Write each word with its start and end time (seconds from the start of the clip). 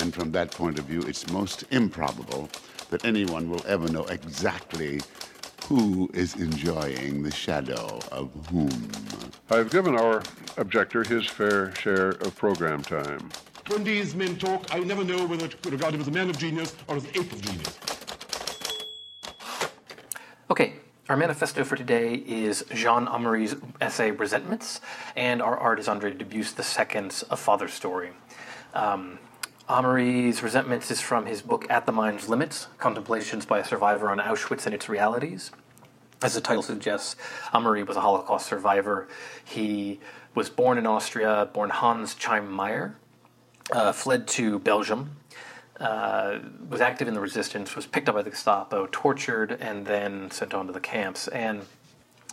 And 0.00 0.14
from 0.14 0.32
that 0.32 0.50
point 0.50 0.78
of 0.78 0.86
view, 0.86 1.02
it's 1.02 1.30
most 1.30 1.64
improbable 1.70 2.48
that 2.88 3.04
anyone 3.04 3.50
will 3.50 3.62
ever 3.66 3.86
know 3.88 4.04
exactly 4.04 5.00
who 5.66 6.10
is 6.14 6.34
enjoying 6.36 7.22
the 7.22 7.30
shadow 7.30 8.00
of 8.10 8.32
whom. 8.50 8.88
I've 9.50 9.70
given 9.70 9.94
our 9.96 10.22
objector 10.56 11.04
his 11.04 11.26
fair 11.26 11.74
share 11.76 12.10
of 12.10 12.34
program 12.34 12.82
time. 12.82 13.28
When 13.68 13.84
these 13.84 14.14
men 14.14 14.36
talk, 14.36 14.74
I 14.74 14.80
never 14.80 15.04
know 15.04 15.26
whether 15.26 15.48
to 15.48 15.70
regard 15.70 15.94
him 15.94 16.00
as 16.00 16.08
a 16.08 16.10
man 16.10 16.30
of 16.30 16.38
genius 16.38 16.74
or 16.88 16.96
as 16.96 17.04
an 17.04 17.10
ape 17.10 17.32
of 17.32 17.42
genius. 17.42 17.78
Okay, 20.50 20.74
our 21.08 21.16
manifesto 21.16 21.62
for 21.62 21.76
today 21.76 22.14
is 22.14 22.64
Jean 22.74 23.06
Amery's 23.06 23.54
essay 23.80 24.10
Resentments, 24.10 24.80
and 25.14 25.42
our 25.42 25.56
art 25.56 25.78
is 25.78 25.88
Andre 25.88 26.12
Dubus 26.12 26.56
II's 26.58 27.22
A 27.30 27.36
Father's 27.36 27.74
Story. 27.74 28.10
Um, 28.74 29.18
Amery's 29.70 30.42
Resentments 30.42 30.90
is 30.90 31.00
from 31.00 31.26
his 31.26 31.42
book 31.42 31.64
At 31.70 31.86
the 31.86 31.92
Mind's 31.92 32.28
Limits 32.28 32.66
Contemplations 32.78 33.46
by 33.46 33.60
a 33.60 33.64
Survivor 33.64 34.10
on 34.10 34.18
Auschwitz 34.18 34.66
and 34.66 34.74
Its 34.74 34.88
Realities. 34.88 35.52
As 36.24 36.34
the 36.34 36.40
title 36.40 36.64
suggests, 36.64 37.14
Amery 37.54 37.86
was 37.86 37.96
a 37.96 38.00
Holocaust 38.00 38.48
survivor. 38.48 39.06
He 39.44 40.00
was 40.34 40.50
born 40.50 40.76
in 40.76 40.88
Austria, 40.88 41.48
born 41.52 41.70
Hans 41.70 42.16
Chaim 42.20 42.50
Meyer, 42.50 42.96
uh, 43.70 43.92
fled 43.92 44.26
to 44.28 44.58
Belgium, 44.58 45.14
uh, 45.78 46.40
was 46.68 46.80
active 46.80 47.06
in 47.06 47.14
the 47.14 47.20
resistance, 47.20 47.76
was 47.76 47.86
picked 47.86 48.08
up 48.08 48.16
by 48.16 48.22
the 48.22 48.30
Gestapo, 48.30 48.88
tortured, 48.90 49.52
and 49.52 49.86
then 49.86 50.32
sent 50.32 50.52
on 50.52 50.66
to 50.66 50.72
the 50.72 50.80
camps. 50.80 51.28
And 51.28 51.62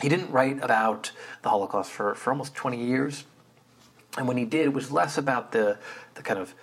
he 0.02 0.10
didn't 0.10 0.32
write 0.32 0.64
about 0.64 1.12
the 1.44 1.50
Holocaust 1.50 1.92
for, 1.92 2.16
for 2.16 2.32
almost 2.32 2.56
20 2.56 2.84
years. 2.84 3.26
And 4.18 4.28
when 4.28 4.38
he 4.38 4.46
did, 4.46 4.66
it 4.66 4.74
was 4.74 4.92
less 4.92 5.20
about 5.20 5.52
the, 5.52 5.78
the 6.16 6.24
kind 6.24 6.40
of 6.40 6.56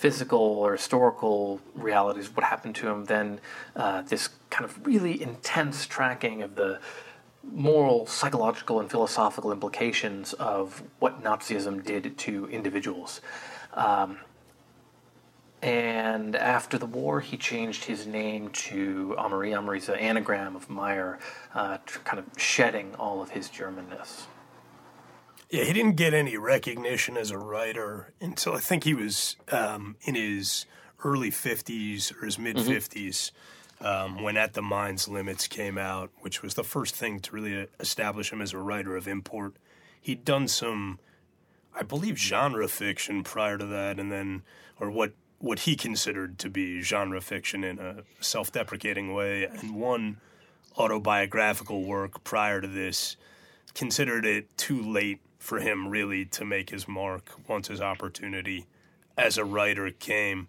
physical 0.00 0.38
or 0.38 0.72
historical 0.72 1.60
realities 1.74 2.26
of 2.28 2.34
what 2.34 2.44
happened 2.44 2.74
to 2.74 2.88
him 2.88 3.04
than 3.04 3.38
uh, 3.76 4.00
this 4.00 4.30
kind 4.48 4.64
of 4.64 4.86
really 4.86 5.20
intense 5.20 5.84
tracking 5.84 6.40
of 6.42 6.54
the 6.54 6.80
moral, 7.52 8.06
psychological, 8.06 8.80
and 8.80 8.90
philosophical 8.90 9.52
implications 9.52 10.32
of 10.34 10.82
what 11.00 11.22
Nazism 11.22 11.84
did 11.84 12.16
to 12.16 12.46
individuals. 12.46 13.20
Um, 13.74 14.18
and 15.60 16.34
after 16.34 16.78
the 16.78 16.86
war, 16.86 17.20
he 17.20 17.36
changed 17.36 17.84
his 17.84 18.06
name 18.06 18.48
to 18.70 19.14
Amery. 19.18 19.54
Amery's 19.54 19.90
an 19.90 19.96
anagram 19.96 20.56
of 20.56 20.70
Meyer, 20.70 21.18
uh, 21.54 21.76
kind 22.04 22.18
of 22.18 22.24
shedding 22.40 22.94
all 22.98 23.20
of 23.20 23.28
his 23.30 23.50
Germanness. 23.50 24.22
Yeah, 25.50 25.64
he 25.64 25.72
didn't 25.72 25.96
get 25.96 26.14
any 26.14 26.36
recognition 26.36 27.16
as 27.16 27.32
a 27.32 27.38
writer 27.38 28.12
until 28.20 28.54
I 28.54 28.60
think 28.60 28.84
he 28.84 28.94
was 28.94 29.34
um, 29.50 29.96
in 30.02 30.14
his 30.14 30.64
early 31.04 31.30
50s 31.30 32.16
or 32.16 32.24
his 32.24 32.38
mid 32.38 32.56
50s 32.56 33.32
mm-hmm. 33.80 33.86
um, 33.86 34.22
when 34.22 34.36
At 34.36 34.54
the 34.54 34.62
Mind's 34.62 35.08
Limits 35.08 35.48
came 35.48 35.76
out, 35.76 36.10
which 36.20 36.40
was 36.40 36.54
the 36.54 36.62
first 36.62 36.94
thing 36.94 37.18
to 37.20 37.32
really 37.32 37.66
establish 37.80 38.32
him 38.32 38.40
as 38.40 38.52
a 38.52 38.58
writer 38.58 38.96
of 38.96 39.08
import. 39.08 39.54
He'd 40.00 40.24
done 40.24 40.46
some, 40.46 41.00
I 41.74 41.82
believe, 41.82 42.16
genre 42.16 42.68
fiction 42.68 43.24
prior 43.24 43.58
to 43.58 43.66
that, 43.66 43.98
and 43.98 44.10
then, 44.10 44.42
or 44.78 44.88
what, 44.88 45.14
what 45.40 45.60
he 45.60 45.74
considered 45.74 46.38
to 46.38 46.48
be 46.48 46.80
genre 46.80 47.20
fiction 47.20 47.64
in 47.64 47.80
a 47.80 48.04
self 48.20 48.52
deprecating 48.52 49.12
way, 49.12 49.46
and 49.46 49.74
one 49.74 50.18
autobiographical 50.78 51.82
work 51.82 52.22
prior 52.22 52.60
to 52.60 52.68
this 52.68 53.16
considered 53.74 54.24
it 54.24 54.56
too 54.56 54.80
late 54.80 55.20
for 55.40 55.58
him 55.58 55.88
really 55.88 56.24
to 56.26 56.44
make 56.44 56.70
his 56.70 56.86
mark 56.86 57.32
once 57.48 57.66
his 57.66 57.80
opportunity 57.80 58.66
as 59.18 59.38
a 59.38 59.44
writer 59.44 59.90
came. 59.90 60.46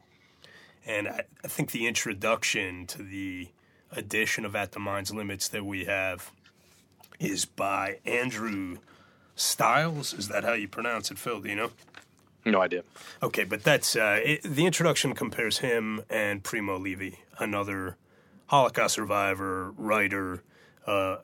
And 0.86 1.08
I, 1.08 1.24
I 1.44 1.48
think 1.48 1.72
the 1.72 1.88
introduction 1.88 2.86
to 2.88 3.02
the 3.02 3.48
edition 3.92 4.46
of 4.46 4.56
At 4.56 4.74
the 4.74 4.80
Mind's 4.80 5.14
Limits 5.14 5.48
that 5.48 5.66
we 5.66 5.86
have 5.86 6.32
is 7.20 7.46
by 7.46 8.00
Andrew 8.06 8.78
Styles. 9.36 10.14
Is 10.14 10.28
that 10.28 10.44
how 10.44 10.54
you 10.54 10.68
pronounce 10.68 11.10
it, 11.10 11.18
Phil? 11.18 11.40
Do 11.40 11.50
you 11.50 11.56
know? 11.56 11.72
No 12.46 12.62
idea. 12.62 12.84
Okay, 13.24 13.44
but 13.44 13.64
that's 13.64 13.96
uh, 13.96 14.20
it, 14.24 14.44
the 14.44 14.66
introduction 14.66 15.14
compares 15.14 15.60
him 15.60 16.02
and 16.10 16.44
Primo 16.44 16.78
Levi, 16.78 17.12
another 17.40 17.98
Holocaust 18.48 18.96
survivor, 18.96 19.72
writer, 19.78 20.44
uh, 20.86 21.18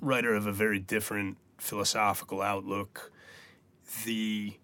writer 0.00 0.34
of 0.34 0.46
a 0.46 0.52
very 0.52 0.78
different 0.78 1.36
philosophical 1.62 2.42
outlook. 2.42 3.12
The 4.04 4.54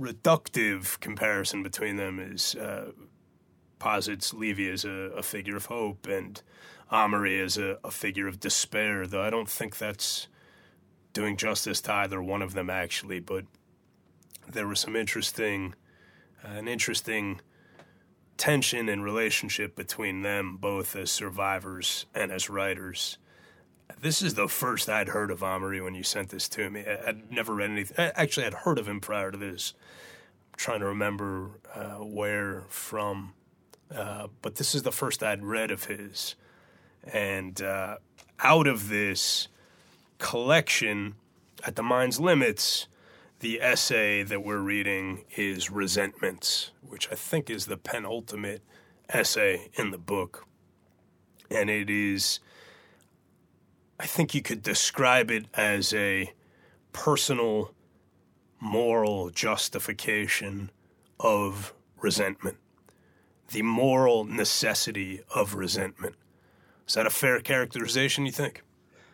reductive 0.00 0.98
comparison 1.00 1.62
between 1.62 1.96
them 1.96 2.18
is 2.18 2.54
uh, 2.56 2.92
posits 3.78 4.32
Levi 4.32 4.70
as 4.70 4.84
a, 4.84 4.88
a, 4.88 5.22
figure 5.22 5.56
of 5.56 5.66
hope 5.66 6.06
and 6.06 6.42
Amory 6.90 7.40
as 7.40 7.58
a, 7.58 7.78
a, 7.84 7.90
figure 7.90 8.26
of 8.26 8.40
despair, 8.40 9.06
though 9.06 9.22
I 9.22 9.30
don't 9.30 9.48
think 9.48 9.78
that's 9.78 10.26
doing 11.12 11.36
justice 11.36 11.80
to 11.82 11.92
either 11.92 12.22
one 12.22 12.42
of 12.42 12.54
them 12.54 12.70
actually, 12.70 13.20
but 13.20 13.44
there 14.48 14.66
was 14.66 14.80
some 14.80 14.96
interesting, 14.96 15.74
uh, 16.44 16.58
an 16.58 16.68
interesting 16.68 17.40
tension 18.36 18.88
and 18.88 19.04
relationship 19.04 19.76
between 19.76 20.22
them 20.22 20.56
both 20.56 20.96
as 20.96 21.10
survivors 21.10 22.06
and 22.14 22.32
as 22.32 22.50
writers 22.50 23.18
this 24.00 24.22
is 24.22 24.34
the 24.34 24.48
first 24.48 24.88
I'd 24.88 25.08
heard 25.08 25.30
of 25.30 25.40
Amery 25.40 25.82
when 25.82 25.94
you 25.94 26.02
sent 26.02 26.30
this 26.30 26.48
to 26.50 26.70
me. 26.70 26.84
I'd 26.86 27.30
never 27.30 27.54
read 27.54 27.70
anything. 27.70 27.96
Actually, 28.14 28.46
I'd 28.46 28.54
heard 28.54 28.78
of 28.78 28.88
him 28.88 29.00
prior 29.00 29.30
to 29.30 29.38
this. 29.38 29.74
I'm 30.52 30.58
trying 30.58 30.80
to 30.80 30.86
remember 30.86 31.50
uh, 31.74 31.96
where 31.96 32.64
from, 32.68 33.34
uh, 33.94 34.28
but 34.42 34.56
this 34.56 34.74
is 34.74 34.82
the 34.82 34.92
first 34.92 35.22
I'd 35.22 35.42
read 35.42 35.70
of 35.70 35.84
his. 35.84 36.34
And 37.04 37.60
uh, 37.60 37.96
out 38.40 38.66
of 38.66 38.88
this 38.88 39.48
collection, 40.18 41.14
at 41.66 41.76
the 41.76 41.82
mind's 41.82 42.20
limits, 42.20 42.86
the 43.40 43.60
essay 43.60 44.22
that 44.22 44.44
we're 44.44 44.58
reading 44.58 45.24
is 45.36 45.70
Resentments, 45.70 46.70
which 46.82 47.10
I 47.12 47.14
think 47.14 47.50
is 47.50 47.66
the 47.66 47.76
penultimate 47.76 48.62
essay 49.08 49.70
in 49.74 49.90
the 49.90 49.98
book. 49.98 50.46
And 51.50 51.68
it 51.68 51.90
is 51.90 52.40
I 54.04 54.06
think 54.06 54.34
you 54.34 54.42
could 54.42 54.62
describe 54.62 55.30
it 55.30 55.46
as 55.54 55.94
a 55.94 56.30
personal 56.92 57.72
moral 58.60 59.30
justification 59.30 60.70
of 61.18 61.72
resentment, 62.02 62.58
the 63.50 63.62
moral 63.62 64.24
necessity 64.24 65.22
of 65.34 65.54
resentment. 65.54 66.16
Is 66.86 66.92
that 66.92 67.06
a 67.06 67.10
fair 67.10 67.40
characterization, 67.40 68.26
you 68.26 68.32
think? 68.32 68.62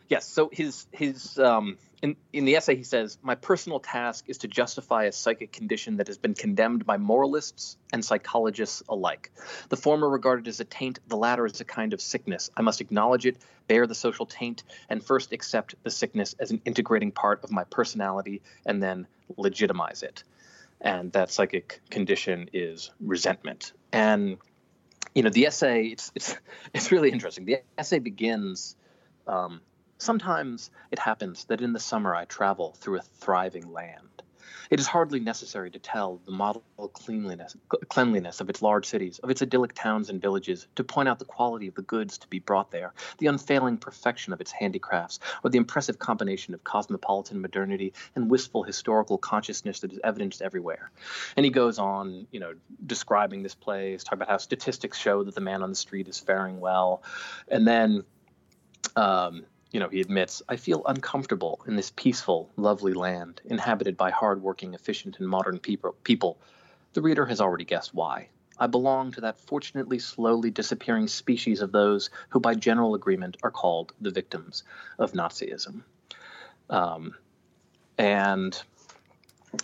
Yes. 0.09 0.27
So 0.27 0.51
his 0.53 0.89
his 0.91 1.39
um, 1.39 1.79
in, 2.03 2.17
in 2.33 2.45
the 2.47 2.57
essay, 2.57 2.77
he 2.77 2.83
says, 2.83 3.19
My 3.23 3.35
personal 3.35 3.79
task 3.79 4.25
is 4.29 4.39
to 4.39 4.49
justify 4.49 5.05
a 5.05 5.13
psychic 5.13 5.53
condition 5.53 5.99
that 5.99 6.07
has 6.07 6.17
been 6.17 6.35
condemned 6.35 6.87
by 6.87 6.97
moralists 6.97 7.77
and 7.93 8.05
psychologists 8.05 8.83
alike. 8.89 9.31
The 9.69 9.77
former 9.77 10.09
regarded 10.09 10.49
as 10.49 10.61
a 10.61 10.65
taint, 10.65 10.99
the 11.09 11.17
latter 11.17 11.45
as 11.45 11.61
a 11.61 11.65
kind 11.65 11.93
of 11.93 12.01
sickness. 12.01 12.51
I 12.57 12.63
must 12.63 12.81
acknowledge 12.81 13.27
it, 13.27 13.37
bear 13.69 13.87
the 13.87 13.95
social 13.95 14.25
taint, 14.25 14.63
and 14.89 15.05
first 15.05 15.33
accept 15.33 15.75
the 15.83 15.91
sickness 15.91 16.35
as 16.39 16.51
an 16.51 16.63
integrating 16.65 17.13
part 17.13 17.45
of 17.45 17.51
my 17.51 17.65
personality, 17.65 18.41
and 18.65 18.83
then 18.83 19.07
legitimize 19.37 20.03
it. 20.03 20.25
And 20.81 21.13
that 21.13 21.31
psychic 21.31 21.83
condition 21.91 22.49
is 22.55 22.91
resentment. 23.01 23.73
And 23.93 24.39
you 25.15 25.23
know, 25.23 25.31
the 25.31 25.47
essay, 25.47 25.87
it's, 25.87 26.13
it's, 26.15 26.37
it's 26.75 26.93
really 26.93 27.11
interesting. 27.11 27.45
The 27.45 27.59
essay 27.77 27.99
begins 27.99 28.77
um, 29.27 29.61
Sometimes 30.01 30.71
it 30.91 30.99
happens 30.99 31.45
that 31.45 31.61
in 31.61 31.75
the 31.75 31.79
summer 31.79 32.15
I 32.15 32.25
travel 32.25 32.75
through 32.79 32.99
a 32.99 33.03
thriving 33.03 33.71
land. 33.71 34.23
It 34.71 34.81
is 34.81 34.87
hardly 34.87 35.21
necessary 35.21 35.71
to 35.73 35.79
tell 35.79 36.23
the 36.25 36.33
model 36.33 36.63
cleanliness, 36.95 37.55
cleanliness 37.91 38.41
of 38.41 38.49
its 38.49 38.63
large 38.63 38.87
cities, 38.87 39.19
of 39.19 39.29
its 39.29 39.43
idyllic 39.43 39.75
towns 39.75 40.09
and 40.09 40.19
villages, 40.23 40.67
to 40.77 40.85
point 40.85 41.11
out 41.11 41.19
the 41.19 41.27
quality 41.27 41.69
of 41.69 41.75
the 41.75 41.83
goods 41.83 42.17
to 42.19 42.29
be 42.29 42.39
brought 42.39 42.71
there, 42.71 42.95
the 43.19 43.27
unfailing 43.27 43.77
perfection 43.77 44.33
of 44.33 44.41
its 44.41 44.51
handicrafts, 44.51 45.21
or 45.45 45.51
the 45.51 45.59
impressive 45.59 45.99
combination 45.99 46.55
of 46.55 46.65
cosmopolitan 46.65 47.43
modernity 47.43 47.93
and 48.17 48.31
wistful 48.31 48.63
historical 48.63 49.19
consciousness 49.19 49.81
that 49.81 49.93
is 49.93 50.01
evidenced 50.03 50.41
everywhere. 50.41 50.91
And 51.37 51.45
he 51.45 51.51
goes 51.51 51.79
on, 51.79 52.27
you 52.31 52.41
know, 52.41 52.55
describing 52.87 53.43
this 53.43 53.55
place, 53.55 54.03
talking 54.03 54.23
about 54.23 54.31
how 54.31 54.39
statistics 54.39 54.99
show 54.99 55.25
that 55.25 55.35
the 55.35 55.43
man 55.43 55.63
on 55.63 55.69
the 55.69 55.77
street 55.77 56.09
is 56.09 56.19
faring 56.19 56.59
well, 56.59 57.03
and 57.49 57.69
then. 57.69 58.05
Um, 58.97 59.45
you 59.71 59.81
know, 59.81 59.89
he 59.89 60.01
admits, 60.01 60.43
I 60.49 60.57
feel 60.57 60.83
uncomfortable 60.87 61.61
in 61.67 61.77
this 61.77 61.93
peaceful, 61.95 62.51
lovely 62.57 62.93
land, 62.93 63.41
inhabited 63.45 63.97
by 63.97 64.11
hardworking, 64.11 64.75
efficient, 64.75 65.19
and 65.19 65.29
modern 65.29 65.59
people. 65.59 66.39
The 66.93 67.03
reader 67.03 67.27
has 67.27 67.41
already 67.41 67.65
guessed 67.65 67.95
why. 67.95 68.29
I 68.59 68.67
belong 68.67 69.13
to 69.13 69.23
that 69.23 69.41
fortunately 69.41 69.99
slowly 70.01 70.51
disappearing 70.51 71.09
species 71.09 71.63
of 71.63 71.73
those 71.73 72.11
who, 72.31 72.41
by 72.41 72.55
general 72.55 72.95
agreement, 72.95 73.37
are 73.43 73.51
called 73.51 73.93
the 74.01 74.11
victims 74.11 74.65
of 74.99 75.13
Nazism. 75.13 75.83
Um, 76.69 77.15
and 77.97 78.61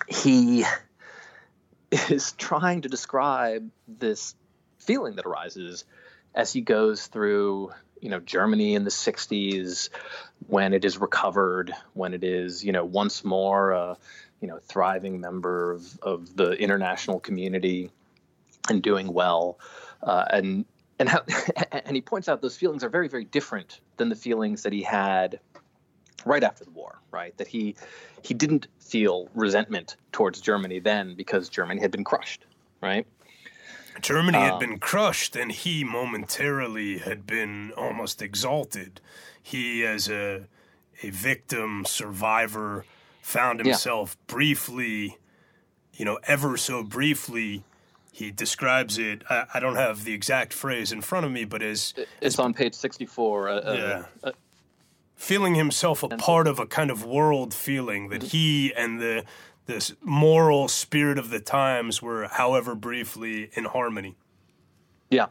he 0.08 0.64
is 1.90 2.32
trying 2.32 2.82
to 2.82 2.88
describe 2.88 3.70
this 3.86 4.34
feeling 4.78 5.16
that 5.16 5.26
arises 5.26 5.84
as 6.34 6.52
he 6.52 6.60
goes 6.60 7.06
through 7.06 7.72
you 8.00 8.10
know 8.10 8.20
Germany 8.20 8.74
in 8.74 8.84
the 8.84 8.90
60s 8.90 9.88
when 10.48 10.72
it 10.72 10.84
is 10.84 10.98
recovered 10.98 11.72
when 11.94 12.14
it 12.14 12.24
is 12.24 12.64
you 12.64 12.72
know 12.72 12.84
once 12.84 13.24
more 13.24 13.72
a 13.72 13.96
you 14.40 14.48
know 14.48 14.58
thriving 14.58 15.20
member 15.20 15.72
of, 15.72 15.98
of 16.02 16.36
the 16.36 16.52
international 16.52 17.20
community 17.20 17.90
and 18.68 18.82
doing 18.82 19.12
well 19.12 19.58
uh, 20.02 20.24
and 20.30 20.64
and 20.98 21.08
how, 21.08 21.22
and 21.72 21.94
he 21.94 22.02
points 22.02 22.28
out 22.28 22.40
those 22.42 22.56
feelings 22.56 22.84
are 22.84 22.88
very 22.88 23.08
very 23.08 23.24
different 23.24 23.80
than 23.96 24.08
the 24.08 24.16
feelings 24.16 24.62
that 24.62 24.72
he 24.72 24.82
had 24.82 25.40
right 26.24 26.44
after 26.44 26.64
the 26.64 26.70
war 26.70 26.96
right? 27.16 27.36
That 27.38 27.48
he 27.48 27.76
he 28.22 28.34
didn't 28.34 28.68
feel 28.78 29.28
resentment 29.34 29.96
towards 30.12 30.40
Germany 30.40 30.80
then 30.80 31.14
because 31.14 31.48
Germany 31.48 31.80
had 31.80 31.90
been 31.90 32.04
crushed 32.04 32.44
right 32.82 33.06
Germany 34.00 34.38
had 34.38 34.58
been 34.58 34.78
crushed, 34.78 35.36
and 35.36 35.50
he 35.52 35.84
momentarily 35.84 36.98
had 36.98 37.26
been 37.26 37.72
almost 37.76 38.22
exalted. 38.22 39.00
He, 39.42 39.84
as 39.84 40.08
a 40.08 40.46
a 41.02 41.10
victim 41.10 41.84
survivor, 41.84 42.84
found 43.20 43.60
himself 43.60 44.16
briefly, 44.26 45.18
you 45.94 46.04
know, 46.04 46.18
ever 46.24 46.56
so 46.56 46.82
briefly. 46.82 47.64
He 48.12 48.30
describes 48.30 48.96
it. 48.96 49.22
I, 49.28 49.44
I 49.54 49.60
don't 49.60 49.76
have 49.76 50.04
the 50.04 50.14
exact 50.14 50.54
phrase 50.54 50.90
in 50.90 51.02
front 51.02 51.26
of 51.26 51.32
me, 51.32 51.44
but 51.44 51.60
as 51.62 51.92
it's 52.22 52.38
on 52.38 52.54
page 52.54 52.72
64 52.74 53.48
uh, 53.48 53.52
uh, 53.56 53.72
Yeah. 53.74 54.04
uh, 54.28 54.32
feeling 55.16 55.54
himself 55.54 56.02
a 56.02 56.08
part 56.08 56.46
of 56.46 56.58
a 56.58 56.66
kind 56.66 56.90
of 56.90 57.04
world 57.04 57.52
feeling 57.52 58.08
that 58.08 58.22
he 58.24 58.72
and 58.74 59.00
the 59.00 59.24
this 59.66 59.94
moral 60.02 60.68
spirit 60.68 61.18
of 61.18 61.30
the 61.30 61.40
times 61.40 62.00
were, 62.00 62.28
however 62.28 62.74
briefly, 62.74 63.50
in 63.54 63.64
harmony. 63.64 64.16
Yeah, 65.10 65.26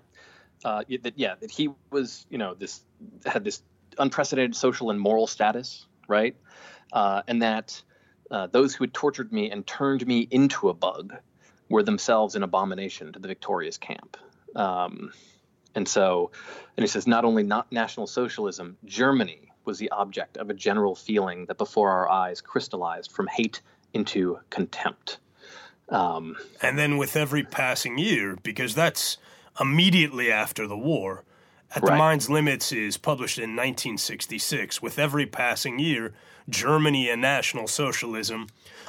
uh, 0.63 0.83
that 1.01 1.13
yeah 1.17 1.35
that 1.39 1.51
he 1.51 1.69
was 1.89 2.25
you 2.29 2.37
know 2.37 2.53
this 2.53 2.81
had 3.25 3.43
this 3.43 3.61
unprecedented 3.97 4.55
social 4.55 4.89
and 4.89 4.99
moral 4.99 5.27
status, 5.27 5.85
right? 6.07 6.35
Uh, 6.93 7.21
and 7.27 7.41
that 7.41 7.81
uh, 8.31 8.47
those 8.47 8.73
who 8.75 8.83
had 8.83 8.93
tortured 8.93 9.31
me 9.31 9.51
and 9.51 9.65
turned 9.65 10.05
me 10.05 10.27
into 10.31 10.69
a 10.69 10.73
bug 10.73 11.15
were 11.69 11.83
themselves 11.83 12.35
an 12.35 12.43
abomination 12.43 13.13
to 13.13 13.19
the 13.19 13.27
victorious 13.27 13.77
camp. 13.77 14.17
Um, 14.55 15.11
and 15.73 15.88
so, 15.88 16.31
and 16.77 16.83
he 16.83 16.88
says, 16.88 17.05
not 17.05 17.25
only 17.25 17.43
not 17.43 17.71
National 17.71 18.07
Socialism, 18.07 18.77
Germany 18.85 19.51
was 19.65 19.77
the 19.79 19.89
object 19.91 20.38
of 20.38 20.49
a 20.49 20.53
general 20.53 20.95
feeling 20.95 21.45
that 21.47 21.57
before 21.57 21.89
our 21.89 22.09
eyes 22.09 22.39
crystallized 22.39 23.11
from 23.11 23.27
hate 23.27 23.61
into 23.95 24.39
contempt. 24.50 25.18
Um, 25.89 26.36
And 26.62 26.77
then 26.77 26.97
with 26.97 27.15
every 27.15 27.44
passing 27.44 27.97
year, 27.97 28.38
because 28.44 28.75
that's 28.75 29.18
immediately 29.59 30.31
after 30.31 30.68
the 30.68 30.77
war, 30.77 31.24
At 31.75 31.81
the 31.81 31.92
Mind's 31.97 32.30
Limits 32.30 32.71
is 32.71 32.97
published 32.97 33.38
in 33.38 33.56
1966. 33.56 34.81
With 34.81 35.00
every 35.00 35.25
passing 35.25 35.80
year, 35.80 36.13
Germany 36.50 37.09
and 37.09 37.21
National 37.21 37.68
Socialism 37.68 38.47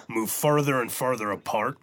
move 0.09 0.31
further 0.31 0.81
and 0.81 0.93
further 0.93 1.31
apart. 1.31 1.79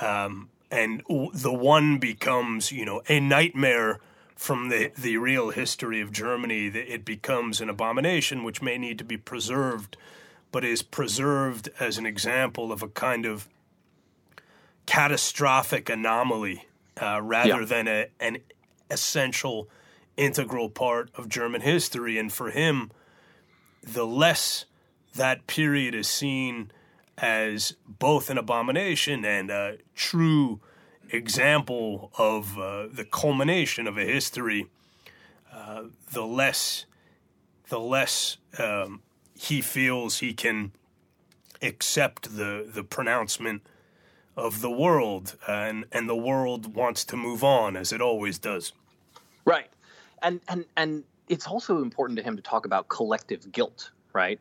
Um, 0.00 0.48
and 0.70 1.02
w- 1.08 1.30
the 1.32 1.52
one 1.52 1.98
becomes, 1.98 2.70
you 2.70 2.84
know, 2.84 3.02
a 3.08 3.18
nightmare 3.20 4.00
from 4.36 4.68
the, 4.68 4.92
the 4.96 5.16
real 5.16 5.50
history 5.50 6.00
of 6.00 6.12
Germany. 6.12 6.66
It 6.66 7.04
becomes 7.04 7.60
an 7.60 7.68
abomination 7.68 8.44
which 8.44 8.62
may 8.62 8.78
need 8.78 8.98
to 8.98 9.04
be 9.04 9.16
preserved, 9.16 9.96
but 10.50 10.64
is 10.64 10.82
preserved 10.82 11.68
as 11.78 11.98
an 11.98 12.06
example 12.06 12.72
of 12.72 12.82
a 12.82 12.88
kind 12.88 13.26
of 13.26 13.48
catastrophic 14.86 15.88
anomaly 15.90 16.66
uh, 17.00 17.20
rather 17.22 17.60
Yeah. 17.60 17.64
than 17.64 17.88
a, 17.88 18.06
an 18.20 18.38
essential, 18.90 19.68
integral 20.16 20.70
part 20.70 21.10
of 21.14 21.28
German 21.28 21.60
history. 21.60 22.18
And 22.18 22.32
for 22.32 22.50
him, 22.50 22.90
the 23.82 24.06
less 24.06 24.64
that 25.14 25.46
period 25.46 25.94
is 25.94 26.08
seen 26.08 26.70
as 27.18 27.74
both 27.86 28.30
an 28.30 28.38
abomination 28.38 29.24
and 29.24 29.50
a 29.50 29.78
true 29.94 30.60
example 31.10 32.10
of 32.18 32.58
uh, 32.58 32.86
the 32.92 33.04
culmination 33.04 33.86
of 33.86 33.98
a 33.98 34.04
history, 34.04 34.66
uh, 35.52 35.84
the 36.12 36.24
less 36.24 36.84
the 37.68 37.78
less 37.80 38.38
um, 38.58 39.02
he 39.38 39.60
feels 39.60 40.18
he 40.18 40.34
can 40.34 40.72
accept 41.62 42.36
the 42.36 42.68
the 42.68 42.82
pronouncement 42.82 43.62
of 44.36 44.60
the 44.60 44.70
world, 44.70 45.36
uh, 45.48 45.52
and 45.52 45.84
and 45.92 46.08
the 46.08 46.16
world 46.16 46.74
wants 46.74 47.04
to 47.04 47.16
move 47.16 47.44
on 47.44 47.76
as 47.76 47.92
it 47.92 48.00
always 48.00 48.38
does. 48.38 48.72
Right. 49.44 49.70
And 50.22 50.40
and 50.48 50.64
and 50.76 51.04
it's 51.28 51.46
also 51.46 51.80
important 51.82 52.18
to 52.18 52.24
him 52.24 52.34
to 52.36 52.42
talk 52.42 52.66
about 52.66 52.88
collective 52.88 53.50
guilt, 53.52 53.92
right? 54.12 54.40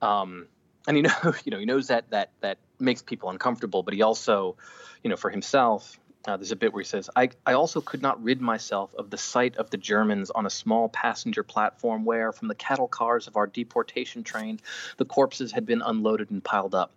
Um, 0.00 0.48
and 0.88 0.96
you 0.96 1.02
know, 1.08 1.34
you 1.44 1.52
know, 1.52 1.58
he 1.58 1.64
knows 1.64 1.86
that 1.86 2.10
that 2.10 2.30
that 2.40 2.58
makes 2.80 3.00
people 3.00 3.30
uncomfortable, 3.30 3.84
but 3.84 3.94
he 3.94 4.02
also, 4.02 4.56
you 5.04 5.10
know, 5.10 5.16
for 5.16 5.30
himself, 5.30 6.00
uh, 6.26 6.36
there's 6.36 6.52
a 6.52 6.56
bit 6.56 6.72
where 6.72 6.82
he 6.82 6.86
says, 6.86 7.10
I, 7.16 7.30
I 7.44 7.54
also 7.54 7.80
could 7.80 8.02
not 8.02 8.22
rid 8.22 8.40
myself 8.40 8.94
of 8.94 9.10
the 9.10 9.18
sight 9.18 9.56
of 9.56 9.70
the 9.70 9.76
Germans 9.76 10.30
on 10.30 10.46
a 10.46 10.50
small 10.50 10.88
passenger 10.88 11.42
platform 11.42 12.04
where, 12.04 12.32
from 12.32 12.48
the 12.48 12.54
cattle 12.54 12.88
cars 12.88 13.26
of 13.26 13.36
our 13.36 13.46
deportation 13.46 14.22
train, 14.22 14.60
the 14.98 15.04
corpses 15.04 15.50
had 15.52 15.66
been 15.66 15.82
unloaded 15.82 16.30
and 16.30 16.42
piled 16.42 16.74
up. 16.74 16.92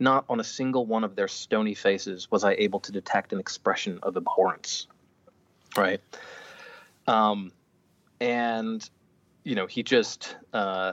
Not 0.00 0.24
on 0.28 0.40
a 0.40 0.44
single 0.44 0.86
one 0.86 1.04
of 1.04 1.14
their 1.14 1.28
stony 1.28 1.74
faces 1.74 2.30
was 2.30 2.42
I 2.42 2.54
able 2.54 2.80
to 2.80 2.92
detect 2.92 3.32
an 3.32 3.38
expression 3.38 4.00
of 4.02 4.16
abhorrence. 4.16 4.88
Right. 5.76 6.00
Um, 7.06 7.52
and 8.20 8.88
you 9.44 9.54
know 9.54 9.66
he 9.66 9.82
just 9.82 10.36
uh, 10.52 10.92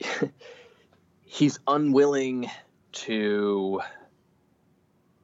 he's 1.24 1.58
unwilling 1.66 2.50
to 2.92 3.80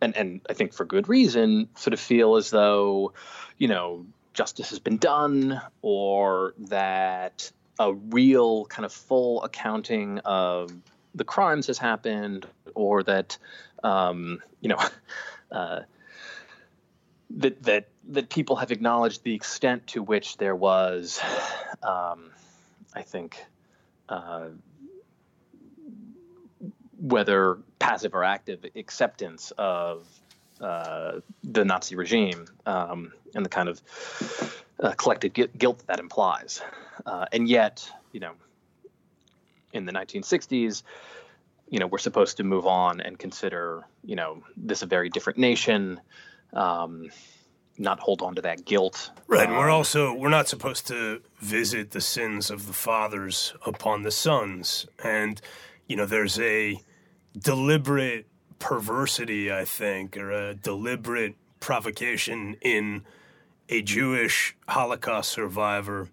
and 0.00 0.16
and 0.16 0.40
I 0.48 0.54
think 0.54 0.72
for 0.72 0.84
good 0.84 1.08
reason 1.08 1.68
sort 1.76 1.94
of 1.94 2.00
feel 2.00 2.36
as 2.36 2.50
though 2.50 3.12
you 3.58 3.68
know 3.68 4.06
justice 4.34 4.70
has 4.70 4.78
been 4.78 4.96
done 4.96 5.60
or 5.82 6.54
that 6.68 7.50
a 7.78 7.92
real 7.92 8.66
kind 8.66 8.84
of 8.84 8.92
full 8.92 9.42
accounting 9.42 10.18
of 10.20 10.70
the 11.14 11.24
crimes 11.24 11.66
has 11.66 11.78
happened 11.78 12.46
or 12.74 13.02
that 13.02 13.38
um, 13.82 14.40
you 14.60 14.68
know 14.68 14.78
uh, 15.52 15.80
that 17.30 17.62
that 17.62 17.88
that 18.08 18.28
people 18.28 18.56
have 18.56 18.72
acknowledged 18.72 19.22
the 19.22 19.34
extent 19.34 19.86
to 19.88 20.02
which 20.02 20.36
there 20.36 20.56
was, 20.56 21.20
um, 21.82 22.30
I 22.94 23.02
think, 23.02 23.44
uh, 24.08 24.48
whether 27.00 27.58
passive 27.78 28.14
or 28.14 28.24
active 28.24 28.64
acceptance 28.76 29.52
of 29.56 30.06
uh, 30.60 31.20
the 31.42 31.64
Nazi 31.64 31.96
regime 31.96 32.46
um, 32.66 33.12
and 33.34 33.44
the 33.44 33.48
kind 33.48 33.68
of 33.68 33.80
uh, 34.78 34.92
collective 34.92 35.32
gui- 35.32 35.50
guilt 35.56 35.78
that, 35.78 35.86
that 35.86 36.00
implies, 36.00 36.60
uh, 37.06 37.26
and 37.32 37.48
yet, 37.48 37.90
you 38.12 38.20
know, 38.20 38.32
in 39.72 39.86
the 39.86 39.92
1960s, 39.92 40.82
you 41.68 41.78
know, 41.78 41.86
we're 41.86 41.98
supposed 41.98 42.36
to 42.38 42.44
move 42.44 42.66
on 42.66 43.00
and 43.00 43.18
consider, 43.18 43.84
you 44.04 44.16
know, 44.16 44.42
this 44.56 44.82
a 44.82 44.86
very 44.86 45.08
different 45.08 45.38
nation. 45.38 46.00
Um, 46.52 47.10
not 47.78 47.98
hold 47.98 48.20
on 48.20 48.34
to 48.34 48.42
that 48.42 48.66
guilt. 48.66 49.10
Right, 49.26 49.48
and 49.48 49.56
we're 49.56 49.70
also 49.70 50.12
we're 50.12 50.28
not 50.28 50.48
supposed 50.48 50.86
to 50.88 51.22
visit 51.38 51.92
the 51.92 52.00
sins 52.00 52.50
of 52.50 52.66
the 52.66 52.72
fathers 52.72 53.54
upon 53.64 54.02
the 54.02 54.10
sons, 54.10 54.86
and 55.02 55.40
you 55.86 55.96
know 55.96 56.04
there's 56.04 56.38
a 56.38 56.78
deliberate 57.38 58.26
perversity, 58.58 59.52
I 59.52 59.64
think, 59.64 60.16
or 60.16 60.30
a 60.30 60.54
deliberate 60.54 61.34
provocation 61.60 62.56
in 62.60 63.04
a 63.68 63.82
Jewish 63.82 64.56
Holocaust 64.68 65.30
survivor 65.30 66.08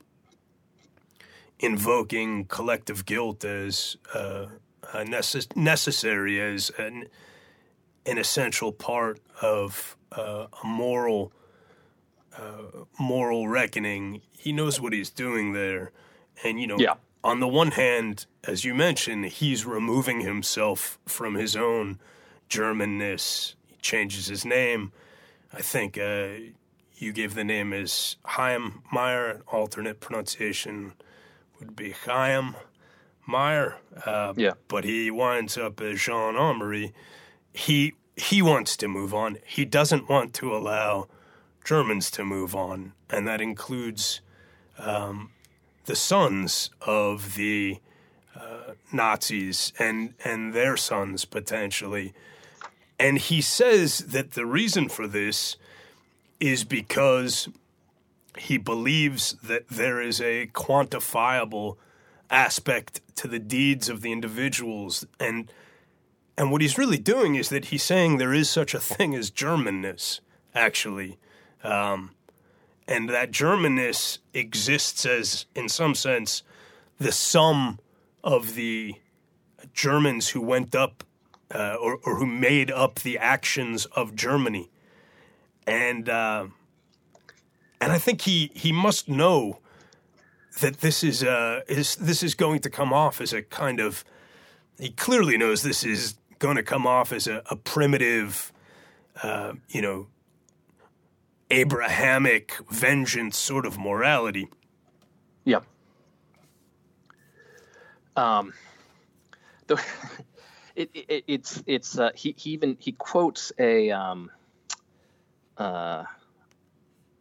invoking 1.60 2.46
collective 2.46 3.06
guilt 3.06 3.44
as 3.44 3.98
uh, 4.14 4.46
necess- 4.94 5.56
necessary 5.56 6.40
as 6.40 6.72
an, 6.78 7.08
an 8.06 8.18
essential 8.18 8.72
part 8.72 9.20
of 9.42 9.98
uh, 10.12 10.48
a 10.64 10.68
moral 10.68 11.32
uh, 12.38 12.86
moral 13.00 13.48
reckoning. 13.48 14.22
He 14.38 14.52
knows 14.52 14.80
what 14.80 14.94
he's 14.94 15.10
doing 15.10 15.54
there, 15.54 15.92
and 16.44 16.62
you 16.62 16.68
know, 16.68 16.78
Yeah. 16.78 16.94
On 17.24 17.40
the 17.40 17.48
one 17.48 17.72
hand, 17.72 18.26
as 18.44 18.64
you 18.64 18.74
mentioned, 18.74 19.26
he's 19.26 19.66
removing 19.66 20.22
himself 20.22 21.00
from 21.06 21.36
his 21.36 21.56
own 21.56 22.00
Germanness. 22.50 23.56
He 23.68 23.76
changes 23.82 24.28
his 24.28 24.46
name. 24.46 24.92
I 25.54 25.62
think 25.62 25.98
uh, 25.98 26.28
you 26.96 27.12
gave 27.14 27.36
the 27.36 27.44
name 27.44 27.74
as 27.74 28.16
Chaim 28.24 28.82
Meyer. 28.92 29.42
Alternate 29.48 30.00
pronunciation 30.00 30.94
would 31.60 31.76
be 31.76 31.92
Chaim 31.92 32.56
Meyer. 33.26 33.78
Uh, 34.06 34.34
Yeah. 34.38 34.54
But 34.68 34.84
he 34.84 35.12
winds 35.12 35.58
up 35.58 35.82
as 35.82 36.00
Jean 36.02 36.36
Amory. 36.36 36.94
He 37.54 37.94
he 38.16 38.42
wants 38.42 38.76
to 38.78 38.88
move 38.88 39.14
on. 39.14 39.38
He 39.46 39.64
doesn't 39.64 40.10
want 40.10 40.34
to 40.36 40.56
allow 40.56 41.08
Germans 41.64 42.10
to 42.12 42.24
move 42.26 42.56
on, 42.56 42.94
and 43.10 43.28
that 43.28 43.42
includes 43.42 44.22
um, 44.80 45.30
the 45.88 45.96
sons 45.96 46.70
of 46.82 47.36
the 47.36 47.80
uh, 48.36 48.74
Nazis 48.92 49.74
and 49.80 50.14
and 50.24 50.54
their 50.54 50.78
sons 50.78 51.26
potentially. 51.26 52.14
And 53.00 53.18
he 53.18 53.42
says 53.42 54.00
that 54.00 54.32
the 54.32 54.46
reason 54.46 54.90
for 54.90 55.08
this 55.08 55.58
is 56.40 56.64
because 56.64 57.48
he 58.38 58.58
believes 58.58 59.34
that 59.44 59.68
there 59.70 60.00
is 60.02 60.22
a 60.22 60.48
quantifiable 60.48 61.78
aspect 62.30 63.02
to 63.16 63.28
the 63.28 63.40
deeds 63.40 63.90
of 63.90 64.02
the 64.02 64.12
individuals 64.12 65.06
and 65.20 65.52
and 66.38 66.52
what 66.52 66.62
he's 66.62 66.78
really 66.78 67.00
doing 67.00 67.36
is 67.36 67.50
that 67.50 67.66
he's 67.66 67.82
saying 67.82 68.18
there 68.18 68.34
is 68.34 68.50
such 68.50 68.76
a 68.76 68.80
thing 68.80 69.16
as 69.16 69.32
Germanness, 69.32 70.20
actually. 70.54 71.18
Um, 71.64 72.12
and 72.88 73.10
that 73.10 73.32
Germanness 73.32 74.20
exists 74.34 75.06
as, 75.06 75.46
in 75.56 75.68
some 75.68 75.94
sense, 75.96 76.44
the 77.00 77.12
sum 77.12 77.80
of 78.24 78.56
the 78.56 78.96
Germans 79.74 80.30
who 80.30 80.42
went 80.42 80.74
up 80.74 81.04
uh, 81.54 81.76
or, 81.76 82.00
or, 82.04 82.18
who 82.18 82.26
made 82.26 82.72
up 82.72 82.96
the 83.00 83.18
actions 83.18 83.86
of 83.88 84.16
Germany. 84.16 84.70
And 85.66 86.10
uh, 86.10 86.48
and 87.80 87.92
I 87.92 87.98
think 87.98 88.22
he, 88.22 88.52
he 88.54 88.72
must 88.72 89.08
know 89.08 89.60
that 90.60 90.80
this 90.80 91.04
is 91.04 91.24
uh, 91.24 91.62
is 91.68 91.96
this 91.96 92.24
is 92.24 92.36
going 92.36 92.60
to 92.62 92.70
come 92.70 92.92
off 92.92 93.22
as 93.22 93.32
a 93.34 93.42
kind 93.42 93.80
of 93.80 94.04
he 94.80 94.90
clearly 94.90 95.38
knows 95.38 95.64
this 95.64 95.84
is 95.84 96.16
going 96.40 96.56
to 96.56 96.64
come 96.64 96.86
off 96.86 97.12
as 97.12 97.28
a, 97.28 97.42
a 97.50 97.56
primitive, 97.56 98.52
uh, 99.24 99.54
you 99.70 99.82
know, 99.82 100.08
Abrahamic 101.50 102.54
vengeance 102.70 103.38
sort 103.38 103.66
of 103.66 103.78
morality. 103.78 104.50
Yeah. 105.46 105.60
Um, 108.16 108.54
the, 109.68 109.82
it, 110.76 110.90
it, 110.94 111.24
it's 111.28 111.64
it's 111.66 111.98
uh, 111.98 112.12
he, 112.16 112.34
he 112.38 112.52
even 112.52 112.78
he 112.80 112.92
quotes 112.92 113.52
a 113.58 113.92
um, 113.92 114.32
uh, 115.58 116.04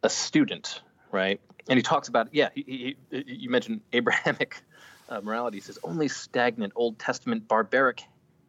a 0.03 0.11
student 0.11 0.81
right, 1.13 1.41
and 1.69 1.77
he 1.77 1.83
talks 1.83 2.09
about 2.09 2.29
yeah 2.33 2.49
he, 2.55 2.97
he 3.11 3.25
you 3.27 3.51
mentioned 3.51 3.83
Abrahamic 3.93 4.63
uh, 5.09 5.21
morality. 5.21 5.59
He 5.59 5.63
says 5.63 5.79
only 5.85 6.09
stagnant 6.09 6.73
Old 6.75 6.99
Testament 6.99 7.47
barbaric 7.47 8.03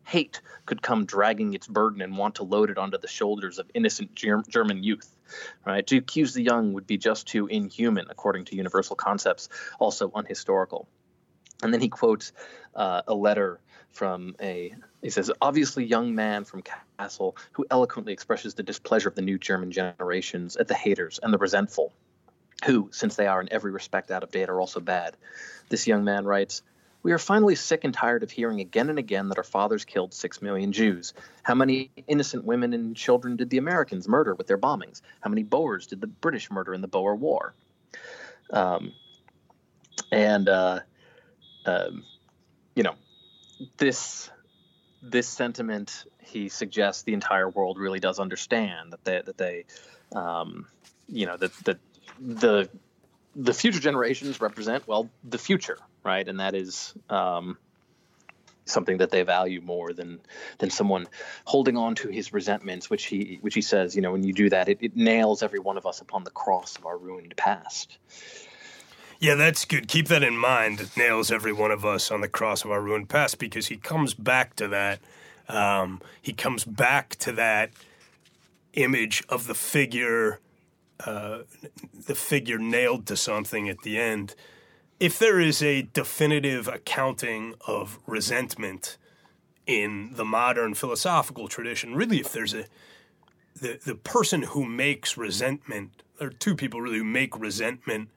hate 0.08 0.42
could 0.66 0.82
come 0.82 1.06
dragging 1.06 1.54
its 1.54 1.68
burden 1.68 2.02
and 2.02 2.18
want 2.18 2.36
to 2.36 2.44
load 2.44 2.70
it 2.70 2.78
onto 2.78 2.98
the 2.98 3.08
shoulders 3.10 3.60
of 3.60 3.70
innocent 3.74 4.16
German 4.16 4.82
youth. 4.82 5.14
Right? 5.66 5.86
To 5.88 5.98
accuse 5.98 6.34
the 6.34 6.44
young 6.44 6.72
would 6.74 6.88
be 6.88 6.98
just 6.98 7.28
too 7.28 7.48
inhuman, 7.48 8.08
according 8.10 8.46
to 8.46 8.56
universal 8.56 8.96
concepts, 8.96 9.50
also 9.80 10.10
unhistorical. 10.10 10.88
And 11.62 11.74
then 11.74 11.82
he 11.82 11.90
quotes 11.90 12.32
uh, 12.74 13.02
a 13.06 13.14
letter 13.14 13.60
from 13.92 14.36
a 14.42 14.74
he 15.02 15.10
says 15.10 15.32
obviously 15.42 15.86
young 15.86 16.16
man 16.16 16.46
from 16.46 16.64
Kassel 17.00 17.36
who 17.54 17.66
eloquently 17.70 18.14
expresses 18.14 18.54
the 18.54 18.64
displeasure 18.64 19.10
of 19.10 19.16
the 19.16 19.22
new 19.22 19.38
German 19.38 19.72
generations 19.72 20.56
at 20.56 20.68
the 20.68 20.74
haters 20.74 21.20
and 21.22 21.34
the 21.34 21.38
resentful, 21.38 21.92
who, 22.66 22.90
since 22.94 23.16
they 23.16 23.28
are 23.28 23.42
in 23.42 23.52
every 23.52 23.72
respect 23.72 24.12
out 24.12 24.24
of 24.24 24.32
date, 24.32 24.50
are 24.50 24.60
also 24.60 24.80
bad. 24.80 25.18
This 25.70 25.88
young 25.88 26.04
man 26.06 26.26
writes, 26.26 26.62
we 27.08 27.14
are 27.14 27.18
finally 27.18 27.56
sick 27.56 27.86
and 27.86 27.94
tired 27.94 28.22
of 28.22 28.30
hearing 28.30 28.60
again 28.60 28.90
and 28.90 29.00
again 29.00 29.30
that 29.30 29.38
our 29.38 29.44
fathers 29.46 29.86
killed 29.86 30.14
six 30.14 30.42
million 30.42 30.74
Jews. 30.74 31.14
How 31.42 31.56
many 31.56 31.90
innocent 32.06 32.44
women 32.44 32.74
and 32.74 32.98
children 32.98 33.38
did 33.38 33.50
the 33.50 33.60
Americans 33.60 34.10
murder 34.10 34.36
with 34.36 34.48
their 34.48 34.58
bombings? 34.58 35.00
How 35.22 35.30
many 35.30 35.44
Boers 35.44 35.88
did 35.88 36.02
the 36.02 36.08
British 36.08 36.52
murder 36.52 36.74
in 36.74 36.82
the 36.82 36.88
Boer 36.90 37.16
War? 37.16 37.54
Um, 38.52 38.92
and 40.12 40.50
uh, 40.50 40.82
um, 41.66 42.04
you 42.76 42.84
know, 42.84 42.96
this 43.78 44.30
this 45.02 45.30
sentiment 45.30 46.04
he 46.20 46.50
suggests 46.50 47.04
the 47.04 47.14
entire 47.14 47.48
world 47.48 47.80
really 47.80 48.02
does 48.02 48.20
understand 48.20 48.92
that 48.92 49.06
they 49.06 49.22
that 49.22 49.38
they 49.38 49.64
um, 50.14 50.68
you 51.08 51.26
know 51.26 51.38
that 51.38 51.54
that 51.64 51.78
the 52.20 52.70
the 53.34 53.54
future 53.54 53.80
generations 53.80 54.42
represent 54.42 54.86
well 54.90 55.10
the 55.24 55.38
future 55.38 55.78
right? 56.08 56.28
And 56.28 56.40
that 56.40 56.56
is 56.56 56.94
um, 57.10 57.58
something 58.66 58.98
that 58.98 59.12
they 59.12 59.24
value 59.24 59.62
more 59.62 59.94
than 59.94 60.20
than 60.58 60.70
someone 60.70 61.08
holding 61.46 61.78
on 61.78 61.96
to 61.96 62.08
his 62.08 62.34
resentments, 62.34 62.90
which 62.90 63.06
he 63.06 63.38
which 63.42 63.54
he 63.54 63.62
says, 63.62 63.96
you 63.96 64.02
know, 64.02 64.12
when 64.12 64.24
you 64.24 64.34
do 64.34 64.50
that, 64.50 64.70
it, 64.70 64.80
it 64.82 64.96
nails 64.96 65.44
every 65.44 65.60
one 65.60 65.78
of 65.78 65.86
us 65.86 66.02
upon 66.02 66.24
the 66.24 66.32
cross 66.32 66.78
of 66.78 66.86
our 66.86 66.98
ruined 66.98 67.36
past. 67.36 67.98
Yeah, 69.20 69.36
that's 69.36 69.66
good. 69.66 69.88
Keep 69.88 70.08
that 70.10 70.24
in 70.24 70.38
mind. 70.38 70.80
It 70.80 70.96
nails 70.96 71.32
every 71.32 71.54
one 71.54 71.72
of 71.72 71.84
us 71.84 72.12
on 72.12 72.22
the 72.22 72.28
cross 72.28 72.64
of 72.64 72.72
our 72.72 72.82
ruined 72.82 73.10
past 73.10 73.40
because 73.40 73.68
he 73.68 73.78
comes 73.78 74.14
back 74.14 74.56
to 74.58 74.68
that. 74.68 75.00
Um, 75.50 76.02
he 76.22 76.34
comes 76.34 76.64
back 76.66 77.16
to 77.18 77.32
that 77.32 77.72
image 78.74 79.24
of 79.28 79.48
the 79.48 79.56
figure, 79.56 80.40
uh, 81.04 81.40
the 82.06 82.14
figure 82.14 82.60
nailed 82.60 83.08
to 83.08 83.18
something 83.18 83.68
at 83.70 83.82
the 83.82 83.98
end 83.98 84.36
if 85.00 85.20
there 85.20 85.40
is 85.40 85.62
a 85.62 85.84
definitive 85.94 86.68
accounting 86.68 87.56
of 87.68 88.00
resentment 88.08 88.98
in 89.66 90.12
the 90.14 90.26
modern 90.26 90.74
philosophical 90.74 91.48
tradition, 91.48 91.94
really, 91.96 92.20
if 92.20 92.32
there's 92.32 92.54
a 92.54 92.66
the 93.56 93.80
the 93.86 93.96
person 93.96 94.44
who 94.44 94.66
makes 94.66 95.18
resentment, 95.18 96.04
there 96.20 96.28
are 96.28 96.32
two 96.32 96.56
people 96.56 96.82
really 96.82 97.00
who 97.00 97.04
make 97.04 97.40
resentment 97.40 98.10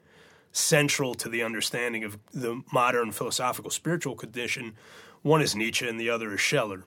central 0.52 1.14
to 1.14 1.28
the 1.28 1.42
understanding 1.42 2.02
of 2.04 2.18
the 2.32 2.62
modern 2.72 3.12
philosophical 3.12 3.70
spiritual 3.70 4.16
condition. 4.16 4.74
One 5.22 5.42
is 5.42 5.54
Nietzsche, 5.54 5.86
and 5.86 6.00
the 6.00 6.10
other 6.10 6.34
is 6.34 6.40
Scheler. 6.40 6.84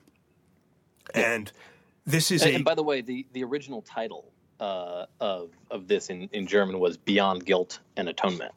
And 1.14 1.52
this 2.04 2.30
is 2.30 2.42
and, 2.42 2.52
a. 2.52 2.54
And 2.56 2.64
by 2.64 2.74
the 2.74 2.82
way, 2.82 3.00
the 3.00 3.26
the 3.32 3.44
original 3.44 3.82
title 3.82 4.32
uh, 4.58 5.06
of 5.20 5.50
of 5.70 5.86
this 5.86 6.10
in 6.10 6.28
in 6.32 6.46
German 6.48 6.80
was 6.80 6.96
Beyond 6.96 7.46
Guilt 7.46 7.78
and 7.96 8.08
Atonement 8.08 8.52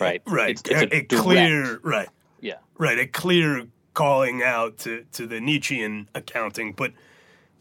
right? 0.00 0.22
Right. 0.26 0.50
It's, 0.50 0.62
it's 0.66 0.92
a, 0.92 0.96
a 0.96 1.02
clear, 1.22 1.78
right? 1.82 2.08
Yeah. 2.40 2.56
Right. 2.78 2.98
A 2.98 3.06
clear 3.06 3.66
calling 3.94 4.42
out 4.42 4.76
to, 4.78 5.04
to 5.12 5.26
the 5.26 5.40
Nietzschean 5.40 6.08
accounting, 6.14 6.72
but 6.72 6.92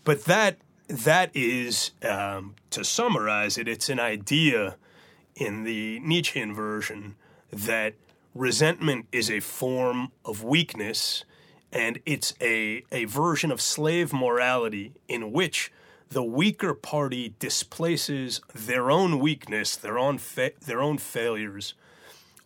but 0.03 0.25
that 0.25 0.57
that 0.87 1.31
is 1.33 1.91
um, 2.03 2.55
to 2.69 2.83
summarize 2.83 3.57
it. 3.57 3.67
It's 3.67 3.89
an 3.89 3.99
idea 3.99 4.77
in 5.35 5.63
the 5.63 5.99
Nietzschean 6.01 6.53
version 6.53 7.15
that 7.51 7.95
resentment 8.33 9.07
is 9.11 9.31
a 9.31 9.39
form 9.39 10.11
of 10.23 10.43
weakness, 10.43 11.25
and 11.71 11.99
it's 12.05 12.33
a 12.41 12.83
a 12.91 13.05
version 13.05 13.51
of 13.51 13.61
slave 13.61 14.13
morality 14.13 14.93
in 15.07 15.31
which 15.31 15.71
the 16.09 16.23
weaker 16.23 16.73
party 16.73 17.35
displaces 17.39 18.41
their 18.53 18.89
own 18.91 19.19
weakness, 19.19 19.75
their 19.75 19.97
own 19.97 20.17
fa- 20.17 20.51
their 20.61 20.81
own 20.81 20.97
failures 20.97 21.73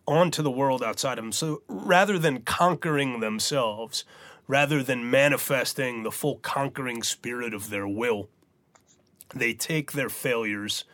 onto 0.06 0.42
the 0.42 0.50
world 0.50 0.82
outside 0.82 1.18
of 1.18 1.24
them. 1.24 1.32
So 1.32 1.62
rather 1.68 2.18
than 2.18 2.42
conquering 2.42 3.20
themselves, 3.20 4.04
rather 4.48 4.82
than 4.82 5.10
manifesting 5.10 6.02
the 6.02 6.10
full 6.10 6.36
conquering 6.36 7.02
spirit 7.02 7.54
of 7.54 7.70
their 7.70 7.86
will, 7.86 8.28
they 9.34 9.52
take 9.52 9.92
their 9.92 10.08
failures 10.08 10.84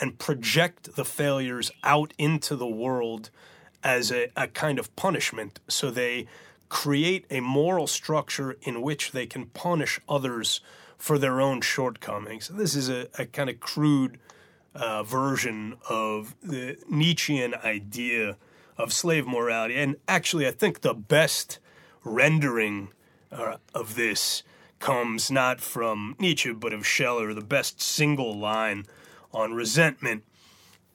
and 0.00 0.18
project 0.18 0.96
the 0.96 1.04
failures 1.04 1.70
out 1.84 2.14
into 2.16 2.56
the 2.56 2.66
world 2.66 3.30
as 3.84 4.10
a, 4.10 4.30
a 4.36 4.48
kind 4.48 4.78
of 4.78 4.94
punishment. 4.96 5.60
So 5.68 5.90
they 5.90 6.26
create 6.68 7.26
a 7.30 7.40
moral 7.40 7.86
structure 7.86 8.56
in 8.62 8.80
which 8.80 9.12
they 9.12 9.26
can 9.26 9.46
punish 9.46 10.00
others 10.08 10.62
for 11.02 11.18
their 11.18 11.40
own 11.40 11.60
shortcomings. 11.60 12.46
This 12.46 12.76
is 12.76 12.88
a, 12.88 13.08
a 13.18 13.26
kind 13.26 13.50
of 13.50 13.58
crude 13.58 14.20
uh, 14.72 15.02
version 15.02 15.74
of 15.90 16.36
the 16.40 16.76
Nietzschean 16.88 17.56
idea 17.56 18.36
of 18.78 18.92
slave 18.92 19.26
morality. 19.26 19.74
And 19.74 19.96
actually, 20.06 20.46
I 20.46 20.52
think 20.52 20.82
the 20.82 20.94
best 20.94 21.58
rendering 22.04 22.92
uh, 23.32 23.56
of 23.74 23.96
this 23.96 24.44
comes 24.78 25.28
not 25.28 25.60
from 25.60 26.14
Nietzsche, 26.20 26.52
but 26.52 26.72
of 26.72 26.86
Scheler, 26.86 27.34
the 27.34 27.40
best 27.40 27.82
single 27.82 28.38
line 28.38 28.84
on 29.32 29.54
resentment, 29.54 30.22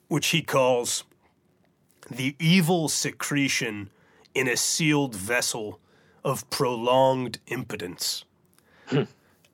which 0.08 0.28
he 0.28 0.40
calls 0.40 1.04
the 2.10 2.34
evil 2.38 2.88
secretion 2.88 3.90
in 4.34 4.48
a 4.48 4.56
sealed 4.56 5.14
vessel 5.14 5.80
of 6.24 6.48
prolonged 6.48 7.40
impotence, 7.48 8.24
hmm. 8.86 9.02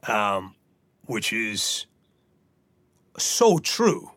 Um, 0.09 0.55
which 1.07 1.33
is 1.33 1.87
so 3.17 3.59
true. 3.59 4.11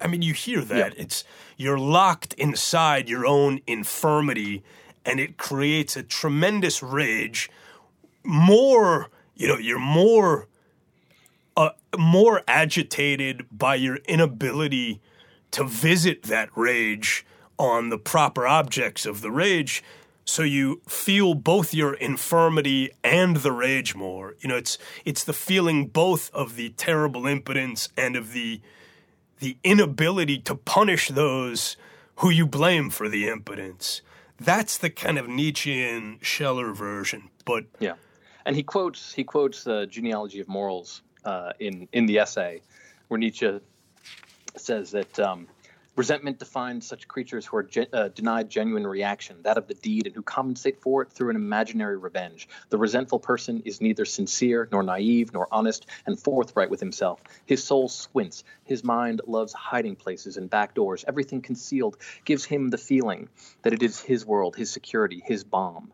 I 0.00 0.06
mean, 0.08 0.22
you 0.22 0.34
hear 0.34 0.62
that. 0.62 0.94
Yeah. 0.94 1.02
It's 1.02 1.24
you're 1.56 1.78
locked 1.78 2.32
inside 2.34 3.08
your 3.08 3.26
own 3.26 3.60
infirmity, 3.66 4.62
and 5.04 5.20
it 5.20 5.36
creates 5.36 5.96
a 5.96 6.02
tremendous 6.02 6.82
rage. 6.82 7.48
More, 8.24 9.08
you 9.34 9.48
know, 9.48 9.56
you're 9.56 9.78
more 9.78 10.48
more 11.98 12.42
agitated 12.46 13.46
by 13.50 13.74
your 13.74 13.96
inability 14.06 15.00
to 15.50 15.64
visit 15.64 16.22
that 16.24 16.48
rage 16.56 17.26
on 17.58 17.88
the 17.88 17.98
proper 17.98 18.46
objects 18.46 19.04
of 19.04 19.20
the 19.20 19.30
rage 19.30 19.82
so 20.30 20.42
you 20.42 20.80
feel 20.88 21.34
both 21.34 21.74
your 21.74 21.94
infirmity 21.94 22.90
and 23.02 23.36
the 23.38 23.52
rage 23.52 23.94
more. 23.94 24.36
You 24.40 24.48
know 24.48 24.56
it's 24.56 24.78
it's 25.04 25.24
the 25.24 25.32
feeling 25.32 25.86
both 25.86 26.32
of 26.32 26.56
the 26.56 26.70
terrible 26.70 27.26
impotence 27.26 27.88
and 27.96 28.16
of 28.16 28.32
the 28.32 28.60
the 29.38 29.56
inability 29.64 30.38
to 30.38 30.54
punish 30.54 31.08
those 31.08 31.76
who 32.16 32.30
you 32.30 32.46
blame 32.46 32.90
for 32.90 33.08
the 33.08 33.28
impotence. 33.28 34.02
That's 34.38 34.78
the 34.78 34.90
kind 34.90 35.18
of 35.18 35.28
Nietzschean 35.28 36.18
Scheler 36.22 36.72
version 36.72 37.30
but 37.50 37.64
yeah. 37.80 37.94
And 38.46 38.56
he 38.56 38.62
quotes 38.62 39.12
he 39.12 39.24
quotes 39.24 39.64
the 39.64 39.86
genealogy 39.86 40.40
of 40.40 40.48
morals 40.48 41.02
uh, 41.24 41.52
in 41.58 41.88
in 41.92 42.06
the 42.06 42.18
essay 42.18 42.62
where 43.08 43.18
Nietzsche 43.18 43.60
says 44.56 44.92
that 44.92 45.18
um, 45.18 45.48
Resentment 46.00 46.38
defines 46.38 46.86
such 46.86 47.06
creatures 47.08 47.44
who 47.44 47.58
are 47.58 47.62
ge- 47.62 47.86
uh, 47.92 48.08
denied 48.08 48.48
genuine 48.48 48.86
reaction, 48.86 49.36
that 49.42 49.58
of 49.58 49.66
the 49.66 49.74
deed, 49.74 50.06
and 50.06 50.16
who 50.16 50.22
compensate 50.22 50.80
for 50.80 51.02
it 51.02 51.12
through 51.12 51.28
an 51.28 51.36
imaginary 51.36 51.98
revenge. 51.98 52.48
The 52.70 52.78
resentful 52.78 53.18
person 53.18 53.60
is 53.66 53.82
neither 53.82 54.06
sincere, 54.06 54.66
nor 54.72 54.82
naive, 54.82 55.34
nor 55.34 55.46
honest, 55.52 55.84
and 56.06 56.18
forthright 56.18 56.70
with 56.70 56.80
himself. 56.80 57.20
His 57.44 57.62
soul 57.62 57.90
squints. 57.90 58.44
His 58.64 58.82
mind 58.82 59.20
loves 59.26 59.52
hiding 59.52 59.96
places 59.96 60.38
and 60.38 60.48
back 60.48 60.72
doors. 60.72 61.04
Everything 61.06 61.42
concealed 61.42 61.98
gives 62.24 62.46
him 62.46 62.70
the 62.70 62.78
feeling 62.78 63.28
that 63.60 63.74
it 63.74 63.82
is 63.82 64.00
his 64.00 64.24
world, 64.24 64.56
his 64.56 64.70
security, 64.70 65.22
his 65.22 65.44
bomb. 65.44 65.92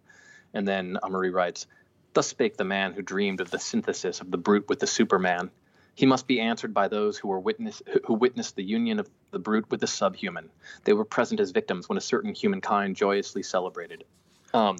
And 0.55 0.69
then 0.69 0.99
Amory 1.03 1.31
writes, 1.31 1.67
Thus 2.13 2.29
spake 2.29 2.57
the 2.57 2.65
man 2.65 2.93
who 2.93 3.03
dreamed 3.03 3.41
of 3.41 3.51
the 3.51 3.59
synthesis 3.59 4.21
of 4.21 4.31
the 4.31 4.39
brute 4.39 4.69
with 4.69 4.79
the 4.79 4.87
superman. 4.87 5.51
He 5.97 6.05
must 6.05 6.27
be 6.27 6.41
answered 6.41 6.75
by 6.75 6.89
those 6.89 7.17
who 7.17 7.29
were 7.29 7.41
witness 7.41 7.83
who 8.05 8.13
witnessed 8.13 8.55
the 8.55 8.63
union 8.63 9.01
of 9.01 9.09
the 9.31 9.39
brute 9.39 9.71
with 9.71 9.81
the 9.81 9.87
subhuman. 9.87 10.51
They 10.85 10.93
were 10.93 11.07
present 11.07 11.41
as 11.41 11.53
victims 11.53 11.89
when 11.89 11.97
a 11.97 12.03
certain 12.03 12.35
humankind 12.35 12.97
joyously 12.97 13.43
celebrated. 13.43 14.05
Um, 14.53 14.77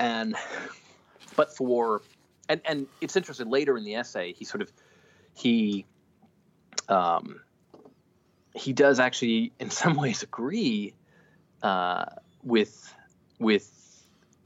and 0.00 0.34
but 1.36 1.56
for 1.56 2.02
and 2.48 2.60
and 2.64 2.86
it's 3.00 3.16
interesting 3.16 3.48
later 3.48 3.78
in 3.78 3.84
the 3.84 3.94
essay 3.94 4.32
he 4.32 4.44
sort 4.44 4.62
of 4.62 4.72
he 5.32 5.86
um, 6.88 7.40
he 8.52 8.72
does 8.72 8.98
actually 8.98 9.52
in 9.60 9.70
some 9.82 9.94
ways 9.94 10.24
agree 10.24 10.92
uh, 11.62 12.04
with 12.42 12.92
with 13.38 13.72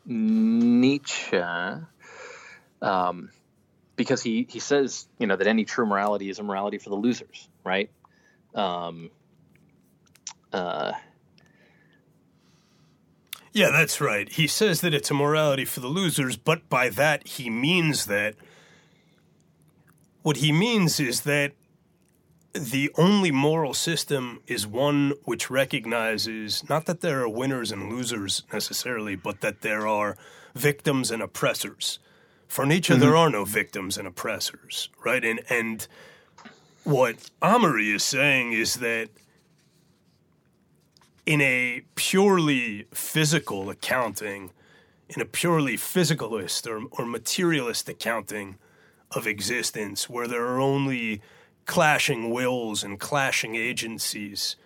Nietzsche 0.05 1.41
um, 2.83 3.31
because 4.03 4.21
he 4.21 4.49
he 4.51 4.59
says 4.59 5.07
you 5.21 5.29
know 5.29 5.37
that 5.37 5.47
any 5.47 5.65
true 5.65 5.87
morality 5.87 6.29
is 6.29 6.41
a 6.41 6.43
morality 6.43 6.79
for 6.79 6.91
the 6.91 6.97
losers, 6.97 7.49
right? 7.63 7.89
Um, 8.53 9.11
uh, 10.53 10.93
yeah, 13.53 13.71
that's 13.71 14.01
right. 14.01 14.29
He 14.29 14.49
says 14.49 14.81
that 14.81 14.93
it's 14.93 15.13
a 15.13 15.15
morality 15.15 15.65
for 15.65 15.79
the 15.79 15.87
losers, 15.87 16.37
but 16.37 16.69
by 16.69 16.89
that 16.89 17.29
he 17.29 17.49
means 17.49 18.07
that 18.07 18.35
what 20.23 20.39
he 20.39 20.51
means 20.51 20.99
is 20.99 21.21
that 21.21 21.53
the 22.53 22.91
only 22.99 23.31
moral 23.31 23.73
system 23.73 24.41
is 24.49 24.67
one 24.67 25.13
which 25.25 25.49
recognizes 25.49 26.69
not 26.69 26.87
that 26.87 27.03
there 27.03 27.21
are 27.21 27.29
winners 27.29 27.71
and 27.71 27.89
losers 27.89 28.43
necessarily, 28.53 29.15
but 29.15 29.43
that 29.43 29.61
there 29.61 29.87
are 29.87 30.17
victims 30.57 31.13
and 31.13 31.23
oppressors. 31.23 32.01
For 32.53 32.67
Nietzsche, 32.67 32.93
mm-hmm. 32.93 33.01
there 33.01 33.17
are 33.17 33.31
no 33.31 33.47
victims 33.47 33.97
and 33.97 34.07
oppressors, 34.07 34.91
right? 35.03 35.25
And 35.25 35.41
and 35.49 35.87
what 36.85 37.31
Amory 37.41 37.91
is 37.91 38.05
saying 38.05 38.53
is 38.53 38.75
that 38.75 39.09
in 41.25 41.41
a 41.41 41.83
purely 41.95 42.89
physical 42.93 43.71
accounting, 43.71 44.51
in 45.09 45.23
a 45.23 45.25
purely 45.25 45.79
physicalist 45.79 46.67
or, 46.67 46.87
or 46.91 47.07
materialist 47.07 47.89
accounting 47.89 48.59
of 49.13 49.27
existence, 49.27 50.11
where 50.11 50.29
there 50.29 50.45
are 50.45 50.61
only 50.61 51.23
clashing 51.65 52.29
wills 52.29 52.85
and 52.85 53.01
clashing 53.01 53.55
agencies, 53.55 54.57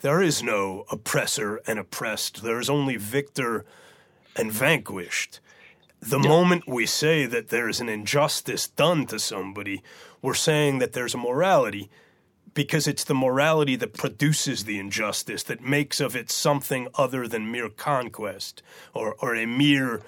there 0.00 0.22
is 0.22 0.44
no 0.44 0.84
oppressor 0.92 1.60
and 1.66 1.80
oppressed. 1.80 2.44
There 2.44 2.60
is 2.60 2.70
only 2.70 2.94
victor 2.94 3.64
and 4.36 4.52
vanquished. 4.52 5.40
The 6.02 6.18
yeah. 6.20 6.28
moment 6.28 6.64
we 6.66 6.84
say 6.84 7.26
that 7.26 7.48
there 7.48 7.68
is 7.68 7.80
an 7.80 7.88
injustice 7.88 8.66
done 8.66 9.06
to 9.06 9.20
somebody, 9.20 9.82
we're 10.20 10.34
saying 10.34 10.80
that 10.80 10.92
there's 10.92 11.14
a 11.14 11.18
morality 11.18 11.90
because 12.54 12.86
it's 12.86 13.04
the 13.04 13.14
morality 13.14 13.76
that 13.76 13.94
produces 13.94 14.64
the 14.64 14.78
injustice, 14.78 15.44
that 15.44 15.62
makes 15.62 16.00
of 16.00 16.16
it 16.16 16.30
something 16.30 16.88
other 16.96 17.26
than 17.26 17.50
mere 17.50 17.68
conquest 17.68 18.62
or, 18.92 19.14
or 19.20 19.34
a 19.34 19.46
mere 19.46 20.02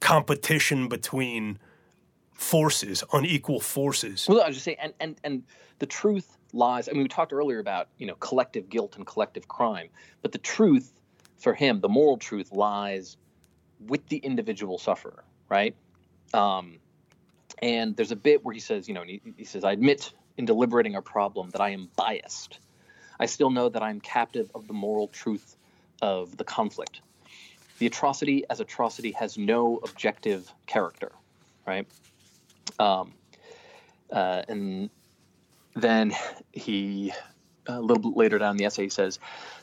competition 0.00 0.88
between 0.88 1.58
forces, 2.32 3.02
unequal 3.12 3.60
forces. 3.60 4.26
Well, 4.28 4.42
I 4.42 4.46
was 4.46 4.56
just 4.56 4.64
saying, 4.66 4.76
and, 4.80 4.92
and, 5.00 5.16
and 5.24 5.42
the 5.78 5.86
truth 5.86 6.36
lies. 6.52 6.88
I 6.88 6.92
mean, 6.92 7.02
we 7.02 7.08
talked 7.08 7.32
earlier 7.32 7.58
about 7.58 7.88
you 7.98 8.06
know 8.06 8.14
collective 8.16 8.68
guilt 8.68 8.96
and 8.96 9.06
collective 9.06 9.48
crime, 9.48 9.88
but 10.22 10.32
the 10.32 10.38
truth 10.38 10.92
for 11.38 11.54
him, 11.54 11.80
the 11.80 11.88
moral 11.88 12.18
truth, 12.18 12.52
lies 12.52 13.16
with 13.86 14.06
the 14.08 14.18
individual 14.18 14.78
sufferer, 14.78 15.24
right? 15.48 15.74
Um, 16.34 16.78
and 17.62 17.96
there's 17.96 18.12
a 18.12 18.16
bit 18.16 18.44
where 18.44 18.52
he 18.52 18.60
says, 18.60 18.88
you 18.88 18.94
know, 18.94 19.02
he, 19.02 19.20
he 19.36 19.44
says, 19.44 19.64
I 19.64 19.72
admit 19.72 20.12
in 20.36 20.44
deliberating 20.44 20.94
a 20.94 21.02
problem 21.02 21.50
that 21.50 21.60
I 21.60 21.70
am 21.70 21.88
biased. 21.96 22.60
I 23.20 23.26
still 23.26 23.50
know 23.50 23.68
that 23.68 23.82
I 23.82 23.90
am 23.90 24.00
captive 24.00 24.50
of 24.54 24.68
the 24.68 24.72
moral 24.72 25.08
truth 25.08 25.56
of 26.00 26.36
the 26.36 26.44
conflict. 26.44 27.00
The 27.78 27.86
atrocity 27.86 28.44
as 28.48 28.60
atrocity 28.60 29.12
has 29.12 29.36
no 29.36 29.78
objective 29.82 30.52
character, 30.66 31.12
right? 31.66 31.86
Um, 32.78 33.12
uh, 34.10 34.42
and 34.48 34.90
then 35.74 36.12
he, 36.52 37.12
a 37.66 37.80
little 37.80 38.02
bit 38.02 38.16
later 38.16 38.38
down 38.38 38.56
the 38.56 38.64
essay, 38.64 38.84
he 38.84 38.88
says, 38.88 39.18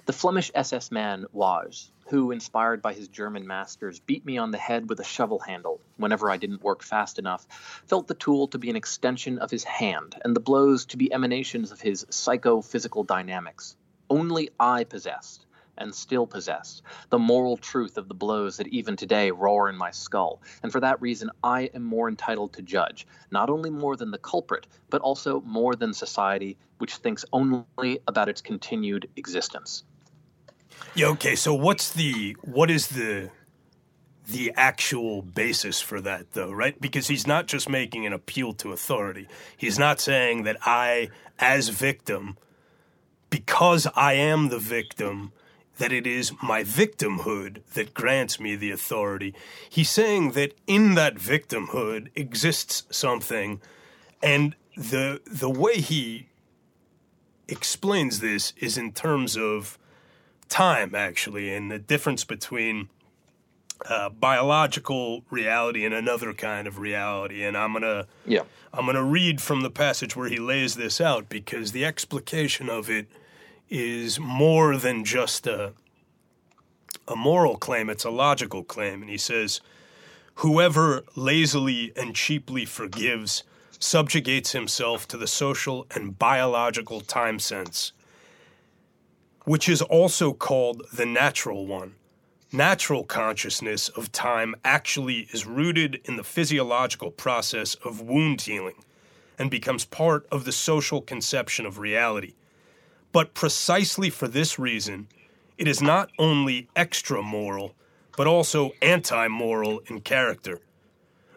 The 0.05 0.13
Flemish 0.13 0.51
SS 0.53 0.91
man 0.91 1.25
was, 1.31 1.91
who, 2.05 2.31
inspired 2.31 2.81
by 2.81 2.93
his 2.93 3.07
German 3.07 3.47
masters, 3.47 3.99
beat 3.99 4.25
me 4.25 4.37
on 4.37 4.51
the 4.51 4.57
head 4.57 4.89
with 4.89 4.99
a 4.99 5.03
shovel 5.03 5.39
handle 5.39 5.81
whenever 5.97 6.29
I 6.29 6.37
didn't 6.37 6.63
work 6.63 6.83
fast 6.83 7.17
enough, 7.17 7.47
felt 7.87 8.07
the 8.07 8.13
tool 8.13 8.47
to 8.49 8.59
be 8.59 8.69
an 8.69 8.75
extension 8.75 9.39
of 9.39 9.49
his 9.49 9.63
hand, 9.63 10.15
and 10.23 10.35
the 10.35 10.39
blows 10.39 10.85
to 10.87 10.97
be 10.97 11.11
emanations 11.11 11.71
of 11.71 11.81
his 11.81 12.05
psychophysical 12.09 13.03
dynamics. 13.03 13.75
Only 14.09 14.49
I 14.59 14.83
possessed, 14.83 15.45
and 15.77 15.93
still 15.93 16.27
possess, 16.27 16.81
the 17.09 17.19
moral 17.19 17.57
truth 17.57 17.97
of 17.97 18.07
the 18.07 18.13
blows 18.13 18.57
that 18.57 18.67
even 18.67 18.95
today 18.95 19.31
roar 19.31 19.67
in 19.67 19.75
my 19.75 19.91
skull, 19.91 20.41
and 20.63 20.71
for 20.71 20.79
that 20.79 21.01
reason 21.01 21.31
I 21.43 21.71
am 21.73 21.83
more 21.83 22.07
entitled 22.07 22.53
to 22.53 22.61
judge, 22.61 23.07
not 23.31 23.49
only 23.49 23.69
more 23.69 23.95
than 23.95 24.11
the 24.11 24.17
culprit, 24.17 24.67
but 24.89 25.01
also 25.01 25.41
more 25.41 25.75
than 25.75 25.93
society, 25.93 26.57
which 26.77 26.97
thinks 26.97 27.25
only 27.33 27.99
about 28.07 28.29
its 28.29 28.41
continued 28.41 29.09
existence. 29.15 29.83
Yeah. 30.93 31.07
Okay. 31.07 31.35
So 31.35 31.53
what's 31.53 31.91
the 31.91 32.37
what 32.41 32.71
is 32.71 32.87
the 32.87 33.29
the 34.27 34.51
actual 34.55 35.21
basis 35.21 35.81
for 35.81 36.01
that 36.01 36.31
though, 36.33 36.51
right? 36.51 36.79
Because 36.79 37.07
he's 37.07 37.27
not 37.27 37.47
just 37.47 37.69
making 37.69 38.05
an 38.05 38.13
appeal 38.13 38.53
to 38.53 38.71
authority. 38.71 39.27
He's 39.55 39.77
not 39.77 39.99
saying 39.99 40.43
that 40.43 40.57
I 40.61 41.09
as 41.37 41.69
victim 41.69 42.37
because 43.29 43.87
I 43.95 44.13
am 44.13 44.49
the 44.49 44.59
victim 44.59 45.31
that 45.77 45.91
it 45.91 46.07
is 46.07 46.31
my 46.41 46.63
victimhood 46.63 47.61
that 47.73 47.93
grants 47.93 48.39
me 48.39 48.55
the 48.55 48.71
authority. 48.71 49.35
He's 49.69 49.89
saying 49.89 50.31
that 50.31 50.53
in 50.65 50.95
that 50.95 51.15
victimhood 51.15 52.09
exists 52.15 52.83
something 52.89 53.61
and 54.23 54.55
the 54.75 55.21
the 55.25 55.49
way 55.49 55.75
he 55.75 56.29
explains 57.47 58.19
this 58.19 58.53
is 58.57 58.77
in 58.77 58.91
terms 58.91 59.37
of 59.37 59.77
time, 60.49 60.95
actually, 60.95 61.53
and 61.53 61.71
the 61.71 61.79
difference 61.79 62.23
between 62.23 62.89
uh, 63.89 64.09
biological 64.09 65.23
reality 65.29 65.85
and 65.85 65.93
another 65.93 66.33
kind 66.33 66.67
of 66.67 66.79
reality. 66.79 67.43
And 67.43 67.57
I'm 67.57 67.73
gonna 67.73 68.07
yeah. 68.25 68.43
I'm 68.73 68.85
gonna 68.85 69.03
read 69.03 69.41
from 69.41 69.61
the 69.61 69.69
passage 69.69 70.15
where 70.15 70.29
he 70.29 70.37
lays 70.37 70.75
this 70.75 70.99
out 70.99 71.29
because 71.29 71.71
the 71.71 71.85
explication 71.85 72.69
of 72.69 72.89
it 72.89 73.07
is 73.69 74.19
more 74.19 74.77
than 74.77 75.03
just 75.03 75.47
a 75.47 75.73
a 77.07 77.15
moral 77.15 77.57
claim; 77.57 77.89
it's 77.89 78.05
a 78.05 78.09
logical 78.09 78.63
claim. 78.63 79.01
And 79.01 79.09
he 79.09 79.17
says, 79.17 79.61
"Whoever 80.35 81.03
lazily 81.15 81.91
and 81.95 82.15
cheaply 82.15 82.65
forgives." 82.65 83.43
subjugates 83.77 84.53
himself 84.53 85.05
to 85.05 85.17
the 85.17 85.27
social 85.27 85.85
and 85.93 86.17
biological 86.17 87.01
time 87.01 87.37
sense 87.37 87.91
which 89.45 89.69
is 89.69 89.81
also 89.81 90.33
called 90.33 90.83
the 90.93 91.05
natural 91.05 91.65
one. 91.65 91.95
Natural 92.51 93.03
consciousness 93.03 93.89
of 93.89 94.11
time 94.11 94.55
actually 94.63 95.27
is 95.31 95.45
rooted 95.45 96.01
in 96.05 96.15
the 96.15 96.23
physiological 96.23 97.11
process 97.11 97.75
of 97.75 98.01
wound 98.01 98.41
healing, 98.41 98.83
and 99.37 99.51
becomes 99.51 99.85
part 99.85 100.25
of 100.31 100.45
the 100.45 100.51
social 100.51 101.01
conception 101.01 101.65
of 101.65 101.79
reality. 101.79 102.33
But 103.11 103.33
precisely 103.33 104.09
for 104.09 104.27
this 104.27 104.59
reason, 104.59 105.07
it 105.57 105.67
is 105.67 105.81
not 105.81 106.09
only 106.19 106.67
extra 106.75 107.21
moral, 107.21 107.73
but 108.17 108.27
also 108.27 108.71
anti 108.81 109.27
moral 109.27 109.79
in 109.87 110.01
character. 110.01 110.61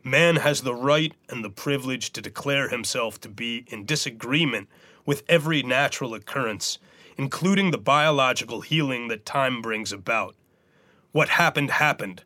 Man 0.03 0.37
has 0.37 0.62
the 0.62 0.75
right 0.75 1.12
and 1.29 1.44
the 1.44 1.51
privilege 1.51 2.12
to 2.12 2.23
declare 2.23 2.68
himself 2.68 3.21
to 3.21 3.29
be 3.29 3.64
in 3.68 3.85
disagreement 3.85 4.68
with 5.05 5.23
every 5.29 5.62
natural 5.62 6.14
occurrence, 6.14 6.79
including 7.18 7.72
the 7.72 7.78
biological 7.78 8.61
healing 8.61 9.09
that 9.09 9.26
time 9.26 9.61
brings 9.61 9.92
about. 9.92 10.37
What 11.11 11.31
happened, 11.31 11.72
happened. 11.72 12.22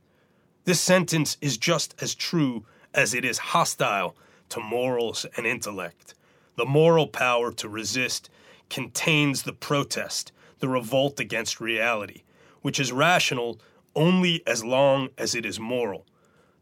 This 0.64 0.80
sentence 0.80 1.38
is 1.40 1.56
just 1.56 1.94
as 2.00 2.14
true 2.14 2.66
as 2.92 3.14
it 3.14 3.24
is 3.24 3.38
hostile 3.38 4.14
to 4.50 4.60
morals 4.60 5.24
and 5.36 5.46
intellect. 5.46 6.14
The 6.56 6.66
moral 6.66 7.06
power 7.06 7.50
to 7.52 7.68
resist 7.68 8.28
contains 8.68 9.42
the 9.42 9.54
protest, 9.54 10.30
the 10.58 10.68
revolt 10.68 11.18
against 11.18 11.60
reality, 11.60 12.22
which 12.60 12.78
is 12.78 12.92
rational 12.92 13.58
only 13.96 14.42
as 14.46 14.62
long 14.62 15.08
as 15.16 15.34
it 15.34 15.46
is 15.46 15.58
moral. 15.58 16.06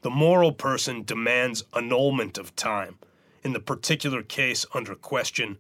The 0.03 0.11
moral 0.11 0.53
person 0.53 1.03
demands 1.03 1.65
annulment 1.75 2.39
of 2.39 2.55
time, 2.55 2.99
in 3.43 3.53
the 3.53 3.61
particular 3.61 4.23
case 4.23 4.65
under 4.73 4.95
question, 4.95 5.59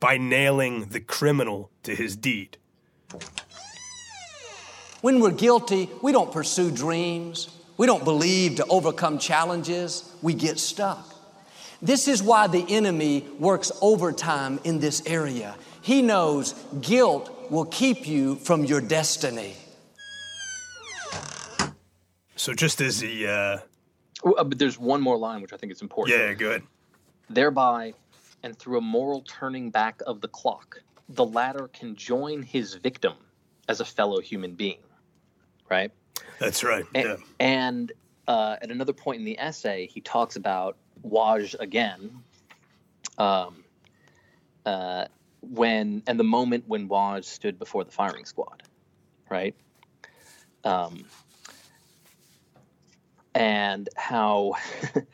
by 0.00 0.18
nailing 0.18 0.86
the 0.86 1.00
criminal 1.00 1.70
to 1.82 1.94
his 1.94 2.16
deed. 2.16 2.58
When 5.00 5.20
we're 5.20 5.30
guilty, 5.30 5.88
we 6.02 6.12
don't 6.12 6.32
pursue 6.32 6.70
dreams. 6.70 7.48
We 7.76 7.86
don't 7.86 8.04
believe 8.04 8.56
to 8.56 8.66
overcome 8.66 9.18
challenges. 9.18 10.10
We 10.22 10.34
get 10.34 10.58
stuck. 10.58 11.12
This 11.82 12.08
is 12.08 12.22
why 12.22 12.46
the 12.46 12.64
enemy 12.68 13.26
works 13.38 13.70
overtime 13.82 14.58
in 14.64 14.80
this 14.80 15.02
area. 15.06 15.54
He 15.82 16.02
knows 16.02 16.54
guilt 16.80 17.50
will 17.50 17.66
keep 17.66 18.06
you 18.08 18.36
from 18.36 18.64
your 18.64 18.80
destiny. 18.80 19.54
So 22.34 22.54
just 22.54 22.80
as 22.80 23.00
the 23.00 23.26
uh, 23.26 23.58
Uh, 24.24 24.44
But 24.44 24.58
there's 24.58 24.78
one 24.78 25.00
more 25.00 25.16
line 25.18 25.42
which 25.42 25.52
I 25.52 25.56
think 25.56 25.70
is 25.72 25.82
important. 25.82 26.18
yeah, 26.18 26.32
good. 26.34 26.62
Thereby, 27.28 27.92
and 28.46 28.56
through 28.56 28.78
a 28.78 28.80
moral 28.80 29.22
turning 29.22 29.70
back 29.70 30.00
of 30.06 30.20
the 30.20 30.28
clock, 30.28 30.80
the 31.08 31.24
latter 31.24 31.68
can 31.68 31.96
join 31.96 32.42
his 32.42 32.74
victim 32.74 33.14
as 33.68 33.80
a 33.80 33.84
fellow 33.84 34.20
human 34.20 34.54
being. 34.54 34.78
Right? 35.68 35.90
That's 36.38 36.62
right. 36.62 36.84
A- 36.94 37.02
Yeah. 37.02 37.16
And 37.40 37.90
uh, 38.28 38.56
at 38.62 38.70
another 38.70 38.92
point 38.92 39.18
in 39.18 39.24
the 39.24 39.38
essay, 39.40 39.88
he 39.92 40.00
talks 40.00 40.36
about 40.36 40.76
Waj 41.04 41.58
again, 41.58 42.22
um, 43.18 43.64
uh, 44.64 45.06
when 45.40 46.04
and 46.06 46.18
the 46.18 46.24
moment 46.24 46.64
when 46.68 46.88
Waj 46.88 47.24
stood 47.24 47.58
before 47.58 47.82
the 47.82 47.90
firing 47.90 48.26
squad, 48.26 48.62
right? 49.28 49.56
Um, 50.62 51.04
and 53.34 53.88
how 53.96 54.54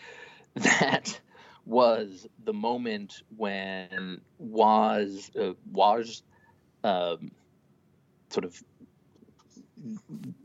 that 0.54 1.18
was 1.64 2.26
the 2.44 2.52
moment 2.52 3.22
when 3.36 4.20
was 4.38 5.30
uh, 5.38 5.52
Waj 5.72 6.22
um, 6.84 7.30
sort 8.30 8.44
of 8.44 8.62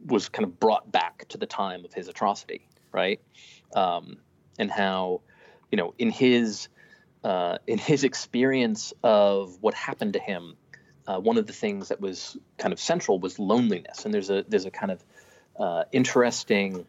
was 0.05 0.29
kind 0.29 0.45
of 0.45 0.59
brought 0.59 0.91
back 0.91 1.27
to 1.29 1.37
the 1.37 1.45
time 1.45 1.85
of 1.85 1.93
his 1.93 2.07
atrocity, 2.07 2.67
right? 2.91 3.19
Um, 3.75 4.17
and 4.57 4.71
how, 4.71 5.21
you 5.71 5.77
know, 5.77 5.93
in 5.97 6.09
his 6.09 6.69
uh, 7.23 7.57
in 7.67 7.77
his 7.77 8.03
experience 8.03 8.93
of 9.03 9.57
what 9.61 9.73
happened 9.73 10.13
to 10.13 10.19
him, 10.19 10.55
uh, 11.07 11.19
one 11.19 11.37
of 11.37 11.47
the 11.47 11.53
things 11.53 11.89
that 11.89 11.99
was 11.99 12.37
kind 12.57 12.73
of 12.73 12.79
central 12.79 13.19
was 13.19 13.39
loneliness. 13.39 14.05
And 14.05 14.13
there's 14.13 14.29
a 14.29 14.45
there's 14.47 14.65
a 14.65 14.71
kind 14.71 14.91
of 14.91 15.03
uh, 15.59 15.83
interesting 15.91 16.85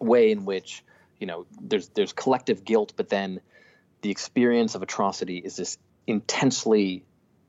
way 0.00 0.30
in 0.30 0.44
which 0.44 0.82
you 1.20 1.26
know 1.26 1.46
there's 1.60 1.88
there's 1.90 2.12
collective 2.12 2.64
guilt, 2.64 2.92
but 2.96 3.08
then 3.08 3.40
the 4.02 4.10
experience 4.10 4.74
of 4.74 4.82
atrocity 4.82 5.38
is 5.38 5.56
this 5.56 5.78
intensely 6.06 7.04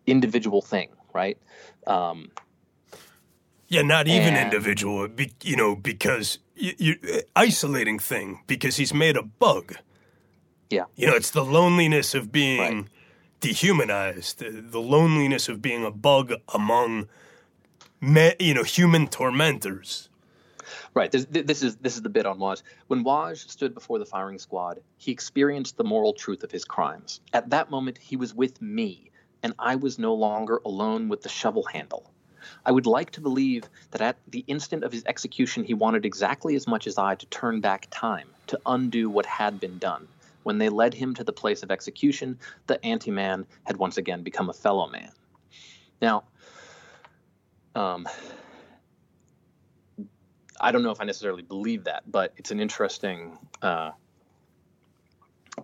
individual 0.06 0.62
thing, 0.62 0.90
right? 1.14 1.38
Um, 1.86 2.32
Yeah, 3.70 3.82
not 3.82 4.08
even 4.08 4.34
And- 4.36 4.46
individual, 4.54 5.08
be, 5.10 5.34
you 5.44 5.58
know, 5.58 5.76
because 5.76 6.40
you, 6.56 6.74
you 6.78 7.22
isolating 7.36 8.00
thing 8.00 8.40
because 8.48 8.78
he's 8.78 8.94
made 8.94 9.18
a 9.18 9.24
bug. 9.24 9.76
yeah. 10.70 10.86
You 10.96 11.08
know, 11.08 11.16
it's 11.16 11.32
the 11.32 11.44
loneliness 11.46 12.16
of 12.16 12.32
being 12.32 12.60
Right. 12.60 12.86
dehumanized, 13.42 14.40
the, 14.40 14.50
the 14.62 14.80
loneliness 14.80 15.50
of 15.50 15.62
being 15.62 15.84
a 15.86 15.92
bug 15.92 16.34
among, 16.54 17.08
me, 18.00 18.34
you 18.40 18.54
know, 18.54 18.64
human 18.64 19.08
tormentors. 19.08 20.07
Right. 20.94 21.12
This, 21.12 21.26
is 21.64 21.76
this 21.78 21.96
is 21.96 22.02
the 22.02 22.10
bit 22.10 22.26
on 22.26 22.40
Waj. 22.40 22.62
When 22.88 23.04
Waj 23.04 23.50
stood 23.50 23.74
before 23.74 24.00
the 24.00 24.06
firing 24.06 24.40
squad, 24.40 24.82
he 24.98 25.12
experienced 25.12 25.78
the 25.78 25.84
moral 25.84 26.14
truth 26.14 26.44
of 26.44 26.52
his 26.52 26.66
crimes. 26.66 27.22
At 27.34 27.50
that 27.52 27.70
moment, 27.70 27.98
he 27.98 28.16
was 28.16 28.34
with 28.34 28.62
me, 28.62 29.12
and 29.44 29.54
I 29.60 29.76
was 29.76 30.00
no 30.00 30.14
longer 30.14 30.62
alone 30.66 31.10
with 31.10 31.22
the 31.22 31.30
shovel 31.30 31.64
handle. 31.64 32.12
I 32.66 32.72
would 32.72 32.86
like 32.86 33.12
to 33.12 33.22
believe 33.22 33.70
that 33.92 34.02
at 34.02 34.18
the 34.28 34.44
instant 34.48 34.84
of 34.84 34.92
his 34.92 35.04
execution, 35.06 35.64
he 35.64 35.74
wanted 35.74 36.06
exactly 36.06 36.56
as 36.56 36.68
much 36.68 36.88
as 36.88 36.98
I 36.98 37.16
to 37.16 37.26
turn 37.28 37.62
back 37.62 37.88
time, 37.92 38.30
to 38.48 38.60
undo 38.66 39.10
what 39.10 39.26
had 39.26 39.60
been 39.60 39.78
done. 39.78 40.08
When 40.44 40.58
they 40.58 40.70
led 40.70 40.94
him 40.94 41.14
to 41.16 41.24
the 41.24 41.34
place 41.34 41.62
of 41.64 41.72
execution, 41.72 42.40
the 42.68 42.84
anti 42.86 43.12
man 43.12 43.46
had 43.66 43.78
once 43.78 43.98
again 43.98 44.24
become 44.24 44.50
a 44.50 44.54
fellow 44.54 44.88
man. 44.88 45.12
Now, 46.02 46.24
um, 47.76 48.08
I 50.60 50.72
don't 50.72 50.84
know 50.84 50.92
if 50.92 51.02
I 51.02 51.06
necessarily 51.06 51.44
believe 51.44 51.84
that, 51.86 52.04
but 52.10 52.34
it's 52.38 52.52
an 52.52 52.60
interesting 52.60 53.38
uh, 53.62 53.92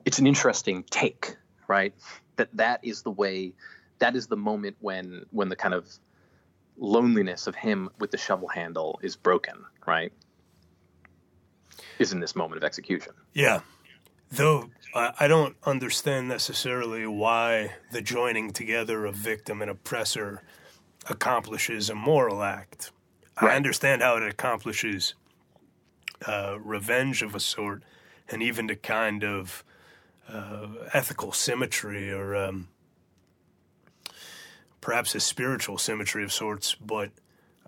it's 0.06 0.20
an 0.20 0.28
interesting 0.28 0.84
take, 0.90 1.36
right? 1.68 1.94
That 2.36 2.50
that 2.54 2.80
is 2.84 3.02
the 3.02 3.12
way 3.12 3.54
that 4.00 4.16
is 4.16 4.28
the 4.28 4.38
moment 4.38 4.78
when 4.80 5.26
when 5.32 5.50
the 5.50 5.56
kind 5.56 5.74
of 5.74 5.88
loneliness 6.78 7.48
of 7.48 7.56
him 7.56 7.90
with 8.00 8.12
the 8.12 8.18
shovel 8.18 8.48
handle 8.48 9.00
is 9.04 9.16
broken, 9.16 9.66
right? 9.86 10.12
Is 12.00 12.12
in 12.12 12.20
this 12.20 12.36
moment 12.36 12.58
of 12.58 12.64
execution. 12.64 13.14
Yeah. 13.34 13.62
Though 14.32 14.72
I, 14.96 15.28
don't 15.28 15.56
understand 15.64 16.28
necessarily 16.28 17.06
why 17.06 17.76
the 17.92 18.02
joining 18.02 18.52
together 18.52 19.06
of 19.06 19.16
victim 19.16 19.62
and 19.62 19.70
oppressor 19.70 20.42
accomplishes 21.08 21.90
a 21.90 21.96
moral 21.96 22.42
act. 22.42 22.92
I 23.38 23.56
understand 23.56 24.02
how 24.02 24.18
it 24.18 24.24
accomplishes 24.24 25.16
uh, 26.28 26.58
revenge 26.60 27.22
of 27.22 27.36
a 27.36 27.40
sort 27.40 27.84
and 28.30 28.42
even 28.42 28.68
the 28.68 28.76
kind 28.76 29.24
of 29.24 29.64
uh, 30.30 30.68
ethical 30.94 31.32
symmetry 31.32 32.12
or 32.12 32.36
um, 32.36 32.70
perhaps 34.82 35.16
a 35.16 35.20
spiritual 35.20 35.78
symmetry 35.78 36.24
of 36.24 36.32
sorts, 36.32 36.76
but 36.76 37.12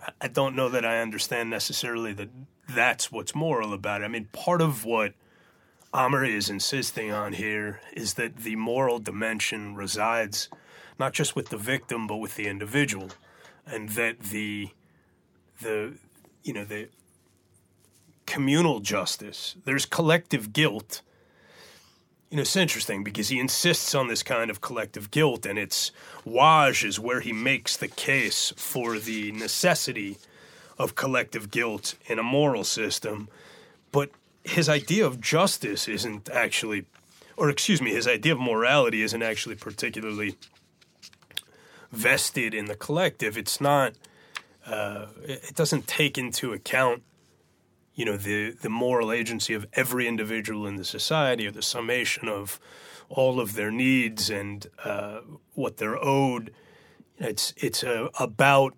I- 0.02 0.12
I 0.22 0.28
don't 0.28 0.56
know 0.56 0.70
that 0.70 0.86
I 0.86 1.02
understand 1.02 1.50
necessarily 1.50 2.14
that 2.14 2.30
that's 2.70 3.12
what's 3.12 3.36
moral 3.36 3.74
about 3.74 4.02
it. 4.02 4.06
I 4.06 4.08
mean, 4.08 4.26
part 4.32 4.62
of 4.62 4.86
what 4.86 5.14
Amory 5.94 6.36
is 6.36 6.50
insisting 6.50 7.12
on 7.12 7.34
here 7.34 7.80
is 7.94 8.16
that 8.16 8.38
the 8.38 8.56
moral 8.58 9.00
dimension 9.00 9.76
resides 9.76 10.50
not 11.00 11.14
just 11.14 11.36
with 11.36 11.50
the 11.50 11.58
victim 11.58 12.06
but 12.08 12.18
with 12.18 12.36
the 12.36 12.48
individual, 12.48 13.10
and 13.66 13.90
that 13.90 14.20
the 14.20 14.72
the 15.62 15.94
you 16.44 16.54
know 16.54 16.66
the 16.66 16.90
communal 18.26 18.80
justice 18.80 19.56
there's 19.66 19.86
collective 19.86 20.54
guilt. 20.54 21.02
You 22.30 22.38
know, 22.38 22.42
it's 22.42 22.56
interesting 22.56 23.04
because 23.04 23.30
he 23.30 23.40
insists 23.40 23.94
on 23.94 24.08
this 24.08 24.24
kind 24.24 24.50
of 24.50 24.60
collective 24.60 25.12
guilt, 25.12 25.46
and 25.46 25.60
it's 25.60 25.92
Waj 26.26 26.84
is 26.84 27.00
where 27.00 27.22
he 27.22 27.32
makes 27.32 27.78
the 27.78 27.88
case 27.88 28.52
for 28.58 28.98
the 28.98 29.32
necessity 29.32 30.18
of 30.78 30.96
collective 30.96 31.52
guilt 31.52 31.96
in 32.08 32.20
a 32.20 32.24
moral 32.24 32.64
system. 32.64 33.30
But 33.92 34.10
his 34.44 34.68
idea 34.68 35.06
of 35.06 35.22
justice 35.22 35.88
isn't 35.88 36.30
actually, 36.30 36.86
or 37.38 37.50
excuse 37.50 37.82
me, 37.82 37.92
his 37.92 38.08
idea 38.08 38.34
of 38.34 38.40
morality 38.40 39.02
isn't 39.02 39.24
actually 39.24 39.56
particularly 39.56 40.36
vested 41.92 42.54
in 42.54 42.66
the 42.66 42.76
collective. 42.76 43.38
It's 43.38 43.62
not. 43.62 43.94
Uh, 44.66 45.08
it 45.24 45.56
doesn't 45.56 45.88
take 45.88 46.18
into 46.18 46.52
account, 46.52 47.04
you 47.94 48.04
know, 48.06 48.18
the 48.18 48.52
the 48.52 48.70
moral 48.70 49.12
agency 49.12 49.54
of 49.54 49.68
every 49.74 50.08
individual 50.08 50.66
in 50.66 50.76
the 50.76 50.86
society, 50.86 51.48
or 51.48 51.52
the 51.52 51.62
summation 51.62 52.28
of 52.28 52.60
all 53.10 53.40
of 53.40 53.54
their 53.54 53.72
needs 53.72 54.30
and 54.30 54.68
uh, 54.84 55.20
what 55.54 55.78
they're 55.78 56.04
owed. 56.04 56.52
It's 57.18 57.54
it's 57.58 57.84
uh, 57.84 58.10
about 58.20 58.76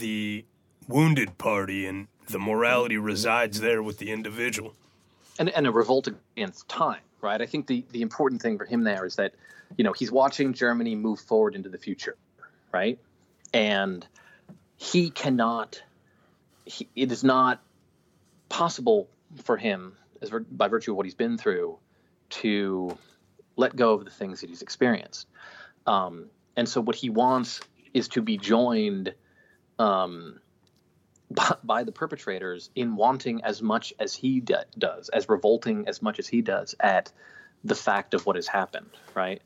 the 0.00 0.44
wounded 0.88 1.38
party, 1.38 1.86
and 1.86 2.08
the 2.28 2.38
morality 2.38 2.96
resides 2.96 3.60
there 3.60 3.82
with 3.82 3.98
the 3.98 4.10
individual. 4.10 4.74
And 5.38 5.50
and 5.50 5.66
a 5.66 5.70
revolt 5.70 6.08
against 6.08 6.68
time, 6.68 7.02
right? 7.20 7.40
I 7.40 7.46
think 7.46 7.66
the 7.66 7.84
the 7.92 8.02
important 8.02 8.42
thing 8.42 8.58
for 8.58 8.64
him 8.64 8.84
there 8.84 9.04
is 9.04 9.16
that 9.16 9.34
you 9.76 9.84
know 9.84 9.92
he's 9.92 10.10
watching 10.10 10.52
Germany 10.52 10.94
move 10.94 11.20
forward 11.20 11.54
into 11.54 11.68
the 11.68 11.78
future, 11.78 12.16
right? 12.72 12.98
And 13.54 14.06
he 14.76 15.10
cannot. 15.10 15.82
He, 16.64 16.88
it 16.94 17.12
is 17.12 17.24
not 17.24 17.60
possible 18.48 19.08
for 19.44 19.56
him, 19.56 19.96
as 20.20 20.30
by 20.50 20.68
virtue 20.68 20.92
of 20.92 20.96
what 20.96 21.06
he's 21.06 21.14
been 21.14 21.38
through, 21.38 21.78
to 22.30 22.96
let 23.56 23.74
go 23.76 23.94
of 23.94 24.04
the 24.04 24.10
things 24.10 24.40
that 24.40 24.50
he's 24.50 24.62
experienced. 24.62 25.26
Um, 25.86 26.26
and 26.56 26.68
so, 26.68 26.80
what 26.80 26.96
he 26.96 27.10
wants 27.10 27.60
is 27.94 28.08
to 28.08 28.22
be 28.22 28.38
joined 28.38 29.14
um, 29.78 30.40
by, 31.30 31.56
by, 31.64 31.84
the 31.84 31.92
perpetrators 31.92 32.70
in 32.74 32.96
wanting 32.96 33.42
as 33.44 33.62
much 33.62 33.92
as 33.98 34.14
he 34.14 34.40
d- 34.40 34.54
does, 34.78 35.08
as 35.08 35.28
revolting 35.28 35.88
as 35.88 36.02
much 36.02 36.18
as 36.18 36.28
he 36.28 36.42
does 36.42 36.74
at 36.78 37.10
the 37.64 37.74
fact 37.74 38.14
of 38.14 38.26
what 38.26 38.36
has 38.36 38.46
happened, 38.46 38.90
right? 39.14 39.42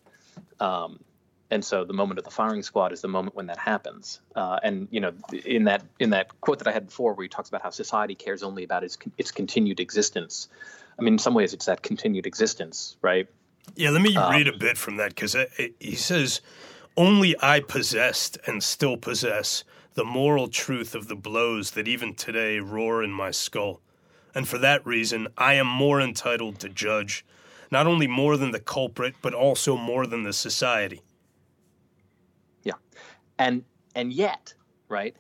Um, 0.60 1.00
and 1.50 1.64
so 1.64 1.84
the 1.84 1.92
moment 1.92 2.18
of 2.18 2.24
the 2.24 2.30
firing 2.30 2.62
squad 2.62 2.92
is 2.92 3.00
the 3.00 3.08
moment 3.08 3.36
when 3.36 3.46
that 3.46 3.58
happens. 3.58 4.20
Uh, 4.34 4.58
and 4.62 4.88
you 4.90 5.00
know, 5.00 5.12
in 5.44 5.64
that 5.64 5.84
in 6.00 6.10
that 6.10 6.40
quote 6.40 6.58
that 6.58 6.68
I 6.68 6.72
had 6.72 6.86
before, 6.86 7.14
where 7.14 7.24
he 7.24 7.28
talks 7.28 7.48
about 7.48 7.62
how 7.62 7.70
society 7.70 8.14
cares 8.14 8.42
only 8.42 8.64
about 8.64 8.82
its 8.82 8.98
its 9.16 9.30
continued 9.30 9.78
existence. 9.80 10.48
I 10.98 11.02
mean, 11.02 11.14
in 11.14 11.18
some 11.18 11.34
ways, 11.34 11.52
it's 11.52 11.66
that 11.66 11.82
continued 11.82 12.26
existence, 12.26 12.96
right? 13.02 13.28
Yeah, 13.74 13.90
let 13.90 14.02
me 14.02 14.16
um, 14.16 14.32
read 14.32 14.48
a 14.48 14.56
bit 14.56 14.78
from 14.78 14.96
that 14.96 15.10
because 15.10 15.36
he 15.78 15.94
says, 15.94 16.40
"Only 16.96 17.36
I 17.40 17.60
possessed 17.60 18.38
and 18.46 18.62
still 18.62 18.96
possess 18.96 19.62
the 19.94 20.04
moral 20.04 20.48
truth 20.48 20.94
of 20.94 21.08
the 21.08 21.16
blows 21.16 21.72
that 21.72 21.86
even 21.86 22.14
today 22.14 22.58
roar 22.58 23.02
in 23.02 23.10
my 23.10 23.30
skull, 23.30 23.80
and 24.34 24.48
for 24.48 24.58
that 24.58 24.84
reason, 24.84 25.28
I 25.38 25.54
am 25.54 25.66
more 25.66 26.00
entitled 26.00 26.58
to 26.60 26.68
judge." 26.68 27.24
Not 27.68 27.88
only 27.88 28.06
more 28.06 28.36
than 28.36 28.52
the 28.52 28.60
culprit, 28.60 29.16
but 29.20 29.34
also 29.34 29.76
more 29.76 30.06
than 30.06 30.22
the 30.22 30.32
society 30.32 31.02
and 33.38 33.64
and 33.94 34.12
yet 34.12 34.54
right 34.88 35.16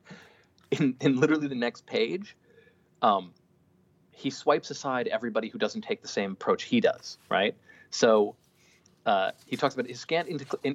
in 0.70 0.96
in 1.00 1.18
literally 1.20 1.48
the 1.48 1.54
next 1.54 1.86
page 1.86 2.36
um 3.02 3.32
he 4.12 4.30
swipes 4.30 4.70
aside 4.70 5.06
everybody 5.08 5.48
who 5.48 5.58
doesn't 5.58 5.82
take 5.82 6.02
the 6.02 6.08
same 6.08 6.32
approach 6.32 6.64
he 6.64 6.80
does 6.80 7.18
right? 7.28 7.54
So 7.90 8.34
uh, 9.06 9.30
he 9.46 9.56
talks 9.56 9.74
about 9.74 9.86
his 9.86 9.98
scant 9.98 10.28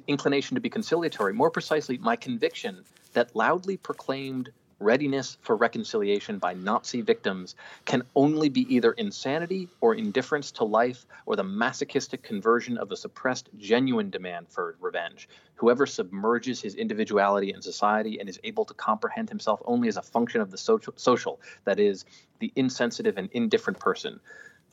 inclination 0.08 0.56
to 0.56 0.60
be 0.60 0.68
conciliatory 0.68 1.32
more 1.32 1.50
precisely 1.50 1.98
my 1.98 2.16
conviction 2.16 2.84
that 3.12 3.36
loudly 3.36 3.76
proclaimed 3.76 4.50
readiness 4.78 5.38
for 5.42 5.56
reconciliation 5.56 6.38
by 6.38 6.54
Nazi 6.54 7.00
victims 7.00 7.54
can 7.84 8.02
only 8.14 8.48
be 8.48 8.62
either 8.74 8.92
insanity 8.92 9.68
or 9.80 9.94
indifference 9.94 10.50
to 10.52 10.64
life 10.64 11.06
or 11.26 11.36
the 11.36 11.44
masochistic 11.44 12.22
conversion 12.22 12.76
of 12.78 12.90
a 12.92 12.96
suppressed 12.96 13.48
genuine 13.56 14.10
demand 14.10 14.48
for 14.48 14.76
revenge. 14.80 15.28
Whoever 15.56 15.86
submerges 15.86 16.60
his 16.60 16.74
individuality 16.74 17.52
in 17.52 17.62
society 17.62 18.18
and 18.18 18.28
is 18.28 18.40
able 18.44 18.64
to 18.64 18.74
comprehend 18.74 19.28
himself 19.28 19.60
only 19.64 19.88
as 19.88 19.96
a 19.96 20.02
function 20.02 20.40
of 20.40 20.50
the 20.50 20.58
social, 20.58 20.92
social 20.96 21.40
that 21.64 21.78
is, 21.78 22.04
the 22.40 22.52
insensitive 22.56 23.16
and 23.16 23.28
indifferent 23.32 23.78
person, 23.78 24.20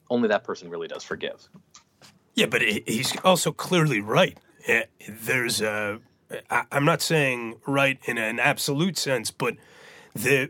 only 0.09 0.27
that 0.27 0.43
person 0.43 0.69
really 0.69 0.87
does 0.87 1.03
forgive. 1.03 1.47
Yeah, 2.33 2.47
but 2.47 2.61
he's 2.61 3.15
also 3.23 3.51
clearly 3.51 4.01
right. 4.01 4.37
Eh, 4.67 4.83
there's 5.07 5.61
a. 5.61 5.99
I'm 6.49 6.85
not 6.85 7.01
saying 7.01 7.55
right 7.67 7.99
in 8.05 8.17
an 8.17 8.39
absolute 8.39 8.97
sense, 8.97 9.31
but 9.31 9.55
the 10.13 10.49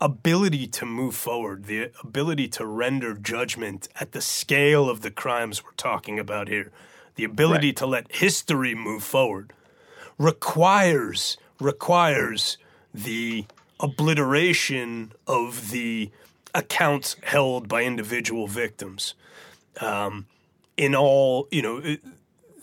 ability 0.00 0.66
to 0.66 0.84
move 0.84 1.14
forward, 1.14 1.64
the 1.64 1.90
ability 2.02 2.48
to 2.48 2.66
render 2.66 3.14
judgment 3.14 3.88
at 3.98 4.12
the 4.12 4.20
scale 4.20 4.90
of 4.90 5.00
the 5.00 5.10
crimes 5.10 5.64
we're 5.64 5.70
talking 5.76 6.18
about 6.18 6.48
here, 6.48 6.70
the 7.14 7.24
ability 7.24 7.68
right. 7.68 7.76
to 7.76 7.86
let 7.86 8.16
history 8.16 8.74
move 8.74 9.02
forward 9.02 9.52
requires 10.18 11.36
requires 11.58 12.58
the 12.92 13.44
obliteration 13.80 15.12
of 15.26 15.70
the 15.70 16.10
accounts 16.54 17.16
held 17.22 17.68
by 17.68 17.82
individual 17.82 18.46
victims. 18.46 19.14
Um, 19.80 20.26
in 20.76 20.94
all, 20.94 21.48
you 21.50 21.62
know, 21.62 21.96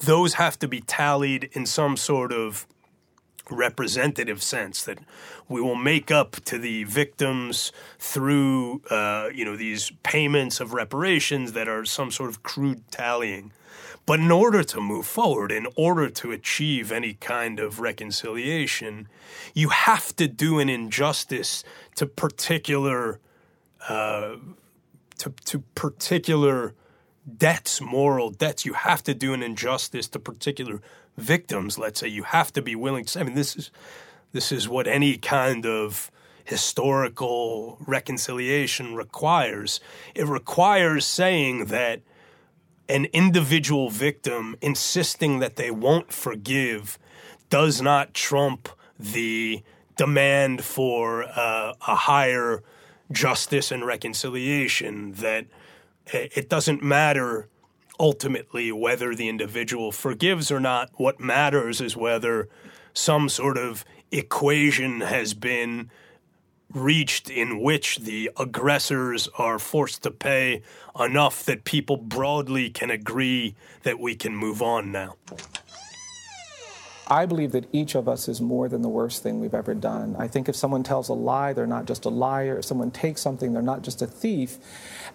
those 0.02 0.36
have 0.36 0.58
to 0.60 0.68
be 0.68 0.82
tallied 0.82 1.50
in 1.54 1.66
some 1.66 1.98
sort 1.98 2.32
of 2.32 2.68
representative 3.50 4.42
sense 4.42 4.84
that 4.84 5.00
we 5.50 5.62
will 5.62 5.76
make 5.76 6.12
up 6.12 6.32
to 6.46 6.58
the 6.58 6.84
victims 6.86 7.72
through 8.00 8.82
uh, 8.90 9.30
you 9.34 9.44
know 9.46 9.56
these 9.56 9.92
payments 10.04 10.60
of 10.60 10.74
reparations 10.74 11.54
that 11.54 11.68
are 11.68 11.86
some 11.86 12.12
sort 12.12 12.30
of 12.30 12.44
crude 12.44 12.90
tallying. 12.92 13.52
But 14.06 14.20
in 14.20 14.32
order 14.32 14.64
to 14.64 14.82
move 14.82 15.06
forward 15.06 15.50
in 15.52 15.66
order 15.78 16.10
to 16.10 16.32
achieve 16.32 16.92
any 16.92 17.14
kind 17.14 17.60
of 17.60 17.80
reconciliation 17.80 19.08
you 19.54 19.70
have 19.70 20.14
to 20.18 20.28
do 20.28 20.60
an 20.60 20.68
injustice 20.68 21.64
to 21.96 22.06
particular 22.06 23.20
uh, 23.88 24.36
to, 25.20 25.34
to 25.46 25.60
particular 25.76 26.74
debts 27.38 27.80
moral 27.80 28.30
debts 28.30 28.66
you 28.66 28.74
have 28.74 29.04
to 29.04 29.14
do 29.14 29.34
an 29.34 29.42
injustice 29.42 30.08
to 30.10 30.20
particular 30.20 30.82
victims, 31.18 31.78
let's 31.78 32.00
say, 32.00 32.08
you 32.08 32.24
have 32.24 32.52
to 32.54 32.62
be 32.62 32.76
willing 32.76 33.06
to. 33.06 33.20
I 33.20 33.24
mean, 33.24 33.36
this 33.36 33.56
is 33.56 33.72
this 34.32 34.52
is 34.52 34.68
what 34.68 34.88
any 34.88 35.18
kind 35.18 35.66
of 35.66 36.12
historical 36.44 37.78
reconciliation 37.80 38.96
requires. 38.96 39.80
It 40.16 40.28
requires 40.28 41.06
saying 41.06 41.66
that 41.66 42.02
an 42.90 43.06
individual 43.14 43.90
victim 43.90 44.58
insisting 44.62 45.40
that 45.40 45.56
they 45.56 45.72
won't 45.72 46.12
forgive 46.12 47.00
does 47.50 47.82
not 47.82 48.14
trump 48.14 48.68
the 49.00 49.64
demand 49.96 50.64
for 50.64 51.24
uh, 51.24 51.74
a 51.88 51.96
higher 51.96 52.64
justice 53.12 53.72
and 53.72 53.86
reconciliation. 53.86 55.14
That 55.14 55.46
it 56.12 56.50
doesn't 56.50 56.84
matter 56.84 57.48
ultimately 58.00 58.72
whether 58.72 59.16
the 59.16 59.30
individual 59.30 59.92
forgives 59.92 60.52
or 60.52 60.60
not. 60.60 60.90
What 60.96 61.20
matters 61.20 61.80
is 61.80 61.96
whether 61.96 62.50
some 62.94 63.30
sort 63.30 63.58
of 63.58 63.86
equation 64.12 65.02
has 65.02 65.34
been 65.34 65.90
reached 66.74 67.30
in 67.30 67.62
which 67.62 68.00
the 68.00 68.32
aggressors 68.38 69.30
are 69.38 69.60
forced 69.60 70.02
to 70.04 70.12
pay 70.12 70.62
enough 71.00 71.44
that 71.46 71.64
people 71.64 71.98
broadly 71.98 72.70
can 72.70 72.90
agree 72.90 73.56
that 73.84 74.00
we 74.00 74.16
can 74.16 74.36
move 74.36 74.62
on 74.62 74.92
now. 74.92 75.16
I 77.08 77.26
believe 77.26 77.52
that 77.52 77.68
each 77.72 77.96
of 77.96 78.08
us 78.08 78.28
is 78.28 78.40
more 78.42 78.70
than 78.70 78.82
the 78.82 78.90
worst 78.90 79.22
thing 79.22 79.40
we've 79.40 79.54
ever 79.54 79.74
done. 79.76 80.16
I 80.18 80.28
think 80.28 80.48
if 80.48 80.56
someone 80.56 80.84
tells 80.84 81.10
a 81.10 81.14
lie, 81.14 81.54
they're 81.54 81.68
not 81.68 81.86
just 81.86 82.06
a 82.06 82.10
liar. 82.10 82.58
If 82.60 82.66
someone 82.66 82.92
takes 82.92 83.22
something, 83.22 83.54
they're 83.54 83.62
not 83.62 83.82
just 83.82 84.02
a 84.02 84.08
thief. 84.08 84.58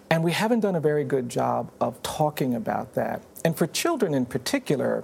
And 0.09 0.23
we 0.23 0.31
haven't 0.31 0.61
done 0.61 0.75
a 0.75 0.79
very 0.79 1.03
good 1.03 1.29
job 1.29 1.71
of 1.79 2.01
talking 2.01 2.55
about 2.55 2.95
that. 2.95 3.21
And 3.45 3.57
for 3.57 3.67
children 3.67 4.13
in 4.13 4.25
particular, 4.25 5.03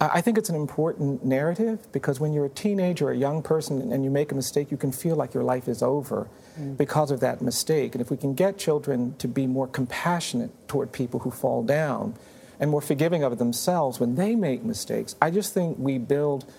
I 0.00 0.20
think 0.20 0.38
it's 0.38 0.48
an 0.48 0.54
important 0.54 1.24
narrative 1.24 1.90
because 1.90 2.20
when 2.20 2.32
you're 2.32 2.44
a 2.44 2.50
teenager 2.50 3.08
or 3.08 3.12
a 3.12 3.16
young 3.16 3.42
person 3.42 3.92
and 3.92 4.04
you 4.04 4.10
make 4.10 4.30
a 4.30 4.34
mistake, 4.34 4.70
you 4.70 4.76
can 4.76 4.92
feel 4.92 5.16
like 5.16 5.34
your 5.34 5.42
life 5.42 5.68
is 5.68 5.82
over 5.82 6.28
mm. 6.58 6.76
because 6.76 7.10
of 7.10 7.20
that 7.20 7.40
mistake. 7.40 7.94
And 7.94 8.02
if 8.02 8.10
we 8.10 8.16
can 8.16 8.34
get 8.34 8.58
children 8.58 9.16
to 9.18 9.26
be 9.26 9.46
more 9.46 9.66
compassionate 9.66 10.50
toward 10.68 10.92
people 10.92 11.20
who 11.20 11.30
fall 11.30 11.62
down, 11.62 12.14
and 12.60 12.70
more 12.70 12.80
forgiving 12.80 13.22
of 13.22 13.38
themselves 13.38 14.00
when 14.00 14.14
they 14.14 14.34
make 14.34 14.62
mistakes. 14.64 15.14
I 15.20 15.30
just 15.30 15.52
think 15.52 15.78
we 15.78 15.98
build 15.98 16.50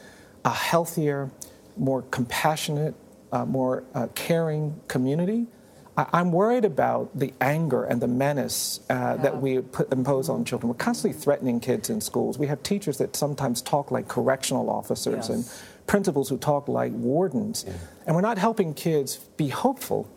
a 0.45 0.51
healthier, 0.51 1.31
more 1.75 2.03
compassionate, 2.03 2.95
uh, 3.31 3.45
more 3.45 3.83
uh, 3.93 4.07
caring 4.15 4.79
community. 4.87 5.47
I- 5.97 6.21
am 6.21 6.31
worried 6.31 6.63
about 6.63 7.17
the 7.17 7.33
anger 7.41 7.83
and 7.83 7.99
the 7.99 8.07
menace 8.07 8.79
uh, 8.89 8.93
yeah. 8.93 9.15
that 9.23 9.41
we 9.41 9.59
put, 9.59 9.91
impose 9.91 10.29
on 10.29 10.45
children. 10.45 10.69
We're 10.69 10.75
constantly 10.75 11.19
threatening 11.19 11.59
kids 11.59 11.89
in 11.89 12.01
schools. 12.01 12.37
We 12.37 12.47
have 12.47 12.61
teachers 12.61 12.99
that 12.99 13.15
sometimes 13.15 13.61
talk 13.61 13.89
like 13.89 14.07
correctional 14.07 14.69
officers 14.69 15.27
yes. 15.27 15.29
and 15.29 15.49
principals 15.87 16.29
who 16.29 16.37
talk 16.37 16.67
like 16.67 16.93
wardens. 16.93 17.65
Yeah. 17.67 17.73
And 18.05 18.15
we're 18.15 18.21
not 18.21 18.37
helping 18.37 18.75
kids 18.75 19.17
be 19.37 19.47
hopeful 19.47 20.09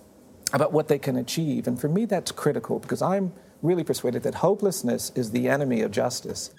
about 0.52 0.72
what 0.72 0.88
they 0.88 0.98
can 0.98 1.16
achieve. 1.16 1.66
And 1.66 1.80
for 1.80 1.88
me, 1.88 2.04
that's 2.04 2.30
critical 2.30 2.78
because 2.78 3.00
I'm 3.00 3.32
really 3.62 3.84
persuaded 3.84 4.22
that 4.24 4.36
hopelessness 4.36 5.12
is 5.14 5.30
the 5.30 5.48
enemy 5.48 5.80
of 5.80 5.90
justice. 5.90 6.50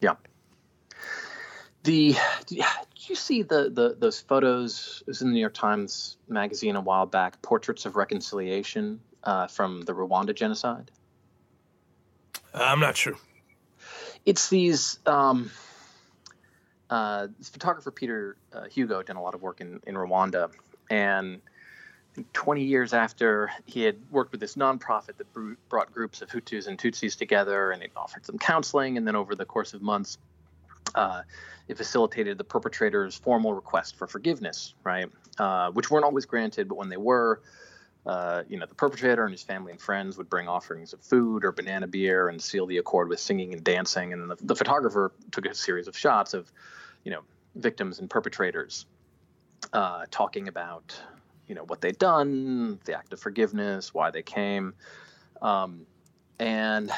Yeah. 0.00 0.14
The 1.84 2.16
did 2.46 2.64
you 3.08 3.16
see 3.16 3.42
the, 3.42 3.70
the 3.70 3.96
those 3.98 4.20
photos? 4.20 5.02
It 5.02 5.06
was 5.08 5.22
in 5.22 5.28
the 5.28 5.34
New 5.34 5.40
York 5.40 5.54
Times 5.54 6.16
magazine 6.28 6.76
a 6.76 6.80
while 6.80 7.06
back. 7.06 7.40
Portraits 7.42 7.86
of 7.86 7.96
reconciliation 7.96 9.00
uh, 9.24 9.46
from 9.46 9.82
the 9.82 9.92
Rwanda 9.92 10.34
genocide. 10.34 10.90
Uh, 12.54 12.62
I'm 12.62 12.80
not 12.80 12.96
sure. 12.96 13.14
It's 14.24 14.48
these. 14.48 14.98
Um, 15.06 15.50
uh, 16.90 17.28
this 17.38 17.50
photographer 17.50 17.90
Pieter 17.90 18.36
uh, 18.52 18.64
Hugo 18.64 19.02
done 19.02 19.16
a 19.16 19.22
lot 19.22 19.34
of 19.34 19.42
work 19.42 19.60
in, 19.60 19.80
in 19.86 19.94
Rwanda, 19.94 20.50
and 20.88 21.42
20 22.32 22.64
years 22.64 22.92
after 22.92 23.50
he 23.66 23.82
had 23.82 23.96
worked 24.10 24.32
with 24.32 24.40
this 24.40 24.56
nonprofit 24.56 25.16
that 25.18 25.26
brought 25.68 25.92
groups 25.92 26.22
of 26.22 26.30
Hutus 26.30 26.66
and 26.66 26.78
Tutsis 26.78 27.16
together 27.16 27.70
and 27.70 27.82
it 27.82 27.92
offered 27.96 28.26
some 28.26 28.38
counseling. 28.38 28.96
And 28.96 29.06
then 29.06 29.16
over 29.16 29.34
the 29.34 29.44
course 29.44 29.74
of 29.74 29.82
months, 29.82 30.18
uh, 30.94 31.22
it 31.68 31.76
facilitated 31.76 32.38
the 32.38 32.44
perpetrator's 32.44 33.16
formal 33.16 33.52
request 33.52 33.96
for 33.96 34.06
forgiveness, 34.06 34.74
right? 34.84 35.10
Uh, 35.38 35.70
which 35.70 35.90
weren't 35.90 36.04
always 36.04 36.26
granted, 36.26 36.68
but 36.68 36.76
when 36.76 36.88
they 36.88 36.96
were, 36.96 37.40
uh, 38.06 38.42
you 38.48 38.58
know, 38.58 38.66
the 38.66 38.74
perpetrator 38.74 39.24
and 39.24 39.32
his 39.32 39.42
family 39.42 39.70
and 39.70 39.80
friends 39.80 40.16
would 40.16 40.30
bring 40.30 40.48
offerings 40.48 40.92
of 40.92 41.00
food 41.00 41.44
or 41.44 41.52
banana 41.52 41.86
beer 41.86 42.28
and 42.28 42.40
seal 42.40 42.66
the 42.66 42.78
accord 42.78 43.08
with 43.08 43.20
singing 43.20 43.52
and 43.52 43.62
dancing. 43.62 44.12
And 44.12 44.30
the, 44.30 44.36
the 44.40 44.56
photographer 44.56 45.12
took 45.30 45.46
a 45.46 45.54
series 45.54 45.88
of 45.88 45.96
shots 45.96 46.34
of, 46.34 46.50
you 47.04 47.12
know, 47.12 47.20
victims 47.54 47.98
and 47.98 48.08
perpetrators 48.08 48.86
uh, 49.72 50.06
talking 50.10 50.48
about, 50.48 50.98
you 51.46 51.54
know, 51.54 51.64
what 51.64 51.80
they'd 51.80 51.98
done, 51.98 52.78
the 52.84 52.96
act 52.96 53.12
of 53.12 53.20
forgiveness, 53.20 53.92
why 53.92 54.10
they 54.10 54.22
came, 54.22 54.74
um, 55.42 55.86
and 56.38 56.90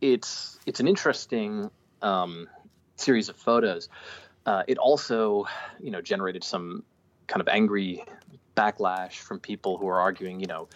it's 0.00 0.58
it's 0.66 0.80
an 0.80 0.88
interesting 0.88 1.70
um, 2.04 2.48
series 2.96 3.28
of 3.28 3.36
photos. 3.36 3.88
Uh, 4.46 4.62
it 4.68 4.78
also, 4.78 5.46
you 5.80 5.90
know, 5.90 6.00
generated 6.00 6.44
some 6.44 6.84
kind 7.26 7.40
of 7.40 7.48
angry 7.48 8.04
backlash 8.56 9.14
from 9.14 9.40
people 9.40 9.78
who 9.78 9.88
are 9.88 10.00
arguing, 10.00 10.38
you 10.38 10.46
know, 10.46 10.68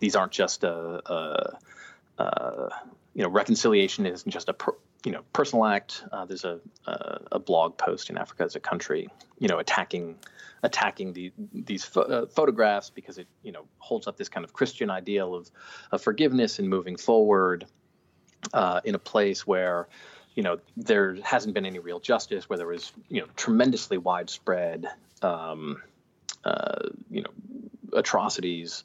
these 0.00 0.16
aren't 0.16 0.32
just 0.32 0.64
a, 0.64 0.72
a, 1.12 1.58
a 2.18 2.68
you 3.14 3.22
know, 3.22 3.28
reconciliation 3.28 4.06
isn't 4.06 4.30
just 4.30 4.48
a 4.48 4.54
per, 4.54 4.72
you 5.04 5.12
know 5.12 5.22
personal 5.32 5.64
act. 5.64 6.04
Uh, 6.12 6.24
there's 6.24 6.44
a, 6.44 6.60
a, 6.86 7.20
a 7.32 7.38
blog 7.38 7.76
post 7.76 8.10
in 8.10 8.16
Africa 8.16 8.44
as 8.44 8.56
a 8.56 8.60
country, 8.60 9.08
you 9.38 9.48
know, 9.48 9.58
attacking 9.58 10.16
attacking 10.62 11.12
the, 11.12 11.32
these 11.52 11.84
pho- 11.84 12.02
uh, 12.02 12.26
photographs 12.26 12.90
because 12.90 13.18
it 13.18 13.26
you 13.42 13.52
know 13.52 13.64
holds 13.78 14.06
up 14.06 14.16
this 14.16 14.28
kind 14.28 14.44
of 14.44 14.52
Christian 14.52 14.90
ideal 14.90 15.34
of, 15.34 15.50
of 15.90 16.02
forgiveness 16.02 16.58
and 16.58 16.68
moving 16.68 16.96
forward 16.96 17.66
uh, 18.52 18.80
in 18.84 18.94
a 18.94 18.98
place 18.98 19.46
where 19.46 19.88
you 20.34 20.42
know 20.42 20.58
there 20.76 21.16
hasn't 21.22 21.54
been 21.54 21.66
any 21.66 21.78
real 21.78 22.00
justice, 22.00 22.48
where 22.48 22.56
there 22.56 22.66
was 22.66 22.92
you 23.08 23.20
know 23.20 23.26
tremendously 23.36 23.98
widespread 23.98 24.86
um, 25.22 25.82
uh, 26.44 26.88
you 27.10 27.22
know 27.22 27.30
atrocities. 27.92 28.84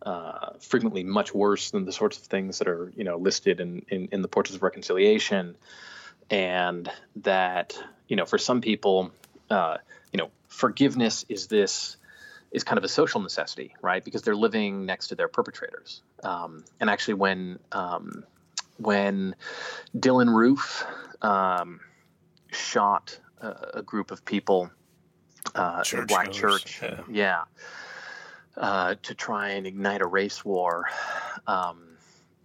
Uh, 0.00 0.52
frequently 0.60 1.02
much 1.02 1.34
worse 1.34 1.72
than 1.72 1.84
the 1.84 1.90
sorts 1.90 2.18
of 2.18 2.22
things 2.22 2.60
that 2.60 2.68
are 2.68 2.92
you 2.96 3.02
know 3.02 3.16
listed 3.16 3.58
in, 3.58 3.84
in, 3.88 4.08
in 4.12 4.22
the 4.22 4.28
portraits 4.28 4.54
of 4.54 4.62
reconciliation 4.62 5.56
and 6.30 6.90
that 7.16 7.76
you 8.06 8.16
know 8.16 8.24
for 8.24 8.38
some 8.38 8.60
people 8.60 9.10
uh, 9.50 9.78
you 10.12 10.18
know 10.18 10.30
forgiveness 10.46 11.24
is 11.28 11.48
this 11.48 11.96
is 12.50 12.64
kind 12.64 12.78
of 12.78 12.84
a 12.84 12.88
social 12.88 13.20
necessity 13.20 13.74
right 13.82 14.04
because 14.04 14.22
they're 14.22 14.36
living 14.36 14.86
next 14.86 15.08
to 15.08 15.14
their 15.14 15.28
perpetrators 15.28 16.02
um, 16.22 16.64
and 16.80 16.88
actually 16.88 17.14
when 17.14 17.58
um, 17.72 18.24
when 18.78 19.34
Dylann 19.96 20.34
Roof 20.34 20.84
um, 21.22 21.80
shot 22.50 23.18
a, 23.40 23.54
a, 23.74 23.82
group 23.82 24.10
of 24.10 24.24
people 24.24 24.70
uh, 25.54 25.84
in 25.92 25.98
a 26.00 26.06
black 26.06 26.32
church. 26.32 26.80
Yeah. 26.82 27.00
yeah. 27.10 27.42
Uh, 28.56 28.96
to 29.02 29.14
try 29.14 29.50
and 29.50 29.66
ignite 29.68 30.00
a 30.00 30.06
race 30.06 30.44
war. 30.44 30.86
Um, 31.46 31.96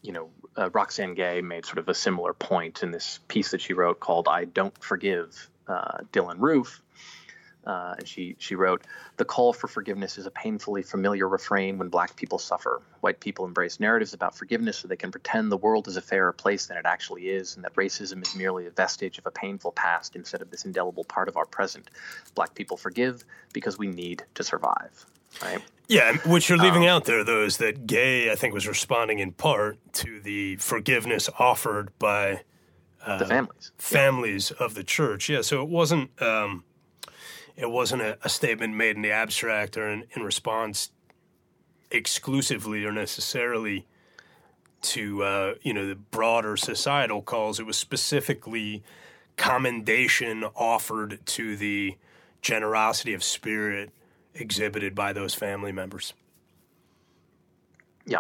you 0.04 0.12
know, 0.12 0.30
uh, 0.56 0.70
Roxane 0.70 1.16
Gay 1.16 1.42
made 1.42 1.66
sort 1.66 1.80
of 1.80 1.90
a 1.90 1.96
similar 1.96 2.34
point 2.34 2.84
in 2.84 2.92
this 2.92 3.20
piece 3.28 3.52
that 3.52 3.62
she 3.62 3.74
wrote 3.74 4.00
called 4.00 4.28
"I 4.28 4.46
Don't 4.46 4.78
Forgive 4.84 5.50
uh, 5.68 6.00
Dylann 6.12 6.40
Roof." 6.40 6.83
Uh, 7.66 7.96
and 7.98 8.08
she 8.08 8.36
she 8.40 8.56
wrote, 8.56 8.84
"The 9.18 9.26
call 9.26 9.54
for 9.54 9.68
forgiveness 9.68 10.18
is 10.18 10.26
a 10.26 10.32
painfully 10.32 10.84
familiar 10.84 11.28
refrain 11.28 11.78
when 11.78 11.88
Black 11.90 12.16
people 12.16 12.38
suffer. 12.38 12.82
White 13.00 13.20
people 13.20 13.46
embrace 13.46 13.80
narratives 13.80 14.14
about 14.14 14.36
forgiveness 14.36 14.78
so 14.78 14.88
they 14.88 14.98
can 14.98 15.12
pretend 15.12 15.52
the 15.52 15.58
world 15.58 15.88
is 15.88 15.96
a 15.96 16.02
fairer 16.02 16.34
place 16.34 16.66
than 16.66 16.78
it 16.78 16.86
actually 16.86 17.30
is, 17.30 17.56
and 17.56 17.64
that 17.64 17.74
racism 17.76 18.22
is 18.22 18.36
merely 18.36 18.66
a 18.66 18.72
vestige 18.72 19.18
of 19.18 19.26
a 19.26 19.32
painful 19.32 19.72
past 19.72 20.16
instead 20.16 20.42
of 20.42 20.52
this 20.52 20.66
indelible 20.66 21.06
part 21.06 21.30
of 21.30 21.38
our 21.38 21.46
present. 21.46 21.90
Black 22.36 22.54
people 22.54 22.76
forgive 22.76 23.24
because 23.54 23.78
we 23.78 23.88
need 23.88 24.24
to 24.36 24.44
survive." 24.44 25.06
Right. 25.42 25.62
Yeah, 25.88 26.18
what 26.26 26.48
you're 26.48 26.58
leaving 26.58 26.84
um, 26.84 26.90
out 26.90 27.06
there, 27.06 27.24
though, 27.24 27.44
is 27.44 27.58
that 27.58 27.88
Gay, 27.88 28.32
I 28.32 28.36
think, 28.36 28.54
was 28.54 28.68
responding 28.68 29.20
in 29.20 29.32
part 29.32 29.78
to 29.94 30.20
the 30.20 30.56
forgiveness 30.58 31.30
offered 31.40 31.98
by 32.00 32.44
uh, 33.06 33.18
the 33.18 33.26
families, 33.26 33.72
families 33.78 34.52
yeah. 34.52 34.66
of 34.66 34.76
the 34.76 34.84
church. 34.84 35.30
Yeah, 35.30 35.42
so 35.42 35.62
it 35.62 35.70
wasn't. 35.70 36.22
Um, 36.22 36.64
it 37.56 37.70
wasn't 37.70 38.02
a, 38.02 38.18
a 38.24 38.30
statement 38.30 38.76
made 38.76 38.96
in 38.96 39.02
the 39.02 39.12
abstract 39.12 39.78
or 39.78 39.88
in, 39.90 40.06
in 40.16 40.24
response 40.24 40.92
exclusively 41.92 42.86
or 42.86 42.92
necessarily 42.92 43.86
to 44.82 45.24
uh, 45.24 45.54
you 45.62 45.74
know 45.74 45.88
the 45.88 45.96
broader 45.96 46.58
societal 46.58 47.22
calls. 47.22 47.60
It 47.60 47.66
was 47.66 47.78
specifically 47.78 48.84
commendation 49.38 50.44
offered 50.56 51.26
to 51.26 51.56
the 51.56 51.98
generosity 52.42 53.14
of 53.14 53.24
spirit 53.24 53.92
exhibited 54.34 54.94
by 54.94 55.14
those 55.14 55.34
family 55.34 55.72
members. 55.72 56.14
Yeah. 58.06 58.20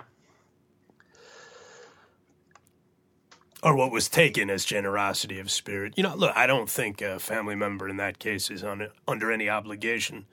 Or 3.63 3.75
what 3.75 3.91
was 3.91 4.09
taken 4.09 4.49
as 4.49 4.65
generosity 4.65 5.39
of 5.39 5.49
spirit. 5.49 5.93
You 5.95 6.03
know, 6.03 6.15
look, 6.15 6.35
I 6.35 6.45
don't 6.45 6.69
think 6.69 7.01
a 7.01 7.17
family 7.17 7.55
member 7.55 7.87
in 7.87 7.97
that 7.97 8.19
case 8.19 8.51
is 8.51 8.63
on, 8.63 8.89
under 9.07 9.31
any 9.31 9.49
obligation 9.49 10.25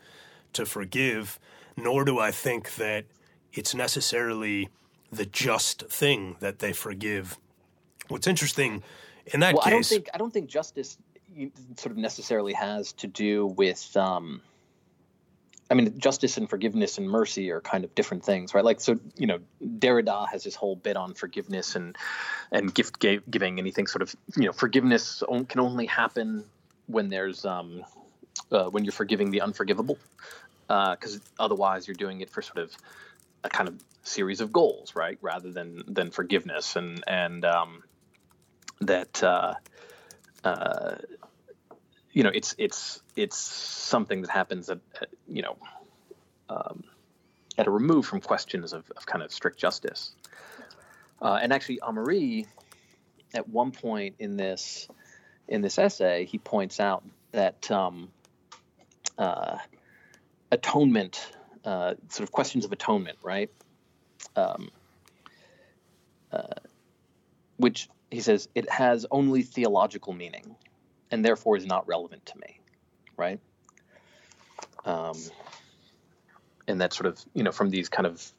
to 0.53 0.66
forgive, 0.66 1.38
nor 1.77 2.05
do 2.05 2.19
I 2.19 2.33
think 2.33 2.75
that 2.75 3.05
it's 3.53 3.75
necessarily 3.75 4.69
the 5.12 5.25
just 5.25 5.85
thing 5.88 6.37
that 6.40 6.59
they 6.59 6.73
forgive. 6.73 7.38
What's 8.09 8.27
interesting 8.27 8.83
in 9.27 9.40
that 9.40 9.55
well, 9.55 9.62
case, 9.62 9.69
I 9.69 9.71
don't 9.71 9.87
think 9.87 10.09
I 10.12 10.19
don't 10.19 10.33
think 10.33 10.49
justice 10.49 10.99
sort 11.77 11.93
of 11.93 11.97
necessarily 11.97 12.53
has 12.53 12.93
to 12.95 13.07
do 13.07 13.47
with 13.47 13.97
um, 13.97 14.43
I 15.71 15.75
mean, 15.75 15.99
justice 15.99 16.37
and 16.37 16.51
forgiveness 16.51 16.99
and 16.99 17.09
mercy 17.09 17.51
are 17.53 17.61
kind 17.61 17.85
of 17.85 17.95
different 17.95 18.25
things, 18.25 18.55
right? 18.55 18.65
Like, 18.65 18.81
so 18.81 18.99
you 19.17 19.27
know, 19.29 19.39
Derrida 19.63 20.29
has 20.29 20.43
this 20.43 20.57
whole 20.57 20.75
bit 20.75 20.97
on 20.97 21.15
forgiveness 21.15 21.77
and 21.77 21.97
and 22.51 22.75
gift 22.75 22.99
giving. 22.99 23.59
Anything 23.59 23.87
sort 23.87 24.03
of 24.03 24.15
you 24.37 24.47
know, 24.47 24.53
forgiveness 24.53 25.23
can 25.49 25.61
only 25.61 25.87
happen 25.87 26.45
when 26.87 27.09
there's 27.09 27.45
um, 27.45 27.85
uh, 28.51 28.65
when 28.65 28.85
you're 28.85 28.93
forgiving 28.93 29.31
the 29.31 29.43
unforgivable, 29.43 29.97
because 30.67 31.17
uh, 31.17 31.21
otherwise 31.43 31.87
you're 31.87 31.95
doing 31.95 32.21
it 32.21 32.31
for 32.31 32.43
sort 32.43 32.59
of 32.59 32.77
a 33.45 33.49
kind 33.49 33.69
of 33.69 33.81
series 34.03 34.41
of 34.41 34.53
goals, 34.53 34.97
right? 34.97 35.19
Rather 35.23 35.53
than 35.53 35.85
than 35.87 36.11
forgiveness 36.11 36.75
and 36.75 37.05
and 37.07 37.45
um, 37.45 37.85
that. 38.81 39.23
Uh, 39.23 39.55
uh, 40.43 40.95
you 42.12 42.23
know, 42.23 42.31
it's 42.33 42.55
it's 42.59 43.03
it's 43.16 43.37
something 43.37 44.23
that 44.23 44.31
happens 44.31 44.68
at, 44.68 44.79
at 45.01 45.09
you 45.29 45.42
know 45.42 45.57
um, 46.49 46.85
at 47.57 47.66
a 47.66 47.70
remove 47.70 48.07
from 48.07 48.20
questions 48.20 48.73
of, 48.73 48.90
of 48.96 49.07
kind 49.07 49.23
of 49.23 49.33
strict 49.33 49.59
justice. 49.59 50.12
Uh, 51.23 51.38
and 51.40 51.53
actually, 51.53 51.79
Améry, 51.83 52.46
at 53.35 53.49
one 53.49 53.70
point 53.70 54.16
in 54.18 54.37
this 54.37 54.88
in 55.49 55.62
this 55.62 55.79
essay, 55.79 56.25
he 56.25 56.38
points 56.38 56.81
out 56.81 57.05
that 57.33 57.70
um, 57.70 58.09
uh, 59.18 59.59
atonement, 60.51 61.33
uh, 61.64 61.94
sort 62.09 62.29
of 62.29 62.33
questions 62.33 62.64
of 62.64 62.73
atonement, 62.73 63.18
right? 63.23 63.51
Um, 64.37 64.70
uh, 66.33 66.55
which 67.57 67.88
he 68.11 68.20
says 68.20 68.49
it 68.55 68.68
has 68.70 69.07
only 69.11 69.42
theological 69.42 70.12
meaning 70.12 70.57
and 71.11 71.25
therefore 71.25 71.57
is 71.57 71.66
not 71.66 71.87
relevant 71.87 72.25
to 72.27 72.38
me, 72.38 72.61
right? 73.16 73.40
Um, 74.85 75.16
and 76.66 76.80
that 76.80 76.93
sort 76.93 77.07
of 77.07 77.24
you 77.35 77.43
know 77.43 77.53
from 77.53 77.70
these 77.70 77.89
kind 77.89 78.07
of 78.07 78.32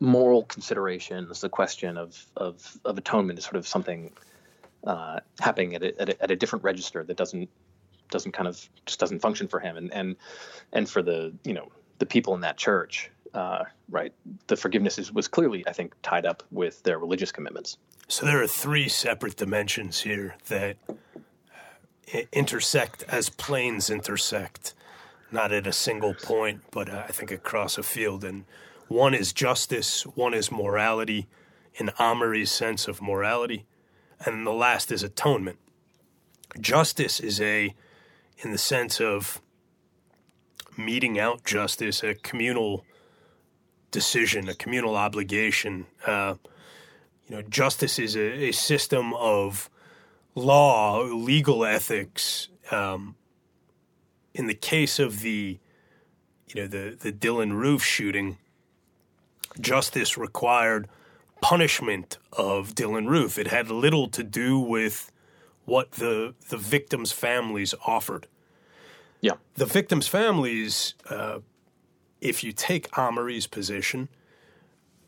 moral 0.00 0.44
considerations, 0.44 1.40
the 1.40 1.48
question 1.48 1.96
of 1.96 2.24
of, 2.36 2.78
of 2.84 2.98
atonement 2.98 3.38
is 3.38 3.44
sort 3.44 3.56
of 3.56 3.66
something 3.66 4.12
uh, 4.84 5.20
happening 5.38 5.74
at 5.74 5.82
a, 5.82 6.00
at 6.00 6.08
a, 6.08 6.22
at 6.22 6.30
a 6.30 6.36
different 6.36 6.64
register 6.64 7.04
that 7.04 7.16
doesn't 7.16 7.48
doesn't 8.10 8.32
kind 8.32 8.48
of 8.48 8.68
just 8.86 8.98
doesn't 8.98 9.20
function 9.20 9.46
for 9.48 9.60
him, 9.60 9.76
and 9.76 9.92
and 9.92 10.16
and 10.72 10.88
for 10.88 11.02
the 11.02 11.32
you 11.44 11.54
know 11.54 11.68
the 11.98 12.06
people 12.06 12.34
in 12.34 12.40
that 12.40 12.56
church, 12.56 13.10
uh, 13.34 13.64
right? 13.90 14.12
The 14.46 14.56
forgiveness 14.56 14.98
is, 14.98 15.12
was 15.12 15.28
clearly, 15.28 15.62
I 15.66 15.72
think, 15.72 15.94
tied 16.02 16.24
up 16.24 16.42
with 16.50 16.82
their 16.82 16.98
religious 16.98 17.30
commitments. 17.30 17.76
So 18.08 18.26
there 18.26 18.42
are 18.42 18.46
three 18.46 18.88
separate 18.88 19.36
dimensions 19.36 20.00
here 20.00 20.34
that 20.48 20.78
intersect 22.32 23.04
as 23.08 23.28
planes 23.28 23.90
intersect, 23.90 24.74
not 25.30 25.52
at 25.52 25.66
a 25.66 25.72
single 25.72 26.14
point, 26.14 26.62
but 26.70 26.88
uh, 26.88 27.04
I 27.08 27.12
think 27.12 27.30
across 27.30 27.78
a 27.78 27.82
field. 27.82 28.24
And 28.24 28.44
one 28.88 29.14
is 29.14 29.32
justice, 29.32 30.02
one 30.02 30.34
is 30.34 30.50
morality, 30.50 31.26
in 31.74 31.88
Améry's 31.98 32.50
sense 32.50 32.88
of 32.88 33.00
morality, 33.00 33.64
and 34.24 34.46
the 34.46 34.52
last 34.52 34.90
is 34.90 35.02
atonement. 35.02 35.58
Justice 36.60 37.20
is 37.20 37.40
a, 37.40 37.74
in 38.38 38.50
the 38.50 38.58
sense 38.58 39.00
of 39.00 39.40
meting 40.76 41.18
out 41.18 41.44
justice 41.44 42.02
a 42.02 42.14
communal 42.14 42.84
decision, 43.90 44.48
a 44.48 44.54
communal 44.54 44.96
obligation. 44.96 45.86
Uh, 46.06 46.34
you 47.28 47.36
know, 47.36 47.42
justice 47.42 47.98
is 47.98 48.16
a, 48.16 48.48
a, 48.48 48.52
system 48.52 49.14
of 49.14 49.69
law, 50.34 51.02
legal 51.02 51.64
ethics. 51.64 52.48
Um, 52.70 53.16
in 54.34 54.46
the 54.46 54.54
case 54.54 54.98
of 54.98 55.20
the, 55.20 55.58
you 56.48 56.60
know, 56.60 56.66
the 56.66 56.96
the 56.98 57.12
Dylann 57.12 57.52
Roof 57.52 57.82
shooting, 57.82 58.38
justice 59.60 60.16
required 60.16 60.88
punishment 61.40 62.18
of 62.32 62.74
Dylann 62.74 63.08
Roof. 63.08 63.38
It 63.38 63.48
had 63.48 63.70
little 63.70 64.08
to 64.08 64.22
do 64.22 64.58
with 64.58 65.10
what 65.64 65.92
the 65.92 66.34
the 66.48 66.56
victims' 66.56 67.12
families 67.12 67.74
offered. 67.86 68.26
Yeah, 69.20 69.34
the 69.54 69.66
victims' 69.66 70.08
families. 70.08 70.94
Uh, 71.08 71.40
if 72.20 72.44
you 72.44 72.52
take 72.52 72.90
Améry's 72.90 73.46
position, 73.46 74.08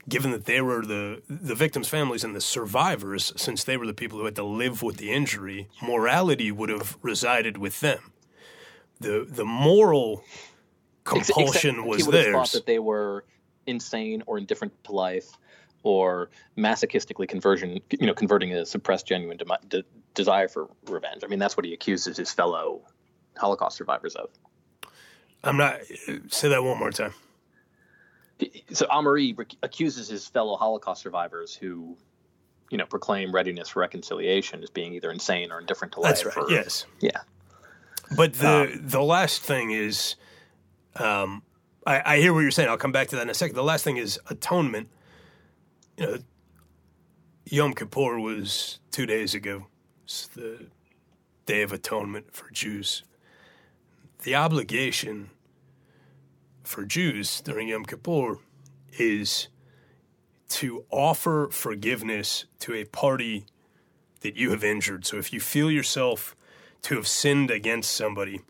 given 0.09 0.31
that 0.33 0.45
they 0.47 0.61
were 0.61 0.85
the 0.85 1.23
the 1.29 1.55
victims' 1.55 1.89
families 1.89 2.25
and 2.25 2.35
the 2.35 2.41
survivors, 2.41 3.33
since 3.37 3.65
they 3.65 3.77
were 3.77 3.87
the 3.87 3.95
people 3.95 4.19
who 4.19 4.25
had 4.25 4.37
to 4.37 4.45
live 4.45 4.83
with 4.83 4.97
the 4.97 5.13
injury, 5.13 5.69
morality 5.81 6.51
would 6.51 6.69
have 6.69 6.97
resided 7.03 7.59
with 7.59 7.81
them. 7.81 8.13
the 9.01 9.27
The 9.29 9.45
moral 9.45 10.25
compulsion 11.05 11.77
Except 11.77 11.89
was 11.89 11.99
he 11.99 12.03
would 12.05 12.15
theirs. 12.15 12.27
Have 12.27 12.35
thought 12.35 12.53
that 12.53 12.67
they 12.67 12.79
were 12.79 13.25
insane 13.67 14.23
or 14.27 14.39
indifferent 14.39 14.73
to 14.85 14.93
life, 14.93 15.31
or 15.83 16.31
masochistically 16.57 17.29
conversion, 17.29 17.81
you 17.91 18.07
know, 18.07 18.15
converting 18.15 18.53
a 18.53 18.67
suppressed 18.67 19.07
genuine 19.07 19.37
de- 19.37 19.45
de- 19.69 19.85
desire 20.15 20.49
for 20.49 20.69
revenge. 20.87 21.23
I 21.25 21.29
mean, 21.29 21.39
that's 21.39 21.57
what 21.57 21.65
he 21.65 21.73
accuses 21.73 22.17
his 22.17 22.33
fellow 22.33 22.83
Holocaust 23.37 23.77
survivors 23.77 24.15
of. 24.15 24.31
I'm 25.45 25.57
not. 25.57 25.81
Say 26.29 26.49
that 26.49 26.63
one 26.63 26.79
more 26.79 26.91
time. 26.91 27.15
So 28.73 28.87
Améry 28.87 29.37
accuses 29.63 30.09
his 30.09 30.27
fellow 30.27 30.57
Holocaust 30.57 31.03
survivors 31.03 31.55
who, 31.55 31.97
you 32.71 32.79
know, 32.79 32.87
proclaim 32.87 33.33
readiness 33.33 33.69
for 33.69 33.81
reconciliation 33.81 34.63
as 34.63 34.71
being 34.71 34.95
either 34.95 35.11
insane 35.11 35.53
or 35.53 35.61
indifferent 35.61 35.93
to 35.95 36.01
life. 36.01 36.23
That's 36.23 36.37
right. 36.37 36.45
Or, 36.45 36.51
yes. 36.51 36.87
Yeah. 37.01 37.21
But 38.17 38.35
the 38.35 38.73
Um, 38.73 38.81
the 38.83 39.03
last 39.03 39.43
thing 39.43 39.71
is, 39.71 40.17
um, 40.97 41.43
I, 41.87 42.15
I 42.15 42.19
hear 42.19 42.33
what 42.33 42.41
you're 42.41 42.51
saying. 42.51 42.69
I'll 42.69 42.77
come 42.77 42.93
back 42.93 43.09
to 43.09 43.17
that 43.17 43.23
in 43.23 43.31
a 43.31 43.35
second. 43.35 43.57
The 43.57 43.63
last 43.63 43.85
thing 43.85 43.97
is 43.97 44.21
atonement. 44.29 44.89
You 45.97 46.07
know, 46.07 46.19
Yom 47.47 47.75
Kippur 47.75 48.19
was 48.21 48.79
two 48.91 49.07
days 49.07 49.35
ago. 49.35 49.67
It's 50.05 50.27
the 50.29 50.67
Day 51.47 51.63
of 51.63 51.73
Atonement 51.73 52.33
for 52.33 52.51
Jews. 52.51 53.03
The 54.23 54.35
obligation 54.35 55.31
for 56.63 56.85
Jews 56.85 57.41
during 57.41 57.69
Yom 57.69 57.85
Kippur 57.85 58.39
is 58.99 59.49
to 60.49 60.85
offer 60.91 61.49
forgiveness 61.51 62.45
to 62.61 62.75
a 62.75 62.85
party 62.85 63.47
that 64.21 64.37
you 64.37 64.51
have 64.51 64.63
injured. 64.63 65.07
So 65.07 65.17
if 65.17 65.33
you 65.33 65.41
feel 65.41 65.71
yourself 65.71 66.37
to 66.83 66.97
have 66.97 67.09
sinned 67.09 67.51
against 67.51 67.93
somebody, 67.93 68.41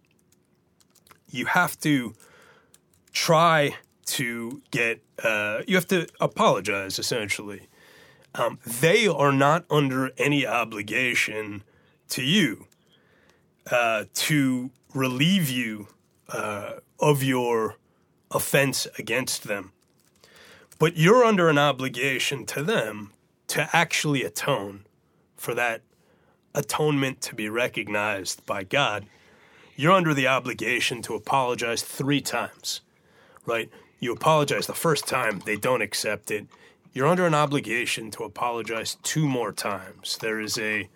you 1.30 1.46
have 1.46 1.78
to 1.80 2.14
try 3.12 3.76
to 4.04 4.62
get, 4.70 5.02
uh, 5.22 5.62
you 5.66 5.76
have 5.76 5.86
to 5.88 6.06
apologize 6.20 6.98
essentially. 6.98 7.68
Um, 8.34 8.58
they 8.66 9.06
are 9.06 9.32
not 9.32 9.64
under 9.70 10.10
any 10.16 10.46
obligation 10.46 11.62
to 12.08 12.22
you 12.22 12.66
uh, 13.70 14.04
to 14.14 14.70
relieve 14.94 15.48
you 15.48 15.88
uh, 16.28 16.74
of 16.98 17.22
your 17.22 17.76
offense 18.32 18.86
against 18.98 19.44
them. 19.44 19.72
But 20.78 20.96
you're 20.96 21.24
under 21.24 21.48
an 21.48 21.58
obligation 21.58 22.44
to 22.46 22.62
them 22.62 23.12
to 23.48 23.68
actually 23.72 24.24
atone 24.24 24.84
for 25.36 25.54
that 25.54 25.82
atonement 26.54 27.20
to 27.22 27.34
be 27.34 27.48
recognized 27.48 28.44
by 28.46 28.64
God. 28.64 29.06
You're 29.76 29.92
under 29.92 30.14
the 30.14 30.26
obligation 30.26 31.02
to 31.02 31.14
apologize 31.14 31.82
three 31.82 32.20
times, 32.20 32.80
right? 33.46 33.70
You 34.00 34.12
apologize 34.12 34.66
the 34.66 34.74
first 34.74 35.06
time, 35.06 35.42
they 35.44 35.56
don't 35.56 35.82
accept 35.82 36.30
it. 36.30 36.46
You're 36.92 37.06
under 37.06 37.26
an 37.26 37.34
obligation 37.34 38.10
to 38.12 38.24
apologize 38.24 38.96
two 39.02 39.26
more 39.26 39.52
times. 39.52 40.18
There 40.20 40.40
is 40.40 40.58
a 40.58 40.88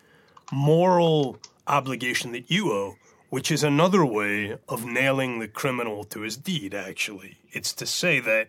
moral 0.52 1.38
obligation 1.66 2.32
that 2.32 2.50
you 2.50 2.70
owe, 2.72 2.96
which 3.30 3.50
is 3.50 3.62
another 3.62 4.04
way 4.04 4.56
of 4.68 4.84
nailing 4.84 5.38
the 5.38 5.48
criminal 5.48 6.04
to 6.04 6.20
his 6.20 6.36
deed, 6.36 6.74
actually. 6.74 7.38
It's 7.50 7.72
to 7.74 7.86
say 7.86 8.20
that 8.20 8.48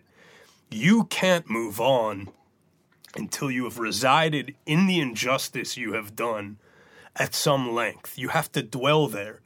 you 0.70 1.04
can't 1.04 1.50
move 1.50 1.80
on 1.80 2.28
until 3.16 3.50
you 3.50 3.64
have 3.64 3.78
resided 3.78 4.54
in 4.66 4.86
the 4.86 5.00
injustice 5.00 5.76
you 5.76 5.94
have 5.94 6.14
done 6.14 6.58
at 7.16 7.34
some 7.34 7.72
length. 7.74 8.18
You 8.18 8.28
have 8.28 8.52
to 8.52 8.62
dwell 8.62 9.08
there. 9.08 9.40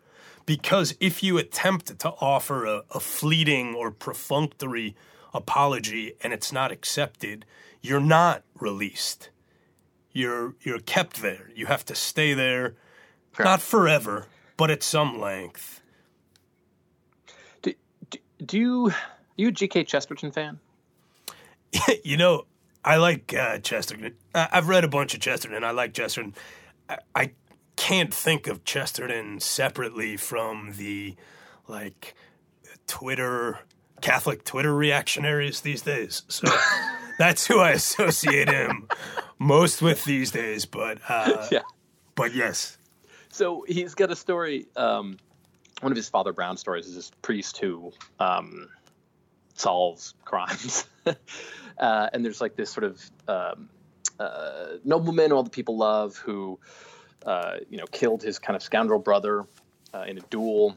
Because 0.45 0.95
if 1.01 1.23
you 1.23 1.39
attempt 1.39 1.99
to 1.99 2.09
offer 2.21 2.67
a, 2.67 2.83
a 2.91 3.01
fleeting 3.01 3.75
or 3.75 3.91
perfunctory 3.91 4.97
apology 5.33 6.15
and 6.23 6.33
it's 6.33 6.53
not 6.53 6.73
accepted, 6.73 7.45
you're 7.81 8.01
not 8.01 8.43
released. 8.59 9.31
You're 10.13 10.55
you're 10.61 10.81
kept 10.81 11.23
there. 11.23 11.51
You 11.55 11.67
have 11.67 11.85
to 11.87 11.95
stay 11.95 12.35
there, 12.35 12.75
not 13.39 13.63
forever, 13.63 14.27
but 14.57 14.71
at 14.71 14.83
some 14.83 15.19
length. 15.21 15.81
Do, 17.63 17.73
do, 18.11 18.19
do 18.45 18.59
you 18.59 18.87
are 18.89 18.95
you 19.37 19.49
a 19.49 19.53
G.K. 19.53 19.85
Chesterton 19.85 20.31
fan? 20.33 20.59
you 22.05 22.17
know, 22.17 22.45
I 22.85 22.97
like 22.97 23.35
uh, 23.35 23.59
Chesterton. 23.59 24.15
I- 24.35 24.49
I've 24.53 24.69
read 24.69 24.85
a 24.85 24.89
bunch 24.89 25.15
of 25.15 25.21
Chesterton. 25.21 25.65
I 25.65 25.71
like 25.71 25.95
Chesterton. 25.95 26.35
I, 26.89 26.99
I 27.15 27.31
can't 27.77 28.13
think 28.13 28.47
of 28.47 28.65
Chesterton 28.65 29.41
separately 29.41 30.17
from 30.17 30.73
the 30.77 31.17
like 31.69 32.15
Twitter 32.87 33.61
Catholic 34.03 34.45
Twitter 34.45 34.75
reactionaries 34.75 35.61
these 35.63 35.83
days. 35.83 36.23
So 36.29 36.47
that's 37.19 37.47
who 37.47 37.59
I 37.61 37.71
associate 37.71 38.49
him 38.51 38.89
most 39.39 39.81
with 39.81 40.05
these 40.05 40.31
days. 40.31 40.67
But 40.67 40.99
uh, 41.09 41.47
Yeah. 41.53 41.61
but 42.15 42.35
yes, 42.35 42.77
So 43.33 43.65
he's 43.67 43.95
got 43.95 44.11
a 44.11 44.17
story. 44.17 44.67
Um, 44.77 45.17
one 45.81 45.91
of 45.91 45.97
his 45.97 46.09
Father 46.09 46.35
Brown 46.35 46.59
stories 46.59 46.87
is 46.87 46.95
this 46.95 47.11
priest 47.23 47.57
who 47.57 47.93
um, 48.21 48.69
solves 49.55 50.15
crimes, 50.25 50.85
uh, 51.07 52.09
and 52.13 52.25
there's 52.25 52.41
like 52.43 52.57
this 52.57 52.71
sort 52.71 52.85
of 52.85 53.11
um, 53.27 53.71
uh, 54.21 54.77
nobleman 54.85 55.33
all 55.33 55.43
the 55.43 55.51
people 55.51 55.79
love 55.79 56.19
who, 56.19 56.61
uh, 57.25 57.57
you 57.71 57.79
know, 57.79 57.87
killed 57.87 58.23
his 58.23 58.39
kind 58.39 58.55
of 58.55 58.63
scoundrel 58.63 59.01
brother 59.01 59.47
uh, 59.95 60.05
in 60.07 60.19
a 60.19 60.23
duel. 60.29 60.77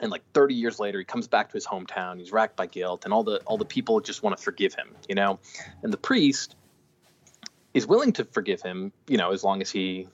And 0.00 0.10
like 0.10 0.22
30 0.32 0.54
years 0.54 0.80
later, 0.80 0.98
he 0.98 1.04
comes 1.04 1.28
back 1.28 1.50
to 1.50 1.52
his 1.52 1.66
hometown. 1.66 2.18
He's 2.18 2.32
racked 2.32 2.56
by 2.56 2.66
guilt, 2.66 3.04
and 3.04 3.12
all 3.12 3.24
the 3.24 3.40
all 3.44 3.58
the 3.58 3.64
people 3.66 4.00
just 4.00 4.22
want 4.22 4.36
to 4.36 4.42
forgive 4.42 4.74
him, 4.74 4.96
you 5.06 5.14
know. 5.14 5.38
And 5.82 5.92
the 5.92 5.98
priest 5.98 6.56
is 7.74 7.86
willing 7.86 8.14
to 8.14 8.24
forgive 8.24 8.62
him, 8.62 8.90
you 9.06 9.18
know, 9.18 9.32
as 9.32 9.44
long 9.44 9.60
as 9.60 9.70
he 9.70 10.08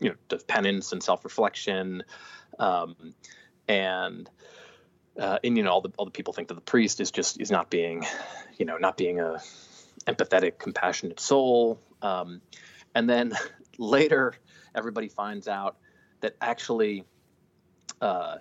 you 0.00 0.10
know 0.10 0.14
does 0.28 0.42
penance 0.42 0.92
and 0.92 1.02
self-reflection 1.02 2.02
um, 2.58 2.96
and 3.68 4.28
uh, 5.18 5.38
and 5.44 5.56
you 5.56 5.62
know 5.62 5.70
all 5.70 5.80
the 5.80 5.92
all 5.96 6.04
the 6.04 6.10
people 6.10 6.32
think 6.32 6.48
that 6.48 6.54
the 6.54 6.60
priest 6.60 7.00
is 7.00 7.10
just 7.10 7.40
is 7.40 7.50
not 7.50 7.70
being 7.70 8.06
you 8.58 8.66
know 8.66 8.76
not 8.76 8.96
being 8.96 9.20
a 9.20 9.38
empathetic 10.06 10.58
compassionate 10.58 11.20
soul 11.20 11.80
um, 12.02 12.40
and 12.94 13.08
then 13.08 13.32
later 13.78 14.34
everybody 14.74 15.08
finds 15.08 15.48
out 15.48 15.76
that 16.20 16.36
actually 16.40 17.04
uh, 18.00 18.36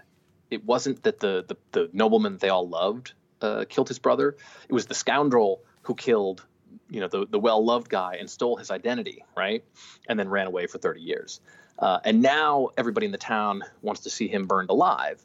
it 0.49 0.65
wasn't 0.65 1.03
that 1.03 1.19
the, 1.19 1.45
the 1.47 1.57
the 1.71 1.89
nobleman 1.93 2.37
they 2.37 2.49
all 2.49 2.67
loved 2.67 3.13
uh, 3.41 3.65
killed 3.67 3.87
his 3.87 3.99
brother. 3.99 4.37
It 4.69 4.73
was 4.73 4.85
the 4.85 4.93
scoundrel 4.93 5.63
who 5.83 5.95
killed 5.95 6.45
you 6.91 6.99
know 6.99 7.07
the, 7.07 7.25
the 7.25 7.39
well-loved 7.39 7.89
guy 7.89 8.17
and 8.19 8.29
stole 8.29 8.57
his 8.57 8.69
identity 8.69 9.23
right? 9.35 9.63
And 10.07 10.19
then 10.19 10.29
ran 10.29 10.45
away 10.45 10.67
for 10.67 10.77
30 10.77 11.01
years. 11.01 11.39
Uh, 11.79 11.99
and 12.03 12.21
now 12.21 12.69
everybody 12.77 13.07
in 13.07 13.11
the 13.11 13.17
town 13.17 13.63
wants 13.81 14.01
to 14.01 14.09
see 14.09 14.27
him 14.27 14.45
burned 14.45 14.69
alive. 14.69 15.23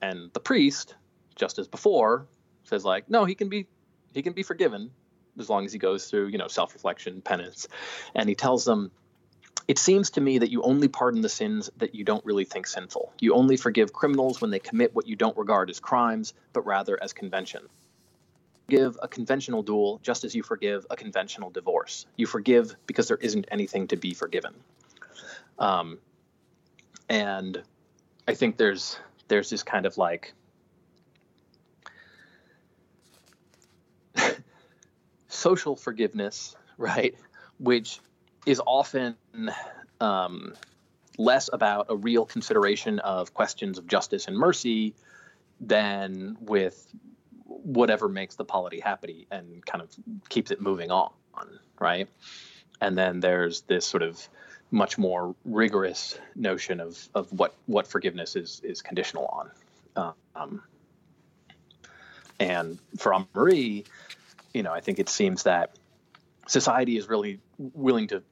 And 0.00 0.30
the 0.34 0.40
priest 0.40 0.94
just 1.34 1.58
as 1.58 1.66
before 1.66 2.26
says 2.64 2.84
like 2.84 3.10
no 3.10 3.24
he 3.24 3.34
can 3.34 3.48
be 3.48 3.66
he 4.14 4.22
can 4.22 4.32
be 4.32 4.42
forgiven 4.42 4.90
as 5.38 5.50
long 5.50 5.66
as 5.66 5.72
he 5.72 5.78
goes 5.78 6.08
through 6.08 6.28
you 6.28 6.38
know 6.38 6.48
self-reflection 6.48 7.22
penance. 7.22 7.66
And 8.14 8.28
he 8.28 8.34
tells 8.34 8.64
them 8.64 8.92
it 9.66 9.78
seems 9.78 10.10
to 10.10 10.20
me 10.20 10.38
that 10.38 10.50
you 10.50 10.62
only 10.62 10.86
pardon 10.86 11.22
the 11.22 11.28
sins 11.28 11.70
that 11.78 11.92
you 11.92 12.04
don't 12.04 12.24
really 12.24 12.44
think 12.44 12.68
sinful. 12.68 13.12
You 13.18 13.34
only 13.34 13.56
forgive 13.56 13.92
criminals 13.92 14.40
when 14.40 14.52
they 14.52 14.60
commit 14.60 14.94
what 14.94 15.08
you 15.08 15.16
don't 15.16 15.36
regard 15.36 15.70
as 15.70 15.80
crimes 15.80 16.34
but 16.52 16.64
rather 16.66 17.02
as 17.02 17.12
convention 17.12 17.68
forgive 18.66 18.98
a 19.00 19.08
conventional 19.08 19.62
duel 19.62 20.00
just 20.02 20.24
as 20.24 20.34
you 20.34 20.42
forgive 20.42 20.86
a 20.90 20.96
conventional 20.96 21.50
divorce. 21.50 22.06
You 22.16 22.26
forgive 22.26 22.74
because 22.86 23.06
there 23.08 23.18
isn't 23.18 23.46
anything 23.50 23.86
to 23.88 23.96
be 23.96 24.12
forgiven. 24.12 24.54
Um, 25.58 25.98
and 27.08 27.62
I 28.26 28.34
think 28.34 28.56
there's 28.56 28.98
there's 29.28 29.50
this 29.50 29.62
kind 29.62 29.86
of 29.86 29.96
like 29.98 30.34
social 35.28 35.76
forgiveness, 35.76 36.56
right, 36.76 37.14
which 37.58 38.00
is 38.46 38.60
often 38.66 39.16
um, 40.00 40.54
less 41.18 41.48
about 41.52 41.86
a 41.88 41.96
real 41.96 42.24
consideration 42.26 42.98
of 42.98 43.32
questions 43.32 43.78
of 43.78 43.86
justice 43.86 44.26
and 44.26 44.36
mercy 44.36 44.94
than 45.60 46.36
with 46.40 46.92
whatever 47.66 48.08
makes 48.08 48.36
the 48.36 48.44
polity 48.44 48.78
happy 48.78 49.26
and 49.30 49.64
kind 49.66 49.82
of 49.82 49.90
keeps 50.28 50.52
it 50.52 50.60
moving 50.60 50.92
on, 50.92 51.10
right? 51.80 52.08
And 52.80 52.96
then 52.96 53.18
there's 53.18 53.62
this 53.62 53.84
sort 53.84 54.04
of 54.04 54.28
much 54.70 54.98
more 54.98 55.34
rigorous 55.44 56.18
notion 56.36 56.80
of, 56.80 57.08
of 57.14 57.32
what, 57.32 57.54
what 57.66 57.88
forgiveness 57.88 58.36
is 58.36 58.60
is 58.62 58.82
conditional 58.82 59.26
on. 59.26 60.14
Um, 60.36 60.62
and 62.38 62.78
for 62.98 63.26
Marie, 63.34 63.84
you 64.54 64.62
know, 64.62 64.72
I 64.72 64.80
think 64.80 64.98
it 64.98 65.08
seems 65.08 65.44
that 65.44 65.76
society 66.46 66.96
is 66.96 67.08
really 67.08 67.40
willing 67.58 68.08
to 68.08 68.22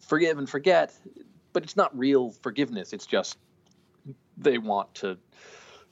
forgive 0.00 0.38
and 0.38 0.48
forget, 0.48 0.94
but 1.52 1.64
it's 1.64 1.76
not 1.76 1.98
real 1.98 2.30
forgiveness. 2.30 2.92
It's 2.92 3.06
just 3.06 3.38
they 4.36 4.58
want 4.58 4.94
to 4.96 5.18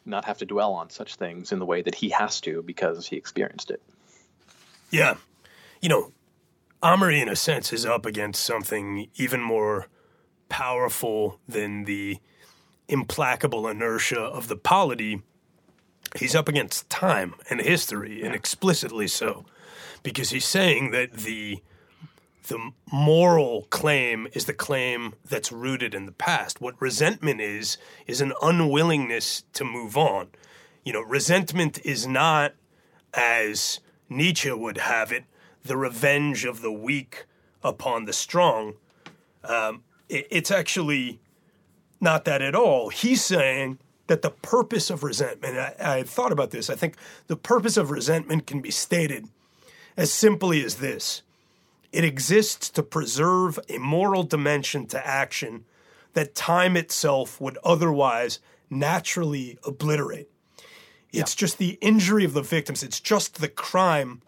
not 0.07 0.25
have 0.25 0.39
to 0.39 0.47
dwell 0.47 0.73
on 0.73 0.91
such 0.91 1.17
things 1.17 1.53
in 1.53 1.59
the 1.59 1.67
way 1.67 1.83
that 1.83 1.95
he 1.95 2.11
has 2.11 2.41
to 2.43 2.63
because 2.63 3.07
he 3.07 3.17
experienced 3.17 3.71
it. 3.71 3.83
Yeah. 4.91 5.17
You 5.81 5.89
know, 5.89 6.13
Améry, 6.83 7.21
in 7.21 7.29
a 7.29 7.37
sense, 7.37 7.73
is 7.73 7.85
up 7.85 8.07
against 8.07 8.45
something 8.45 9.09
even 9.17 9.41
more 9.41 9.89
powerful 10.49 11.41
than 11.49 11.85
the 11.85 12.19
implacable 12.89 13.67
inertia 13.67 14.21
of 14.21 14.49
the 14.49 14.57
polity. 14.57 15.23
He's 16.15 16.35
up 16.35 16.49
against 16.49 16.89
time 16.89 17.35
and 17.51 17.61
history, 17.61 18.23
and 18.23 18.35
explicitly 18.35 19.09
so, 19.09 19.45
because 20.03 20.31
he's 20.31 20.45
saying 20.45 20.93
that 20.93 21.13
the 21.13 21.63
the 22.49 22.70
moral 22.92 23.62
claim 23.70 24.28
is 24.32 24.44
the 24.44 24.55
claim 24.55 25.14
that's 25.24 25.53
rooted 25.53 25.94
in 25.94 26.07
the 26.07 26.12
past. 26.12 26.61
What 26.61 26.80
resentment 26.80 27.40
is 27.40 27.76
is 28.07 28.20
an 28.20 28.32
unwillingness 28.42 29.44
to 29.55 29.64
move 29.64 29.97
on. 29.97 30.28
You 30.84 30.92
know, 30.92 31.03
resentment 31.03 31.78
is 31.84 32.07
not 32.07 32.55
as 33.14 33.80
Nietzsche 34.09 34.53
would 34.53 34.78
have 34.78 35.12
it, 35.12 35.24
the 35.64 35.76
revenge 35.76 36.44
of 36.44 36.62
the 36.62 36.72
weak 36.72 37.26
upon 37.62 38.05
the 38.05 38.12
strong. 38.12 38.74
Um, 39.42 39.82
it, 40.09 40.26
it's 40.30 40.51
actually 40.51 41.20
not 42.01 42.24
that 42.26 42.42
at 42.42 42.55
all. 42.55 42.90
He's 42.90 43.24
saying 43.24 43.78
that 44.07 44.22
the 44.22 44.30
purpose 44.30 44.90
of 44.90 45.03
resentment, 45.03 45.59
I, 45.59 45.74
I 45.80 46.03
thought 46.05 46.30
about 46.30 46.51
this, 46.51 46.70
I 46.70 46.76
think 46.76 46.97
the 47.26 47.36
purpose 47.36 47.76
of 47.76 47.90
resentment 47.90 48.47
can 48.47 48.61
be 48.61 48.70
stated 48.70 49.28
as 49.97 50.12
simply 50.12 50.64
as 50.64 50.76
this 50.76 51.22
it 51.93 52.05
exists 52.05 52.68
to 52.70 52.82
preserve 52.82 53.59
a 53.68 53.78
moral 53.78 54.22
dimension 54.22 54.87
to 54.89 55.07
action 55.07 55.64
that 56.14 56.34
time 56.34 56.76
itself 56.76 57.41
would 57.41 57.59
otherwise 57.62 58.39
naturally 58.70 59.59
obliterate. 59.64 60.30
It's 61.12 61.34
yeah. 61.34 61.41
just 61.41 61.59
the 61.59 61.78
injury 61.80 62.24
of 62.24 62.34
the 62.34 62.43
victims, 62.43 62.82
it's 62.82 63.01
just 63.01 63.41
the 63.41 63.49
crime 63.49 64.22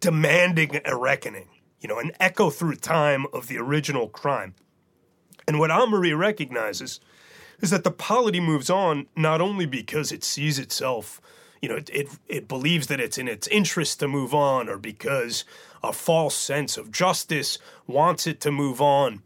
demanding 0.00 0.80
a 0.84 0.96
reckoning, 0.96 1.48
you 1.80 1.88
know, 1.88 1.98
an 1.98 2.12
echo 2.20 2.50
through 2.50 2.76
time 2.76 3.26
of 3.32 3.48
the 3.48 3.58
original 3.58 4.08
crime. 4.08 4.54
And 5.48 5.58
what 5.58 5.70
Améry 5.70 6.16
recognizes 6.16 7.00
is 7.60 7.70
that 7.70 7.84
the 7.84 7.90
polity 7.90 8.40
moves 8.40 8.68
on 8.68 9.06
not 9.16 9.40
only 9.40 9.66
because 9.66 10.12
it 10.12 10.24
sees 10.24 10.58
itself, 10.58 11.20
you 11.66 11.72
know, 11.72 11.78
it, 11.78 11.90
it, 11.92 12.08
it 12.28 12.46
believes 12.46 12.86
that 12.86 13.00
it's 13.00 13.18
in 13.18 13.26
its 13.26 13.48
interest 13.48 13.98
to 13.98 14.06
move 14.06 14.32
on, 14.32 14.68
or 14.68 14.78
because 14.78 15.44
a 15.82 15.92
false 15.92 16.36
sense 16.36 16.76
of 16.76 16.92
justice 16.92 17.58
wants 17.88 18.24
it 18.24 18.40
to 18.42 18.52
move 18.52 18.80
on, 18.80 19.24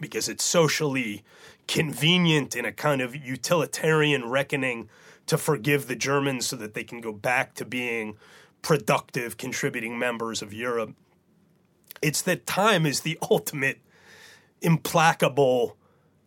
because 0.00 0.26
it's 0.26 0.42
socially 0.42 1.22
convenient 1.68 2.56
in 2.56 2.64
a 2.64 2.72
kind 2.72 3.02
of 3.02 3.14
utilitarian 3.14 4.26
reckoning 4.26 4.88
to 5.26 5.36
forgive 5.36 5.86
the 5.86 5.94
Germans 5.94 6.46
so 6.46 6.56
that 6.56 6.72
they 6.72 6.82
can 6.82 7.02
go 7.02 7.12
back 7.12 7.52
to 7.56 7.66
being 7.66 8.16
productive, 8.62 9.36
contributing 9.36 9.98
members 9.98 10.40
of 10.40 10.54
Europe. 10.54 10.94
It's 12.00 12.22
that 12.22 12.46
time 12.46 12.86
is 12.86 13.00
the 13.00 13.18
ultimate 13.30 13.80
implacable 14.62 15.76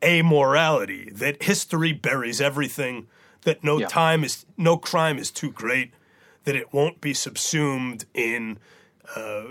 amorality, 0.03 1.11
that 1.17 1.41
history 1.41 1.91
buries 1.91 2.39
everything, 2.39 3.07
that 3.43 3.63
no 3.63 3.79
yeah. 3.79 3.87
time 3.87 4.23
is, 4.23 4.45
no 4.57 4.77
crime 4.77 5.17
is 5.17 5.31
too 5.31 5.51
great, 5.51 5.93
that 6.43 6.55
it 6.55 6.73
won't 6.73 7.01
be 7.01 7.13
subsumed 7.13 8.05
in, 8.13 8.59
uh, 9.15 9.43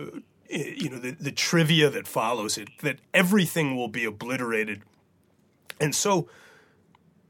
you 0.48 0.90
know, 0.90 0.98
the, 0.98 1.12
the 1.12 1.32
trivia 1.32 1.88
that 1.90 2.06
follows 2.06 2.58
it, 2.58 2.68
that 2.82 2.98
everything 3.14 3.76
will 3.76 3.88
be 3.88 4.04
obliterated. 4.04 4.82
And 5.80 5.94
so, 5.94 6.28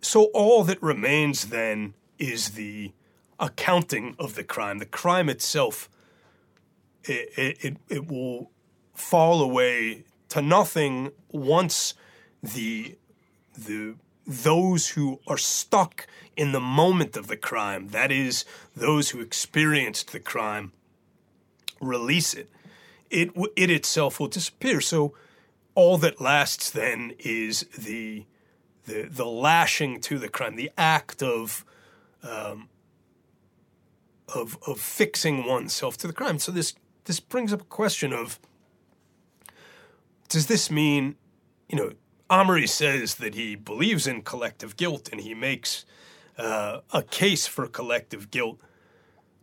so 0.01 0.25
all 0.35 0.65
that 0.65 0.83
remains 0.83 1.47
then 1.47 1.95
is 2.19 2.51
the 2.51 2.93
accounting 3.39 4.15
of 4.19 4.35
the 4.35 4.45
crime. 4.45 4.79
The 4.79 4.87
crime 4.87 5.29
itself, 5.29 5.89
it, 7.05 7.59
it, 7.65 7.77
it 7.89 8.09
will 8.09 8.51
fall 8.95 9.43
away 9.43 10.05
to 10.29 10.43
nothing 10.43 11.13
once 11.31 11.95
the 12.43 12.97
the 13.57 13.95
those 14.27 14.91
who 14.91 15.21
are 15.27 15.39
stuck 15.39 16.07
in 16.37 16.53
the 16.53 16.61
moment 16.61 17.17
of 17.17 17.27
the 17.27 17.37
crime, 17.37 17.89
that 17.89 18.11
is, 18.11 18.45
those 18.75 19.11
who 19.11 19.21
experienced 19.21 20.13
the 20.13 20.21
crime, 20.21 20.73
release 21.81 22.35
it. 22.35 22.49
It 23.11 23.31
it 23.57 23.71
itself 23.71 24.19
will 24.19 24.29
disappear. 24.29 24.81
So 24.81 25.15
all 25.75 25.99
that 25.99 26.21
lasts 26.21 26.71
then 26.71 27.13
is 27.19 27.67
the 27.77 28.25
the 28.87 29.03
the 29.03 29.27
lashing 29.27 30.01
to 30.03 30.19
the 30.19 30.29
crime, 30.29 30.57
the 30.57 30.71
act 30.79 31.23
of 31.23 31.65
um, 32.23 32.69
of 34.35 34.57
of 34.67 34.81
fixing 34.81 35.45
oneself 35.45 35.97
to 35.99 36.07
the 36.07 36.13
crime. 36.13 36.39
So 36.39 36.53
this 36.53 36.75
this 37.05 37.21
brings 37.21 37.53
up 37.53 37.61
a 37.61 37.65
question 37.65 38.13
of 38.13 38.39
does 40.29 40.47
this 40.47 40.71
mean, 40.71 41.17
you 41.69 41.77
know, 41.77 41.93
Améry 42.33 42.67
says 42.67 43.17
that 43.17 43.35
he 43.35 43.57
believes 43.57 44.07
in 44.07 44.23
collective 44.23 44.79
guilt 44.79 45.11
and 45.13 45.21
he 45.21 45.35
makes 45.35 45.85
uh, 46.39 46.81
a 46.91 47.03
case 47.03 47.47
for 47.47 47.67
collective 47.67 48.31
guilt, 48.31 48.59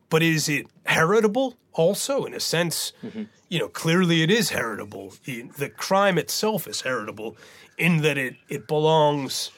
but 0.10 0.24
is 0.24 0.50
it 0.50 0.66
heritable 0.86 1.56
also 1.74 2.26
in 2.26 2.34
a 2.34 2.40
sense? 2.40 2.94
Mm-hmm. 3.04 3.24
You 3.48 3.60
know, 3.60 3.68
clearly 3.68 4.24
it 4.24 4.32
is 4.32 4.50
heritable. 4.50 5.14
The 5.26 5.72
crime 5.78 6.18
itself 6.18 6.68
is 6.68 6.82
heritable 6.82 7.38
in 7.78 8.02
that 8.02 8.18
it, 8.18 8.38
it 8.50 8.68
belongs 8.68 9.52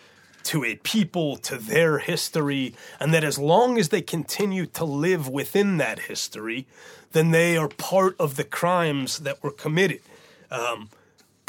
to 0.44 0.66
a 0.66 0.76
people, 0.76 1.38
to 1.38 1.58
their 1.58 2.00
history, 2.00 2.76
and 3.00 3.14
that 3.14 3.24
as 3.24 3.40
long 3.40 3.78
as 3.78 3.90
they 3.90 4.02
continue 4.02 4.66
to 4.66 4.84
live 4.84 5.30
within 5.30 5.78
that 5.78 6.00
history, 6.00 6.68
then 7.14 7.32
they 7.32 7.56
are 7.56 7.70
part 7.70 8.16
of 8.20 8.36
the 8.36 8.44
crimes 8.44 9.20
that 9.20 9.42
were 9.42 9.52
committed. 9.52 10.02
Um, 10.50 10.90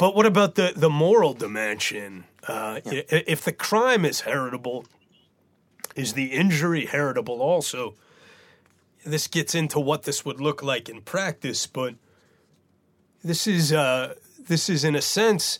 but 0.03 0.15
what 0.15 0.25
about 0.25 0.55
the, 0.55 0.73
the 0.75 0.89
moral 0.89 1.33
dimension? 1.33 2.25
Uh, 2.45 2.81
yeah. 2.83 3.03
If 3.07 3.45
the 3.45 3.53
crime 3.53 4.03
is 4.03 4.19
heritable, 4.19 4.85
is 5.95 6.11
the 6.11 6.25
injury 6.25 6.87
heritable 6.87 7.41
also? 7.41 7.95
This 9.05 9.27
gets 9.27 9.55
into 9.55 9.79
what 9.79 10.03
this 10.03 10.25
would 10.25 10.41
look 10.41 10.61
like 10.61 10.89
in 10.89 10.99
practice, 11.03 11.67
but 11.67 11.95
this 13.23 13.47
is 13.47 13.71
uh, 13.71 14.15
this 14.37 14.67
is 14.67 14.83
in 14.83 14.93
a 14.93 15.01
sense 15.01 15.57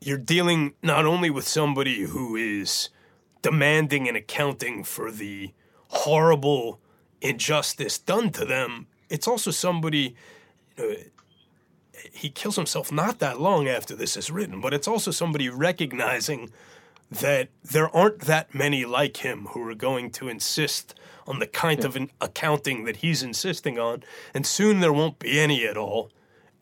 you're 0.00 0.16
dealing 0.16 0.72
not 0.82 1.04
only 1.04 1.28
with 1.28 1.46
somebody 1.46 2.04
who 2.04 2.36
is 2.36 2.88
demanding 3.42 4.08
an 4.08 4.16
accounting 4.16 4.82
for 4.82 5.10
the 5.10 5.52
horrible 5.88 6.80
injustice 7.20 7.98
done 7.98 8.30
to 8.30 8.46
them, 8.46 8.86
it's 9.10 9.28
also 9.28 9.50
somebody. 9.50 10.16
You 10.78 10.88
know, 10.88 10.96
he 12.24 12.30
kills 12.30 12.56
himself 12.56 12.90
not 12.90 13.18
that 13.18 13.38
long 13.38 13.68
after 13.68 13.94
this 13.94 14.16
is 14.16 14.30
written, 14.30 14.58
but 14.58 14.72
it's 14.72 14.88
also 14.88 15.10
somebody 15.10 15.50
recognizing 15.50 16.50
that 17.10 17.50
there 17.62 17.94
aren't 17.94 18.20
that 18.20 18.54
many 18.54 18.86
like 18.86 19.18
him 19.18 19.48
who 19.50 19.68
are 19.68 19.74
going 19.74 20.10
to 20.10 20.26
insist 20.28 20.94
on 21.26 21.38
the 21.38 21.46
kind 21.46 21.80
yeah. 21.80 21.86
of 21.86 21.96
an 21.96 22.10
accounting 22.22 22.84
that 22.84 22.96
he's 22.96 23.22
insisting 23.22 23.78
on, 23.78 24.02
and 24.32 24.46
soon 24.46 24.80
there 24.80 24.90
won't 24.90 25.18
be 25.18 25.38
any 25.38 25.66
at 25.66 25.76
all. 25.76 26.10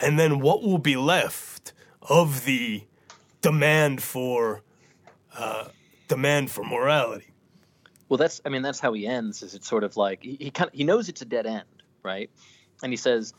And 0.00 0.18
then 0.18 0.40
what 0.40 0.64
will 0.64 0.78
be 0.78 0.96
left 0.96 1.72
of 2.02 2.44
the 2.44 2.82
demand 3.40 4.02
for 4.02 4.62
uh, 5.36 5.68
demand 6.08 6.50
for 6.50 6.64
morality. 6.64 7.30
Well, 8.08 8.18
that's 8.18 8.40
I 8.44 8.48
mean 8.48 8.62
that's 8.62 8.80
how 8.80 8.92
he 8.94 9.06
ends. 9.06 9.44
Is 9.44 9.54
it's 9.54 9.68
sort 9.68 9.84
of 9.84 9.96
like 9.96 10.24
he, 10.24 10.36
he 10.40 10.50
kind 10.50 10.66
of 10.66 10.74
he 10.74 10.82
knows 10.82 11.08
it's 11.08 11.22
a 11.22 11.24
dead 11.24 11.46
end, 11.46 11.84
right? 12.02 12.30
And 12.82 12.92
he 12.92 12.96
says 12.96 13.32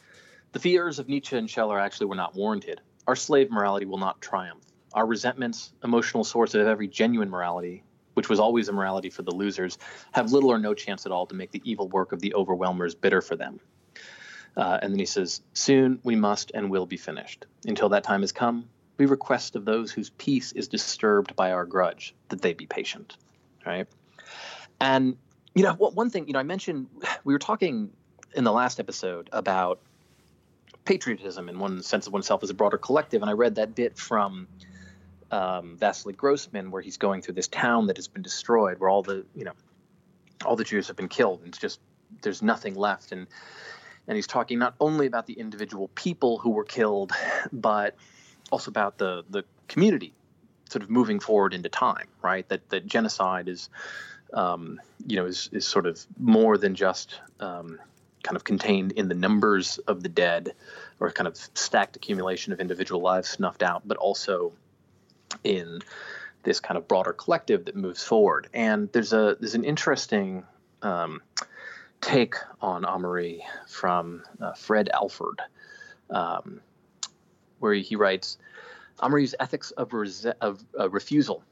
the 0.54 0.60
fears 0.60 1.00
of 1.00 1.10
Nietzsche 1.10 1.36
and 1.36 1.50
Scheler 1.50 1.80
actually 1.80 2.06
were 2.06 2.16
not 2.16 2.36
warranted. 2.36 2.80
Our 3.08 3.16
slave 3.16 3.52
morality 3.52 3.86
will 3.86 3.98
not 3.98 4.22
triumph. 4.22 4.64
Our 4.94 5.06
resentments, 5.06 5.74
emotional 5.84 6.24
source 6.24 6.54
of 6.54 6.68
every 6.68 6.88
genuine 6.88 7.30
morality, 7.30 7.84
which 8.14 8.30
was 8.30 8.40
always 8.40 8.70
a 8.70 8.72
morality 8.72 9.10
for 9.10 9.24
the 9.24 9.34
losers, 9.34 9.80
have 10.12 10.32
little 10.32 10.52
or 10.52 10.60
no 10.60 10.76
chance 10.76 11.08
at 11.08 11.12
all 11.12 11.26
to 11.26 11.36
make 11.36 11.52
the 11.52 11.62
evil 11.66 11.90
work 11.90 12.12
of 12.12 12.22
the 12.22 12.36
overwhelmers 12.36 12.94
bitter 12.94 13.20
for 13.20 13.36
them. 13.36 13.60
Uh, 14.56 14.78
and 14.84 14.94
then 14.94 15.00
he 15.00 15.08
says, 15.08 15.42
Soon 15.54 16.00
we 16.04 16.16
must 16.16 16.52
and 16.54 16.70
will 16.70 16.86
be 16.86 16.98
finished. 16.98 17.48
Until 17.66 17.90
that 17.90 18.04
time 18.04 18.22
has 18.22 18.32
come, 18.32 18.70
we 18.98 19.08
request 19.08 19.56
of 19.56 19.66
those 19.66 19.92
whose 19.92 20.12
peace 20.12 20.52
is 20.52 20.68
disturbed 20.68 21.36
by 21.36 21.52
our 21.52 21.66
grudge 21.66 22.14
that 22.30 22.44
they 22.44 22.54
be 22.54 22.68
patient. 22.68 23.18
Right? 23.66 23.88
And, 24.80 25.18
you 25.56 25.64
know, 25.64 25.74
one 25.74 26.12
thing, 26.12 26.28
you 26.28 26.34
know, 26.34 26.40
I 26.40 26.44
mentioned 26.44 26.88
we 27.24 27.34
were 27.34 27.40
talking 27.40 27.90
in 28.36 28.44
the 28.44 28.52
last 28.52 28.80
episode 28.80 29.30
about 29.34 29.80
patriotism 30.86 31.50
in 31.50 31.60
one 31.60 31.82
sense 31.82 32.08
of 32.08 32.14
oneself 32.14 32.44
as 32.44 32.50
a 32.50 32.54
broader 32.54 32.78
collective. 32.78 33.22
And 33.22 33.30
I 33.30 33.34
read 33.34 33.56
that 33.56 33.76
bit 33.76 33.98
from 33.98 34.48
um, 35.32 35.78
Vasily 35.78 36.14
Grossman 36.14 36.72
where 36.72 36.82
he's 36.82 36.98
going 36.98 37.22
through 37.22 37.36
this 37.36 37.48
town 37.48 37.88
that 37.88 37.98
has 37.98 38.08
been 38.08 38.22
destroyed, 38.22 38.80
where 38.80 38.90
all 38.90 39.04
the, 39.04 39.26
you 39.36 39.46
know, 39.46 39.54
all 40.46 40.56
the 40.56 40.64
Jews 40.64 40.88
have 40.88 40.96
been 40.96 41.10
killed. 41.10 41.40
And 41.40 41.50
it's 41.50 41.58
just, 41.58 41.80
there's 42.22 42.42
nothing 42.42 42.76
left. 42.76 43.12
And, 43.12 43.28
and 44.08 44.16
he's 44.16 44.28
talking 44.28 44.60
not 44.60 44.76
only 44.80 45.08
about 45.08 45.26
the 45.26 45.34
individual 45.34 45.88
people 45.96 46.38
who 46.38 46.52
were 46.52 46.66
killed, 46.66 47.14
but 47.52 47.96
also 48.52 48.70
about 48.70 48.98
the, 48.98 49.24
the 49.30 49.44
community 49.68 50.14
sort 50.70 50.84
of 50.84 50.90
moving 50.90 51.20
forward 51.20 51.54
into 51.54 51.70
time, 51.70 52.08
right? 52.22 52.48
That, 52.50 52.70
that 52.70 52.86
genocide 52.86 53.48
is, 53.48 53.70
um, 54.34 54.82
you 55.08 55.16
know, 55.16 55.26
is, 55.26 55.50
is 55.52 55.66
sort 55.66 55.86
of 55.86 56.04
more 56.20 56.58
than 56.58 56.76
just 56.76 57.20
um, 57.40 57.80
kind 58.24 58.36
of 58.36 58.44
contained 58.44 58.94
in 58.94 59.10
the 59.10 59.16
numbers 59.16 59.78
of 59.80 60.02
the 60.02 60.10
dead 60.10 60.54
or 61.00 61.12
kind 61.12 61.28
of 61.28 61.36
stacked 61.36 61.96
accumulation 61.96 62.54
of 62.54 62.60
individual 62.60 63.02
lives 63.02 63.30
snuffed 63.30 63.62
out, 63.62 63.84
but 63.86 63.98
also 63.98 64.54
in 65.44 65.80
this 66.44 66.60
kind 66.60 66.78
of 66.78 66.88
broader 66.88 67.14
collective 67.14 67.66
that 67.66 67.76
moves 67.76 68.04
forward. 68.04 68.48
And 68.54 68.92
there's 68.92 69.14
a 69.14 69.38
there's 69.40 69.56
an 69.56 69.64
interesting 69.64 70.46
um, 70.82 71.22
take 72.02 72.36
on 72.62 72.84
Améry 72.84 73.42
from 73.68 74.24
uh, 74.42 74.54
Fred 74.54 74.90
Alford, 74.94 75.42
um, 76.10 76.62
where 77.60 77.74
he 77.74 77.96
writes, 77.96 78.38
Améry's 79.00 79.36
ethics 79.40 79.72
of, 79.72 79.92
of 80.42 80.64
uh, 80.80 80.90
refusal 80.90 81.44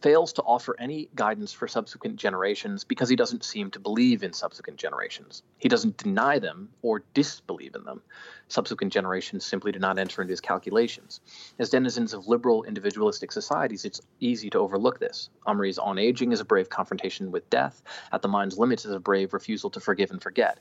fails 0.00 0.32
to 0.34 0.42
offer 0.42 0.76
any 0.78 1.08
guidance 1.14 1.52
for 1.52 1.66
subsequent 1.66 2.16
generations 2.16 2.84
because 2.84 3.08
he 3.08 3.16
doesn't 3.16 3.44
seem 3.44 3.70
to 3.70 3.80
believe 3.80 4.22
in 4.22 4.32
subsequent 4.32 4.78
generations. 4.78 5.42
He 5.58 5.68
doesn't 5.68 5.96
deny 5.96 6.38
them 6.38 6.68
or 6.82 7.02
disbelieve 7.14 7.74
in 7.74 7.84
them. 7.84 8.02
Subsequent 8.48 8.92
generations 8.92 9.44
simply 9.44 9.72
do 9.72 9.78
not 9.78 9.98
enter 9.98 10.22
into 10.22 10.32
his 10.32 10.40
calculations. 10.40 11.20
As 11.58 11.70
denizens 11.70 12.14
of 12.14 12.28
liberal 12.28 12.64
individualistic 12.64 13.32
societies, 13.32 13.84
it's 13.84 14.00
easy 14.20 14.48
to 14.50 14.58
overlook 14.58 15.00
this. 15.00 15.30
Améry's 15.46 15.78
on 15.78 15.98
aging 15.98 16.32
is 16.32 16.40
a 16.40 16.44
brave 16.44 16.68
confrontation 16.68 17.30
with 17.30 17.50
death. 17.50 17.82
At 18.12 18.22
the 18.22 18.28
mind's 18.28 18.58
limits 18.58 18.84
is 18.84 18.92
a 18.92 19.00
brave 19.00 19.34
refusal 19.34 19.70
to 19.70 19.80
forgive 19.80 20.10
and 20.10 20.22
forget. 20.22 20.58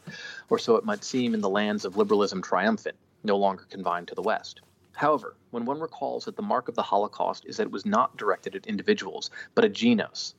Or 0.50 0.60
so 0.60 0.76
it 0.76 0.86
might 0.86 1.04
seem 1.04 1.34
in 1.34 1.42
the 1.42 1.50
lands 1.50 1.86
of 1.86 1.96
liberalism 1.96 2.42
triumphant, 2.42 2.98
no 3.24 3.38
longer 3.38 3.66
confined 3.70 4.08
to 4.10 4.16
the 4.16 4.22
West. 4.22 4.62
However, 4.98 5.36
when 5.52 5.66
one 5.66 5.80
recalls 5.80 6.26
that 6.26 6.36
the 6.36 6.42
mark 6.42 6.70
of 6.70 6.74
the 6.74 6.82
Holocaust 6.82 7.46
is 7.46 7.58
that 7.58 7.68
it 7.68 7.72
was 7.72 7.86
not 7.86 8.18
directed 8.18 8.56
at 8.56 8.66
individuals, 8.66 9.30
but 9.54 9.64
a 9.64 9.70
genos, 9.70 10.34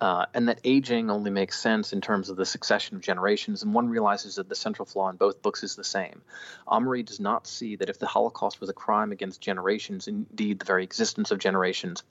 uh, 0.00 0.24
and 0.32 0.48
that 0.48 0.58
aging 0.64 1.10
only 1.10 1.30
makes 1.30 1.60
sense 1.60 1.92
in 1.92 2.00
terms 2.00 2.30
of 2.30 2.38
the 2.38 2.46
succession 2.46 2.96
of 2.96 3.02
generations, 3.02 3.62
and 3.62 3.74
one 3.74 3.90
realizes 3.90 4.36
that 4.36 4.48
the 4.48 4.54
central 4.54 4.86
flaw 4.86 5.10
in 5.10 5.16
both 5.16 5.42
books 5.42 5.62
is 5.62 5.76
the 5.76 5.84
same. 5.84 6.22
Améry 6.66 7.04
does 7.04 7.20
not 7.20 7.46
see 7.46 7.76
that 7.76 7.90
if 7.90 7.98
the 7.98 8.06
Holocaust 8.06 8.58
was 8.58 8.70
a 8.70 8.72
crime 8.72 9.12
against 9.12 9.42
generations, 9.42 10.08
indeed 10.08 10.60
the 10.60 10.64
very 10.64 10.82
existence 10.82 11.30
of 11.30 11.38
generations, 11.38 12.02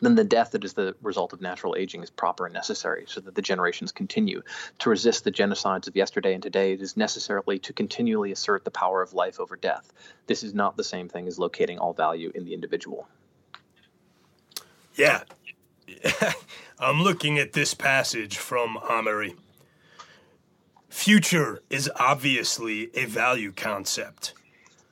then 0.00 0.14
the 0.14 0.24
death 0.24 0.52
that 0.52 0.64
is 0.64 0.74
the 0.74 0.94
result 1.02 1.32
of 1.32 1.40
natural 1.40 1.74
aging 1.76 2.02
is 2.02 2.10
proper 2.10 2.46
and 2.46 2.52
necessary 2.52 3.04
so 3.08 3.20
that 3.20 3.34
the 3.34 3.42
generations 3.42 3.90
continue. 3.90 4.42
To 4.80 4.90
resist 4.90 5.24
the 5.24 5.32
genocides 5.32 5.88
of 5.88 5.96
yesterday 5.96 6.34
and 6.34 6.42
today, 6.42 6.72
it 6.72 6.82
is 6.82 6.96
necessarily 6.96 7.58
to 7.60 7.72
continually 7.72 8.30
assert 8.30 8.64
the 8.64 8.70
power 8.70 9.02
of 9.02 9.14
life 9.14 9.40
over 9.40 9.56
death. 9.56 9.92
This 10.26 10.42
is 10.42 10.54
not 10.54 10.76
the 10.76 10.84
same 10.84 11.08
thing 11.08 11.26
as 11.26 11.38
locating 11.38 11.78
all 11.78 11.94
value 11.94 12.30
in 12.34 12.44
the 12.44 12.54
individual. 12.54 13.08
Yeah. 14.94 15.22
I'm 16.78 17.02
looking 17.02 17.38
at 17.38 17.54
this 17.54 17.74
passage 17.74 18.36
from 18.36 18.76
Améry. 18.76 19.36
Future 20.88 21.62
is 21.70 21.90
obviously 21.96 22.90
a 22.94 23.06
value 23.06 23.52
concept. 23.52 24.34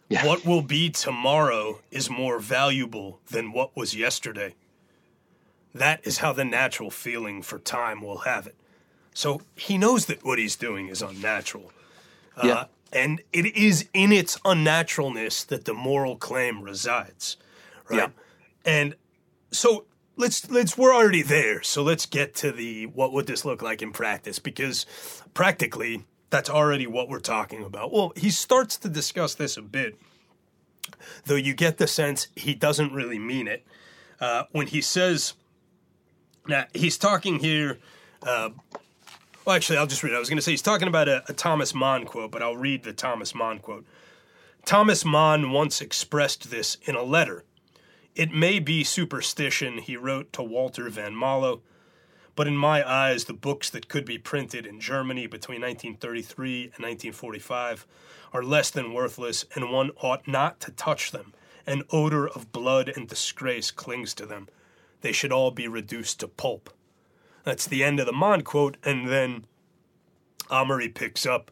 Yeah. 0.08 0.24
What 0.24 0.44
will 0.46 0.62
be 0.62 0.88
tomorrow 0.88 1.80
is 1.90 2.08
more 2.08 2.38
valuable 2.38 3.20
than 3.28 3.52
what 3.52 3.76
was 3.76 3.94
yesterday. 3.94 4.54
That 5.78 6.00
is 6.06 6.18
how 6.18 6.32
the 6.32 6.44
natural 6.44 6.90
feeling 6.90 7.42
for 7.42 7.58
time 7.58 8.02
will 8.02 8.18
have 8.18 8.46
it. 8.46 8.54
So 9.14 9.40
he 9.54 9.78
knows 9.78 10.06
that 10.06 10.24
what 10.24 10.38
he's 10.38 10.56
doing 10.56 10.88
is 10.88 11.02
unnatural. 11.02 11.72
Uh, 12.36 12.46
yeah. 12.46 12.64
and 12.92 13.22
it 13.32 13.56
is 13.56 13.88
in 13.94 14.12
its 14.12 14.38
unnaturalness 14.40 15.46
that 15.46 15.64
the 15.64 15.72
moral 15.72 16.16
claim 16.16 16.62
resides. 16.62 17.38
Right. 17.88 17.98
Yeah. 17.98 18.08
And 18.64 18.94
so 19.50 19.86
let's 20.16 20.50
let's 20.50 20.76
we're 20.76 20.94
already 20.94 21.22
there. 21.22 21.62
So 21.62 21.82
let's 21.82 22.06
get 22.06 22.34
to 22.36 22.52
the 22.52 22.86
what 22.86 23.12
would 23.12 23.26
this 23.26 23.44
look 23.44 23.62
like 23.62 23.80
in 23.82 23.92
practice? 23.92 24.38
Because 24.38 24.86
practically 25.34 26.04
that's 26.30 26.50
already 26.50 26.86
what 26.86 27.08
we're 27.08 27.20
talking 27.20 27.64
about. 27.64 27.92
Well, 27.92 28.12
he 28.16 28.30
starts 28.30 28.76
to 28.78 28.88
discuss 28.88 29.34
this 29.34 29.56
a 29.56 29.62
bit, 29.62 29.96
though 31.24 31.36
you 31.36 31.54
get 31.54 31.78
the 31.78 31.86
sense 31.86 32.28
he 32.34 32.54
doesn't 32.54 32.92
really 32.92 33.18
mean 33.18 33.46
it. 33.48 33.64
Uh, 34.20 34.44
when 34.52 34.66
he 34.66 34.80
says 34.80 35.34
now, 36.48 36.66
he's 36.74 36.98
talking 36.98 37.38
here. 37.38 37.78
Uh, 38.22 38.50
well, 39.44 39.56
actually, 39.56 39.78
I'll 39.78 39.86
just 39.86 40.02
read 40.02 40.12
it. 40.12 40.16
I 40.16 40.18
was 40.18 40.28
going 40.28 40.38
to 40.38 40.42
say 40.42 40.50
he's 40.50 40.62
talking 40.62 40.88
about 40.88 41.08
a, 41.08 41.22
a 41.28 41.32
Thomas 41.32 41.74
Mann 41.74 42.04
quote, 42.04 42.30
but 42.30 42.42
I'll 42.42 42.56
read 42.56 42.82
the 42.82 42.92
Thomas 42.92 43.34
Mann 43.34 43.58
quote. 43.58 43.84
Thomas 44.64 45.04
Mann 45.04 45.52
once 45.52 45.80
expressed 45.80 46.50
this 46.50 46.76
in 46.82 46.96
a 46.96 47.02
letter. 47.02 47.44
It 48.16 48.32
may 48.32 48.58
be 48.58 48.82
superstition, 48.82 49.78
he 49.78 49.96
wrote 49.96 50.32
to 50.32 50.42
Walter 50.42 50.88
von 50.88 51.14
Molo, 51.14 51.60
but 52.34 52.48
in 52.48 52.56
my 52.56 52.88
eyes, 52.88 53.24
the 53.24 53.32
books 53.32 53.70
that 53.70 53.88
could 53.88 54.04
be 54.04 54.18
printed 54.18 54.66
in 54.66 54.80
Germany 54.80 55.26
between 55.26 55.60
1933 55.60 56.62
and 56.62 56.84
1945 56.84 57.86
are 58.32 58.42
less 58.42 58.70
than 58.70 58.92
worthless, 58.92 59.44
and 59.54 59.70
one 59.70 59.90
ought 60.02 60.26
not 60.26 60.60
to 60.60 60.72
touch 60.72 61.12
them. 61.12 61.32
An 61.66 61.82
odor 61.90 62.28
of 62.28 62.52
blood 62.52 62.88
and 62.88 63.06
disgrace 63.08 63.70
clings 63.70 64.14
to 64.14 64.26
them 64.26 64.48
they 65.00 65.12
should 65.12 65.32
all 65.32 65.50
be 65.50 65.68
reduced 65.68 66.20
to 66.20 66.28
pulp. 66.28 66.70
That's 67.44 67.66
the 67.66 67.84
end 67.84 68.00
of 68.00 68.06
the 68.06 68.12
Mann 68.12 68.42
quote, 68.42 68.76
and 68.84 69.08
then 69.08 69.46
Améry 70.50 70.92
picks 70.94 71.26
up 71.26 71.50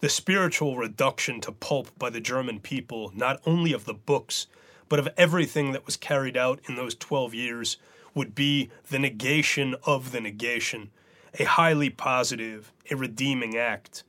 the 0.00 0.08
spiritual 0.08 0.76
reduction 0.76 1.40
to 1.40 1.52
pulp 1.52 1.90
by 1.98 2.10
the 2.10 2.20
German 2.20 2.60
people, 2.60 3.12
not 3.14 3.40
only 3.44 3.72
of 3.72 3.84
the 3.84 3.94
books, 3.94 4.46
but 4.88 4.98
of 4.98 5.08
everything 5.16 5.72
that 5.72 5.86
was 5.86 5.96
carried 5.96 6.36
out 6.36 6.60
in 6.68 6.76
those 6.76 6.94
12 6.94 7.34
years, 7.34 7.76
would 8.14 8.34
be 8.34 8.70
the 8.90 8.98
negation 8.98 9.74
of 9.84 10.12
the 10.12 10.20
negation, 10.20 10.90
a 11.38 11.44
highly 11.44 11.90
positive, 11.90 12.72
a 12.90 12.96
redeeming 12.96 13.56
act. 13.56 14.02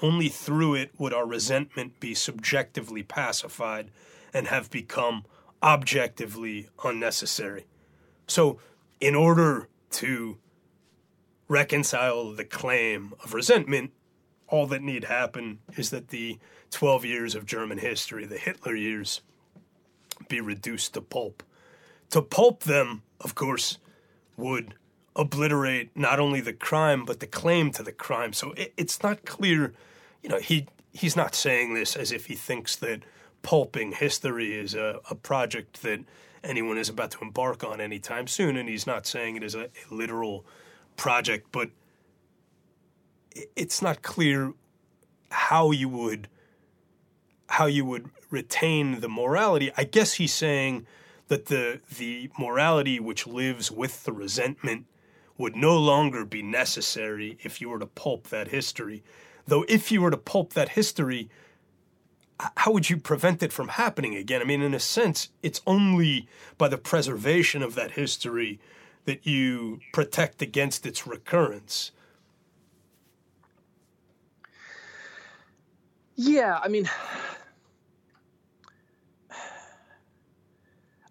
Only 0.00 0.28
through 0.28 0.74
it 0.74 0.90
would 0.98 1.12
our 1.12 1.26
resentment 1.26 2.00
be 2.00 2.14
subjectively 2.14 3.02
pacified 3.02 3.90
and 4.32 4.48
have 4.48 4.70
become 4.70 5.24
objectively 5.62 6.68
unnecessary. 6.82 7.66
So, 8.32 8.58
in 8.98 9.14
order 9.14 9.68
to 9.90 10.38
reconcile 11.48 12.32
the 12.32 12.46
claim 12.46 13.12
of 13.22 13.34
resentment, 13.34 13.92
all 14.48 14.66
that 14.68 14.80
need 14.80 15.04
happen 15.04 15.58
is 15.76 15.90
that 15.90 16.08
the 16.08 16.38
12 16.70 17.04
years 17.04 17.34
of 17.34 17.44
German 17.44 17.76
history, 17.76 18.24
the 18.24 18.38
Hitler 18.38 18.74
years, 18.74 19.20
be 20.28 20.40
reduced 20.40 20.94
to 20.94 21.02
pulp. 21.02 21.42
To 22.08 22.22
pulp 22.22 22.62
them, 22.62 23.02
of 23.20 23.34
course, 23.34 23.76
would 24.38 24.76
obliterate 25.14 25.94
not 25.94 26.18
only 26.18 26.40
the 26.40 26.54
crime 26.54 27.04
but 27.04 27.20
the 27.20 27.26
claim 27.26 27.70
to 27.72 27.82
the 27.82 27.92
crime. 27.92 28.32
So 28.32 28.52
it, 28.52 28.72
it's 28.78 29.02
not 29.02 29.26
clear, 29.26 29.74
you 30.22 30.30
know, 30.30 30.38
he 30.38 30.68
he's 30.90 31.16
not 31.16 31.34
saying 31.34 31.74
this 31.74 31.96
as 31.96 32.10
if 32.10 32.26
he 32.26 32.34
thinks 32.34 32.76
that 32.76 33.02
pulping 33.42 33.92
history 33.92 34.54
is 34.58 34.74
a, 34.74 35.00
a 35.10 35.14
project 35.14 35.82
that 35.82 36.00
anyone 36.44 36.78
is 36.78 36.88
about 36.88 37.10
to 37.12 37.18
embark 37.22 37.64
on 37.64 37.80
anytime 37.80 38.26
soon. 38.26 38.56
And 38.56 38.68
he's 38.68 38.86
not 38.86 39.06
saying 39.06 39.36
it 39.36 39.42
is 39.42 39.54
a, 39.54 39.64
a 39.64 39.94
literal 39.94 40.44
project, 40.96 41.48
but 41.52 41.70
it's 43.56 43.80
not 43.80 44.02
clear 44.02 44.52
how 45.30 45.70
you 45.70 45.88
would 45.88 46.28
how 47.48 47.66
you 47.66 47.84
would 47.84 48.08
retain 48.30 49.00
the 49.00 49.08
morality. 49.08 49.70
I 49.76 49.84
guess 49.84 50.14
he's 50.14 50.32
saying 50.32 50.86
that 51.28 51.46
the 51.46 51.80
the 51.98 52.30
morality 52.38 53.00
which 53.00 53.26
lives 53.26 53.70
with 53.70 54.04
the 54.04 54.12
resentment 54.12 54.86
would 55.38 55.56
no 55.56 55.78
longer 55.78 56.24
be 56.24 56.42
necessary 56.42 57.38
if 57.42 57.60
you 57.60 57.68
were 57.68 57.78
to 57.78 57.86
pulp 57.86 58.28
that 58.28 58.48
history. 58.48 59.02
Though 59.46 59.64
if 59.68 59.90
you 59.90 60.02
were 60.02 60.10
to 60.10 60.16
pulp 60.16 60.52
that 60.52 60.70
history, 60.70 61.28
how 62.56 62.72
would 62.72 62.90
you 62.90 62.96
prevent 62.96 63.42
it 63.42 63.52
from 63.52 63.68
happening 63.68 64.14
again? 64.16 64.40
I 64.40 64.44
mean, 64.44 64.62
in 64.62 64.74
a 64.74 64.80
sense, 64.80 65.28
it's 65.42 65.60
only 65.66 66.28
by 66.58 66.68
the 66.68 66.78
preservation 66.78 67.62
of 67.62 67.74
that 67.74 67.92
history 67.92 68.58
that 69.04 69.26
you 69.26 69.80
protect 69.92 70.42
against 70.42 70.86
its 70.86 71.06
recurrence. 71.06 71.92
Yeah, 76.14 76.58
I 76.62 76.68
mean, 76.68 76.88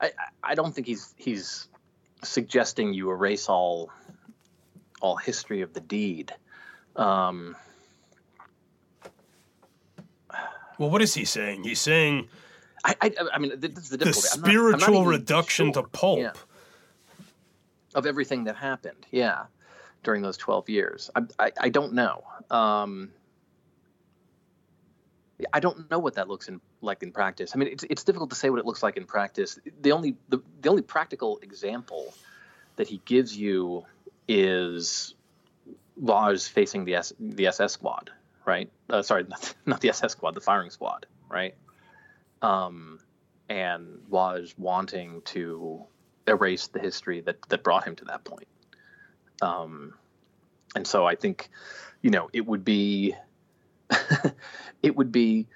I 0.01 0.11
I 0.43 0.55
don't 0.55 0.74
think 0.74 0.88
he's 0.88 1.13
he's 1.17 1.67
suggesting 2.24 2.93
you 2.93 3.11
erase 3.11 3.49
all 3.49 3.89
all 5.01 5.17
history 5.17 5.61
of 5.61 5.74
the 5.74 5.82
deed. 5.82 6.34
Um, 6.95 7.55
well, 10.78 10.89
what 10.89 11.01
is 11.01 11.13
he 11.13 11.26
saying? 11.26 11.63
He's 11.63 11.80
saying 11.82 12.28
I 12.84 12.95
I, 13.01 13.11
I 13.34 13.39
mean 13.39 13.51
this 13.59 13.72
is 13.78 13.89
the 13.89 13.97
the 13.97 14.05
difficulty. 14.05 14.28
I'm 14.34 14.41
not- 14.41 14.47
I'm 14.47 14.72
not 14.72 14.82
spiritual 14.82 15.05
reduction 15.05 15.74
sure. 15.74 15.84
to 15.84 15.89
pulp. 15.89 16.19
Yeah. 16.19 16.32
of 17.95 18.05
everything 18.05 18.45
that 18.45 18.55
happened. 18.55 19.05
Yeah, 19.11 19.45
during 20.03 20.22
those 20.22 20.38
twelve 20.38 20.69
years, 20.69 21.09
I 21.15 21.22
I, 21.39 21.51
I 21.59 21.69
don't 21.69 21.93
know. 21.93 22.24
Um, 22.49 23.11
I 25.53 25.59
don't 25.59 25.89
know 25.89 25.99
what 25.99 26.15
that 26.15 26.28
looks 26.28 26.47
in, 26.47 26.61
like 26.82 27.01
in 27.03 27.11
practice. 27.11 27.51
I 27.55 27.57
mean, 27.57 27.69
it's 27.69 27.84
it's 27.89 28.03
difficult 28.03 28.30
to 28.30 28.36
say 28.36 28.49
what 28.49 28.59
it 28.59 28.65
looks 28.65 28.84
like 28.84 28.97
in 28.97 29.05
practice. 29.05 29.59
The 29.82 29.91
only 29.91 30.15
the, 30.30 30.39
the 30.61 30.69
only 30.69 30.84
practical 30.84 31.39
example 31.41 32.13
that 32.76 32.88
he 32.88 33.01
gives 33.05 33.36
you 33.36 33.84
is 34.28 35.15
Lars 35.99 36.47
facing 36.47 36.86
the 36.86 36.95
S, 36.95 37.13
the 37.19 37.47
SS 37.47 37.74
squad, 37.74 38.11
right? 38.45 38.69
Uh, 38.91 39.01
sorry, 39.01 39.23
not, 39.29 39.55
not 39.65 39.81
the 39.81 39.89
SS 39.89 40.11
squad, 40.11 40.35
the 40.35 40.41
firing 40.41 40.69
squad, 40.69 41.07
right? 41.29 41.55
Um, 42.41 42.99
and 43.49 43.99
was 44.09 44.53
wanting 44.57 45.21
to 45.25 45.85
erase 46.27 46.67
the 46.67 46.79
history 46.79 47.21
that 47.21 47.37
that 47.49 47.63
brought 47.63 47.85
him 47.85 47.95
to 47.97 48.05
that 48.05 48.23
point. 48.23 48.47
Um, 49.41 49.93
and 50.75 50.85
so 50.85 51.05
I 51.05 51.15
think, 51.15 51.49
you 52.01 52.11
know, 52.11 52.29
it 52.33 52.45
would 52.45 52.63
be 52.63 53.15
it 54.83 54.95
would 54.95 55.11
be 55.11 55.47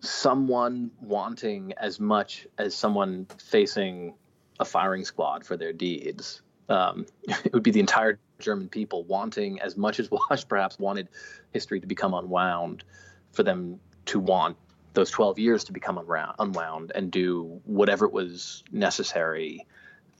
someone 0.00 0.90
wanting 1.00 1.72
as 1.76 1.98
much 1.98 2.46
as 2.58 2.74
someone 2.74 3.26
facing 3.38 4.14
a 4.60 4.64
firing 4.64 5.04
squad 5.04 5.44
for 5.44 5.56
their 5.56 5.72
deeds. 5.72 6.42
Um, 6.68 7.06
it 7.22 7.52
would 7.52 7.62
be 7.62 7.70
the 7.70 7.80
entire 7.80 8.18
German 8.38 8.68
people 8.68 9.04
wanting 9.04 9.60
as 9.60 9.76
much 9.76 10.00
as 10.00 10.10
Wash 10.30 10.46
perhaps 10.46 10.78
wanted 10.78 11.08
history 11.52 11.80
to 11.80 11.86
become 11.86 12.14
unwound, 12.14 12.84
for 13.32 13.42
them 13.42 13.80
to 14.06 14.20
want 14.20 14.56
those 14.94 15.10
12 15.10 15.38
years 15.38 15.64
to 15.64 15.72
become 15.72 15.98
unwound, 15.98 16.34
unwound 16.38 16.92
and 16.94 17.10
do 17.10 17.60
whatever 17.64 18.08
was 18.08 18.62
necessary, 18.70 19.66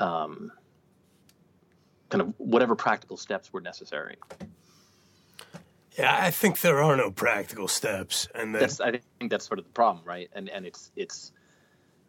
um, 0.00 0.50
kind 2.08 2.22
of 2.22 2.34
whatever 2.38 2.74
practical 2.74 3.16
steps 3.16 3.52
were 3.52 3.60
necessary. 3.60 4.16
Yeah, 5.98 6.16
I 6.18 6.32
think 6.32 6.60
there 6.60 6.82
are 6.82 6.96
no 6.96 7.12
practical 7.12 7.68
steps, 7.68 8.26
and 8.34 8.52
that 8.54 8.60
that's 8.60 8.80
I 8.80 9.00
think 9.20 9.30
that's 9.30 9.46
sort 9.46 9.60
of 9.60 9.64
the 9.64 9.70
problem, 9.70 10.04
right? 10.04 10.28
And 10.32 10.48
and 10.48 10.66
it's 10.66 10.90
it's, 10.96 11.30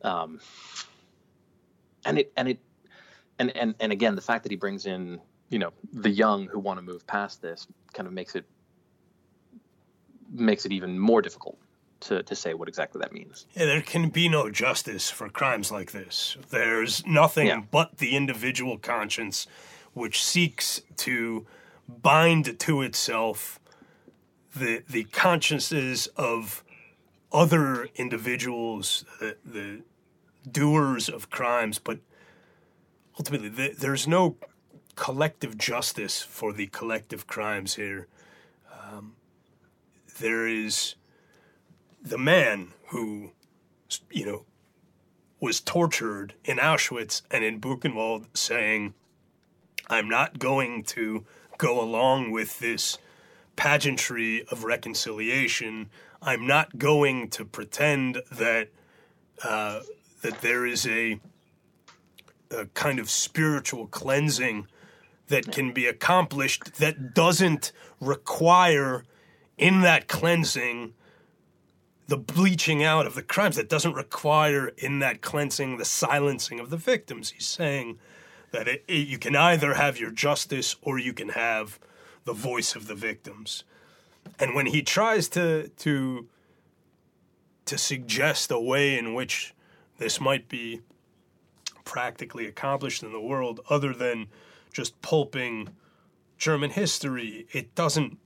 um, 0.02 0.40
and 2.04 2.18
it 2.18 2.34
and 2.36 2.48
it 2.48 2.60
and 3.38 3.56
and 3.56 3.76
and 3.80 3.92
again, 3.92 4.16
the 4.16 4.22
fact 4.22 4.42
that 4.44 4.52
he 4.52 4.56
brings 4.56 4.88
in 4.88 5.22
you 5.50 5.60
know 5.60 5.72
the 5.94 6.10
young 6.10 6.48
who 6.48 6.60
want 6.60 6.78
to 6.80 6.82
move 6.82 7.06
past 7.08 7.42
this 7.42 7.68
kind 7.94 8.08
of 8.08 8.14
makes 8.14 8.36
it 8.36 8.46
makes 10.32 10.66
it 10.66 10.72
even 10.72 10.98
more 11.00 11.22
difficult 11.22 11.58
to 12.02 12.24
to 12.24 12.36
say 12.36 12.54
what 12.54 12.68
exactly 12.68 13.00
that 13.00 13.14
means. 13.14 13.46
Yeah, 13.56 13.66
there 13.66 13.82
can 13.82 14.10
be 14.10 14.28
no 14.30 14.50
justice 14.50 15.10
for 15.10 15.30
crimes 15.30 15.72
like 15.72 15.92
this. 15.92 16.38
There's 16.50 17.06
nothing 17.06 17.48
Yeah. 17.48 17.62
but 17.72 17.98
the 17.98 18.16
individual 18.16 18.78
conscience 18.78 19.48
which 19.94 20.22
seeks 20.22 20.82
to 20.98 21.46
bind 21.88 22.60
to 22.60 22.82
itself 22.82 23.60
the 24.56 24.84
the 24.90 25.06
consciences 25.06 26.08
of 26.18 26.64
other 27.32 27.90
individuals, 27.96 29.04
the, 29.20 29.36
the 29.46 29.82
doers 30.50 31.10
of 31.10 31.30
crimes, 31.30 31.80
but 31.80 32.00
ultimately 33.18 33.50
the, 33.50 33.76
there's 33.78 34.08
no 34.08 34.38
collective 34.96 35.58
justice 35.58 36.22
for 36.22 36.54
the 36.54 36.68
collective 36.68 37.28
crimes 37.28 37.76
here. 37.76 38.08
Um, 38.72 39.16
there 40.20 40.48
is 40.48 40.96
the 42.02 42.18
man 42.18 42.70
who, 42.88 43.32
you 44.12 44.26
know, 44.26 44.46
was 45.40 45.60
tortured 45.60 46.34
in 46.44 46.58
Auschwitz 46.58 47.22
and 47.30 47.44
in 47.44 47.60
Buchenwald 47.60 48.26
saying, 48.34 48.94
I'm 49.90 50.10
not 50.10 50.40
going 50.40 50.84
to 50.84 51.26
go 51.58 51.82
along 51.82 52.32
with 52.32 52.60
this 52.60 52.98
pageantry 53.56 54.46
of 54.50 54.64
reconciliation. 54.64 55.90
I'm 56.22 56.48
not 56.48 56.78
going 56.78 57.30
to 57.32 57.46
pretend 57.46 58.22
that 58.32 58.70
uh, 59.44 59.82
that 60.22 60.42
there 60.42 60.66
is 60.66 60.88
a, 60.88 61.20
a 62.50 62.66
kind 62.68 63.00
of 63.00 63.10
spiritual 63.10 63.88
cleansing 63.88 64.68
that 65.28 65.52
can 65.52 65.72
be 65.74 65.86
accomplished 65.88 66.76
that 66.76 67.14
doesn't 67.14 67.72
require 68.00 69.04
in 69.58 69.82
that 69.82 70.08
cleansing 70.08 70.94
the 72.08 72.18
bleaching 72.18 72.84
out 72.84 73.08
of 73.08 73.16
the 73.16 73.24
crimes 73.24 73.56
that 73.56 73.68
doesn't 73.70 73.94
require 73.94 74.68
in 74.78 75.00
that 75.00 75.22
cleansing 75.22 75.78
the 75.78 75.86
silencing 75.86 76.60
of 76.60 76.70
the 76.70 76.78
victims. 76.78 77.32
He's 77.32 77.48
saying 77.48 77.98
that 78.52 78.68
it, 78.68 78.84
it- 78.88 79.08
you 79.08 79.18
can 79.18 79.36
either 79.36 79.74
have 79.74 80.00
your 80.00 80.12
justice 80.12 80.76
or 80.84 81.00
you 81.00 81.14
can 81.14 81.30
have 81.30 81.80
the 82.26 82.34
voice 82.34 82.76
of 82.76 82.88
the 82.88 82.96
victims. 82.96 83.64
And 84.40 84.54
when 84.56 84.68
he 84.68 84.82
tries 84.82 85.28
to 85.30 85.70
to 85.70 86.28
to 87.66 87.78
suggest 87.80 88.52
a 88.52 88.60
way 88.60 88.96
in 88.98 89.16
which 89.16 89.54
this 89.98 90.22
might 90.22 90.48
be 90.48 90.82
practically 91.84 92.46
accomplished 92.46 93.02
in 93.02 93.12
the 93.12 93.20
world 93.20 93.60
other 93.70 93.94
than 93.94 94.28
just 94.76 95.02
pulping 95.02 95.70
German 96.38 96.70
history, 96.70 97.48
it 97.54 97.74
doesn't 97.76 98.18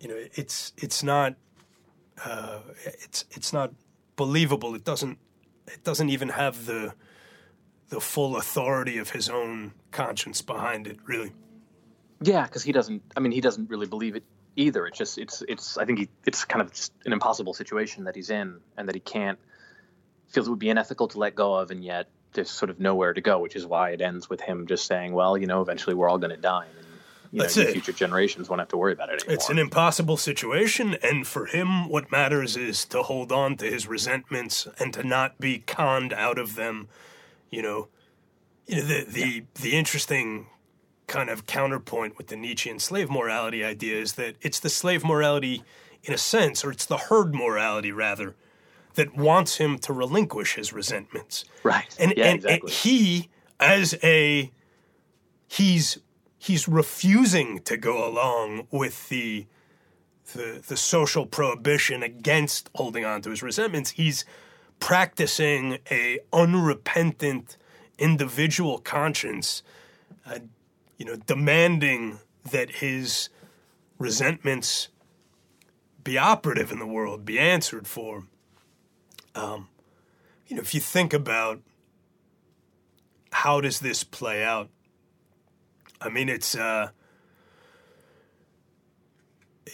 you 0.00 0.08
know, 0.08 0.16
it's 0.34 0.72
it's 0.78 1.02
not 1.02 1.36
uh, 2.24 2.60
it's 3.02 3.24
it's 3.30 3.52
not 3.52 3.72
believable. 4.16 4.74
It 4.74 4.84
doesn't 4.84 5.18
it 5.68 5.84
doesn't 5.84 6.08
even 6.08 6.30
have 6.30 6.66
the 6.66 6.94
the 7.90 8.00
full 8.00 8.36
authority 8.36 8.98
of 8.98 9.10
his 9.10 9.28
own 9.28 9.72
conscience 9.92 10.42
behind 10.42 10.86
it. 10.86 10.98
Really, 11.06 11.32
Yeah, 12.22 12.44
because 12.44 12.62
he 12.62 12.72
doesn't. 12.72 13.02
I 13.16 13.20
mean, 13.20 13.32
he 13.32 13.40
doesn't 13.40 13.68
really 13.68 13.86
believe 13.86 14.16
it 14.16 14.24
either. 14.56 14.86
It's 14.86 14.98
just 14.98 15.18
it's 15.18 15.42
it's. 15.46 15.76
I 15.76 15.84
think 15.84 15.98
he 15.98 16.08
it's 16.26 16.44
kind 16.44 16.62
of 16.62 16.72
just 16.72 16.92
an 17.04 17.12
impossible 17.12 17.52
situation 17.52 18.04
that 18.04 18.16
he's 18.16 18.30
in, 18.30 18.58
and 18.78 18.88
that 18.88 18.94
he 18.94 19.00
can't 19.00 19.38
feels 20.28 20.46
it 20.46 20.50
would 20.50 20.58
be 20.58 20.70
unethical 20.70 21.08
to 21.08 21.18
let 21.18 21.34
go 21.34 21.54
of, 21.54 21.70
and 21.70 21.84
yet 21.84 22.08
there's 22.32 22.50
sort 22.50 22.70
of 22.70 22.80
nowhere 22.80 23.12
to 23.12 23.20
go, 23.20 23.38
which 23.38 23.56
is 23.56 23.66
why 23.66 23.90
it 23.90 24.00
ends 24.00 24.30
with 24.30 24.40
him 24.40 24.66
just 24.66 24.86
saying, 24.86 25.12
"Well, 25.12 25.36
you 25.36 25.46
know, 25.46 25.62
eventually 25.62 25.94
we're 25.94 26.08
all 26.08 26.18
going 26.18 26.30
to 26.30 26.36
die, 26.36 26.66
and 26.66 26.86
you 27.32 27.40
That's 27.42 27.56
your 27.56 27.68
it. 27.68 27.72
future 27.72 27.92
generations 27.92 28.48
won't 28.48 28.60
have 28.60 28.68
to 28.68 28.76
worry 28.76 28.92
about 28.92 29.10
it 29.10 29.22
anymore." 29.22 29.34
it's 29.34 29.48
an 29.48 29.58
impossible 29.58 30.16
situation, 30.16 30.96
and 31.02 31.26
for 31.26 31.46
him, 31.46 31.88
what 31.88 32.10
matters 32.10 32.56
is 32.56 32.84
to 32.86 33.02
hold 33.02 33.32
on 33.32 33.56
to 33.58 33.66
his 33.66 33.86
resentments 33.86 34.68
and 34.78 34.92
to 34.94 35.02
not 35.02 35.38
be 35.38 35.58
conned 35.58 36.12
out 36.12 36.38
of 36.38 36.54
them. 36.54 36.88
You 37.50 37.62
know, 37.62 37.88
you 38.66 38.76
know 38.76 38.82
the 38.82 39.04
the 39.04 39.44
the 39.54 39.72
interesting 39.72 40.46
kind 41.06 41.28
of 41.28 41.44
counterpoint 41.44 42.16
with 42.16 42.28
the 42.28 42.36
Nietzschean 42.36 42.78
slave 42.78 43.10
morality 43.10 43.64
idea 43.64 44.00
is 44.00 44.12
that 44.12 44.36
it's 44.42 44.60
the 44.60 44.70
slave 44.70 45.04
morality 45.04 45.64
in 46.04 46.14
a 46.14 46.18
sense, 46.18 46.64
or 46.64 46.70
it's 46.70 46.86
the 46.86 46.96
herd 46.96 47.34
morality 47.34 47.92
rather, 47.92 48.36
that 48.94 49.16
wants 49.16 49.56
him 49.56 49.78
to 49.78 49.92
relinquish 49.92 50.54
his 50.54 50.72
resentments. 50.72 51.44
right. 51.62 51.94
And, 51.98 52.14
yeah, 52.16 52.26
and, 52.26 52.36
exactly. 52.36 52.60
and 52.60 52.70
he, 52.70 53.28
as 53.58 53.98
a, 54.02 54.50
he's 55.46 55.98
he's 56.38 56.66
refusing 56.66 57.58
to 57.60 57.76
go 57.76 58.08
along 58.08 58.66
with 58.70 59.08
the 59.10 59.46
the 60.32 60.62
the 60.66 60.76
social 60.76 61.26
prohibition 61.26 62.02
against 62.02 62.70
holding 62.74 63.04
on 63.04 63.22
to 63.22 63.30
his 63.30 63.42
resentments. 63.42 63.90
He's 63.90 64.24
practicing 64.78 65.78
a 65.90 66.18
unrepentant 66.32 67.56
individual 67.98 68.78
conscience, 68.78 69.62
uh, 70.26 70.38
you 70.96 71.04
know, 71.04 71.16
demanding 71.16 72.18
that 72.50 72.70
his 72.76 73.28
resentments 73.98 74.88
be 76.02 76.16
operative 76.16 76.72
in 76.72 76.78
the 76.78 76.86
world, 76.86 77.26
be 77.26 77.38
answered 77.38 77.86
for. 77.86 78.24
Um, 79.40 79.68
you 80.46 80.56
know, 80.56 80.62
if 80.62 80.74
you 80.74 80.80
think 80.80 81.12
about 81.12 81.60
how 83.32 83.60
does 83.60 83.80
this 83.80 84.04
play 84.04 84.44
out, 84.44 84.68
I 86.00 86.08
mean, 86.08 86.28
it's 86.28 86.54
uh, 86.54 86.90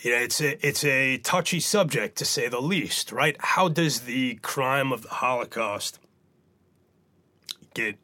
you 0.02 0.12
know, 0.12 0.18
it's 0.18 0.40
a 0.40 0.66
it's 0.66 0.84
a 0.84 1.18
touchy 1.18 1.60
subject 1.60 2.16
to 2.18 2.24
say 2.24 2.48
the 2.48 2.60
least, 2.60 3.10
right? 3.10 3.36
How 3.40 3.68
does 3.68 4.00
the 4.00 4.36
crime 4.36 4.92
of 4.92 5.02
the 5.02 5.08
Holocaust 5.08 5.98
get 7.74 7.96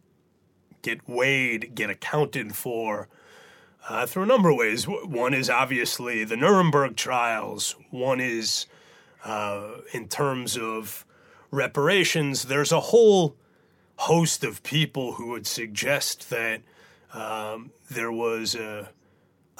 get 0.82 1.08
weighed, 1.08 1.74
get 1.74 1.90
accounted 1.90 2.56
for? 2.56 3.08
Uh, 3.88 4.06
through 4.06 4.22
a 4.22 4.26
number 4.26 4.48
of 4.48 4.56
ways. 4.56 4.84
One 4.84 5.34
is 5.34 5.50
obviously 5.50 6.22
the 6.22 6.36
Nuremberg 6.36 6.94
trials. 6.94 7.74
One 7.90 8.20
is 8.20 8.66
uh, 9.24 9.78
in 9.92 10.06
terms 10.06 10.56
of 10.56 11.04
reparations, 11.52 12.44
there's 12.44 12.72
a 12.72 12.80
whole 12.80 13.36
host 13.96 14.42
of 14.42 14.64
people 14.64 15.12
who 15.12 15.28
would 15.28 15.46
suggest 15.46 16.30
that 16.30 16.62
um, 17.12 17.70
there 17.88 18.10
was 18.10 18.56
a, 18.56 18.88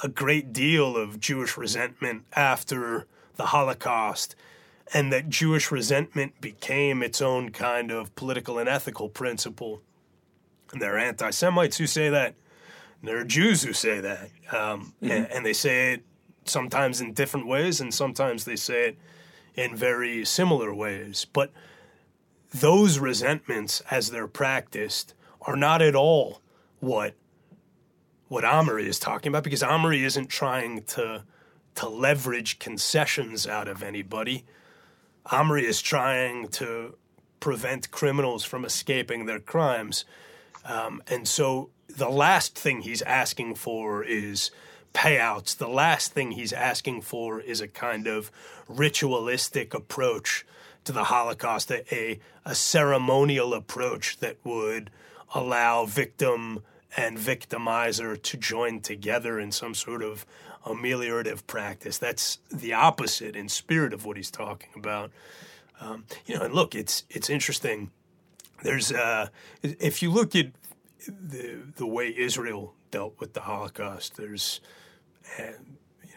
a 0.03 0.09
great 0.09 0.51
deal 0.51 0.97
of 0.97 1.21
Jewish 1.21 1.55
resentment 1.55 2.23
after 2.35 3.07
the 3.35 3.45
Holocaust, 3.45 4.35
and 4.93 5.13
that 5.13 5.29
Jewish 5.29 5.71
resentment 5.71 6.41
became 6.41 7.01
its 7.01 7.21
own 7.21 7.51
kind 7.51 7.91
of 7.91 8.13
political 8.15 8.59
and 8.59 8.67
ethical 8.67 9.07
principle. 9.07 9.81
And 10.71 10.81
there 10.81 10.95
are 10.95 10.99
anti 10.99 11.29
Semites 11.29 11.77
who 11.77 11.87
say 11.87 12.09
that, 12.09 12.35
there 13.01 13.17
are 13.17 13.25
Jews 13.25 13.63
who 13.63 13.73
say 13.73 13.99
that. 13.99 14.29
Um, 14.51 14.93
mm-hmm. 15.01 15.11
and, 15.11 15.31
and 15.31 15.45
they 15.45 15.53
say 15.53 15.93
it 15.93 16.03
sometimes 16.45 17.01
in 17.01 17.13
different 17.13 17.47
ways, 17.47 17.79
and 17.79 17.93
sometimes 17.93 18.45
they 18.45 18.55
say 18.55 18.89
it 18.89 18.97
in 19.55 19.75
very 19.75 20.25
similar 20.25 20.73
ways. 20.73 21.25
But 21.31 21.51
those 22.53 22.99
resentments, 22.99 23.81
as 23.89 24.11
they're 24.11 24.27
practiced, 24.27 25.13
are 25.41 25.55
not 25.55 25.81
at 25.81 25.95
all 25.95 26.41
what 26.79 27.15
what 28.27 28.43
Améry 28.43 28.85
is 28.85 28.97
talking 28.97 29.29
about, 29.29 29.43
because 29.43 29.61
Améry 29.61 30.03
isn't 30.03 30.27
trying 30.27 30.83
to 30.83 31.23
to 31.75 31.89
leverage 31.89 32.59
concessions 32.59 33.47
out 33.47 33.67
of 33.67 33.83
anybody. 33.83 34.45
Améry 35.27 35.63
is 35.63 35.81
trying 35.81 36.47
to 36.49 36.95
prevent 37.39 37.91
criminals 37.91 38.43
from 38.43 38.63
escaping 38.65 39.25
their 39.25 39.39
crimes. 39.39 40.05
Um, 40.65 41.01
and 41.07 41.27
so 41.27 41.69
the 41.87 42.09
last 42.09 42.57
thing 42.57 42.81
he's 42.81 43.01
asking 43.01 43.55
for 43.55 44.03
is 44.03 44.51
payouts. 44.93 45.57
The 45.57 45.67
last 45.67 46.13
thing 46.13 46.31
he's 46.31 46.53
asking 46.53 47.01
for 47.01 47.41
is 47.41 47.61
a 47.61 47.67
kind 47.67 48.07
of 48.07 48.31
ritualistic 48.67 49.73
approach 49.73 50.45
to 50.85 50.91
the 50.91 51.05
Holocaust, 51.05 51.71
a, 51.71 52.19
a 52.45 52.55
ceremonial 52.55 53.53
approach 53.53 54.17
that 54.17 54.37
would 54.43 54.89
allow 55.33 55.85
victim 55.85 56.63
and 56.95 57.17
victimizer 57.17 58.21
to 58.21 58.37
join 58.37 58.79
together 58.79 59.39
in 59.39 59.51
some 59.51 59.73
sort 59.73 60.03
of 60.03 60.25
ameliorative 60.65 61.45
practice. 61.47 61.97
That's 61.97 62.39
the 62.51 62.73
opposite 62.73 63.35
in 63.35 63.49
spirit 63.49 63.93
of 63.93 64.05
what 64.05 64.17
he's 64.17 64.31
talking 64.31 64.69
about. 64.75 65.11
Um, 65.81 66.05
you 66.25 66.35
know, 66.35 66.43
and 66.43 66.53
look, 66.53 66.75
it's 66.75 67.03
it's 67.09 67.29
interesting. 67.29 67.91
There's 68.61 68.91
uh, 68.91 69.27
if 69.61 70.01
you 70.01 70.11
look 70.11 70.35
at 70.35 70.51
the 71.07 71.59
the 71.75 71.87
way 71.87 72.13
Israel 72.15 72.75
dealt 72.91 73.19
with 73.19 73.33
the 73.33 73.41
Holocaust, 73.41 74.15
there's 74.15 74.61
you 75.39 75.43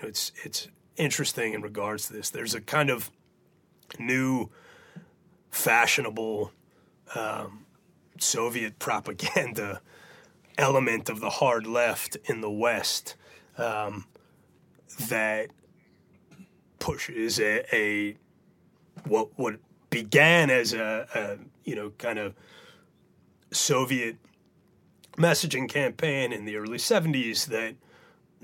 know, 0.03 0.09
it's 0.09 0.33
it's 0.45 0.69
interesting 0.97 1.55
in 1.55 1.63
regards 1.63 2.07
to 2.07 2.13
this. 2.13 2.31
There's 2.31 2.55
a 2.55 2.61
kind 2.61 2.91
of 2.91 3.11
new 3.99 4.51
fashionable 5.51 6.53
um, 7.15 7.67
Soviet 8.19 8.79
propaganda 8.79 9.81
element 10.59 11.09
of 11.09 11.21
the 11.21 11.31
hard 11.31 11.67
left 11.67 12.17
in 12.25 12.41
the 12.41 12.51
West 12.51 13.15
um, 13.59 14.07
that 15.09 15.51
pushes 16.79 17.39
a, 17.41 17.65
a, 17.75 18.17
what 19.07 19.29
what 19.37 19.57
began 19.91 20.51
as 20.51 20.73
a, 20.73 21.07
a 21.15 21.39
you 21.69 21.75
know 21.75 21.91
kind 21.99 22.19
of 22.19 22.35
Soviet 23.51 24.17
messaging 25.17 25.69
campaign 25.69 26.33
in 26.33 26.45
the 26.45 26.57
early 26.57 26.79
70s 26.79 27.47
that 27.47 27.75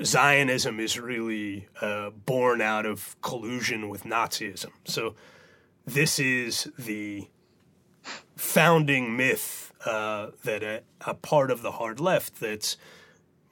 Zionism 0.02 0.80
is 0.80 0.98
really 0.98 1.68
uh, 1.80 2.10
born 2.10 2.60
out 2.60 2.86
of 2.86 3.16
collusion 3.20 3.88
with 3.88 4.04
Nazism. 4.04 4.70
So 4.84 5.14
this 5.84 6.18
is 6.18 6.70
the 6.78 7.28
founding 8.36 9.16
myth 9.16 9.72
uh, 9.84 10.28
that 10.44 10.62
a, 10.62 10.82
a, 11.06 11.14
part 11.14 11.50
of 11.50 11.62
the 11.62 11.72
hard 11.72 12.00
left 12.00 12.40
that's 12.40 12.76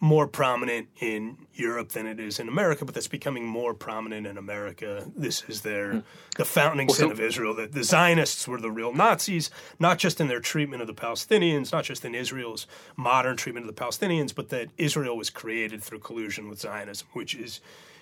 more 0.01 0.27
prominent 0.27 0.89
in 0.99 1.37
Europe 1.53 1.91
than 1.91 2.07
it 2.07 2.19
is 2.19 2.41
in 2.41 2.49
America, 2.49 2.87
but 2.87 2.95
that's 2.95 3.07
becoming 3.07 3.45
more 3.45 3.75
prominent 3.75 4.27
in 4.27 4.39
America. 4.39 5.07
This 5.15 5.45
is 5.47 5.61
their 5.61 5.93
hmm. 5.93 5.99
the 6.37 6.47
founding 6.47 6.87
well, 6.87 6.97
sin 6.97 7.09
so, 7.09 7.13
of 7.13 7.21
Israel. 7.21 7.55
That 7.55 7.73
the 7.73 7.85
Zionists 7.85 8.49
were 8.49 8.61
the 8.61 8.71
real 8.71 8.95
Nazis, 8.95 9.51
not 9.79 9.99
just 9.99 10.19
in 10.21 10.29
their 10.29 10.41
treatment 10.41 10.81
of 10.81 10.89
the 10.89 10.95
Palestinians, 10.95 11.71
not 11.71 11.85
just 11.85 12.05
in 12.05 12.15
Israel's 12.15 12.67
modern 12.97 13.37
treatment 13.37 13.69
of 13.69 13.75
the 13.75 13.81
Palestinians, 13.81 14.35
but 14.35 14.49
that 14.49 14.69
Israel 14.79 15.17
was 15.17 15.29
created 15.29 15.83
through 15.83 15.99
collusion 15.99 16.49
with 16.49 16.61
Zionism, 16.61 17.07
which 17.13 17.35
is, 17.35 17.61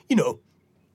you 0.08 0.14
know, 0.14 0.38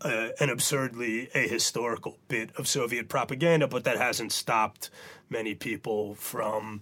uh, 0.02 0.30
an 0.40 0.50
absurdly 0.50 1.28
ahistorical 1.36 2.16
bit 2.30 2.50
of 2.58 2.68
Soviet 2.68 3.10
propaganda, 3.10 3.68
but 3.68 3.84
that 3.84 3.98
hasn't 3.98 4.32
stopped 4.32 4.90
many 5.30 5.54
people 5.54 6.16
from 6.16 6.82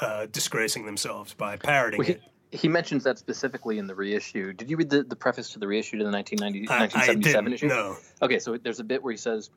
uh, 0.00 0.26
disgracing 0.26 0.86
themselves 0.86 1.34
by 1.34 1.56
parroting 1.56 1.98
well, 1.98 2.08
it. 2.08 2.22
He 2.52 2.68
mentions 2.68 3.04
that 3.04 3.18
specifically 3.18 3.78
in 3.78 3.86
the 3.86 3.94
reissue. 3.94 4.52
Did 4.52 4.70
you 4.70 4.76
read 4.76 4.90
the, 4.90 5.02
the 5.02 5.16
preface 5.16 5.50
to 5.50 5.58
the 5.58 5.66
reissue 5.66 5.98
to 5.98 6.04
the 6.04 6.10
1990, 6.10 6.68
1977 6.68 7.52
issue? 7.52 7.66
No. 7.68 7.96
Okay, 8.22 8.38
so 8.38 8.56
there's 8.56 8.80
a 8.80 8.84
bit 8.84 9.02
where 9.02 9.12
he 9.12 9.16
says, 9.16 9.50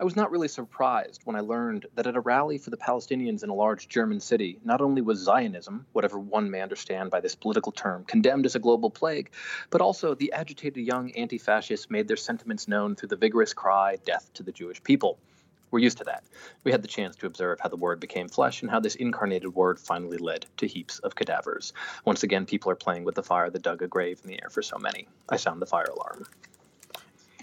I 0.00 0.04
was 0.04 0.16
not 0.16 0.32
really 0.32 0.48
surprised 0.48 1.20
when 1.24 1.36
I 1.36 1.40
learned 1.40 1.86
that 1.94 2.08
at 2.08 2.16
a 2.16 2.20
rally 2.20 2.58
for 2.58 2.70
the 2.70 2.76
Palestinians 2.76 3.44
in 3.44 3.50
a 3.50 3.54
large 3.54 3.88
German 3.88 4.18
city, 4.18 4.58
not 4.64 4.80
only 4.80 5.02
was 5.02 5.20
Zionism, 5.20 5.86
whatever 5.92 6.18
one 6.18 6.50
may 6.50 6.62
understand 6.62 7.10
by 7.10 7.20
this 7.20 7.36
political 7.36 7.70
term, 7.70 8.04
condemned 8.04 8.44
as 8.44 8.56
a 8.56 8.58
global 8.58 8.90
plague, 8.90 9.30
but 9.70 9.80
also 9.80 10.14
the 10.14 10.32
agitated 10.32 10.84
young 10.84 11.12
anti 11.12 11.38
fascists 11.38 11.90
made 11.90 12.08
their 12.08 12.16
sentiments 12.16 12.66
known 12.66 12.96
through 12.96 13.10
the 13.10 13.16
vigorous 13.16 13.54
cry, 13.54 13.96
Death 14.04 14.28
to 14.34 14.42
the 14.42 14.50
Jewish 14.50 14.82
people. 14.82 15.18
We're 15.74 15.80
used 15.80 15.98
to 15.98 16.04
that. 16.04 16.22
We 16.62 16.70
had 16.70 16.82
the 16.82 16.88
chance 16.88 17.16
to 17.16 17.26
observe 17.26 17.58
how 17.58 17.68
the 17.68 17.74
word 17.74 17.98
became 17.98 18.28
flesh 18.28 18.62
and 18.62 18.70
how 18.70 18.78
this 18.78 18.94
incarnated 18.94 19.56
word 19.56 19.80
finally 19.80 20.18
led 20.18 20.46
to 20.58 20.68
heaps 20.68 21.00
of 21.00 21.16
cadavers. 21.16 21.72
Once 22.04 22.22
again, 22.22 22.46
people 22.46 22.70
are 22.70 22.76
playing 22.76 23.02
with 23.02 23.16
the 23.16 23.24
fire 23.24 23.50
that 23.50 23.60
dug 23.60 23.82
a 23.82 23.88
grave 23.88 24.20
in 24.22 24.30
the 24.30 24.40
air 24.40 24.50
for 24.50 24.62
so 24.62 24.78
many. 24.78 25.08
I 25.28 25.36
sound 25.36 25.60
the 25.60 25.66
fire 25.66 25.88
alarm. 25.92 26.28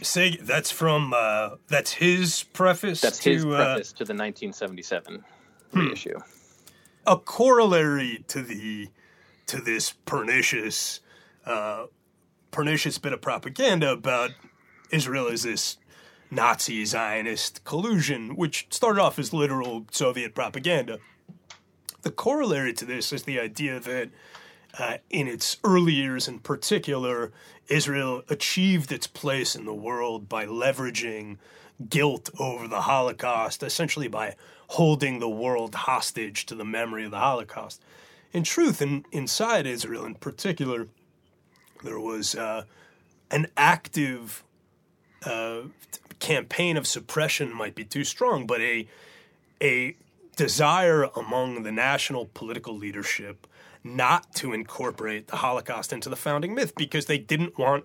Say 0.02 0.38
that's 0.38 0.72
from 0.72 1.14
uh, 1.14 1.58
that's 1.68 1.92
his 1.92 2.44
preface. 2.54 3.02
That's 3.02 3.20
to, 3.20 3.34
his 3.34 3.44
uh, 3.44 3.50
preface 3.50 3.92
to 3.92 4.06
the 4.06 4.14
1977 4.14 5.26
hmm. 5.74 5.80
reissue. 5.80 6.18
A 7.06 7.18
corollary 7.18 8.24
to 8.30 8.42
the 8.42 8.88
to 9.48 9.60
this 9.60 9.92
pernicious 10.06 11.02
uh, 11.46 11.88
pernicious 12.50 12.98
bit 12.98 13.12
of 13.12 13.20
propaganda 13.20 13.92
about 13.92 14.32
Israel 14.90 15.28
is 15.28 15.44
this 15.44 15.78
Nazi 16.32 16.86
Zionist 16.86 17.64
collusion, 17.66 18.38
which 18.38 18.68
started 18.70 19.02
off 19.02 19.20
as 19.20 19.34
literal 19.34 19.86
Soviet 19.92 20.34
propaganda. 20.34 21.00
The 22.04 22.12
corollary 22.12 22.74
to 22.74 22.86
this 22.86 23.12
is 23.12 23.24
the 23.24 23.40
idea 23.40 23.80
that 23.80 24.10
uh, 24.80 24.98
in 25.10 25.28
its 25.28 25.58
early 25.64 25.92
years 25.92 26.30
in 26.30 26.40
particular, 26.40 27.32
Israel 27.68 28.24
achieved 28.30 28.92
its 28.92 29.06
place 29.06 29.56
in 29.56 29.66
the 29.66 29.74
world 29.74 30.30
by 30.30 30.46
leveraging 30.46 31.38
guilt 31.90 32.30
over 32.40 32.68
the 32.68 32.82
Holocaust, 32.82 33.62
essentially 33.62 34.08
by 34.08 34.36
holding 34.70 35.20
the 35.20 35.30
world 35.30 35.76
hostage 35.76 36.46
to 36.46 36.56
the 36.56 36.64
memory 36.64 37.04
of 37.04 37.12
the 37.12 37.20
Holocaust. 37.20 37.82
In 38.32 38.44
truth, 38.44 38.82
in, 38.82 39.04
inside 39.12 39.66
Israel 39.66 40.06
in 40.06 40.16
particular, 40.16 40.88
there 41.84 42.00
was 42.00 42.36
uh, 42.36 42.64
an 43.30 43.48
active 43.58 44.44
uh, 45.26 45.64
campaign 46.22 46.78
of 46.78 46.88
suppression, 46.88 47.54
might 47.54 47.76
be 47.76 47.84
too 47.84 48.06
strong, 48.06 48.48
but 48.48 48.62
a, 48.62 48.88
a 49.62 49.98
desire 50.38 51.04
among 51.16 51.64
the 51.64 51.72
national 51.72 52.30
political 52.34 52.74
leadership 52.76 53.46
not 53.84 54.34
to 54.36 54.54
incorporate 54.54 55.28
the 55.28 55.38
Holocaust 55.38 55.92
into 55.92 56.08
the 56.08 56.16
founding 56.16 56.56
myth 56.56 56.74
because 56.76 57.08
they 57.08 57.18
didn't 57.18 57.58
want 57.58 57.84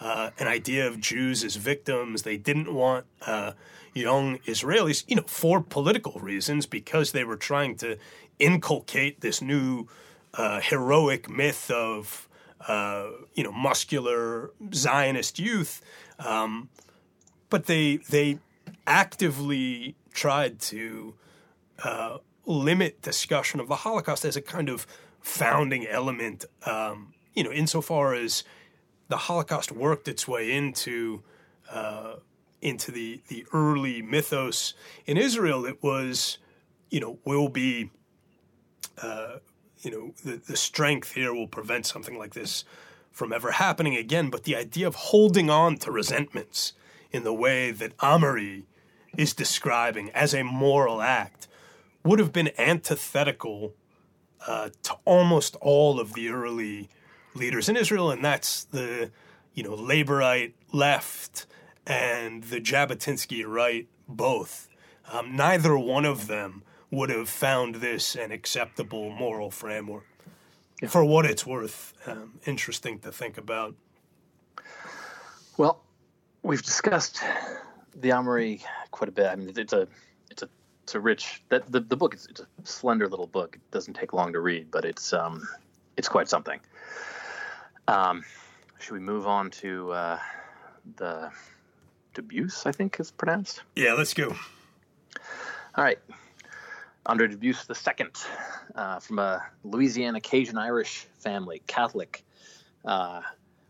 uh, 0.00 0.30
an 0.38 0.48
idea 0.48 0.86
of 0.88 1.00
Jews 1.00 1.44
as 1.44 1.56
victims. 1.56 2.22
They 2.22 2.36
didn't 2.36 2.72
want 2.72 3.06
uh, 3.26 3.52
young 3.92 4.38
Israelis, 4.40 5.04
you 5.06 5.16
know, 5.16 5.24
for 5.26 5.62
political 5.62 6.18
reasons, 6.20 6.66
because 6.66 7.12
they 7.12 7.24
were 7.24 7.36
trying 7.36 7.76
to 7.76 7.98
inculcate 8.38 9.20
this 9.20 9.40
new 9.40 9.86
uh, 10.34 10.60
heroic 10.60 11.30
myth 11.30 11.70
of, 11.70 12.28
uh, 12.66 13.06
you 13.34 13.44
know, 13.44 13.52
muscular 13.52 14.50
Zionist 14.74 15.38
youth. 15.38 15.80
Um, 16.18 16.70
but 17.54 17.66
they 17.66 17.98
they 18.10 18.40
actively 18.84 19.94
tried 20.12 20.58
to 20.58 21.14
uh, 21.84 22.18
limit 22.46 23.00
discussion 23.00 23.60
of 23.60 23.68
the 23.68 23.76
Holocaust 23.76 24.24
as 24.24 24.34
a 24.34 24.42
kind 24.42 24.68
of 24.68 24.88
founding 25.20 25.86
element, 25.86 26.46
um, 26.66 27.14
you 27.32 27.44
know, 27.44 27.52
insofar 27.52 28.12
as 28.12 28.42
the 29.06 29.16
Holocaust 29.16 29.70
worked 29.70 30.08
its 30.08 30.26
way 30.26 30.50
into 30.50 31.22
uh, 31.70 32.14
into 32.60 32.90
the 32.90 33.22
the 33.28 33.46
early 33.52 34.02
mythos 34.02 34.74
in 35.06 35.16
Israel. 35.16 35.64
It 35.64 35.80
was, 35.80 36.38
you 36.90 36.98
know, 36.98 37.20
will 37.24 37.48
be, 37.48 37.92
uh, 39.00 39.36
you 39.78 39.92
know, 39.92 40.12
the, 40.24 40.42
the 40.44 40.56
strength 40.56 41.12
here 41.12 41.32
will 41.32 41.46
prevent 41.46 41.86
something 41.86 42.18
like 42.18 42.34
this 42.34 42.64
from 43.12 43.32
ever 43.32 43.52
happening 43.52 43.94
again. 43.94 44.28
But 44.28 44.42
the 44.42 44.56
idea 44.56 44.88
of 44.88 44.96
holding 44.96 45.50
on 45.50 45.76
to 45.76 45.92
resentments 45.92 46.72
in 47.14 47.22
the 47.22 47.32
way 47.32 47.70
that 47.70 47.96
Améry 47.98 48.64
is 49.16 49.32
describing 49.32 50.10
as 50.10 50.34
a 50.34 50.42
moral 50.42 51.00
act 51.00 51.46
would 52.02 52.18
have 52.18 52.32
been 52.32 52.50
antithetical 52.58 53.72
uh, 54.48 54.70
to 54.82 54.96
almost 55.04 55.54
all 55.60 56.00
of 56.00 56.14
the 56.14 56.28
early 56.28 56.88
leaders 57.32 57.68
in 57.68 57.76
Israel, 57.76 58.10
and 58.10 58.24
that's 58.24 58.64
the 58.64 59.12
you 59.54 59.62
know 59.62 59.74
Laborite 59.74 60.54
left 60.72 61.46
and 61.86 62.42
the 62.44 62.60
Jabotinsky 62.60 63.46
right 63.46 63.86
both. 64.08 64.68
Um, 65.12 65.36
neither 65.36 65.78
one 65.78 66.04
of 66.04 66.26
them 66.26 66.64
would 66.90 67.10
have 67.10 67.28
found 67.28 67.76
this 67.76 68.16
an 68.16 68.32
acceptable 68.32 69.10
moral 69.10 69.52
framework. 69.52 70.06
Yeah. 70.82 70.88
For 70.88 71.04
what 71.04 71.26
it's 71.26 71.46
worth, 71.46 71.94
um, 72.06 72.40
interesting 72.44 72.98
to 73.00 73.12
think 73.12 73.38
about. 73.38 73.76
Well, 75.56 75.84
we've 76.44 76.62
discussed 76.62 77.20
the 77.96 78.10
Améry 78.10 78.62
quite 78.92 79.08
a 79.08 79.12
bit. 79.12 79.26
I 79.26 79.34
mean, 79.34 79.52
it's 79.56 79.72
a 79.72 79.88
it's 80.30 80.42
a 80.42 80.48
it's 80.84 80.94
a 80.94 81.00
rich 81.00 81.42
that 81.48 81.70
the, 81.72 81.80
the 81.80 81.96
book 81.96 82.14
is 82.14 82.26
it's 82.30 82.40
a 82.40 82.46
slender 82.62 83.08
little 83.08 83.26
book. 83.26 83.56
It 83.56 83.70
doesn't 83.72 83.94
take 83.94 84.12
long 84.12 84.34
to 84.34 84.40
read, 84.40 84.70
but 84.70 84.84
it's 84.84 85.12
um 85.12 85.48
it's 85.96 86.08
quite 86.08 86.28
something. 86.28 86.60
Um, 87.88 88.24
should 88.78 88.94
we 88.94 89.00
move 89.00 89.26
on 89.26 89.50
to 89.50 89.92
uh, 89.92 90.18
the 90.96 91.30
Dubus? 92.14 92.66
I 92.66 92.72
think 92.72 93.00
is 93.00 93.10
pronounced. 93.10 93.62
Yeah, 93.74 93.94
let's 93.94 94.14
go. 94.14 94.34
All 95.76 95.84
right, 95.84 95.98
Andre 97.06 97.28
Dubus 97.28 97.66
the 97.66 97.74
second, 97.74 98.12
uh, 98.74 99.00
from 99.00 99.18
a 99.18 99.44
Louisiana 99.64 100.20
Cajun 100.20 100.58
Irish 100.58 101.06
family, 101.18 101.62
Catholic. 101.66 102.24
Uh, 102.84 103.22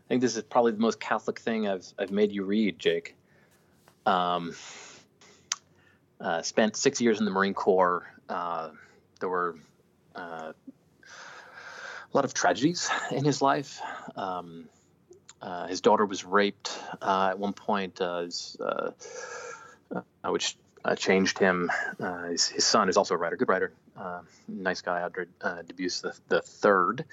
I 0.05 0.07
think 0.07 0.21
this 0.21 0.35
is 0.37 0.43
probably 0.43 0.73
the 0.73 0.79
most 0.79 0.99
Catholic 0.99 1.39
thing 1.39 1.67
I've 1.67 1.85
I've 1.97 2.11
made 2.11 2.31
you 2.31 2.43
read, 2.43 2.77
Jake. 2.77 3.15
Um, 4.05 4.55
uh, 6.21 6.43
spent 6.43 6.75
six 6.75 7.01
years 7.01 7.19
in 7.19 7.25
the 7.25 7.31
Marine 7.31 7.55
Corps. 7.55 8.05
Uh, 8.29 8.69
there 9.19 9.29
were 9.29 9.55
uh, 10.15 10.53
a 10.53 12.13
lot 12.13 12.23
of 12.23 12.33
tragedies 12.33 12.89
in 13.11 13.25
his 13.25 13.41
life. 13.41 13.81
Um, 14.15 14.65
uh, 15.41 15.67
his 15.67 15.81
daughter 15.81 16.05
was 16.05 16.23
raped 16.23 16.77
uh, 17.01 17.29
at 17.31 17.39
one 17.39 17.53
point, 17.53 17.99
uh, 17.99 18.21
his, 18.21 18.57
which 20.23 20.55
changed 20.97 21.39
him. 21.39 21.71
His, 22.29 22.47
his, 22.47 22.65
son 22.65 22.89
is 22.89 22.97
also 22.97 23.15
a 23.15 23.17
writer, 23.17 23.35
good 23.35 23.49
writer, 23.49 23.73
nice 24.47 24.81
guy, 24.81 25.01
Andre 25.01 25.25
Dubus 25.41 26.01
the, 26.01 26.15
the 26.29 26.41
third. 26.41 27.05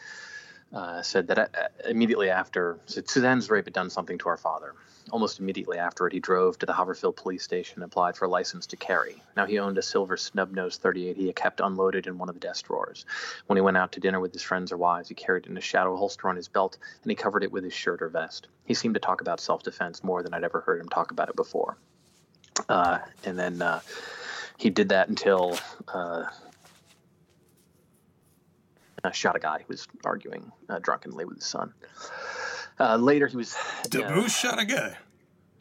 Said 1.03 1.27
that 1.29 1.73
immediately 1.87 2.31
after 2.31 2.79
so 2.87 3.03
Suzanne's 3.05 3.51
rape 3.51 3.67
had 3.67 3.75
done 3.75 3.91
something 3.91 4.19
to 4.19 4.29
our 4.29 4.37
father. 4.37 4.75
Almost 5.11 5.41
immediately 5.41 5.79
after 5.79 6.07
it, 6.07 6.13
he 6.13 6.21
drove 6.21 6.59
to 6.61 6.67
the 6.67 6.73
Haverhill 6.73 7.13
police 7.13 7.43
station 7.43 7.83
and 7.83 7.85
applied 7.85 8.17
for 8.17 8.27
a 8.27 8.29
license 8.29 8.67
to 8.69 8.77
carry. 8.77 9.21
Now 9.37 9.47
he 9.47 9.59
owned 9.59 9.77
a 9.77 9.83
silver 9.83 10.17
snub-nosed 10.17 10.81
38 10.81 11.17
he 11.17 11.27
had 11.27 11.37
kept 11.37 11.61
unloaded 11.61 12.07
in 12.07 12.19
one 12.19 12.29
of 12.29 12.37
the 12.37 12.41
desk 12.41 12.67
drawers. 12.67 13.05
When 13.47 13.57
he 13.57 13.61
went 13.61 13.77
out 13.77 13.93
to 13.93 14.01
dinner 14.01 14.21
with 14.21 14.33
his 14.33 14.43
friends 14.43 14.71
or 14.71 14.77
wives, 14.77 15.09
he 15.09 15.15
carried 15.15 15.47
it 15.47 15.51
in 15.51 15.57
a 15.57 15.61
shadow 15.61 15.97
holster 15.97 16.29
on 16.29 16.37
his 16.37 16.49
belt, 16.49 16.79
and 17.03 17.11
he 17.11 17.17
covered 17.17 17.43
it 17.43 17.51
with 17.51 17.65
his 17.65 17.75
shirt 17.75 18.01
or 18.01 18.09
vest. 18.09 18.47
He 18.65 18.75
seemed 18.75 18.95
to 18.95 19.01
talk 19.01 19.21
about 19.21 19.41
self-defense 19.41 20.05
more 20.05 20.23
than 20.23 20.33
I'd 20.35 20.45
ever 20.45 20.61
heard 20.61 20.81
him 20.81 20.89
talk 20.89 21.11
about 21.11 21.29
it 21.29 21.37
before. 21.37 21.77
Uh, 22.69 22.99
and 23.25 23.37
then 23.39 23.61
uh, 23.61 23.81
he 24.57 24.71
did 24.71 24.91
that 24.91 25.09
until 25.09 25.59
uh, 29.05 29.11
shot 29.11 29.37
a 29.37 29.39
guy 29.39 29.59
who 29.59 29.65
was 29.69 29.87
arguing 30.05 30.51
uh, 30.69 30.79
drunkenly 30.79 31.25
with 31.25 31.37
his 31.37 31.47
son. 31.47 31.73
Uh, 32.79 32.97
later, 32.97 33.27
he 33.27 33.37
was. 33.37 33.55
Dubus 33.89 34.31
shot 34.31 34.59
a 34.59 34.65
guy. 34.65 34.97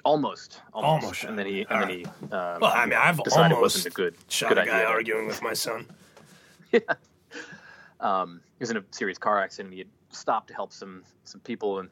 Almost, 0.03 0.59
almost, 0.73 1.03
almost 1.03 1.23
and 1.25 1.37
then 1.37 1.45
he, 1.45 1.65
and 1.69 1.83
then 1.83 1.89
he. 1.89 2.05
Um, 2.05 2.59
well, 2.61 2.71
I 2.73 2.85
mean, 2.87 2.97
I've 2.97 3.23
decided 3.23 3.55
almost 3.55 3.75
it 3.75 3.79
wasn't 3.85 3.93
a 3.93 3.95
good, 3.95 4.15
shot 4.29 4.49
good 4.49 4.57
a 4.57 4.65
guy 4.65 4.77
idea. 4.77 4.87
arguing 4.87 5.27
with 5.27 5.43
my 5.43 5.53
son. 5.53 5.85
yeah. 6.71 6.79
Um, 7.99 8.41
he 8.57 8.63
was 8.63 8.71
in 8.71 8.77
a 8.77 8.83
serious 8.89 9.19
car 9.19 9.39
accident. 9.39 9.73
He 9.73 9.79
had 9.79 9.89
stopped 10.09 10.47
to 10.47 10.55
help 10.55 10.73
some 10.73 11.03
some 11.23 11.39
people 11.41 11.79
in, 11.79 11.89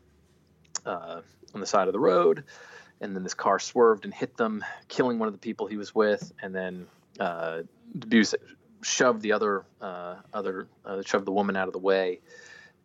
uh, 0.87 1.21
on 1.53 1.61
the 1.61 1.67
side 1.67 1.87
of 1.87 1.93
the 1.93 1.99
road, 1.99 2.45
and 2.99 3.15
then 3.15 3.21
this 3.21 3.35
car 3.35 3.59
swerved 3.59 4.05
and 4.05 4.13
hit 4.13 4.35
them, 4.37 4.65
killing 4.87 5.19
one 5.19 5.27
of 5.27 5.33
the 5.33 5.39
people 5.39 5.67
he 5.67 5.77
was 5.77 5.93
with, 5.93 6.31
and 6.41 6.55
then 6.55 6.87
uh, 7.19 7.61
Dubus 7.95 8.33
shoved 8.81 9.21
the 9.21 9.31
other 9.31 9.65
uh, 9.81 10.15
other 10.33 10.67
uh, 10.85 11.01
shoved 11.01 11.25
the 11.25 11.31
woman 11.31 11.55
out 11.55 11.67
of 11.67 11.73
the 11.73 11.79
way, 11.79 12.19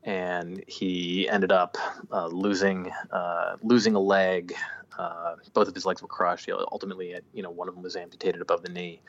and 0.03 0.63
he 0.67 1.29
ended 1.29 1.53
up 1.53 1.77
uh, 2.13 2.27
losing 2.27 2.91
uh, 3.11 3.57
losing 3.63 3.95
a 3.95 4.01
leg. 4.01 4.55
Uh, 4.99 5.35
both 5.53 5.67
of 5.67 5.75
his 5.75 5.85
legs 5.85 6.01
were 6.03 6.09
crushed. 6.09 6.47
He 6.47 6.53
ultimately, 6.53 7.17
you 7.33 7.43
know, 7.43 7.51
one 7.51 7.69
of 7.69 7.75
them 7.75 7.83
was 7.83 7.97
amputated 7.97 8.41
above 8.41 8.63
the 8.63 8.69
knee. 8.71 9.01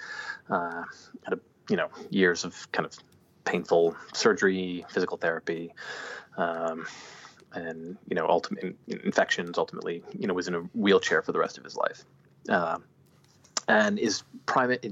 Uh, 0.50 0.84
had 1.24 1.34
a, 1.34 1.40
you 1.70 1.76
know 1.76 1.90
years 2.10 2.44
of 2.44 2.72
kind 2.72 2.86
of 2.86 2.98
painful 3.46 3.96
surgery, 4.14 4.86
physical 4.90 5.18
therapy, 5.18 5.74
um, 6.38 6.86
and 7.54 7.98
you 8.10 8.16
know, 8.16 8.28
ultimate 8.28 8.76
infections. 8.88 9.58
Ultimately, 9.58 10.04
you 10.18 10.28
know, 10.28 10.34
was 10.34 10.48
in 10.48 10.56
a 10.56 10.60
wheelchair 10.74 11.22
for 11.22 11.32
the 11.32 11.40
rest 11.40 11.58
of 11.58 11.64
his 11.64 11.76
life, 11.76 12.04
uh, 12.50 12.78
and 13.68 13.98
is 13.98 14.24
private. 14.46 14.86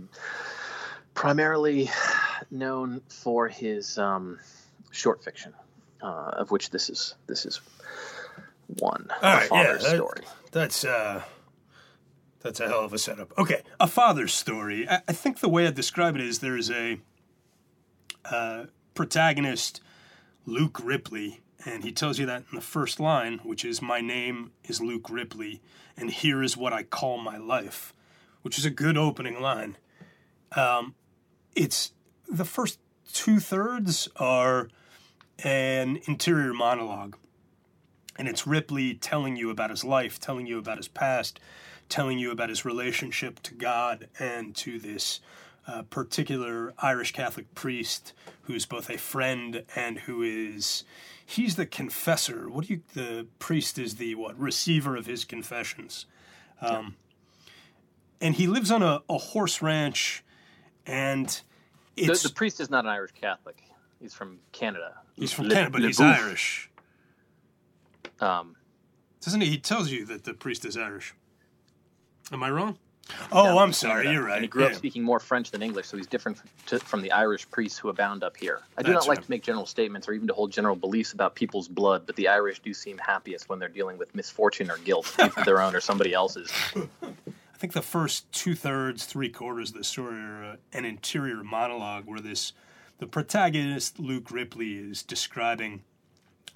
Primarily 1.14 1.89
known 2.51 3.01
for 3.07 3.47
his 3.47 3.97
um, 3.97 4.39
short 4.91 5.24
fiction, 5.24 5.53
uh, 6.01 6.32
of 6.34 6.51
which 6.51 6.70
this 6.70 6.89
is 6.89 7.16
this 7.28 7.45
is 7.45 7.61
one. 8.80 9.07
All 9.22 9.34
right, 9.36 9.49
yeah, 9.51 9.74
that- 9.74 9.82
story. 9.82 10.24
That's 10.51 10.84
uh, 10.84 11.24
that's 12.41 12.59
a 12.59 12.68
hell 12.68 12.84
of 12.86 12.93
a 12.93 12.97
setup. 12.97 13.38
Okay, 13.38 13.61
a 13.80 13.88
father's 13.88 14.34
story. 14.34 14.88
I, 14.89 15.01
I 15.07 15.14
think 15.14 15.39
the 15.39 15.49
way 15.49 15.66
I 15.68 15.72
describe 15.72 16.16
it 16.16 16.22
is 16.22 16.39
there's 16.39 16.70
a 16.70 16.99
uh, 18.26 18.66
protagonist, 18.93 19.82
Luke 20.45 20.80
Ripley, 20.84 21.41
and 21.66 21.84
he 21.84 21.91
tells 21.91 22.20
you 22.20 22.26
that 22.26 22.43
in 22.51 22.55
the 22.55 22.61
first 22.61 22.99
line, 22.99 23.39
which 23.43 23.64
is 23.66 23.82
"My 23.82 24.01
name 24.01 24.51
is 24.66 24.82
Luke 24.82 25.09
Ripley, 25.09 25.61
and 25.97 26.11
here 26.11 26.43
is 26.43 26.57
what 26.57 26.74
I 26.74 26.84
call 26.84 27.18
my 27.18 27.38
life," 27.38 27.93
which 28.41 28.57
is 28.57 28.66
a 28.66 28.70
good 28.70 28.97
opening 28.97 29.39
line. 29.41 29.78
Um, 30.55 30.93
it's 31.56 31.93
the 32.30 32.45
first 32.45 32.80
two 33.12 33.39
thirds 33.39 34.08
are 34.16 34.70
an 35.43 35.99
interior 36.08 36.54
monologue. 36.54 37.18
And 38.18 38.28
it's 38.28 38.45
Ripley 38.45 38.93
telling 38.93 39.36
you 39.36 39.49
about 39.49 39.72
his 39.72 39.84
life, 39.84 40.20
telling 40.20 40.45
you 40.45 40.60
about 40.60 40.78
his 40.78 40.88
past, 40.88 41.39
telling 41.89 42.20
you 42.20 42.32
about 42.32 42.49
his 42.49 42.64
relationship 42.64 43.41
to 43.43 43.54
God 43.54 44.08
and 44.20 44.56
to 44.58 44.80
this 44.80 45.20
uh, 45.68 45.84
particular 45.84 46.74
Irish 46.78 47.12
Catholic 47.14 47.54
priest 47.56 48.14
who's 48.43 48.66
both 48.66 48.89
a 48.89 48.97
friend 48.97 49.64
and 49.76 49.99
who 49.99 50.22
is 50.22 50.84
he's 51.26 51.56
the 51.56 51.66
confessor. 51.66 52.49
What 52.49 52.68
do 52.68 52.74
you 52.74 52.82
the 52.93 53.28
priest 53.39 53.80
is 53.80 53.95
the 53.95 54.16
what? 54.16 54.38
Receiver 54.38 54.95
of 54.95 55.06
his 55.06 55.24
confessions, 55.24 56.06
um, 56.62 56.95
and 58.20 58.36
he 58.36 58.47
lives 58.47 58.72
on 58.72 58.84
a, 58.84 59.01
a 59.10 59.18
horse 59.18 59.62
ranch, 59.62 60.24
and 60.86 61.27
The, 61.95 62.03
it's 62.11 62.23
the 62.23 62.29
priest 62.29 62.59
is 62.59 62.69
not 62.69 62.86
an 62.86 62.91
Irish 62.91 63.11
Catholic. 63.11 63.61
He's 63.99 64.13
from 64.13 64.39
Canada. 64.51 64.93
he's 65.15 65.31
from 65.31 65.45
Le- 65.47 65.53
Canada, 65.55 65.71
but 65.71 65.81
Le 65.81 65.88
he's 65.88 65.99
Bouffe. 65.99 66.19
Irish, 66.19 66.69
Um, 68.19 68.55
doesn't 69.23 69.41
he? 69.41 69.49
He 69.49 69.57
tells 69.57 69.89
you 69.91 70.05
that 70.07 70.23
the 70.23 70.34
priest 70.34 70.65
is 70.65 70.77
Irish. 70.77 71.13
Am 72.31 72.43
I 72.43 72.49
wrong? 72.49 72.77
Oh, 73.34 73.57
I'm 73.59 73.73
sorry. 73.73 74.03
Canada. 74.03 74.13
You're 74.13 74.23
right. 74.27 74.36
And 74.36 74.43
he 74.43 74.47
grew 74.47 74.63
up 74.65 74.73
speaking 74.75 75.03
more 75.03 75.19
French 75.19 75.51
than 75.51 75.61
English, 75.61 75.88
so 75.88 75.97
he's 75.97 76.07
different 76.07 76.41
to, 76.67 76.79
from 76.79 77.01
the 77.01 77.11
Irish 77.11 77.49
priests 77.51 77.77
who 77.77 77.89
abound 77.89 78.23
up 78.23 78.38
here. 78.38 78.61
I 78.77 78.81
do 78.81 78.93
That's 78.93 79.05
not 79.05 79.09
like 79.09 79.17
right. 79.19 79.25
to 79.25 79.31
make 79.31 79.43
general 79.43 79.65
statements 79.65 80.07
or 80.07 80.13
even 80.13 80.27
to 80.29 80.34
hold 80.34 80.51
general 80.53 80.75
beliefs 80.77 81.11
about 81.11 81.36
people's 81.36 81.67
blood, 81.67 82.05
but 82.05 82.15
the 82.15 82.29
Irish 82.29 82.59
do 82.59 82.73
seem 82.73 82.97
happiest 82.97 83.49
when 83.49 83.59
they're 83.59 83.67
dealing 83.69 83.97
with 83.97 84.15
misfortune 84.15 84.71
or 84.71 84.77
guilt, 84.79 85.13
either 85.19 85.43
their 85.43 85.61
own 85.61 85.75
or 85.75 85.81
somebody 85.81 86.13
else's. 86.13 86.49
I 87.64 87.66
think 87.66 87.76
the 87.76 87.82
first 87.82 88.30
two 88.34 88.55
thirds, 88.55 89.05
three 89.05 89.30
quarters 89.30 89.70
of 89.70 89.78
the 89.78 89.86
story 89.86 90.20
are 90.20 90.43
uh, 90.43 90.55
an 90.74 90.84
interior 90.84 91.45
monologue 91.45 92.03
where 92.05 92.20
this 92.20 92.51
the 92.97 93.07
protagonist 93.07 93.99
Luke 93.99 94.32
Ripley 94.32 94.74
is 94.74 95.01
describing 95.01 95.84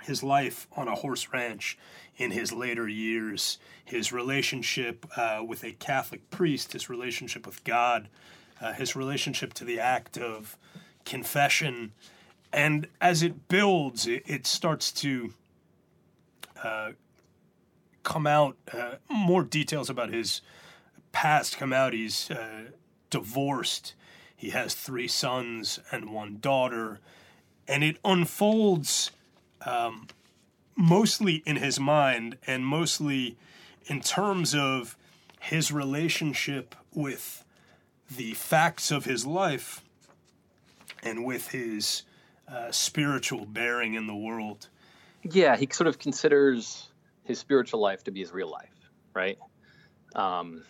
his 0.04 0.22
life 0.22 0.68
on 0.76 0.90
a 0.90 0.96
horse 0.96 1.30
ranch 1.32 1.78
in 2.18 2.32
his 2.32 2.52
later 2.52 2.90
years, 2.90 3.58
his 3.86 4.12
relationship 4.12 5.06
uh, 5.16 5.42
with 5.48 5.64
a 5.64 5.72
Catholic 5.72 6.30
priest, 6.30 6.74
his 6.74 6.90
relationship 6.90 7.46
with 7.46 7.64
God, 7.64 8.10
uh, 8.60 8.74
his 8.74 8.94
relationship 8.94 9.54
to 9.54 9.64
the 9.64 9.80
act 9.80 10.18
of 10.18 10.58
confession, 11.06 11.94
and 12.52 12.86
as 13.00 13.24
it 13.24 13.48
builds, 13.48 14.08
it, 14.08 14.24
it 14.26 14.46
starts 14.46 14.92
to 14.92 15.34
uh, 16.62 16.92
come 18.04 18.28
out. 18.28 18.58
Uh, 18.74 18.96
more 19.10 19.44
details 19.46 19.90
about 19.90 20.12
his 20.12 20.42
past 21.12 21.58
come 21.58 21.74
out. 21.74 21.94
He's 21.94 22.30
uh, 22.32 22.72
divorced. 23.10 23.94
He 24.36 24.52
has 24.52 24.74
three 24.74 25.08
sons 25.08 25.80
and 25.92 26.14
one 26.14 26.38
daughter, 26.40 27.00
and 27.68 27.84
it 27.84 27.98
unfolds 28.06 29.12
um, 29.66 30.08
mostly 30.76 31.42
in 31.46 31.56
his 31.56 31.80
mind 31.80 32.38
and 32.46 32.66
mostly 32.66 33.36
in 33.88 34.02
terms 34.02 34.54
of 34.54 34.96
his 35.40 35.72
relationship 35.72 36.76
with 36.94 37.44
the 38.16 38.34
facts 38.34 38.92
of 38.92 39.06
his 39.06 39.26
life 39.26 39.84
and 41.04 41.26
with 41.26 41.50
his 41.50 42.04
uh, 42.48 42.72
spiritual 42.72 43.46
bearing 43.46 43.96
in 43.96 44.08
the 44.08 44.16
world. 44.16 44.70
Yeah, 45.24 45.58
he 45.58 45.68
sort 45.72 45.88
of 45.88 46.00
considers 46.00 46.90
his 47.24 47.40
spiritual 47.40 47.82
life 47.82 48.04
to 48.06 48.12
be 48.12 48.22
his 48.22 48.32
real 48.32 48.50
life, 48.50 48.90
right? 49.14 49.38
Um, 50.16 50.64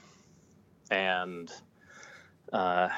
and 0.91 1.51
uh, 2.53 2.89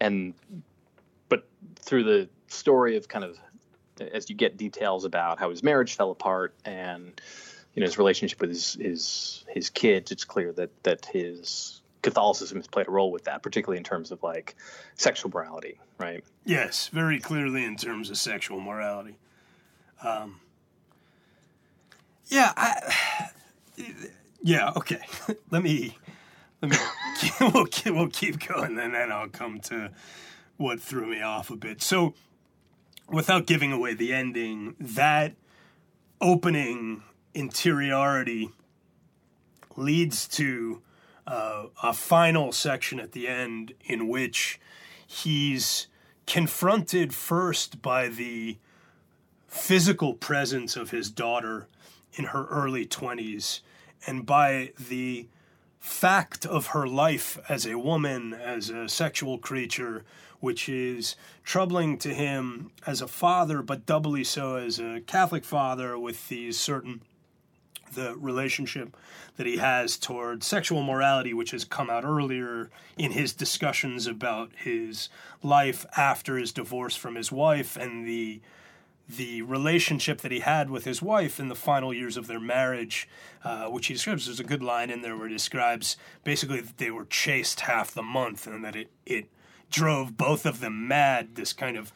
and 0.00 0.34
but 1.28 1.48
through 1.76 2.04
the 2.04 2.28
story 2.48 2.96
of 2.96 3.08
kind 3.08 3.24
of 3.24 3.38
as 4.12 4.28
you 4.28 4.36
get 4.36 4.56
details 4.56 5.04
about 5.04 5.38
how 5.38 5.50
his 5.50 5.62
marriage 5.62 5.96
fell 5.96 6.10
apart 6.10 6.54
and 6.64 7.20
you 7.74 7.80
know 7.80 7.86
his 7.86 7.98
relationship 7.98 8.40
with 8.40 8.50
his 8.50 8.74
his 8.74 9.44
his 9.48 9.70
kids, 9.70 10.12
it's 10.12 10.24
clear 10.24 10.52
that 10.52 10.70
that 10.82 11.06
his 11.06 11.82
Catholicism 12.02 12.58
has 12.58 12.66
played 12.66 12.88
a 12.88 12.90
role 12.90 13.12
with 13.12 13.24
that, 13.24 13.42
particularly 13.42 13.78
in 13.78 13.84
terms 13.84 14.10
of 14.10 14.22
like 14.22 14.56
sexual 14.96 15.30
morality, 15.30 15.78
right? 15.98 16.24
Yes, 16.44 16.88
very 16.88 17.20
clearly 17.20 17.64
in 17.64 17.76
terms 17.76 18.10
of 18.10 18.18
sexual 18.18 18.60
morality. 18.60 19.16
Um, 20.02 20.40
yeah, 22.26 22.52
I, 22.56 23.30
yeah, 24.42 24.72
okay. 24.76 25.00
let 25.50 25.62
me 25.62 25.96
me 26.70 26.76
we'll, 27.40 27.66
keep, 27.66 27.94
we'll 27.94 28.08
keep 28.08 28.46
going, 28.46 28.78
and 28.78 28.94
then 28.94 29.12
I'll 29.12 29.28
come 29.28 29.60
to 29.60 29.90
what 30.56 30.80
threw 30.80 31.06
me 31.06 31.22
off 31.22 31.50
a 31.50 31.56
bit. 31.56 31.82
So, 31.82 32.14
without 33.08 33.46
giving 33.46 33.72
away 33.72 33.94
the 33.94 34.12
ending, 34.12 34.76
that 34.78 35.34
opening 36.20 37.02
interiority 37.34 38.50
leads 39.76 40.28
to 40.28 40.82
uh, 41.26 41.64
a 41.82 41.92
final 41.92 42.52
section 42.52 43.00
at 43.00 43.12
the 43.12 43.28
end 43.28 43.74
in 43.84 44.08
which 44.08 44.60
he's 45.06 45.86
confronted 46.26 47.14
first 47.14 47.82
by 47.82 48.08
the 48.08 48.58
physical 49.48 50.14
presence 50.14 50.76
of 50.76 50.90
his 50.90 51.10
daughter 51.10 51.66
in 52.14 52.26
her 52.26 52.46
early 52.46 52.86
20s 52.86 53.60
and 54.06 54.24
by 54.24 54.72
the 54.78 55.26
fact 55.82 56.46
of 56.46 56.68
her 56.68 56.86
life 56.86 57.40
as 57.48 57.66
a 57.66 57.76
woman, 57.76 58.32
as 58.32 58.70
a 58.70 58.88
sexual 58.88 59.36
creature, 59.36 60.04
which 60.38 60.68
is 60.68 61.16
troubling 61.42 61.98
to 61.98 62.14
him 62.14 62.70
as 62.86 63.02
a 63.02 63.08
father, 63.08 63.62
but 63.62 63.84
doubly 63.84 64.22
so 64.22 64.54
as 64.54 64.78
a 64.78 65.00
Catholic 65.08 65.44
father 65.44 65.98
with 65.98 66.28
these 66.28 66.56
certain 66.58 67.02
the 67.94 68.16
relationship 68.16 68.96
that 69.36 69.44
he 69.44 69.56
has 69.56 69.98
toward 69.98 70.44
sexual 70.44 70.82
morality, 70.82 71.34
which 71.34 71.50
has 71.50 71.64
come 71.64 71.90
out 71.90 72.04
earlier 72.04 72.70
in 72.96 73.10
his 73.10 73.34
discussions 73.34 74.06
about 74.06 74.50
his 74.56 75.08
life 75.42 75.84
after 75.96 76.38
his 76.38 76.52
divorce 76.52 76.94
from 76.94 77.16
his 77.16 77.32
wife 77.32 77.76
and 77.76 78.06
the 78.06 78.40
the 79.16 79.42
relationship 79.42 80.20
that 80.20 80.32
he 80.32 80.40
had 80.40 80.70
with 80.70 80.84
his 80.84 81.02
wife 81.02 81.38
in 81.38 81.48
the 81.48 81.54
final 81.54 81.92
years 81.92 82.16
of 82.16 82.26
their 82.26 82.40
marriage, 82.40 83.08
uh, 83.44 83.66
which 83.66 83.86
he 83.86 83.94
describes. 83.94 84.26
There's 84.26 84.40
a 84.40 84.44
good 84.44 84.62
line 84.62 84.90
in 84.90 85.02
there 85.02 85.16
where 85.16 85.28
he 85.28 85.34
describes 85.34 85.96
basically 86.24 86.60
that 86.60 86.78
they 86.78 86.90
were 86.90 87.04
chaste 87.04 87.60
half 87.60 87.92
the 87.92 88.02
month 88.02 88.46
and 88.46 88.64
that 88.64 88.76
it, 88.76 88.90
it 89.04 89.26
drove 89.70 90.16
both 90.16 90.46
of 90.46 90.60
them 90.60 90.86
mad, 90.86 91.34
this 91.34 91.52
kind 91.52 91.76
of 91.76 91.92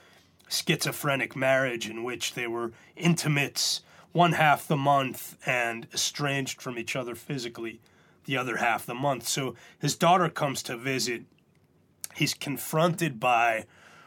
schizophrenic 0.48 1.34
marriage 1.34 1.88
in 1.88 2.04
which 2.04 2.34
they 2.34 2.46
were 2.46 2.72
intimates 2.94 3.82
one 4.12 4.32
half 4.32 4.66
the 4.66 4.76
month 4.76 5.36
and 5.44 5.86
estranged 5.92 6.62
from 6.62 6.78
each 6.78 6.96
other 6.96 7.14
physically 7.14 7.80
the 8.24 8.36
other 8.36 8.56
half 8.56 8.86
the 8.86 8.94
month. 8.94 9.26
So 9.28 9.54
his 9.78 9.94
daughter 9.94 10.28
comes 10.28 10.62
to 10.64 10.76
visit. 10.76 11.22
He's 12.14 12.34
confronted 12.34 13.20
by 13.20 13.66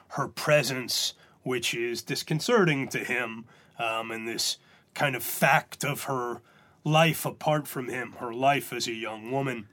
her 0.09 0.27
presence, 0.27 1.13
which 1.43 1.73
is 1.73 2.01
disconcerting 2.01 2.87
to 2.89 2.99
him, 2.99 3.45
um, 3.77 4.11
and 4.11 4.27
this 4.27 4.57
kind 4.93 5.15
of 5.15 5.23
fact 5.23 5.83
of 5.83 6.03
her 6.03 6.41
life 6.83 7.25
apart 7.25 7.67
from 7.67 7.87
him, 7.87 8.13
her 8.19 8.33
life 8.33 8.73
as 8.73 8.87
a 8.87 8.93
young 8.93 9.31
woman. 9.31 9.67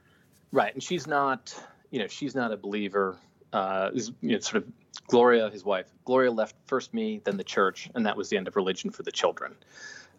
Right, 0.51 0.73
and 0.73 0.81
she's 0.81 1.07
not, 1.07 1.53
you 1.91 1.99
know, 1.99 2.07
she's 2.07 2.35
not 2.35 2.51
a 2.51 2.57
believer. 2.57 3.17
Uh, 3.53 3.89
is, 3.93 4.11
you 4.21 4.33
know, 4.33 4.39
sort 4.39 4.63
of 4.63 4.69
Gloria, 5.07 5.49
his 5.49 5.63
wife. 5.63 5.87
Gloria 6.03 6.31
left 6.31 6.55
first 6.65 6.93
me, 6.93 7.21
then 7.23 7.37
the 7.37 7.43
church, 7.43 7.89
and 7.95 8.05
that 8.05 8.17
was 8.17 8.29
the 8.29 8.37
end 8.37 8.47
of 8.47 8.55
religion 8.55 8.91
for 8.91 9.03
the 9.03 9.11
children. 9.11 9.55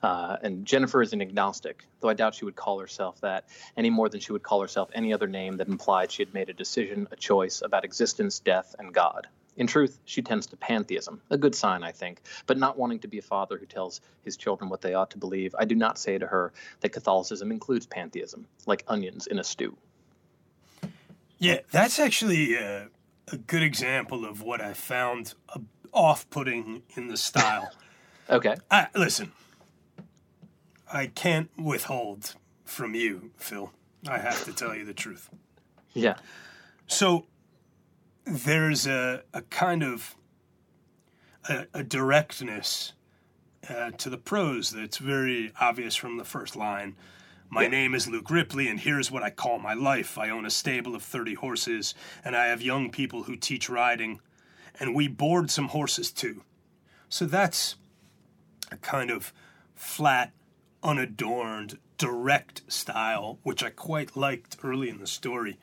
Uh, 0.02 0.36
and 0.42 0.64
Jennifer 0.64 1.02
is 1.02 1.12
an 1.12 1.20
agnostic, 1.20 1.84
though 2.00 2.08
I 2.08 2.14
doubt 2.14 2.34
she 2.34 2.44
would 2.44 2.56
call 2.56 2.78
herself 2.78 3.20
that 3.20 3.48
any 3.76 3.90
more 3.90 4.08
than 4.08 4.20
she 4.20 4.32
would 4.32 4.42
call 4.42 4.60
herself 4.60 4.90
any 4.94 5.12
other 5.12 5.26
name 5.26 5.56
that 5.56 5.68
implied 5.68 6.12
she 6.12 6.22
had 6.22 6.32
made 6.32 6.48
a 6.48 6.52
decision, 6.52 7.08
a 7.10 7.16
choice 7.16 7.62
about 7.64 7.84
existence, 7.84 8.38
death, 8.38 8.76
and 8.78 8.94
God. 8.94 9.26
In 9.58 9.66
truth, 9.66 9.98
she 10.04 10.22
tends 10.22 10.46
to 10.46 10.56
pantheism, 10.56 11.20
a 11.30 11.36
good 11.36 11.52
sign, 11.52 11.82
I 11.82 11.90
think, 11.90 12.22
but 12.46 12.56
not 12.56 12.78
wanting 12.78 13.00
to 13.00 13.08
be 13.08 13.18
a 13.18 13.22
father 13.22 13.58
who 13.58 13.66
tells 13.66 14.00
his 14.22 14.36
children 14.36 14.70
what 14.70 14.82
they 14.82 14.94
ought 14.94 15.10
to 15.10 15.18
believe, 15.18 15.52
I 15.58 15.64
do 15.64 15.74
not 15.74 15.98
say 15.98 16.16
to 16.16 16.28
her 16.28 16.52
that 16.80 16.90
Catholicism 16.90 17.50
includes 17.50 17.84
pantheism, 17.84 18.46
like 18.66 18.84
onions 18.86 19.26
in 19.26 19.40
a 19.40 19.44
stew. 19.44 19.76
Yeah, 21.38 21.58
that's 21.72 21.98
actually 21.98 22.54
a, 22.54 22.88
a 23.32 23.36
good 23.36 23.64
example 23.64 24.24
of 24.24 24.42
what 24.42 24.60
I 24.60 24.74
found 24.74 25.34
off 25.92 26.30
putting 26.30 26.82
in 26.94 27.08
the 27.08 27.16
style. 27.16 27.72
okay. 28.30 28.54
I, 28.70 28.86
listen, 28.94 29.32
I 30.92 31.08
can't 31.08 31.50
withhold 31.58 32.36
from 32.64 32.94
you, 32.94 33.32
Phil. 33.36 33.72
I 34.08 34.18
have 34.18 34.44
to 34.44 34.52
tell 34.52 34.76
you 34.76 34.84
the 34.84 34.94
truth. 34.94 35.28
Yeah. 35.94 36.14
So 36.86 37.26
there's 38.28 38.86
a, 38.86 39.22
a 39.32 39.42
kind 39.42 39.82
of 39.82 40.16
a, 41.48 41.66
a 41.72 41.82
directness 41.82 42.92
uh, 43.68 43.90
to 43.92 44.10
the 44.10 44.18
prose 44.18 44.70
that's 44.70 44.98
very 44.98 45.52
obvious 45.60 45.96
from 45.96 46.18
the 46.18 46.24
first 46.24 46.54
line. 46.54 46.96
My 47.50 47.62
yeah. 47.62 47.68
name 47.68 47.94
is 47.94 48.06
Luke 48.06 48.30
Ripley, 48.30 48.68
and 48.68 48.78
here's 48.78 49.10
what 49.10 49.22
I 49.22 49.30
call 49.30 49.58
my 49.58 49.72
life. 49.72 50.18
I 50.18 50.28
own 50.28 50.44
a 50.44 50.50
stable 50.50 50.94
of 50.94 51.02
30 51.02 51.34
horses, 51.34 51.94
and 52.22 52.36
I 52.36 52.46
have 52.46 52.60
young 52.60 52.90
people 52.90 53.22
who 53.22 53.36
teach 53.36 53.70
riding, 53.70 54.20
and 54.78 54.94
we 54.94 55.08
board 55.08 55.50
some 55.50 55.68
horses 55.68 56.10
too. 56.10 56.42
So 57.08 57.24
that's 57.24 57.76
a 58.70 58.76
kind 58.76 59.10
of 59.10 59.32
flat, 59.74 60.32
unadorned, 60.82 61.78
direct 61.96 62.70
style, 62.70 63.38
which 63.42 63.64
I 63.64 63.70
quite 63.70 64.14
liked 64.14 64.58
early 64.62 64.90
in 64.90 64.98
the 64.98 65.06
story. 65.06 65.58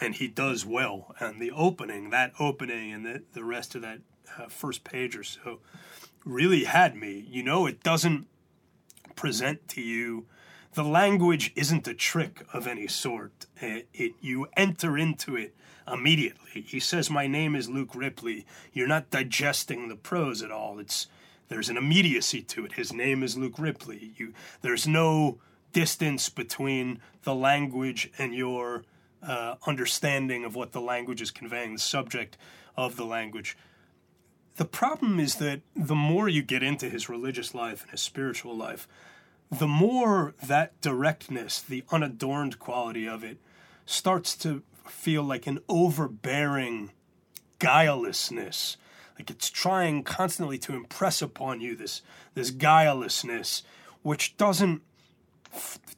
And 0.00 0.14
he 0.14 0.28
does 0.28 0.66
well. 0.66 1.14
And 1.20 1.40
the 1.40 1.52
opening, 1.52 2.10
that 2.10 2.32
opening, 2.38 2.92
and 2.92 3.06
the, 3.06 3.22
the 3.32 3.44
rest 3.44 3.74
of 3.74 3.82
that 3.82 4.00
uh, 4.38 4.46
first 4.48 4.84
page 4.84 5.16
or 5.16 5.24
so 5.24 5.60
really 6.24 6.64
had 6.64 6.96
me. 6.96 7.26
You 7.28 7.42
know, 7.42 7.66
it 7.66 7.82
doesn't 7.82 8.26
present 9.14 9.68
to 9.68 9.80
you. 9.80 10.26
The 10.72 10.84
language 10.84 11.52
isn't 11.54 11.86
a 11.86 11.94
trick 11.94 12.44
of 12.52 12.66
any 12.66 12.88
sort. 12.88 13.46
It, 13.60 13.88
it, 13.94 14.12
you 14.20 14.48
enter 14.56 14.98
into 14.98 15.36
it 15.36 15.54
immediately. 15.86 16.62
He 16.62 16.80
says, 16.80 17.10
"My 17.10 17.26
name 17.26 17.54
is 17.54 17.68
Luke 17.68 17.94
Ripley." 17.94 18.46
You're 18.72 18.88
not 18.88 19.10
digesting 19.10 19.88
the 19.88 19.96
prose 19.96 20.42
at 20.42 20.50
all. 20.50 20.80
It's 20.80 21.06
there's 21.48 21.68
an 21.68 21.76
immediacy 21.76 22.42
to 22.42 22.64
it. 22.64 22.72
His 22.72 22.92
name 22.92 23.22
is 23.22 23.36
Luke 23.36 23.58
Ripley. 23.58 24.12
You, 24.16 24.32
there's 24.62 24.88
no 24.88 25.38
distance 25.72 26.28
between 26.28 27.00
the 27.22 27.34
language 27.34 28.10
and 28.18 28.34
your 28.34 28.84
uh, 29.26 29.56
understanding 29.66 30.44
of 30.44 30.54
what 30.54 30.72
the 30.72 30.80
language 30.80 31.20
is 31.20 31.30
conveying, 31.30 31.72
the 31.72 31.78
subject 31.78 32.36
of 32.76 32.96
the 32.96 33.04
language. 33.04 33.56
The 34.56 34.64
problem 34.64 35.18
is 35.18 35.36
that 35.36 35.62
the 35.74 35.94
more 35.94 36.28
you 36.28 36.42
get 36.42 36.62
into 36.62 36.88
his 36.88 37.08
religious 37.08 37.54
life 37.54 37.82
and 37.82 37.90
his 37.90 38.00
spiritual 38.00 38.56
life, 38.56 38.86
the 39.50 39.66
more 39.66 40.34
that 40.42 40.80
directness, 40.80 41.60
the 41.60 41.84
unadorned 41.90 42.58
quality 42.58 43.06
of 43.06 43.24
it, 43.24 43.38
starts 43.86 44.36
to 44.36 44.62
feel 44.86 45.22
like 45.22 45.46
an 45.46 45.58
overbearing 45.68 46.92
guilelessness 47.58 48.76
like 49.18 49.30
it's 49.30 49.50
trying 49.50 50.02
constantly 50.02 50.58
to 50.58 50.74
impress 50.74 51.22
upon 51.22 51.60
you 51.60 51.76
this 51.76 52.02
this 52.34 52.50
guilelessness, 52.50 53.62
which 54.02 54.36
doesn't, 54.36 54.82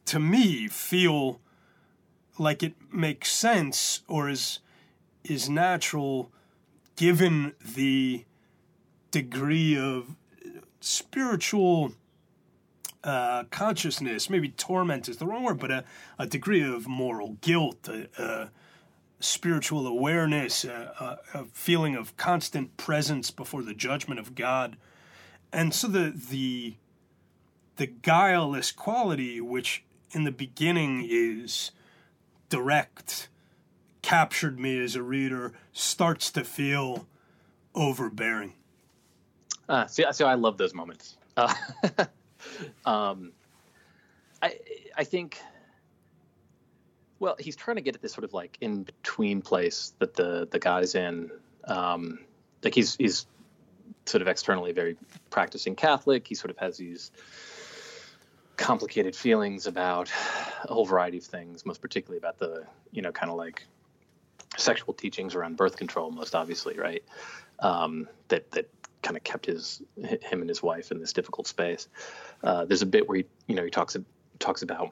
to 0.04 0.20
me, 0.20 0.68
feel 0.68 1.40
like 2.38 2.62
it 2.62 2.74
makes 2.92 3.30
sense 3.30 4.02
or 4.08 4.28
is 4.28 4.60
is 5.24 5.48
natural, 5.48 6.30
given 6.94 7.52
the 7.60 8.24
degree 9.10 9.76
of 9.76 10.14
spiritual 10.80 11.92
uh, 13.02 13.44
consciousness, 13.50 14.28
maybe 14.28 14.48
torment 14.50 15.08
is 15.08 15.16
the 15.16 15.26
wrong 15.26 15.44
word, 15.44 15.58
but 15.58 15.70
a, 15.70 15.84
a 16.18 16.26
degree 16.26 16.62
of 16.62 16.86
moral 16.86 17.36
guilt, 17.40 17.88
a, 17.88 18.08
a, 18.18 18.50
spiritual 19.18 19.86
awareness, 19.86 20.64
a, 20.64 21.18
a, 21.32 21.44
feeling 21.52 21.96
of 21.96 22.16
constant 22.16 22.76
presence 22.76 23.30
before 23.30 23.62
the 23.62 23.72
judgment 23.72 24.20
of 24.20 24.34
God, 24.34 24.76
and 25.52 25.72
so 25.72 25.88
the 25.88 26.12
the 26.30 26.74
the 27.76 27.86
guileless 27.86 28.72
quality, 28.72 29.40
which 29.40 29.84
in 30.12 30.24
the 30.24 30.32
beginning 30.32 31.06
is 31.08 31.70
direct, 32.48 33.28
captured 34.02 34.58
me 34.58 34.82
as 34.82 34.94
a 34.96 35.02
reader, 35.02 35.52
starts 35.72 36.30
to 36.32 36.44
feel 36.44 37.06
overbearing. 37.74 38.54
Uh, 39.68 39.86
see, 39.86 40.04
see, 40.12 40.24
I 40.24 40.34
love 40.34 40.58
those 40.58 40.74
moments. 40.74 41.16
Uh, 41.36 41.52
um, 42.84 43.32
I, 44.42 44.58
I 44.96 45.04
think. 45.04 45.38
Well, 47.18 47.36
he's 47.38 47.56
trying 47.56 47.76
to 47.76 47.82
get 47.82 47.94
at 47.94 48.02
this 48.02 48.12
sort 48.12 48.24
of 48.24 48.34
like 48.34 48.58
in 48.60 48.82
between 48.82 49.40
place 49.40 49.94
that 49.98 50.14
the 50.14 50.46
the 50.50 50.58
guy's 50.58 50.94
in. 50.94 51.30
Um, 51.64 52.20
like 52.62 52.74
he's 52.74 52.94
he's 52.96 53.26
sort 54.04 54.22
of 54.22 54.28
externally 54.28 54.72
very 54.72 54.96
practicing 55.30 55.74
Catholic. 55.74 56.26
He 56.28 56.34
sort 56.34 56.50
of 56.50 56.58
has 56.58 56.76
these 56.76 57.10
complicated 58.56 59.14
feelings 59.14 59.66
about 59.66 60.10
a 60.64 60.72
whole 60.72 60.86
variety 60.86 61.18
of 61.18 61.24
things, 61.24 61.66
most 61.66 61.80
particularly 61.80 62.18
about 62.18 62.38
the, 62.38 62.64
you 62.90 63.02
know, 63.02 63.12
kind 63.12 63.30
of 63.30 63.36
like 63.36 63.66
sexual 64.56 64.94
teachings 64.94 65.34
around 65.34 65.56
birth 65.56 65.76
control, 65.76 66.10
most 66.10 66.34
obviously, 66.34 66.78
right? 66.78 67.04
Um, 67.58 68.08
that 68.28 68.50
that 68.52 68.68
kind 69.02 69.16
of 69.16 69.24
kept 69.24 69.46
his 69.46 69.82
him 69.96 70.40
and 70.40 70.48
his 70.48 70.62
wife 70.62 70.90
in 70.90 70.98
this 70.98 71.12
difficult 71.12 71.46
space. 71.46 71.88
Uh, 72.42 72.64
there's 72.64 72.82
a 72.82 72.86
bit 72.86 73.08
where 73.08 73.18
he, 73.18 73.24
you 73.46 73.54
know, 73.54 73.64
he 73.64 73.70
talks 73.70 73.96
talks 74.38 74.62
about 74.62 74.90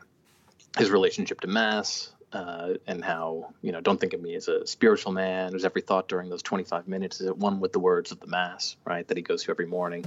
his 0.78 0.90
relationship 0.90 1.40
to 1.40 1.46
mass, 1.46 2.12
uh, 2.34 2.74
and 2.86 3.04
how 3.04 3.52
you 3.62 3.72
know 3.72 3.80
don't 3.80 4.00
think 4.00 4.12
of 4.12 4.20
me 4.20 4.34
as 4.34 4.48
a 4.48 4.66
spiritual 4.66 5.12
man 5.12 5.52
whose 5.52 5.64
every 5.64 5.82
thought 5.82 6.08
during 6.08 6.28
those 6.28 6.42
25 6.42 6.88
minutes 6.88 7.20
is 7.20 7.28
at 7.28 7.38
one 7.38 7.60
with 7.60 7.72
the 7.72 7.78
words 7.78 8.10
of 8.10 8.18
the 8.18 8.26
mass 8.26 8.76
right 8.84 9.06
that 9.06 9.16
he 9.16 9.22
goes 9.22 9.44
to 9.44 9.50
every 9.52 9.66
morning 9.66 10.04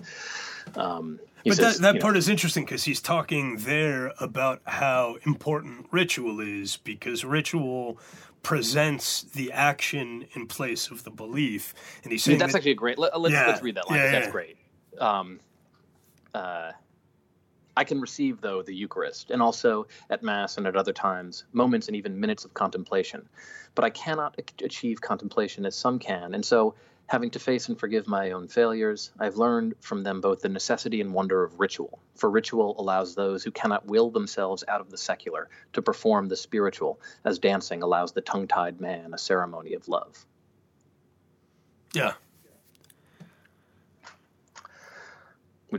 um, 0.76 1.20
but 1.46 1.56
says, 1.56 1.80
that, 1.80 1.94
that 1.94 2.02
part 2.02 2.14
know, 2.14 2.20
is 2.20 2.30
interesting 2.30 2.66
because 2.66 2.84
he's 2.84 3.02
talking 3.02 3.58
there 3.58 4.14
about 4.20 4.62
how 4.66 5.18
important 5.26 5.88
ritual 5.92 6.40
is 6.40 6.78
because 6.78 7.24
ritual 7.24 8.00
presents 8.44 9.24
the 9.24 9.52
action 9.52 10.26
in 10.34 10.48
place 10.48 10.90
of 10.90 11.04
the 11.04 11.12
belief 11.12 11.74
and 12.04 12.12
he's 12.12 12.24
saying 12.24 12.38
that's 12.38 12.54
that, 12.54 12.60
actually 12.60 12.72
a 12.72 12.76
great 12.76 12.98
let, 12.98 13.14
us 13.14 13.32
yeah, 13.32 13.48
let's 13.48 13.62
read 13.62 13.76
that 13.76 13.90
line 13.90 14.00
yeah, 14.00 14.12
that's 14.12 14.28
yeah. 14.28 14.32
great 14.32 14.58
um, 15.00 15.40
uh, 16.34 16.72
I 17.78 17.84
can 17.84 18.02
receive, 18.02 18.42
though, 18.42 18.64
the 18.64 18.74
Eucharist, 18.74 19.30
and 19.30 19.40
also 19.40 19.86
at 20.10 20.24
Mass 20.24 20.58
and 20.58 20.66
at 20.66 20.76
other 20.76 20.94
times, 20.94 21.46
moments 21.54 21.88
and 21.88 21.96
even 21.96 22.20
minutes 22.20 22.44
of 22.44 22.56
contemplation. 22.56 23.30
But 23.76 23.86
I 23.86 23.92
cannot 23.92 24.36
achieve 24.64 25.00
contemplation 25.00 25.64
as 25.64 25.76
some 25.76 26.00
can, 26.00 26.34
and 26.34 26.44
so, 26.44 26.74
having 27.08 27.30
to 27.32 27.40
face 27.40 27.70
and 27.70 27.80
forgive 27.80 28.08
my 28.08 28.32
own 28.32 28.48
failures, 28.48 29.12
I've 29.20 29.38
learned 29.38 29.76
from 29.80 30.04
them 30.04 30.22
both 30.22 30.42
the 30.42 30.50
necessity 30.50 31.02
and 31.02 31.14
wonder 31.14 31.44
of 31.44 31.60
ritual. 31.60 32.00
For 32.16 32.30
ritual 32.30 32.76
allows 32.80 33.16
those 33.16 33.44
who 33.44 33.52
cannot 33.52 33.86
will 33.86 34.12
themselves 34.12 34.64
out 34.68 34.82
of 34.82 34.92
the 34.92 34.98
secular 34.98 35.50
to 35.74 35.82
perform 35.82 36.28
the 36.28 36.36
spiritual, 36.36 37.00
as 37.26 37.40
dancing 37.40 37.82
allows 37.82 38.12
the 38.12 38.22
tongue 38.22 38.48
tied 38.48 38.80
man 38.82 39.14
a 39.14 39.18
ceremony 39.18 39.74
of 39.74 39.88
love. 39.88 40.26
Yeah, 41.94 42.14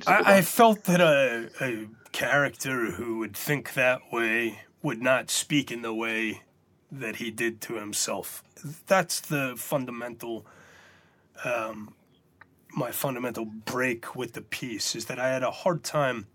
I, 0.07 0.37
I, 0.39 0.43
felt 0.43 0.85
that 0.85 1.01
a, 1.01 1.51
a 1.61 1.87
character 2.13 2.93
who 2.93 3.19
would 3.19 3.37
think 3.37 3.75
that 3.75 4.13
way 4.13 4.61
would 4.83 5.01
not 5.01 5.31
speak 5.31 5.73
in 5.73 5.83
the 5.83 5.95
way 5.95 6.43
that 6.93 7.17
he 7.17 7.31
did 7.31 7.61
to 7.63 7.75
himself. 7.75 8.43
That's 8.87 9.21
the 9.21 9.55
fundamental, 9.57 10.47
um, 11.45 11.95
my 12.73 12.91
fundamental 12.91 13.45
break 13.45 14.15
with 14.15 14.33
the 14.33 14.43
piece 14.43 14.95
is 14.95 15.07
that 15.07 15.19
I 15.19 15.29
had 15.29 15.43
a 15.43 15.51
hard 15.51 15.83
time. 15.83 16.27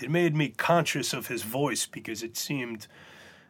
It 0.00 0.10
made 0.10 0.34
me 0.34 0.48
conscious 0.48 1.12
of 1.12 1.28
his 1.28 1.42
voice 1.42 1.86
because 1.86 2.22
it 2.22 2.36
seemed 2.36 2.86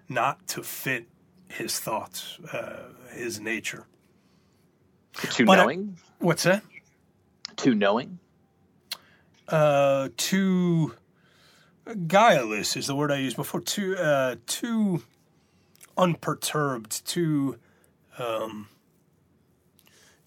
not 0.08 0.46
to 0.48 0.62
fit 0.62 1.08
his 1.48 1.80
thoughts, 1.80 2.38
uh, 2.52 2.88
his 3.12 3.40
nature. 3.40 3.86
Too 5.14 5.46
but 5.46 5.56
knowing? 5.56 5.96
I, 5.98 6.24
what's 6.24 6.42
that? 6.42 6.62
Too 7.56 7.74
knowing? 7.74 8.18
uh, 9.48 10.08
too 10.16 10.94
guileless 12.06 12.76
is 12.76 12.86
the 12.86 12.94
word 12.94 13.10
I 13.10 13.16
used 13.16 13.36
before. 13.36 13.60
Too 13.60 13.96
uh, 13.96 14.36
too 14.46 15.02
unperturbed. 15.96 17.06
Too 17.06 17.58
um, 18.18 18.68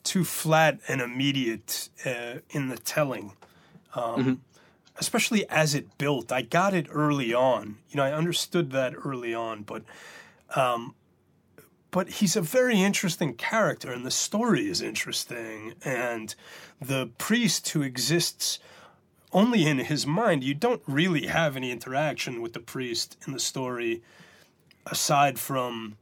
too 0.08 0.24
flat 0.24 0.80
and 0.88 1.02
immediate 1.02 1.90
uh, 2.06 2.36
in 2.50 2.70
the 2.70 2.78
telling. 2.78 3.34
Um, 3.94 4.04
mm-hmm. 4.04 4.34
Especially 5.00 5.48
as 5.50 5.76
it 5.76 5.98
built, 6.00 6.32
I 6.32 6.42
got 6.42 6.74
it 6.74 6.88
early 6.90 7.34
on. 7.34 7.78
You 7.90 7.98
know, 7.98 8.04
I 8.04 8.12
understood 8.12 8.72
that 8.72 8.94
early 9.06 9.34
on, 9.34 9.62
but 9.62 9.84
um, 10.56 10.96
but 11.92 12.10
he's 12.10 12.36
a 12.36 12.42
very 12.42 12.82
interesting 12.82 13.34
character, 13.34 13.92
and 13.92 14.06
the 14.06 14.12
story 14.12 14.70
is 14.70 14.82
interesting, 14.82 15.74
and 15.84 16.34
the 16.82 17.10
priest 17.18 17.70
who 17.70 17.82
exists 17.82 18.60
only 19.32 19.66
in 19.66 19.78
his 19.80 20.08
mind. 20.08 20.44
You 20.44 20.54
don't 20.54 20.82
really 20.88 21.28
have 21.28 21.56
any 21.56 21.72
interaction 21.72 22.42
with 22.42 22.54
the 22.54 22.60
priest 22.60 23.18
in 23.26 23.34
the 23.34 23.40
story 23.40 24.02
aside 24.86 25.40
from, 25.40 25.98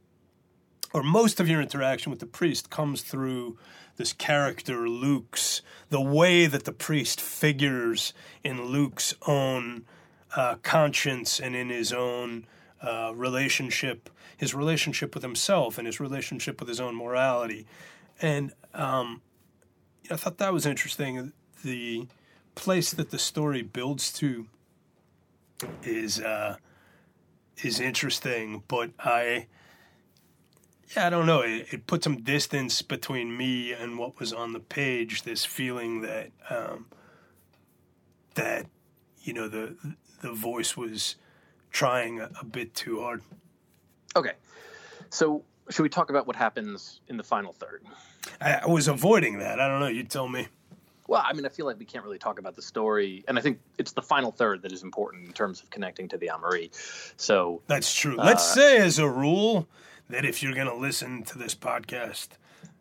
or 0.92 1.02
most 1.02 1.40
of 1.40 1.48
your 1.48 1.60
interaction 1.60 2.10
with 2.10 2.20
the 2.20 2.26
priest 2.26 2.70
comes 2.70 3.02
through 3.02 3.58
this 3.96 4.12
character, 4.12 4.88
Luke's, 4.88 5.62
the 5.88 6.00
way 6.00 6.46
that 6.46 6.64
the 6.64 6.72
priest 6.72 7.20
figures 7.20 8.12
in 8.44 8.66
Luke's 8.66 9.14
own 9.26 9.84
uh, 10.34 10.56
conscience 10.62 11.40
and 11.40 11.54
in 11.54 11.70
his 11.70 11.92
own 11.92 12.46
uh, 12.82 13.12
relationship, 13.14 14.10
his 14.36 14.54
relationship 14.54 15.14
with 15.14 15.22
himself 15.22 15.78
and 15.78 15.86
his 15.86 15.98
relationship 15.98 16.60
with 16.60 16.68
his 16.68 16.80
own 16.80 16.94
morality. 16.94 17.66
And 18.20 18.52
um, 18.74 19.22
I 20.10 20.16
thought 20.16 20.38
that 20.38 20.52
was 20.52 20.66
interesting. 20.66 21.32
The 21.64 22.06
place 22.54 22.90
that 22.92 23.10
the 23.10 23.18
story 23.18 23.62
builds 23.62 24.12
to 24.14 24.46
is 25.82 26.20
uh, 26.20 26.56
is 27.62 27.80
interesting, 27.80 28.62
but 28.68 28.90
I 28.98 29.46
yeah, 30.94 31.06
I 31.06 31.10
don't 31.10 31.26
know. 31.26 31.40
It, 31.40 31.66
it, 31.72 31.86
put 31.86 32.04
some 32.04 32.22
distance 32.22 32.82
between 32.82 33.36
me 33.36 33.72
and 33.72 33.98
what 33.98 34.18
was 34.20 34.32
on 34.32 34.52
the 34.52 34.60
page. 34.60 35.22
This 35.22 35.44
feeling 35.44 36.02
that 36.02 36.30
um, 36.50 36.86
that 38.34 38.66
you 39.22 39.32
know 39.32 39.48
the 39.48 39.76
the 40.22 40.32
voice 40.32 40.76
was 40.76 41.16
trying 41.70 42.20
a, 42.20 42.30
a 42.40 42.44
bit 42.44 42.74
too 42.74 43.00
hard. 43.00 43.22
Okay, 44.14 44.32
so 45.10 45.42
should 45.70 45.82
we 45.82 45.88
talk 45.88 46.10
about 46.10 46.26
what 46.26 46.36
happens 46.36 47.00
in 47.08 47.16
the 47.16 47.24
final 47.24 47.52
third? 47.52 47.82
I, 48.40 48.60
I 48.62 48.66
was 48.66 48.88
avoiding 48.88 49.38
that. 49.40 49.60
I 49.60 49.68
don't 49.68 49.80
know. 49.80 49.88
You 49.88 50.04
tell 50.04 50.28
me. 50.28 50.48
Well, 51.08 51.22
I 51.24 51.32
mean, 51.34 51.46
I 51.46 51.50
feel 51.50 51.66
like 51.66 51.78
we 51.78 51.84
can't 51.84 52.04
really 52.04 52.18
talk 52.18 52.38
about 52.38 52.56
the 52.56 52.62
story, 52.62 53.24
and 53.28 53.38
I 53.38 53.40
think 53.40 53.60
it's 53.78 53.92
the 53.92 54.02
final 54.02 54.32
third 54.32 54.62
that 54.62 54.72
is 54.72 54.82
important 54.82 55.26
in 55.26 55.32
terms 55.32 55.62
of 55.62 55.70
connecting 55.70 56.08
to 56.08 56.18
the 56.18 56.30
Améry. 56.34 56.70
So 57.16 57.62
that's 57.68 57.94
true. 57.94 58.18
Uh, 58.18 58.24
Let's 58.24 58.44
say, 58.44 58.78
as 58.78 58.98
a 58.98 59.08
rule, 59.08 59.68
that 60.08 60.24
if 60.24 60.42
you're 60.42 60.54
going 60.54 60.68
to 60.68 60.74
listen 60.74 61.22
to 61.24 61.38
this 61.38 61.54
podcast, 61.54 62.28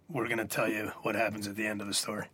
we're 0.10 0.28
going 0.28 0.38
to 0.38 0.46
tell 0.46 0.70
you 0.70 0.92
what 1.02 1.16
happens 1.16 1.48
at 1.48 1.56
the 1.56 1.66
end 1.66 1.82
of 1.82 1.88
the 1.88 1.94
story. 1.94 2.28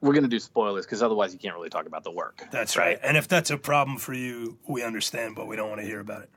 We're 0.00 0.12
going 0.12 0.24
to 0.24 0.28
do 0.28 0.38
spoilers 0.38 0.84
because 0.84 1.02
otherwise 1.02 1.32
you 1.32 1.38
can't 1.38 1.54
really 1.54 1.70
talk 1.70 1.86
about 1.86 2.04
the 2.04 2.10
work. 2.10 2.46
That's 2.52 2.76
right. 2.76 2.86
right. 2.86 2.98
And 3.02 3.16
if 3.16 3.28
that's 3.28 3.50
a 3.50 3.56
problem 3.56 3.98
for 3.98 4.12
you, 4.12 4.58
we 4.66 4.82
understand, 4.82 5.34
but 5.34 5.46
we 5.46 5.56
don't 5.56 5.68
want 5.68 5.80
to 5.80 5.86
hear 5.86 6.00
about 6.00 6.22
it. 6.22 6.30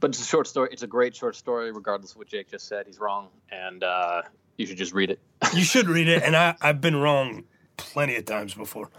But 0.00 0.10
it's 0.10 0.20
a 0.20 0.26
short 0.26 0.46
story. 0.46 0.70
It's 0.72 0.82
a 0.82 0.86
great 0.86 1.14
short 1.14 1.36
story, 1.36 1.70
regardless 1.70 2.12
of 2.12 2.18
what 2.18 2.28
Jake 2.28 2.50
just 2.50 2.66
said. 2.66 2.86
He's 2.86 2.98
wrong, 2.98 3.28
and 3.50 3.82
uh, 3.84 4.22
you 4.56 4.66
should 4.66 4.76
just 4.76 4.92
read 4.92 5.10
it. 5.10 5.20
you 5.54 5.62
should 5.62 5.88
read 5.88 6.08
it, 6.08 6.22
and 6.22 6.36
I, 6.36 6.56
I've 6.62 6.80
been 6.80 6.96
wrong 6.96 7.44
plenty 7.76 8.16
of 8.16 8.24
times 8.24 8.54
before. 8.54 8.90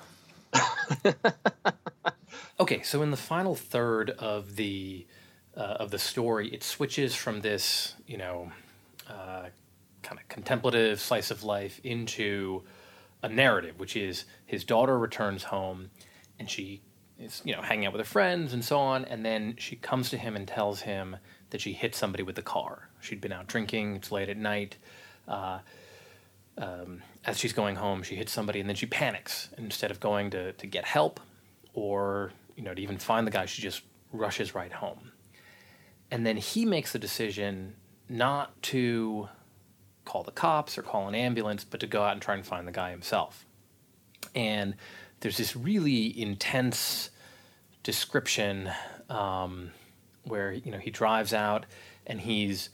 okay, 2.59 2.81
so 2.81 3.01
in 3.01 3.11
the 3.11 3.17
final 3.17 3.55
third 3.55 4.11
of 4.11 4.55
the 4.55 5.05
uh, 5.55 5.77
of 5.79 5.91
the 5.91 5.99
story, 5.99 6.49
it 6.49 6.63
switches 6.63 7.15
from 7.15 7.41
this, 7.41 7.95
you 8.07 8.17
know, 8.17 8.51
uh, 9.09 9.45
kind 10.03 10.19
of 10.19 10.27
contemplative 10.27 10.99
slice 10.99 11.31
of 11.31 11.43
life 11.43 11.79
into 11.83 12.63
a 13.23 13.29
narrative, 13.29 13.79
which 13.79 13.95
is 13.95 14.25
his 14.45 14.63
daughter 14.63 14.97
returns 14.99 15.43
home, 15.43 15.89
and 16.37 16.49
she 16.49 16.81
is, 17.19 17.41
you 17.45 17.55
know, 17.55 17.61
hanging 17.61 17.85
out 17.85 17.93
with 17.93 17.99
her 17.99 18.05
friends 18.05 18.53
and 18.53 18.63
so 18.63 18.77
on, 18.77 19.05
and 19.05 19.25
then 19.25 19.55
she 19.57 19.75
comes 19.75 20.09
to 20.09 20.17
him 20.17 20.35
and 20.35 20.47
tells 20.47 20.81
him 20.81 21.17
that 21.49 21.61
she 21.61 21.73
hit 21.73 21.95
somebody 21.95 22.23
with 22.23 22.35
the 22.35 22.41
car. 22.41 22.89
She'd 22.99 23.21
been 23.21 23.31
out 23.31 23.47
drinking. 23.47 23.95
It's 23.95 24.11
late 24.11 24.29
at 24.29 24.37
night. 24.37 24.77
Uh, 25.27 25.59
um, 26.57 27.01
as 27.25 27.37
she's 27.37 27.53
going 27.53 27.75
home, 27.75 28.03
she 28.03 28.15
hits 28.15 28.31
somebody 28.31 28.59
and 28.59 28.69
then 28.69 28.75
she 28.75 28.85
panics. 28.85 29.49
instead 29.57 29.91
of 29.91 29.99
going 29.99 30.29
to, 30.31 30.53
to 30.53 30.67
get 30.67 30.85
help 30.85 31.19
or 31.73 32.31
you 32.55 32.63
know 32.63 32.73
to 32.73 32.81
even 32.81 32.97
find 32.97 33.27
the 33.27 33.31
guy, 33.31 33.45
she 33.45 33.61
just 33.61 33.81
rushes 34.11 34.55
right 34.55 34.71
home. 34.71 35.11
And 36.15 36.25
then 36.25 36.37
he 36.37 36.63
makes 36.63 36.93
the 36.93 36.97
decision 36.97 37.75
not 38.07 38.61
to 38.63 39.27
call 40.05 40.23
the 40.23 40.31
cops 40.31 40.77
or 40.77 40.81
call 40.81 41.09
an 41.09 41.13
ambulance, 41.13 41.65
but 41.65 41.81
to 41.81 41.87
go 41.87 42.03
out 42.03 42.13
and 42.13 42.21
try 42.21 42.35
and 42.35 42.45
find 42.45 42.65
the 42.65 42.71
guy 42.71 42.91
himself. 42.91 43.45
And 44.33 44.75
there's 45.19 45.35
this 45.35 45.57
really 45.57 46.17
intense 46.17 47.09
description 47.83 48.71
um, 49.09 49.71
where 50.23 50.53
you 50.53 50.71
know 50.71 50.77
he 50.77 50.89
drives 50.89 51.33
out 51.33 51.65
and 52.07 52.21
he's 52.21 52.69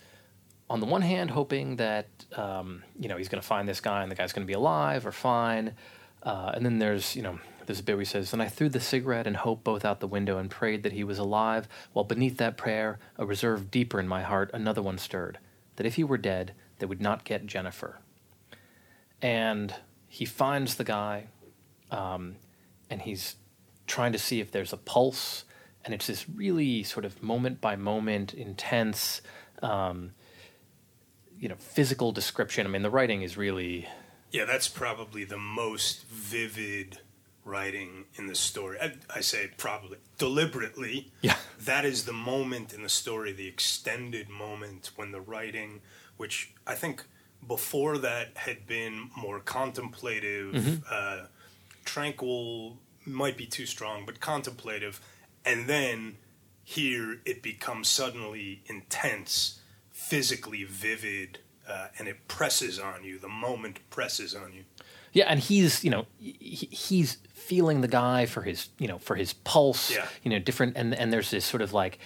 on 0.70 0.80
the 0.80 0.86
one 0.86 1.02
hand 1.02 1.32
hoping 1.32 1.78
that 1.78 2.10
um, 2.36 2.84
you 3.00 3.10
know 3.10 3.18
he's 3.18 3.28
going 3.28 3.42
to 3.42 3.48
find 3.48 3.68
this 3.68 3.82
guy 3.82 4.04
and 4.04 4.12
the 4.12 4.16
guy's 4.16 4.34
going 4.34 4.46
to 4.46 4.48
be 4.48 4.54
alive 4.54 5.04
or 5.04 5.12
fine, 5.12 5.74
uh, 6.22 6.52
and 6.54 6.64
then 6.64 6.78
there's 6.78 7.16
you 7.16 7.24
know 7.24 7.40
there's 7.66 7.80
a 7.80 7.84
bit 7.84 7.94
where 7.94 8.02
he 8.02 8.06
says, 8.06 8.32
"Then 8.32 8.42
I 8.42 8.48
threw 8.48 8.70
the 8.70 8.80
cigarette 8.80 9.28
and 9.28 9.38
hope 9.38 9.64
both 9.64 9.86
out 9.86 10.00
the 10.00 10.08
window 10.08 10.38
and 10.38 10.50
prayed 10.50 10.84
that 10.84 10.94
he 10.94 11.04
was 11.04 11.20
alive, 11.20 11.68
while 11.94 12.06
beneath 12.06 12.38
that 12.38 12.58
prayer, 12.58 13.00
a 13.18 13.26
reserve 13.26 13.72
deeper 13.72 14.00
in 14.00 14.08
my 14.08 14.22
heart, 14.22 14.50
another 14.54 14.82
one 14.82 14.98
stirred, 14.98 15.40
that 15.76 15.86
if 15.86 15.96
he 15.96 16.04
were 16.04 16.18
dead, 16.18 16.54
they 16.80 16.86
would 16.86 17.02
not 17.02 17.24
get 17.24 17.46
Jennifer." 17.46 18.00
And 19.22 19.76
he 20.08 20.26
finds 20.26 20.76
the 20.76 20.84
guy, 20.84 21.28
um, 21.92 22.38
and 22.90 23.02
he's 23.02 23.36
trying 23.88 24.12
to 24.12 24.20
see 24.20 24.40
if 24.40 24.52
there's 24.52 24.74
a 24.74 24.78
pulse, 24.78 25.46
and 25.86 25.94
it's 25.94 26.08
this 26.08 26.28
really 26.30 26.84
sort 26.84 27.06
of 27.06 27.22
moment 27.22 27.62
by 27.62 27.76
moment, 27.76 28.34
intense. 28.34 29.22
Um, 29.62 30.14
you 31.38 31.50
know, 31.50 31.56
physical 31.56 32.12
description. 32.12 32.68
I 32.68 32.70
mean, 32.70 32.84
the 32.84 32.90
writing 32.92 33.24
is 33.24 33.36
really 33.36 33.88
Yeah, 34.30 34.46
that's 34.46 34.68
probably 34.68 35.24
the 35.24 35.40
most 35.40 36.06
vivid 36.06 37.00
writing 37.44 38.06
in 38.16 38.28
the 38.28 38.36
story. 38.36 38.78
I, 38.82 38.94
I 39.14 39.22
say 39.22 39.50
probably 39.58 39.98
deliberately. 40.18 41.12
Yeah. 41.22 41.38
That 41.60 41.86
is 41.86 42.06
the 42.06 42.14
moment 42.14 42.74
in 42.74 42.84
the 42.84 42.90
story, 42.90 43.32
the 43.32 43.48
extended 43.48 44.30
moment 44.30 44.92
when 44.96 45.12
the 45.12 45.22
writing, 45.22 45.82
which 46.18 46.54
I 46.66 46.76
think 46.76 47.04
before 47.48 47.98
that 47.98 48.30
had 48.36 48.68
been 48.68 49.10
more 49.18 49.40
contemplative, 49.40 50.84
uh, 50.90 51.26
tranquil, 51.86 52.78
might 53.06 53.38
be 53.38 53.48
too 53.48 53.66
strong, 53.66 54.06
but 54.06 54.20
contemplative. 54.20 55.02
And 55.44 55.68
then 55.68 56.18
here 56.64 57.20
it 57.26 57.42
becomes 57.42 57.88
suddenly 57.88 58.62
intense, 58.68 59.60
physically 59.90 60.64
vivid, 60.64 61.40
uh, 61.68 61.88
and 61.98 62.08
it 62.08 62.28
presses 62.28 62.80
on 62.80 63.04
you. 63.04 63.18
The 63.18 63.28
moment 63.28 63.80
presses 63.90 64.36
on 64.36 64.54
you. 64.54 64.64
Yeah, 65.14 65.26
and 65.28 65.40
he's 65.40 65.84
you 65.84 65.92
know 65.92 66.06
he, 66.20 66.68
he's 66.72 67.18
feeling 67.34 67.82
the 67.82 67.88
guy 67.88 68.26
for 68.26 68.42
his 68.44 68.70
you 68.78 68.88
know 68.88 68.98
for 68.98 69.16
his 69.16 69.34
pulse. 69.34 69.92
Yeah. 69.92 70.08
You 70.24 70.32
know, 70.32 70.40
different 70.40 70.78
and 70.78 70.94
and 70.94 71.12
there's 71.12 71.32
this 71.32 71.46
sort 71.46 71.62
of 71.62 71.74
like, 71.74 72.00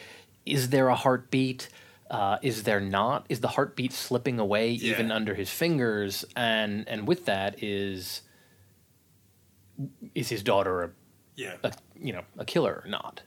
is 0.46 0.70
there 0.70 0.88
a 0.90 0.96
heartbeat? 0.96 1.70
Uh, 2.10 2.38
is 2.44 2.64
there 2.64 2.80
not? 2.80 3.26
Is 3.30 3.40
the 3.40 3.48
heartbeat 3.48 3.92
slipping 3.92 4.40
away 4.40 4.72
even 4.72 5.12
under 5.12 5.34
his 5.36 5.50
fingers? 5.50 6.24
And 6.36 6.88
and 6.88 7.08
with 7.08 7.26
that 7.26 7.64
is 7.64 8.22
is 10.14 10.30
his 10.30 10.44
daughter 10.44 10.84
a, 10.84 10.90
Yeah. 11.36 11.56
a 11.64 11.74
you 12.00 12.14
know 12.14 12.24
a 12.38 12.46
killer 12.46 12.82
or 12.84 12.90
not? 12.90 13.22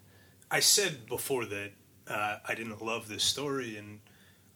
I 0.51 0.61
said 0.61 1.07
before 1.07 1.45
that 1.47 1.73
uh, 2.09 2.39
I 2.47 2.55
didn't 2.55 2.83
love 2.83 3.09
this 3.09 3.23
story, 3.23 3.77
and 3.77 4.01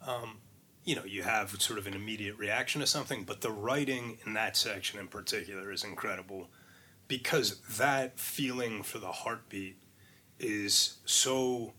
um, 0.06 0.38
you 0.84 0.96
know, 0.96 1.04
you 1.04 1.22
have 1.22 1.60
sort 1.62 1.78
of 1.78 1.86
an 1.86 1.94
immediate 1.94 2.36
reaction 2.36 2.80
to 2.80 2.86
something, 2.86 3.24
but 3.24 3.40
the 3.40 3.50
writing 3.50 4.18
in 4.26 4.34
that 4.34 4.56
section 4.56 4.98
in 4.98 5.06
particular 5.06 5.70
is 5.70 5.84
incredible 5.84 6.48
because 7.08 7.60
that 7.78 8.18
feeling 8.18 8.82
for 8.82 8.98
the 8.98 9.12
heartbeat 9.12 9.76
is 10.38 10.98
so 11.04 11.72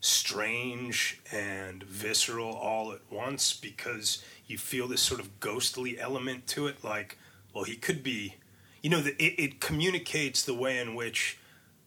strange 0.00 1.20
and 1.30 1.84
visceral 1.84 2.52
all 2.54 2.92
at 2.92 3.00
once 3.10 3.52
because 3.52 4.22
you 4.46 4.58
feel 4.58 4.88
this 4.88 5.00
sort 5.00 5.20
of 5.20 5.38
ghostly 5.38 5.98
element 6.00 6.44
to 6.48 6.66
it 6.66 6.82
like 6.82 7.16
well 7.54 7.62
he 7.62 7.76
could 7.76 8.02
be 8.02 8.34
you 8.82 8.90
know 8.90 9.00
the, 9.00 9.10
it, 9.22 9.34
it 9.38 9.60
communicates 9.60 10.42
the 10.42 10.52
way 10.52 10.80
in 10.80 10.96
which 10.96 11.38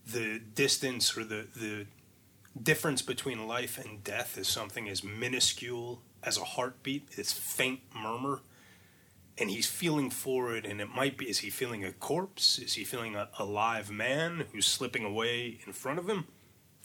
the 0.08 0.40
distance 0.56 1.18
or 1.18 1.26
the 1.26 1.46
the 1.58 1.86
difference 2.64 3.02
between 3.02 3.46
life 3.46 3.78
and 3.78 4.02
death 4.02 4.38
is 4.38 4.48
something 4.48 4.88
as 4.88 5.04
minuscule 5.04 6.02
as 6.26 6.38
a 6.38 6.44
heartbeat 6.44 7.12
this 7.12 7.32
faint 7.32 7.82
murmur 7.94 8.42
and 9.38 9.50
he's 9.50 9.68
feeling 9.68 10.10
for 10.10 10.56
it 10.56 10.66
and 10.66 10.82
it 10.82 10.90
might 10.90 11.18
be 11.18 11.30
is 11.30 11.40
he 11.40 11.50
feeling 11.50 11.84
a 11.84 11.92
corpse? 11.92 12.58
Is 12.58 12.74
he 12.74 12.84
feeling 12.84 13.16
a, 13.16 13.30
a 13.38 13.46
live 13.46 13.92
man 13.92 14.46
who's 14.52 14.66
slipping 14.66 15.06
away 15.06 15.60
in 15.66 15.74
front 15.74 16.00
of 16.00 16.10
him? 16.10 16.26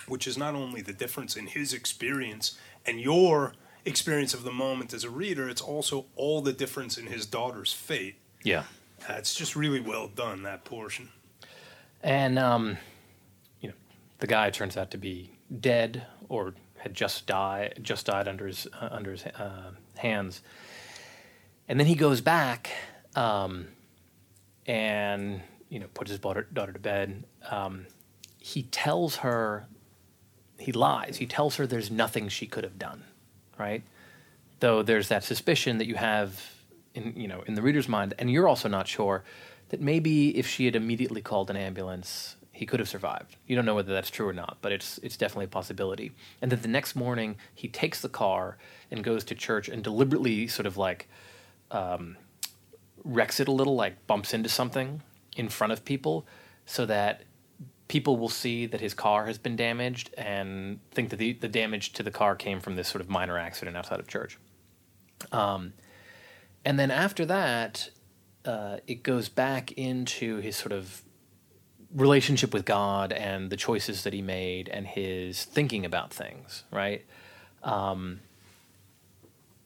Which 0.06 0.26
is 0.26 0.36
not 0.36 0.54
only 0.54 0.80
the 0.80 0.92
difference 0.92 1.36
in 1.36 1.46
his 1.46 1.72
experience 1.72 2.58
and 2.84 3.00
your 3.00 3.54
experience 3.84 4.34
of 4.34 4.42
the 4.42 4.52
moment 4.52 4.92
as 4.92 5.04
a 5.04 5.10
reader 5.10 5.48
it's 5.48 5.62
also 5.62 6.04
all 6.14 6.42
the 6.42 6.52
difference 6.52 6.98
in 6.98 7.06
his 7.06 7.24
daughter's 7.24 7.72
fate. 7.72 8.16
Yeah. 8.42 8.64
uh, 9.08 9.14
it's 9.14 9.34
just 9.34 9.56
really 9.56 9.80
well 9.80 10.08
done 10.08 10.42
that 10.42 10.64
portion. 10.64 11.08
And 12.02 12.38
um, 12.38 12.76
you 13.60 13.68
know, 13.68 13.74
the 14.18 14.26
guy 14.26 14.50
turns 14.50 14.76
out 14.76 14.90
to 14.90 14.98
be 14.98 15.30
dead 15.60 16.06
or 16.28 16.54
had 16.80 16.94
just 16.94 17.26
died, 17.26 17.78
just 17.82 18.06
died 18.06 18.26
under 18.26 18.46
his 18.46 18.66
uh, 18.80 18.88
under 18.90 19.12
his 19.12 19.24
uh, 19.24 19.72
hands. 19.96 20.42
And 21.68 21.78
then 21.78 21.86
he 21.86 21.94
goes 21.94 22.20
back 22.20 22.70
um, 23.14 23.68
and 24.66 25.42
you 25.68 25.78
know 25.78 25.86
puts 25.94 26.10
his 26.10 26.18
daughter, 26.18 26.46
daughter 26.52 26.72
to 26.72 26.78
bed. 26.78 27.24
Um, 27.50 27.86
he 28.38 28.62
tells 28.64 29.16
her 29.16 29.66
he 30.58 30.72
lies. 30.72 31.18
He 31.18 31.26
tells 31.26 31.56
her 31.56 31.66
there's 31.66 31.90
nothing 31.90 32.28
she 32.28 32.46
could 32.46 32.64
have 32.64 32.78
done, 32.78 33.04
right? 33.58 33.82
Though 34.60 34.82
there's 34.82 35.08
that 35.08 35.24
suspicion 35.24 35.78
that 35.78 35.86
you 35.86 35.96
have 35.96 36.52
in 36.94 37.12
you 37.16 37.28
know 37.28 37.42
in 37.42 37.54
the 37.54 37.62
reader's 37.62 37.88
mind, 37.88 38.14
and 38.18 38.30
you're 38.30 38.48
also 38.48 38.68
not 38.68 38.88
sure 38.88 39.22
that 39.68 39.80
maybe 39.80 40.36
if 40.36 40.46
she 40.48 40.64
had 40.64 40.74
immediately 40.74 41.20
called 41.20 41.50
an 41.50 41.56
ambulance, 41.56 42.36
he 42.60 42.66
could 42.66 42.78
have 42.78 42.90
survived. 42.90 43.36
You 43.46 43.56
don't 43.56 43.64
know 43.64 43.74
whether 43.74 43.94
that's 43.94 44.10
true 44.10 44.28
or 44.28 44.34
not, 44.34 44.58
but 44.60 44.70
it's 44.70 44.98
it's 44.98 45.16
definitely 45.16 45.46
a 45.46 45.48
possibility. 45.48 46.12
And 46.42 46.52
then 46.52 46.60
the 46.60 46.68
next 46.68 46.94
morning, 46.94 47.36
he 47.54 47.68
takes 47.68 48.02
the 48.02 48.10
car 48.10 48.58
and 48.90 49.02
goes 49.02 49.24
to 49.24 49.34
church 49.34 49.66
and 49.70 49.82
deliberately 49.82 50.46
sort 50.46 50.66
of 50.66 50.76
like 50.76 51.08
um, 51.70 52.18
wrecks 53.02 53.40
it 53.40 53.48
a 53.48 53.50
little, 53.50 53.76
like 53.76 54.06
bumps 54.06 54.34
into 54.34 54.50
something 54.50 55.00
in 55.38 55.48
front 55.48 55.72
of 55.72 55.86
people, 55.86 56.26
so 56.66 56.84
that 56.84 57.22
people 57.88 58.18
will 58.18 58.28
see 58.28 58.66
that 58.66 58.82
his 58.82 58.92
car 58.92 59.24
has 59.24 59.38
been 59.38 59.56
damaged 59.56 60.12
and 60.18 60.80
think 60.90 61.08
that 61.08 61.16
the, 61.16 61.32
the 61.32 61.48
damage 61.48 61.94
to 61.94 62.02
the 62.02 62.10
car 62.10 62.36
came 62.36 62.60
from 62.60 62.76
this 62.76 62.88
sort 62.88 63.00
of 63.00 63.08
minor 63.08 63.38
accident 63.38 63.74
outside 63.74 64.00
of 64.00 64.06
church. 64.06 64.36
Um, 65.32 65.72
and 66.62 66.78
then 66.78 66.90
after 66.90 67.24
that, 67.24 67.88
uh, 68.44 68.76
it 68.86 69.02
goes 69.02 69.30
back 69.30 69.72
into 69.72 70.40
his 70.40 70.56
sort 70.56 70.72
of 70.72 71.02
relationship 71.94 72.52
with 72.52 72.64
God 72.64 73.12
and 73.12 73.50
the 73.50 73.56
choices 73.56 74.04
that 74.04 74.12
he 74.12 74.22
made 74.22 74.68
and 74.68 74.86
his 74.86 75.44
thinking 75.44 75.84
about 75.84 76.12
things, 76.12 76.64
right? 76.70 77.04
Um, 77.62 78.20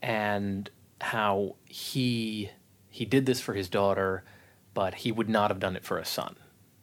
and 0.03 0.71
how 1.01 1.57
he 1.67 2.51
he 2.89 3.05
did 3.05 3.27
this 3.27 3.41
for 3.41 3.55
his 3.55 3.69
daughter, 3.69 4.25
but 4.73 4.95
he 4.95 5.11
would 5.11 5.29
not 5.29 5.51
have 5.51 5.59
done 5.59 5.77
it 5.77 5.85
for 5.85 5.99
a 5.99 6.05
son, 6.05 6.37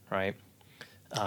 right? 0.09 0.35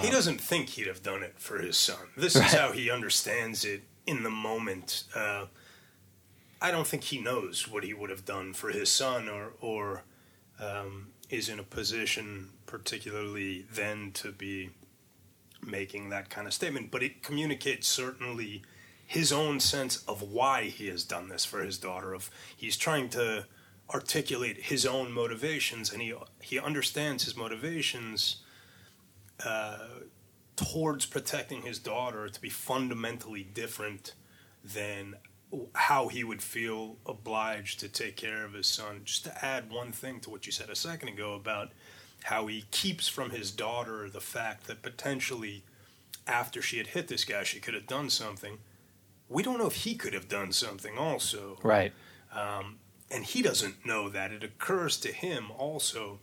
he 0.01 0.11
doesn't 0.11 0.41
think 0.41 0.71
he'd 0.71 0.87
have 0.87 1.03
done 1.03 1.23
it 1.23 1.35
for 1.37 1.59
his 1.59 1.77
son. 1.77 2.09
This 2.17 2.37
is 2.37 2.53
how 2.55 2.73
he 2.73 2.91
understands 2.91 3.65
it 3.65 3.83
in 4.07 4.23
the 4.23 4.31
moment. 4.31 5.05
Uh, 5.15 5.47
I 6.61 6.71
don't 6.71 6.87
think 6.87 7.05
he 7.05 7.21
knows 7.21 7.69
what 7.69 7.85
he 7.85 7.93
would 7.93 8.09
have 8.09 8.25
done 8.25 8.55
for 8.55 8.71
his 8.71 8.91
son, 8.91 9.29
or 9.29 9.53
or 9.61 10.05
um, 10.59 11.09
is 11.31 11.49
in 11.49 11.59
a 11.59 11.65
position, 11.65 12.51
particularly 12.67 13.67
then, 13.73 14.13
to 14.13 14.33
be 14.33 14.71
making 15.65 16.11
that 16.11 16.29
kind 16.31 16.47
of 16.47 16.53
statement. 16.53 16.91
But 16.91 17.03
it 17.03 17.23
communicates 17.23 17.89
certainly 17.89 18.63
his 19.07 19.33
own 19.33 19.61
sense 19.61 19.99
of 20.09 20.23
why 20.23 20.65
he 20.65 20.89
has 20.89 21.05
done 21.05 21.29
this 21.29 21.45
for 21.45 21.63
his 21.63 21.79
daughter. 21.79 22.15
Of 22.15 22.31
he's 22.57 22.77
trying 22.77 23.09
to 23.11 23.47
articulate 23.93 24.65
his 24.65 24.87
own 24.87 25.13
motivations, 25.13 25.93
and 25.93 26.03
he 26.03 26.15
he 26.41 26.59
understands 26.59 27.25
his 27.25 27.37
motivations 27.37 28.37
uh, 29.45 29.79
towards 30.57 31.07
protecting 31.07 31.63
his 31.63 31.79
daughter 31.79 32.29
to 32.29 32.41
be 32.41 32.49
fundamentally 32.49 33.43
different 33.43 34.15
than 34.63 35.17
how 35.75 36.09
he 36.09 36.25
would 36.25 36.43
feel 36.43 36.97
obliged 37.07 37.81
to 37.81 37.89
take 37.89 38.17
care 38.17 38.45
of 38.45 38.53
his 38.53 38.67
son. 38.67 39.03
Just 39.05 39.25
to 39.25 39.45
add 39.45 39.71
one 39.71 39.93
thing 39.93 40.21
to 40.21 40.31
what 40.31 40.47
you 40.47 40.53
said 40.53 40.71
a 40.71 40.77
second 40.77 41.09
ago 41.09 41.35
about 41.35 41.71
how 42.25 42.47
he 42.47 42.65
keeps 42.71 43.09
from 43.09 43.31
his 43.31 43.51
daughter 43.51 44.09
the 44.09 44.21
fact 44.21 44.67
that 44.67 44.83
potentially 44.83 45.63
after 46.27 46.63
she 46.63 46.79
had 46.79 46.89
hit 46.89 47.09
this 47.09 47.25
guy, 47.25 47.43
she 47.43 47.61
could 47.61 47.75
have 47.75 47.87
done 47.87 48.09
something. 48.09 48.59
We 49.29 49.43
don't 49.43 49.59
know 49.59 49.67
if 49.67 49.85
he 49.85 49.95
could 49.95 50.15
have 50.15 50.29
done 50.29 50.53
something 50.53 50.97
also 50.99 51.59
Right. 51.63 51.93
Um, 52.35 52.79
and 53.11 53.25
he 53.25 53.43
doesn't 53.43 53.87
know 53.87 54.09
that. 54.09 54.33
It 54.33 54.43
occurs 54.43 54.97
to 54.99 55.13
him 55.13 55.51
also 55.57 56.21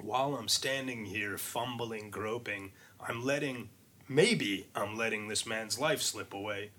while 0.00 0.36
I'm 0.36 0.48
standing 0.48 1.06
here 1.06 1.36
fumbling, 1.38 2.10
groping, 2.10 2.72
I'm 3.00 3.24
letting, 3.24 3.70
maybe 4.08 4.68
I'm 4.74 4.96
letting 4.96 5.28
this 5.28 5.46
man's 5.46 5.78
life 5.78 6.00
slip 6.00 6.32
away. 6.32 6.70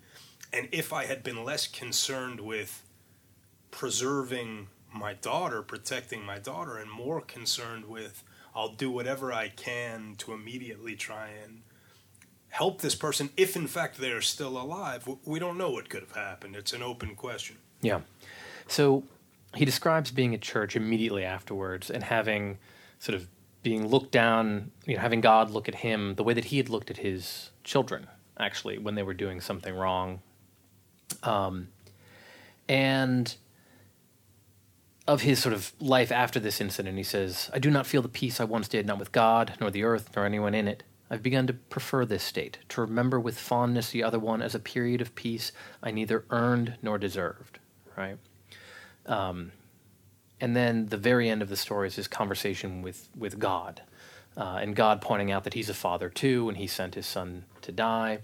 And 0.51 0.67
if 0.71 0.91
I 0.91 1.05
had 1.05 1.23
been 1.23 1.43
less 1.43 1.67
concerned 1.67 2.41
with 2.41 2.83
preserving 3.71 4.67
my 4.93 5.13
daughter, 5.13 5.61
protecting 5.61 6.23
my 6.23 6.39
daughter, 6.39 6.77
and 6.77 6.89
more 6.89 7.21
concerned 7.21 7.85
with, 7.85 8.23
I'll 8.55 8.73
do 8.73 8.89
whatever 8.89 9.31
I 9.31 9.49
can 9.49 10.15
to 10.19 10.33
immediately 10.33 10.95
try 10.95 11.29
and 11.43 11.61
help 12.49 12.81
this 12.81 12.95
person 12.95 13.29
if 13.37 13.55
in 13.55 13.67
fact 13.67 13.99
they're 13.99 14.21
still 14.21 14.59
alive. 14.59 15.07
We 15.23 15.37
don't 15.37 15.57
know 15.57 15.69
what 15.69 15.89
could 15.89 16.01
have 16.01 16.15
happened. 16.15 16.55
It's 16.55 16.73
an 16.73 16.81
open 16.81 17.15
question. 17.15 17.57
Yeah. 17.81 18.01
So 18.67 19.03
he 19.55 19.65
describes 19.65 20.11
being 20.11 20.33
at 20.33 20.41
church 20.41 20.75
immediately 20.75 21.23
afterwards 21.23 21.89
and 21.89 22.03
having 22.03 22.57
sort 22.97 23.15
of 23.15 23.27
being 23.61 23.87
looked 23.87 24.11
down, 24.11 24.71
you 24.85 24.95
know, 24.95 25.01
having 25.01 25.21
God 25.21 25.51
look 25.51 25.67
at 25.67 25.75
him 25.75 26.15
the 26.15 26.23
way 26.23 26.33
that 26.33 26.45
he 26.45 26.57
had 26.57 26.69
looked 26.69 26.89
at 26.89 26.97
his 26.97 27.51
children, 27.63 28.07
actually, 28.39 28.77
when 28.77 28.95
they 28.95 29.03
were 29.03 29.13
doing 29.13 29.41
something 29.41 29.75
wrong. 29.75 30.21
Um, 31.23 31.69
and 32.67 33.35
of 35.07 35.21
his 35.21 35.39
sort 35.39 35.53
of 35.53 35.73
life 35.79 36.11
after 36.11 36.39
this 36.39 36.61
incident, 36.61 36.97
he 36.97 37.03
says, 37.03 37.49
I 37.53 37.59
do 37.59 37.71
not 37.71 37.87
feel 37.87 38.01
the 38.01 38.07
peace 38.07 38.39
I 38.39 38.43
once 38.43 38.67
did, 38.67 38.85
not 38.85 38.99
with 38.99 39.11
God, 39.11 39.53
nor 39.59 39.71
the 39.71 39.83
earth, 39.83 40.11
nor 40.15 40.25
anyone 40.25 40.53
in 40.53 40.67
it. 40.67 40.83
I've 41.09 41.23
begun 41.23 41.47
to 41.47 41.53
prefer 41.53 42.05
this 42.05 42.23
state, 42.23 42.59
to 42.69 42.81
remember 42.81 43.19
with 43.19 43.39
fondness 43.39 43.89
the 43.89 44.03
other 44.03 44.19
one 44.19 44.43
as 44.43 44.53
a 44.53 44.59
period 44.59 45.01
of 45.01 45.15
peace 45.15 45.51
I 45.81 45.89
neither 45.89 46.25
earned 46.29 46.75
nor 46.83 46.99
deserved. 46.99 47.57
Right? 47.97 48.17
Um, 49.07 49.51
and 50.39 50.55
then 50.55 50.85
the 50.87 50.97
very 50.97 51.27
end 51.27 51.41
of 51.41 51.49
the 51.49 51.57
story 51.57 51.87
is 51.87 51.95
his 51.95 52.07
conversation 52.07 52.83
with, 52.83 53.09
with 53.17 53.39
God. 53.39 53.81
Uh, 54.37 54.59
and 54.61 54.75
God 54.75 55.01
pointing 55.01 55.31
out 55.31 55.43
that 55.43 55.55
he's 55.55 55.69
a 55.69 55.73
father 55.73 56.09
too, 56.09 56.47
and 56.47 56.57
he 56.57 56.67
sent 56.67 56.93
his 56.93 57.07
son 57.07 57.45
to 57.61 57.71
die. 57.71 58.19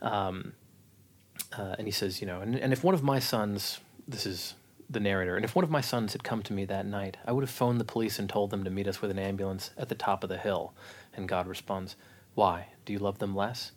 Um, 0.00 0.54
uh, 1.56 1.76
and 1.78 1.86
he 1.86 1.90
says, 1.92 2.20
you 2.20 2.26
know, 2.26 2.40
and, 2.40 2.58
and 2.58 2.72
if 2.72 2.84
one 2.84 2.94
of 2.94 3.02
my 3.02 3.18
sons, 3.18 3.80
this 4.06 4.26
is 4.26 4.54
the 4.88 5.00
narrator, 5.00 5.36
and 5.36 5.44
if 5.44 5.54
one 5.54 5.64
of 5.64 5.70
my 5.70 5.80
sons 5.80 6.12
had 6.12 6.24
come 6.24 6.42
to 6.42 6.52
me 6.52 6.64
that 6.64 6.86
night, 6.86 7.16
I 7.26 7.32
would 7.32 7.42
have 7.42 7.50
phoned 7.50 7.80
the 7.80 7.84
police 7.84 8.18
and 8.18 8.28
told 8.28 8.50
them 8.50 8.64
to 8.64 8.70
meet 8.70 8.86
us 8.88 9.02
with 9.02 9.10
an 9.10 9.18
ambulance 9.18 9.70
at 9.76 9.88
the 9.88 9.94
top 9.94 10.22
of 10.22 10.28
the 10.28 10.38
hill. 10.38 10.74
And 11.14 11.28
God 11.28 11.46
responds, 11.46 11.96
Why? 12.34 12.68
Do 12.84 12.92
you 12.92 12.98
love 12.98 13.18
them 13.18 13.34
less? 13.34 13.72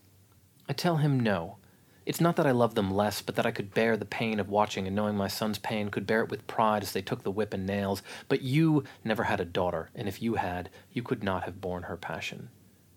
I 0.68 0.74
tell 0.74 0.98
him 0.98 1.20
no. 1.20 1.58
It's 2.06 2.22
not 2.22 2.36
that 2.38 2.48
I 2.48 2.52
love 2.52 2.76
them 2.76 2.92
less, 2.94 3.22
but 3.22 3.36
that 3.36 3.46
I 3.46 3.52
could 3.52 3.74
bear 3.74 3.96
the 3.96 4.06
pain 4.06 4.40
of 4.40 4.50
watching 4.50 4.88
and 4.88 4.96
knowing 4.96 5.16
my 5.16 5.28
son's 5.28 5.60
pain, 5.60 5.90
could 5.90 6.08
bear 6.08 6.22
it 6.22 6.30
with 6.30 6.48
pride 6.48 6.82
as 6.82 6.92
they 6.92 7.02
took 7.02 7.24
the 7.24 7.32
whip 7.32 7.54
and 7.54 7.68
nails. 7.68 8.02
But 8.28 8.42
you 8.42 8.84
never 9.04 9.24
had 9.24 9.40
a 9.40 9.46
daughter, 9.46 9.90
and 9.94 10.08
if 10.08 10.22
you 10.22 10.36
had, 10.36 10.70
you 10.92 11.04
could 11.04 11.24
not 11.24 11.44
have 11.44 11.62
borne 11.62 11.84
her 11.84 11.98
passion. 11.98 12.50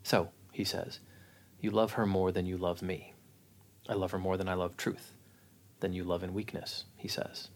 So, 0.03 0.31
he 0.51 0.65
says, 0.65 1.01
you 1.63 1.71
love 1.71 1.93
her 1.93 2.07
more 2.07 2.33
than 2.33 2.45
you 2.45 2.59
love 2.59 2.83
me. 2.83 3.12
I 3.89 3.95
love 3.95 4.11
her 4.13 4.19
more 4.19 4.37
than 4.37 4.49
I 4.49 4.55
love 4.55 4.77
truth, 4.77 5.13
than 5.81 5.93
you 5.93 6.05
love 6.05 6.23
in 6.23 6.35
weakness, 6.35 6.85
he 6.97 7.09
says. 7.09 7.49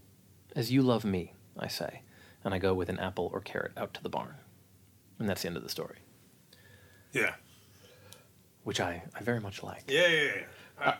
As 0.54 0.72
you 0.72 0.82
love 0.82 1.04
me, 1.04 1.34
I 1.58 1.68
say, 1.68 2.02
and 2.44 2.52
I 2.54 2.58
go 2.58 2.74
with 2.74 2.88
an 2.88 2.98
apple 2.98 3.30
or 3.32 3.40
carrot 3.40 3.72
out 3.76 3.94
to 3.94 4.02
the 4.02 4.08
barn. 4.08 4.34
And 5.18 5.28
that's 5.28 5.42
the 5.42 5.48
end 5.48 5.56
of 5.56 5.62
the 5.62 5.68
story, 5.68 5.98
Yeah. 7.12 7.34
which 8.64 8.80
I, 8.80 9.02
I 9.14 9.22
very 9.22 9.40
much 9.40 9.62
like. 9.62 9.84
Yeah, 9.88 10.08
yeah, 10.08 10.22
yeah. 10.24 10.42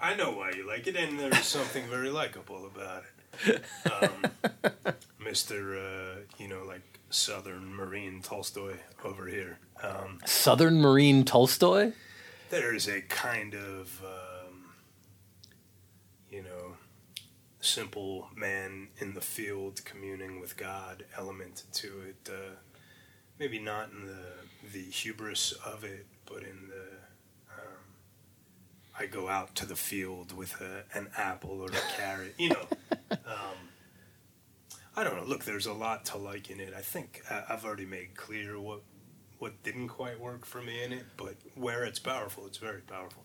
I, 0.01 0.13
I 0.13 0.15
know 0.17 0.33
why 0.33 0.53
you 0.53 0.67
like 0.67 0.87
it, 0.87 0.97
and 0.97 1.19
there's 1.19 1.39
something 1.45 1.87
very 1.89 2.11
likable 2.11 2.67
about 2.67 3.03
it. 3.47 3.65
Um, 3.85 4.25
Mr. 5.23 5.77
Uh, 5.77 6.21
you 6.39 6.49
know, 6.49 6.63
like 6.67 6.81
Southern 7.11 7.75
Marine 7.75 8.23
Tolstoy 8.23 8.77
over 9.05 9.27
here. 9.27 9.59
Um, 9.83 10.21
Southern 10.25 10.81
Marine 10.81 11.25
Tolstoy? 11.25 11.93
there's 12.49 12.89
a 12.89 13.01
kind 13.03 13.55
of, 13.55 14.01
um, 14.05 14.65
you 16.31 16.43
know, 16.43 16.77
simple 17.67 18.29
man 18.35 18.89
in 18.99 19.15
the 19.15 19.21
field 19.21 19.85
communing 19.85 20.41
with 20.41 20.57
God 20.57 21.05
element 21.17 21.65
to 21.75 22.01
it. 22.09 22.31
Uh, 22.31 22.57
maybe 23.39 23.59
not 23.59 23.91
in 23.91 24.07
the 24.07 24.71
the 24.73 24.83
hubris 24.83 25.53
of 25.65 25.85
it, 25.85 26.07
but 26.27 26.43
in 26.43 26.69
the 26.69 27.53
um, 27.53 27.83
I 28.99 29.07
go 29.07 29.29
out 29.29 29.55
to 29.57 29.67
the 29.67 29.77
field 29.77 30.33
with 30.33 30.61
a, 30.61 30.85
an 30.97 31.09
apple 31.17 31.61
or 31.61 31.69
a 31.69 31.97
carrot. 31.97 32.35
You 32.39 32.51
know, 32.51 32.67
um, 33.11 33.71
I 34.97 35.05
don't 35.05 35.17
know. 35.17 35.25
Look, 35.25 35.45
there's 35.45 35.67
a 35.67 35.73
lot 35.73 36.05
to 36.07 36.19
like 36.19 36.51
in 36.51 36.61
it. 36.61 36.73
I 36.77 36.81
think 36.81 37.23
I, 37.31 37.45
I've 37.51 37.65
already 37.65 37.87
made 37.87 38.15
clear 38.17 38.59
what 38.59 38.83
what 39.39 39.63
didn't 39.63 39.89
quite 39.89 40.19
work 40.19 40.47
for 40.47 40.63
me 40.63 40.83
in 40.83 40.93
it, 40.93 41.05
but 41.17 41.35
where 41.55 41.85
it's 41.85 41.99
powerful, 41.99 42.47
it's 42.47 42.59
very 42.59 42.81
powerful. 42.81 43.23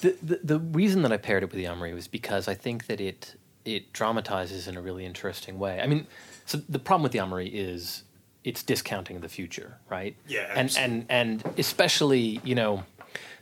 The, 0.00 0.16
the 0.22 0.40
the 0.42 0.58
reason 0.58 1.02
that 1.02 1.12
I 1.12 1.16
paired 1.16 1.42
it 1.42 1.46
with 1.46 1.56
the 1.56 1.64
Améry 1.64 1.94
was 1.94 2.08
because 2.08 2.48
I 2.48 2.54
think 2.54 2.86
that 2.86 3.00
it 3.00 3.36
it 3.64 3.92
dramatizes 3.92 4.68
in 4.68 4.76
a 4.76 4.82
really 4.82 5.04
interesting 5.04 5.58
way. 5.58 5.80
I 5.80 5.86
mean, 5.86 6.06
so 6.46 6.58
the 6.68 6.78
problem 6.78 7.02
with 7.02 7.12
the 7.12 7.18
Améry 7.18 7.50
is 7.52 8.02
it's 8.44 8.62
discounting 8.62 9.20
the 9.20 9.28
future, 9.28 9.78
right? 9.88 10.16
Yeah, 10.26 10.46
and 10.50 10.58
absolutely. 10.58 11.06
and 11.08 11.42
and 11.44 11.58
especially 11.58 12.40
you 12.44 12.54
know 12.54 12.84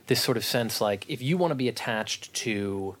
this 0.07 0.21
sort 0.21 0.37
of 0.37 0.43
sense 0.43 0.81
like 0.81 1.09
if 1.09 1.21
you 1.21 1.37
want 1.37 1.51
to 1.51 1.55
be 1.55 1.67
attached 1.67 2.33
to 2.33 2.95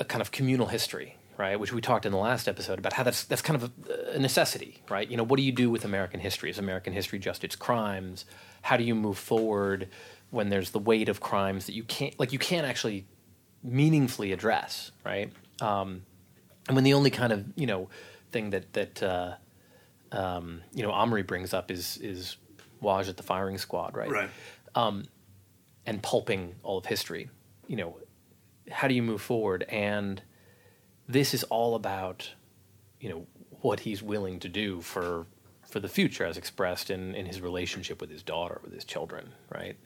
a 0.00 0.04
kind 0.04 0.22
of 0.22 0.30
communal 0.30 0.66
history, 0.66 1.16
right? 1.36 1.58
Which 1.58 1.72
we 1.72 1.80
talked 1.80 2.06
in 2.06 2.12
the 2.12 2.18
last 2.18 2.48
episode 2.48 2.78
about 2.78 2.92
how 2.92 3.02
that's 3.02 3.24
that's 3.24 3.42
kind 3.42 3.62
of 3.62 3.70
a, 3.88 4.16
a 4.16 4.18
necessity, 4.18 4.82
right? 4.88 5.08
You 5.08 5.16
know, 5.16 5.24
what 5.24 5.36
do 5.36 5.42
you 5.42 5.52
do 5.52 5.70
with 5.70 5.84
American 5.84 6.20
history? 6.20 6.50
Is 6.50 6.58
American 6.58 6.92
history 6.92 7.18
just 7.18 7.44
its 7.44 7.56
crimes? 7.56 8.24
How 8.62 8.76
do 8.76 8.84
you 8.84 8.94
move 8.94 9.18
forward 9.18 9.88
when 10.30 10.50
there's 10.50 10.70
the 10.70 10.78
weight 10.78 11.08
of 11.08 11.20
crimes 11.20 11.66
that 11.66 11.72
you 11.72 11.84
can't 11.84 12.18
like 12.18 12.32
you 12.32 12.38
can't 12.38 12.66
actually 12.66 13.06
meaningfully 13.62 14.32
address, 14.32 14.92
right? 15.04 15.32
Um, 15.60 16.02
and 16.66 16.74
when 16.74 16.84
the 16.84 16.94
only 16.94 17.10
kind 17.10 17.32
of 17.32 17.44
you 17.56 17.66
know 17.66 17.88
thing 18.30 18.50
that 18.50 18.72
that 18.74 19.02
uh, 19.02 19.34
um, 20.12 20.62
you 20.72 20.82
know 20.82 20.90
Améry 20.90 21.26
brings 21.26 21.52
up 21.54 21.70
is 21.70 21.96
is 21.98 22.36
Waj 22.82 23.08
at 23.08 23.16
the 23.16 23.22
firing 23.22 23.58
squad, 23.58 23.96
right? 23.96 24.10
Right. 24.10 24.30
and 25.86 26.02
pulping 26.02 26.54
all 26.62 26.78
of 26.78 26.86
history. 26.86 27.30
You 27.66 27.76
know, 27.76 27.98
how 28.70 28.88
do 28.88 28.94
you 28.94 29.02
move 29.02 29.22
forward? 29.22 29.64
And 29.68 30.22
this 31.08 31.32
is 31.32 31.44
all 31.44 31.74
about, 31.74 32.30
you 33.00 33.08
know, 33.08 33.26
what 33.62 33.80
he's 33.80 34.02
willing 34.02 34.38
to 34.40 34.48
do 34.48 34.80
for 34.80 35.26
for 35.66 35.80
the 35.80 35.88
future, 35.88 36.24
as 36.24 36.36
expressed 36.36 36.90
in 36.90 37.14
in 37.14 37.26
his 37.26 37.40
relationship 37.40 38.00
with 38.00 38.10
his 38.10 38.22
daughter, 38.22 38.60
with 38.62 38.72
his 38.72 38.84
children, 38.84 39.32
right? 39.52 39.76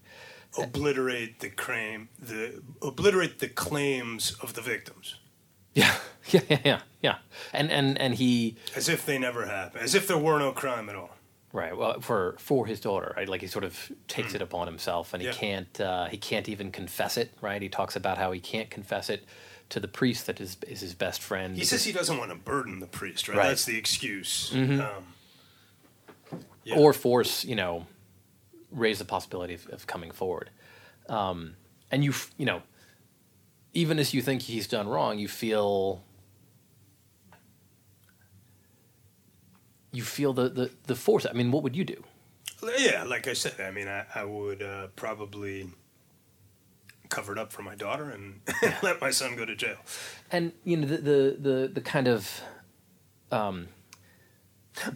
Obliterate 0.59 1.41
the 1.41 1.49
claim, 1.51 2.09
the 2.19 2.63
obliterate 2.83 3.39
the 3.39 3.49
claims 3.49 4.33
of 4.43 4.53
the 4.55 4.61
victims, 4.61 5.17
Yeah, 5.75 5.95
yeah, 6.29 6.41
yeah, 6.49 6.59
yeah, 6.65 6.81
yeah. 7.03 7.17
And 7.53 7.71
and 7.71 7.99
and 7.99 8.15
he, 8.15 8.57
as 8.77 8.89
if 8.89 9.07
they 9.07 9.19
never 9.19 9.47
happened, 9.47 9.83
as 9.85 9.95
if 9.95 10.07
there 10.07 10.19
were 10.19 10.39
no 10.39 10.53
crime 10.53 10.89
at 10.91 10.95
all. 10.97 11.11
right? 11.53 11.75
Well, 11.77 12.01
for 12.01 12.37
for 12.39 12.67
his 12.67 12.81
daughter, 12.81 13.15
right? 13.17 13.29
Like 13.29 13.41
he 13.41 13.47
sort 13.47 13.65
of 13.65 13.91
takes 14.09 14.35
it 14.35 14.43
upon 14.43 14.67
himself, 14.67 15.15
and 15.15 15.23
he 15.23 15.29
Yeah. 15.29 15.35
can't 15.35 15.81
uh, 15.81 16.07
he 16.09 16.19
can't 16.19 16.49
even 16.49 16.71
confess 16.71 17.17
it, 17.17 17.33
right? 17.41 17.63
He 17.63 17.69
talks 17.71 17.97
about 17.97 18.19
how 18.19 18.33
he 18.33 18.41
can't 18.41 18.69
confess 18.71 19.09
it 19.09 19.25
to 19.71 19.81
the 19.81 19.89
priest 19.89 20.27
that 20.27 20.39
is 20.41 20.59
is 20.69 20.81
his 20.81 20.95
best 20.95 21.23
friend. 21.23 21.57
He 21.57 21.65
says 21.65 21.85
he 21.85 21.93
doesn't 21.93 22.19
want 22.19 22.31
to 22.31 22.37
burden 22.37 22.81
the 22.81 22.87
priest, 22.87 23.27
right? 23.29 23.39
Right. 23.39 23.49
That's 23.49 23.65
the 23.65 23.79
excuse. 23.79 24.53
Um, 24.53 25.15
yeah. 26.65 26.77
or 26.77 26.93
force 26.93 27.45
you 27.45 27.57
know 27.57 27.87
raise 28.73 28.99
the 28.99 29.05
possibility 29.05 29.55
of, 29.55 29.67
of 29.69 29.87
coming 29.87 30.11
forward. 30.11 30.51
Um, 31.09 31.57
and 31.91 32.03
you 32.05 32.13
you 32.37 32.47
know 32.47 32.63
even 33.75 33.99
as 33.99 34.15
you 34.15 34.23
think 34.23 34.43
he's 34.43 34.67
done 34.67 34.89
wrong 34.89 35.19
you 35.19 35.29
feel 35.29 36.03
you 39.93 40.03
feel 40.03 40.33
the, 40.33 40.49
the, 40.49 40.71
the 40.87 40.95
force. 40.95 41.27
I 41.29 41.33
mean 41.33 41.53
what 41.53 41.63
would 41.63 41.77
you 41.77 41.85
do? 41.85 42.03
Yeah, 42.79 43.05
like 43.05 43.27
I 43.27 43.33
said, 43.33 43.61
I 43.61 43.73
mean, 43.73 43.89
I, 43.89 44.05
I 44.15 44.23
would 44.23 44.63
uh, 44.63 44.87
probably 44.95 45.69
cover 47.09 47.33
it 47.33 47.39
up 47.39 47.53
for 47.53 47.63
my 47.63 47.75
daughter 47.75 48.09
and 48.11 48.41
let 48.83 49.01
my 49.01 49.11
son 49.11 49.37
go 49.37 49.45
to 49.45 49.55
jail. 49.55 49.77
and 50.31 50.53
you 50.65 50.77
know 50.77 50.87
the 50.87 50.97
the 50.97 51.37
the, 51.39 51.71
the 51.75 51.81
kind 51.81 52.09
of 52.09 52.41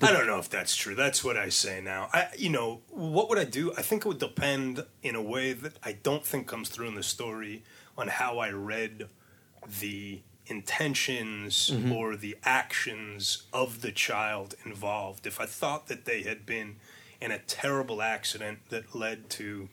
I 0.02 0.12
don't 0.12 0.26
know 0.26 0.38
if 0.38 0.48
that's 0.48 0.74
true. 0.74 0.94
That's 0.94 1.22
what 1.22 1.36
I 1.36 1.48
say 1.50 1.80
now. 1.80 2.08
I, 2.12 2.28
you 2.36 2.48
know, 2.48 2.80
what 2.88 3.28
would 3.28 3.38
I 3.38 3.44
do? 3.44 3.72
I 3.76 3.82
think 3.82 4.04
it 4.04 4.08
would 4.08 4.18
depend 4.18 4.84
in 5.02 5.14
a 5.14 5.22
way 5.22 5.52
that 5.52 5.74
I 5.82 5.92
don't 5.92 6.24
think 6.24 6.46
comes 6.46 6.68
through 6.68 6.88
in 6.88 6.94
the 6.94 7.02
story 7.02 7.62
on 7.96 8.08
how 8.08 8.38
I 8.38 8.50
read 8.50 9.08
the 9.80 10.22
intentions 10.46 11.70
mm-hmm. 11.70 11.92
or 11.92 12.16
the 12.16 12.36
actions 12.44 13.44
of 13.52 13.82
the 13.82 13.92
child 13.92 14.54
involved. 14.64 15.26
If 15.26 15.40
I 15.40 15.46
thought 15.46 15.88
that 15.88 16.04
they 16.04 16.22
had 16.22 16.46
been 16.46 16.76
in 17.20 17.30
a 17.30 17.38
terrible 17.38 18.02
accident 18.02 18.60
that 18.68 18.94
led 18.94 19.28
to, 19.30 19.68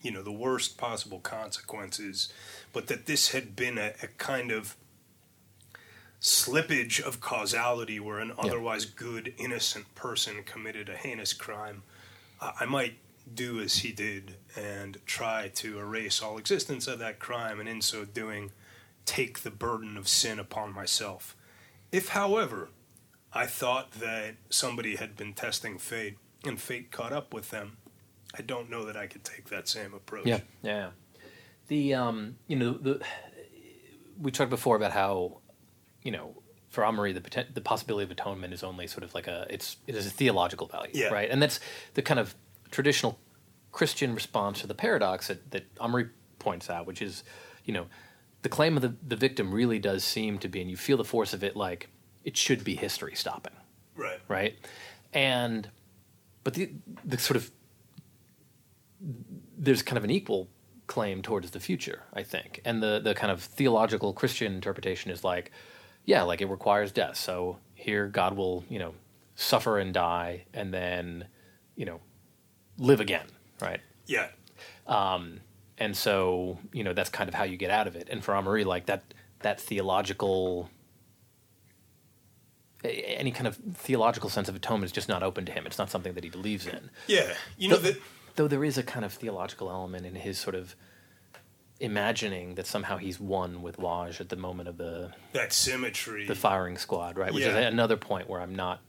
you 0.00 0.10
know, 0.10 0.22
the 0.22 0.32
worst 0.32 0.78
possible 0.78 1.18
consequences, 1.18 2.32
but 2.72 2.86
that 2.86 3.06
this 3.06 3.30
had 3.30 3.56
been 3.56 3.78
a, 3.78 3.94
a 4.02 4.06
kind 4.18 4.50
of 4.50 4.76
slippage 6.24 7.02
of 7.02 7.20
causality 7.20 8.00
where 8.00 8.18
an 8.18 8.32
otherwise 8.38 8.86
good, 8.86 9.34
innocent 9.36 9.94
person 9.94 10.42
committed 10.42 10.88
a 10.88 10.96
heinous 10.96 11.34
crime, 11.34 11.82
uh, 12.40 12.52
I 12.58 12.64
might 12.64 12.94
do 13.34 13.60
as 13.60 13.76
he 13.76 13.92
did 13.92 14.36
and 14.56 14.96
try 15.04 15.50
to 15.56 15.78
erase 15.78 16.22
all 16.22 16.38
existence 16.38 16.86
of 16.86 16.98
that 16.98 17.18
crime, 17.18 17.60
and 17.60 17.68
in 17.68 17.82
so 17.82 18.06
doing, 18.06 18.52
take 19.04 19.40
the 19.40 19.50
burden 19.50 19.98
of 19.98 20.08
sin 20.08 20.38
upon 20.38 20.72
myself. 20.72 21.36
If, 21.92 22.08
however, 22.08 22.70
I 23.34 23.44
thought 23.44 23.92
that 23.92 24.36
somebody 24.48 24.96
had 24.96 25.16
been 25.16 25.34
testing 25.34 25.76
fate 25.76 26.16
and 26.42 26.58
fate 26.58 26.90
caught 26.90 27.12
up 27.12 27.34
with 27.34 27.50
them, 27.50 27.76
I 28.36 28.40
don't 28.40 28.70
know 28.70 28.86
that 28.86 28.96
I 28.96 29.08
could 29.08 29.24
take 29.24 29.50
that 29.50 29.68
same 29.68 29.92
approach. 29.92 30.26
Yeah, 30.26 30.40
yeah. 30.62 30.88
The 31.68 31.94
um, 31.94 32.36
you 32.46 32.56
know, 32.56 32.72
the 32.72 33.02
we 34.18 34.30
talked 34.30 34.50
before 34.50 34.76
about 34.76 34.92
how, 34.92 35.40
you 36.04 36.12
know, 36.12 36.40
for 36.68 36.84
Améry, 36.84 37.12
the 37.14 37.20
poten- 37.20 37.52
the 37.54 37.60
possibility 37.60 38.04
of 38.04 38.10
atonement 38.12 38.52
is 38.54 38.62
only 38.62 38.86
sort 38.86 39.02
of 39.02 39.14
like 39.14 39.26
a 39.26 39.46
it's 39.50 39.76
it 39.88 39.94
is 39.96 40.06
a 40.06 40.10
theological 40.10 40.66
value, 40.68 40.92
Yeah. 40.94 41.08
right? 41.08 41.28
And 41.30 41.42
that's 41.42 41.58
the 41.94 42.02
kind 42.02 42.20
of 42.20 42.34
traditional 42.70 43.18
Christian 43.72 44.14
response 44.14 44.60
to 44.60 44.66
the 44.68 44.74
paradox 44.74 45.26
that 45.28 45.50
that 45.50 45.74
Améry 45.76 46.10
points 46.38 46.70
out, 46.70 46.86
which 46.86 47.00
is, 47.02 47.24
you 47.64 47.72
know, 47.74 47.86
the 48.42 48.48
claim 48.48 48.76
of 48.76 48.82
the 48.82 48.94
the 49.06 49.16
victim 49.16 49.52
really 49.52 49.78
does 49.80 50.04
seem 50.04 50.38
to 50.38 50.48
be, 50.48 50.60
and 50.60 50.70
you 50.70 50.76
feel 50.76 50.96
the 50.96 51.04
force 51.04 51.32
of 51.34 51.42
it, 51.42 51.56
like 51.56 51.88
it 52.24 52.36
should 52.36 52.62
be 52.64 52.74
history 52.76 53.14
stopping 53.14 53.52
Right. 53.96 54.20
right? 54.28 54.58
And 55.12 55.68
but 56.42 56.54
the 56.54 56.70
the 57.04 57.18
sort 57.18 57.36
of 57.36 57.50
there's 59.56 59.82
kind 59.82 59.98
of 59.98 60.04
an 60.04 60.10
equal 60.10 60.48
claim 60.86 61.22
towards 61.22 61.50
the 61.52 61.60
future, 61.60 62.02
I 62.12 62.22
think. 62.22 62.60
And 62.64 62.82
the 62.82 63.00
the 63.02 63.14
kind 63.14 63.30
of 63.32 63.40
theological 63.42 64.12
Christian 64.12 64.52
interpretation 64.54 65.10
is 65.10 65.24
like, 65.24 65.50
yeah, 66.04 66.22
like 66.22 66.40
it 66.40 66.46
requires 66.46 66.92
death. 66.92 67.16
So 67.16 67.58
here 67.74 68.06
God 68.08 68.36
will, 68.36 68.64
you 68.68 68.78
know, 68.78 68.94
suffer 69.34 69.78
and 69.78 69.92
die 69.92 70.44
and 70.52 70.72
then, 70.72 71.26
you 71.76 71.84
know, 71.86 72.00
live 72.78 73.00
again, 73.00 73.26
right? 73.60 73.80
Yeah. 74.06 74.28
Um, 74.86 75.40
and 75.78 75.96
so 75.96 76.58
you 76.72 76.84
know 76.84 76.92
that's 76.92 77.10
kind 77.10 77.28
of 77.28 77.34
how 77.34 77.44
you 77.44 77.56
get 77.56 77.70
out 77.70 77.86
of 77.86 77.96
it. 77.96 78.08
And 78.10 78.22
for 78.22 78.32
Améry, 78.34 78.64
like 78.64 78.86
that 78.86 79.02
that 79.40 79.60
theological 79.60 80.70
any 82.84 83.30
kind 83.30 83.46
of 83.46 83.56
theological 83.74 84.28
sense 84.28 84.48
of 84.48 84.54
atonement 84.54 84.84
is 84.86 84.92
just 84.92 85.08
not 85.08 85.22
open 85.22 85.46
to 85.46 85.52
him. 85.52 85.66
It's 85.66 85.78
not 85.78 85.90
something 85.90 86.12
that 86.14 86.22
he 86.24 86.30
believes 86.30 86.66
in. 86.66 86.90
Yeah. 87.06 87.32
You 87.56 87.68
know 87.70 87.76
Though- 87.76 87.92
that. 87.92 88.02
Though 88.36 88.48
there 88.48 88.64
is 88.64 88.76
a 88.76 88.82
kind 88.82 89.04
of 89.04 89.12
theological 89.12 89.70
element 89.70 90.04
in 90.04 90.16
his 90.16 90.38
sort 90.38 90.56
of 90.56 90.74
imagining 91.80 92.54
that 92.54 92.66
somehow 92.66 92.96
he's 92.96 93.18
one 93.18 93.62
with 93.62 93.76
Waj 93.78 94.20
at 94.20 94.28
the 94.28 94.36
moment 94.36 94.68
of 94.68 94.76
the 94.78 95.12
That 95.32 95.52
symmetry. 95.52 96.26
the 96.26 96.34
firing 96.34 96.78
squad, 96.78 97.18
right? 97.18 97.32
Which 97.32 97.44
is 97.44 97.54
another 97.54 97.96
point 97.96 98.28
where 98.28 98.40
I'm 98.40 98.54
not 98.54 98.80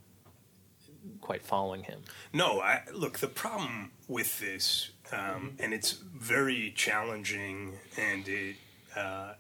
quite 1.22 1.42
following 1.42 1.84
him. 1.84 2.02
No, 2.34 2.62
I 2.62 2.82
look. 2.94 3.20
The 3.20 3.28
problem 3.28 3.92
with 4.08 4.40
this, 4.40 4.92
um, 5.12 5.56
and 5.60 5.74
it's 5.74 5.94
very 5.94 6.72
challenging, 6.76 7.74
and 7.98 8.28
it, 8.28 8.56
uh, 8.96 9.34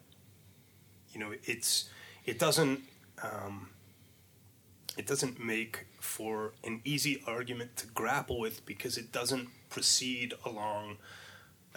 you 1.11 1.19
know, 1.19 1.33
it's 1.43 1.89
it 2.25 2.39
doesn't 2.39 2.81
um, 3.21 3.69
it 4.97 5.05
doesn't 5.07 5.39
make 5.43 5.85
for 5.99 6.53
an 6.63 6.81
easy 6.83 7.21
argument 7.27 7.75
to 7.77 7.87
grapple 7.87 8.39
with 8.39 8.65
because 8.65 8.97
it 8.97 9.11
doesn't 9.11 9.49
proceed 9.69 10.33
along 10.45 10.97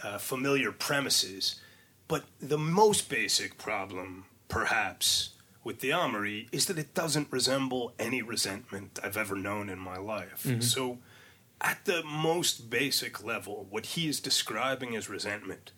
uh, 0.02 0.18
familiar 0.18 0.72
premises. 0.72 1.60
But 2.06 2.24
the 2.40 2.58
most 2.58 3.08
basic 3.10 3.58
problem, 3.58 4.24
perhaps, 4.48 5.30
with 5.62 5.80
the 5.80 5.90
Améry 5.90 6.48
is 6.52 6.66
that 6.66 6.78
it 6.78 6.94
doesn't 6.94 7.30
resemble 7.30 7.92
any 7.98 8.22
resentment 8.22 8.98
I've 9.02 9.16
ever 9.18 9.36
known 9.36 9.68
in 9.68 9.78
my 9.78 9.98
life. 9.98 10.46
So, 10.62 10.98
at 11.60 11.84
the 11.84 12.02
most 12.04 12.70
basic 12.70 13.22
level, 13.24 13.66
what 13.68 13.86
he 13.86 14.08
is 14.08 14.20
describing 14.20 14.94
as 14.96 15.08
resentment 15.10 15.72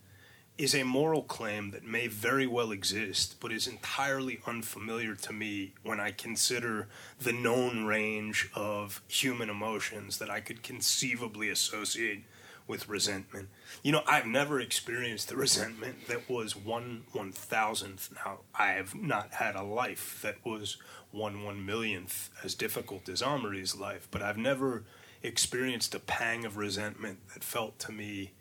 is 0.59 0.75
a 0.75 0.85
moral 0.85 1.23
claim 1.23 1.71
that 1.71 1.87
may 1.87 2.07
very 2.07 2.47
well 2.47 2.71
exist, 2.71 3.37
but 3.41 3.51
is 3.51 3.67
entirely 3.67 4.39
unfamiliar 4.47 5.15
to 5.15 5.33
me 5.33 5.73
when 5.83 5.99
I 5.99 6.11
consider 6.11 6.87
the 7.19 7.33
known 7.33 7.87
range 7.87 8.51
of 8.55 9.01
human 9.09 9.49
emotions 9.49 10.19
that 10.19 10.29
I 10.29 10.41
could 10.41 10.63
conceivably 10.63 11.49
associate 11.49 12.25
with 12.71 12.89
resentment. 12.89 13.49
You 13.83 13.91
know, 13.91 14.03
I've 14.07 14.27
never 14.27 14.61
experienced 14.61 15.29
the 15.29 15.37
resentment 15.37 16.07
that 16.07 16.31
was 16.31 16.55
one 16.55 17.03
one 17.13 17.33
thousandth. 17.33 18.11
Now, 18.15 18.41
I 18.55 18.69
have 18.69 18.95
not 18.95 19.35
had 19.35 19.57
a 19.57 19.65
life 19.65 20.21
that 20.23 20.37
was 20.47 20.79
one 21.11 21.43
one 21.43 21.67
millionth 21.67 22.31
as 22.45 22.55
difficult 22.55 23.09
as 23.09 23.23
Améry's 23.23 23.75
life, 23.75 24.07
but 24.13 24.23
I've 24.23 24.39
never 24.39 24.85
experienced 25.23 25.95
a 25.97 25.99
pang 25.99 26.45
of 26.45 26.57
resentment 26.57 27.19
that 27.35 27.43
felt 27.43 27.79
to 27.81 27.93
me 27.93 28.33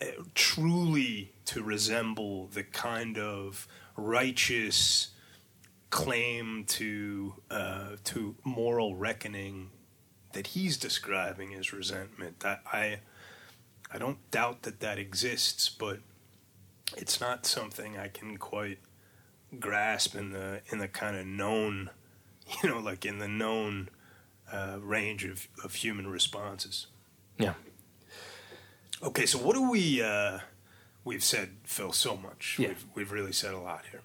uh, 0.00 0.06
truly 0.34 1.34
to 1.44 1.62
resemble 1.62 2.46
the 2.46 2.64
kind 2.64 3.18
of 3.18 3.68
righteous 3.96 5.08
claim 5.90 6.64
to 6.66 7.34
uh, 7.50 7.96
to 8.04 8.34
moral 8.44 8.96
reckoning 8.96 9.70
that 10.34 10.48
he's 10.48 10.76
describing 10.76 11.52
is 11.52 11.72
resentment. 11.72 12.44
I, 12.44 12.58
I 12.72 12.98
I 13.92 13.98
don't 13.98 14.18
doubt 14.30 14.62
that 14.62 14.80
that 14.80 14.98
exists, 14.98 15.68
but 15.68 16.00
it's 16.96 17.20
not 17.20 17.46
something 17.46 17.96
I 17.96 18.08
can 18.08 18.36
quite 18.36 18.78
grasp 19.58 20.14
in 20.14 20.30
the 20.30 20.60
in 20.68 20.78
the 20.78 20.88
kind 20.88 21.16
of 21.16 21.26
known, 21.26 21.90
you 22.62 22.68
know, 22.68 22.78
like 22.78 23.06
in 23.06 23.18
the 23.18 23.28
known 23.28 23.88
uh, 24.52 24.78
range 24.80 25.24
of, 25.24 25.48
of 25.64 25.74
human 25.74 26.06
responses. 26.06 26.86
Yeah. 27.38 27.54
Okay, 29.02 29.26
so 29.26 29.38
what 29.38 29.54
do 29.54 29.70
we? 29.70 30.02
Uh, 30.02 30.40
we've 31.04 31.24
said 31.24 31.50
Phil 31.64 31.92
so 31.92 32.16
much. 32.16 32.56
Yeah. 32.58 32.68
We've 32.68 32.84
we've 32.94 33.12
really 33.12 33.32
said 33.32 33.54
a 33.54 33.58
lot 33.58 33.84
here. 33.90 34.02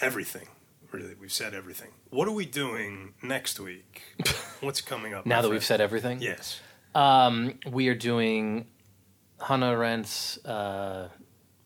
Everything, 0.00 0.48
really, 0.90 1.14
we've 1.14 1.32
said 1.32 1.54
everything. 1.54 1.90
What 2.12 2.28
are 2.28 2.32
we 2.32 2.44
doing 2.44 3.14
next 3.22 3.58
week? 3.58 4.02
What's 4.60 4.82
coming 4.82 5.14
up? 5.14 5.24
Now 5.24 5.40
that 5.40 5.48
we've 5.50 5.64
said 5.64 5.80
everything, 5.80 6.20
yes, 6.20 6.60
Um, 6.94 7.58
we 7.70 7.88
are 7.88 7.94
doing 7.94 8.66
Hannah 9.40 9.72
Arendt's 9.72 10.36
uh, 10.44 11.08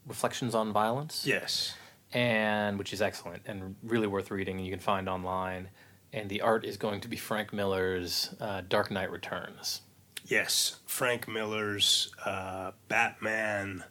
Reflections 0.06 0.54
on 0.54 0.72
Violence, 0.72 1.26
yes, 1.26 1.74
and 2.12 2.78
which 2.78 2.92
is 2.92 3.02
excellent 3.02 3.42
and 3.46 3.74
really 3.82 4.06
worth 4.06 4.30
reading. 4.30 4.56
And 4.58 4.64
you 4.64 4.70
can 4.72 4.78
find 4.80 5.08
online. 5.08 5.68
And 6.12 6.30
the 6.30 6.40
art 6.42 6.64
is 6.64 6.76
going 6.76 7.00
to 7.00 7.08
be 7.08 7.16
Frank 7.16 7.52
Miller's 7.52 8.32
uh, 8.40 8.62
Dark 8.68 8.92
Knight 8.92 9.10
Returns. 9.10 9.80
yes. 10.24 10.76
Frank 10.86 11.26
Miller's 11.26 12.12
uh, 12.24 12.70
Batman 12.86 13.82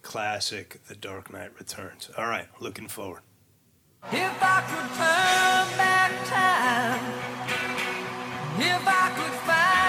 classic, 0.00 0.80
The 0.88 0.96
Dark 0.96 1.30
Knight 1.30 1.50
Returns. 1.58 2.10
All 2.16 2.26
right, 2.26 2.48
looking 2.60 2.88
forward. 2.88 3.20
If 4.10 4.42
I 4.42 4.62
could 4.68 4.88
turn 4.98 5.78
back 5.78 6.10
time, 6.26 7.04
if 8.58 8.86
I 8.86 9.12
could 9.16 9.32
find. 9.46 9.81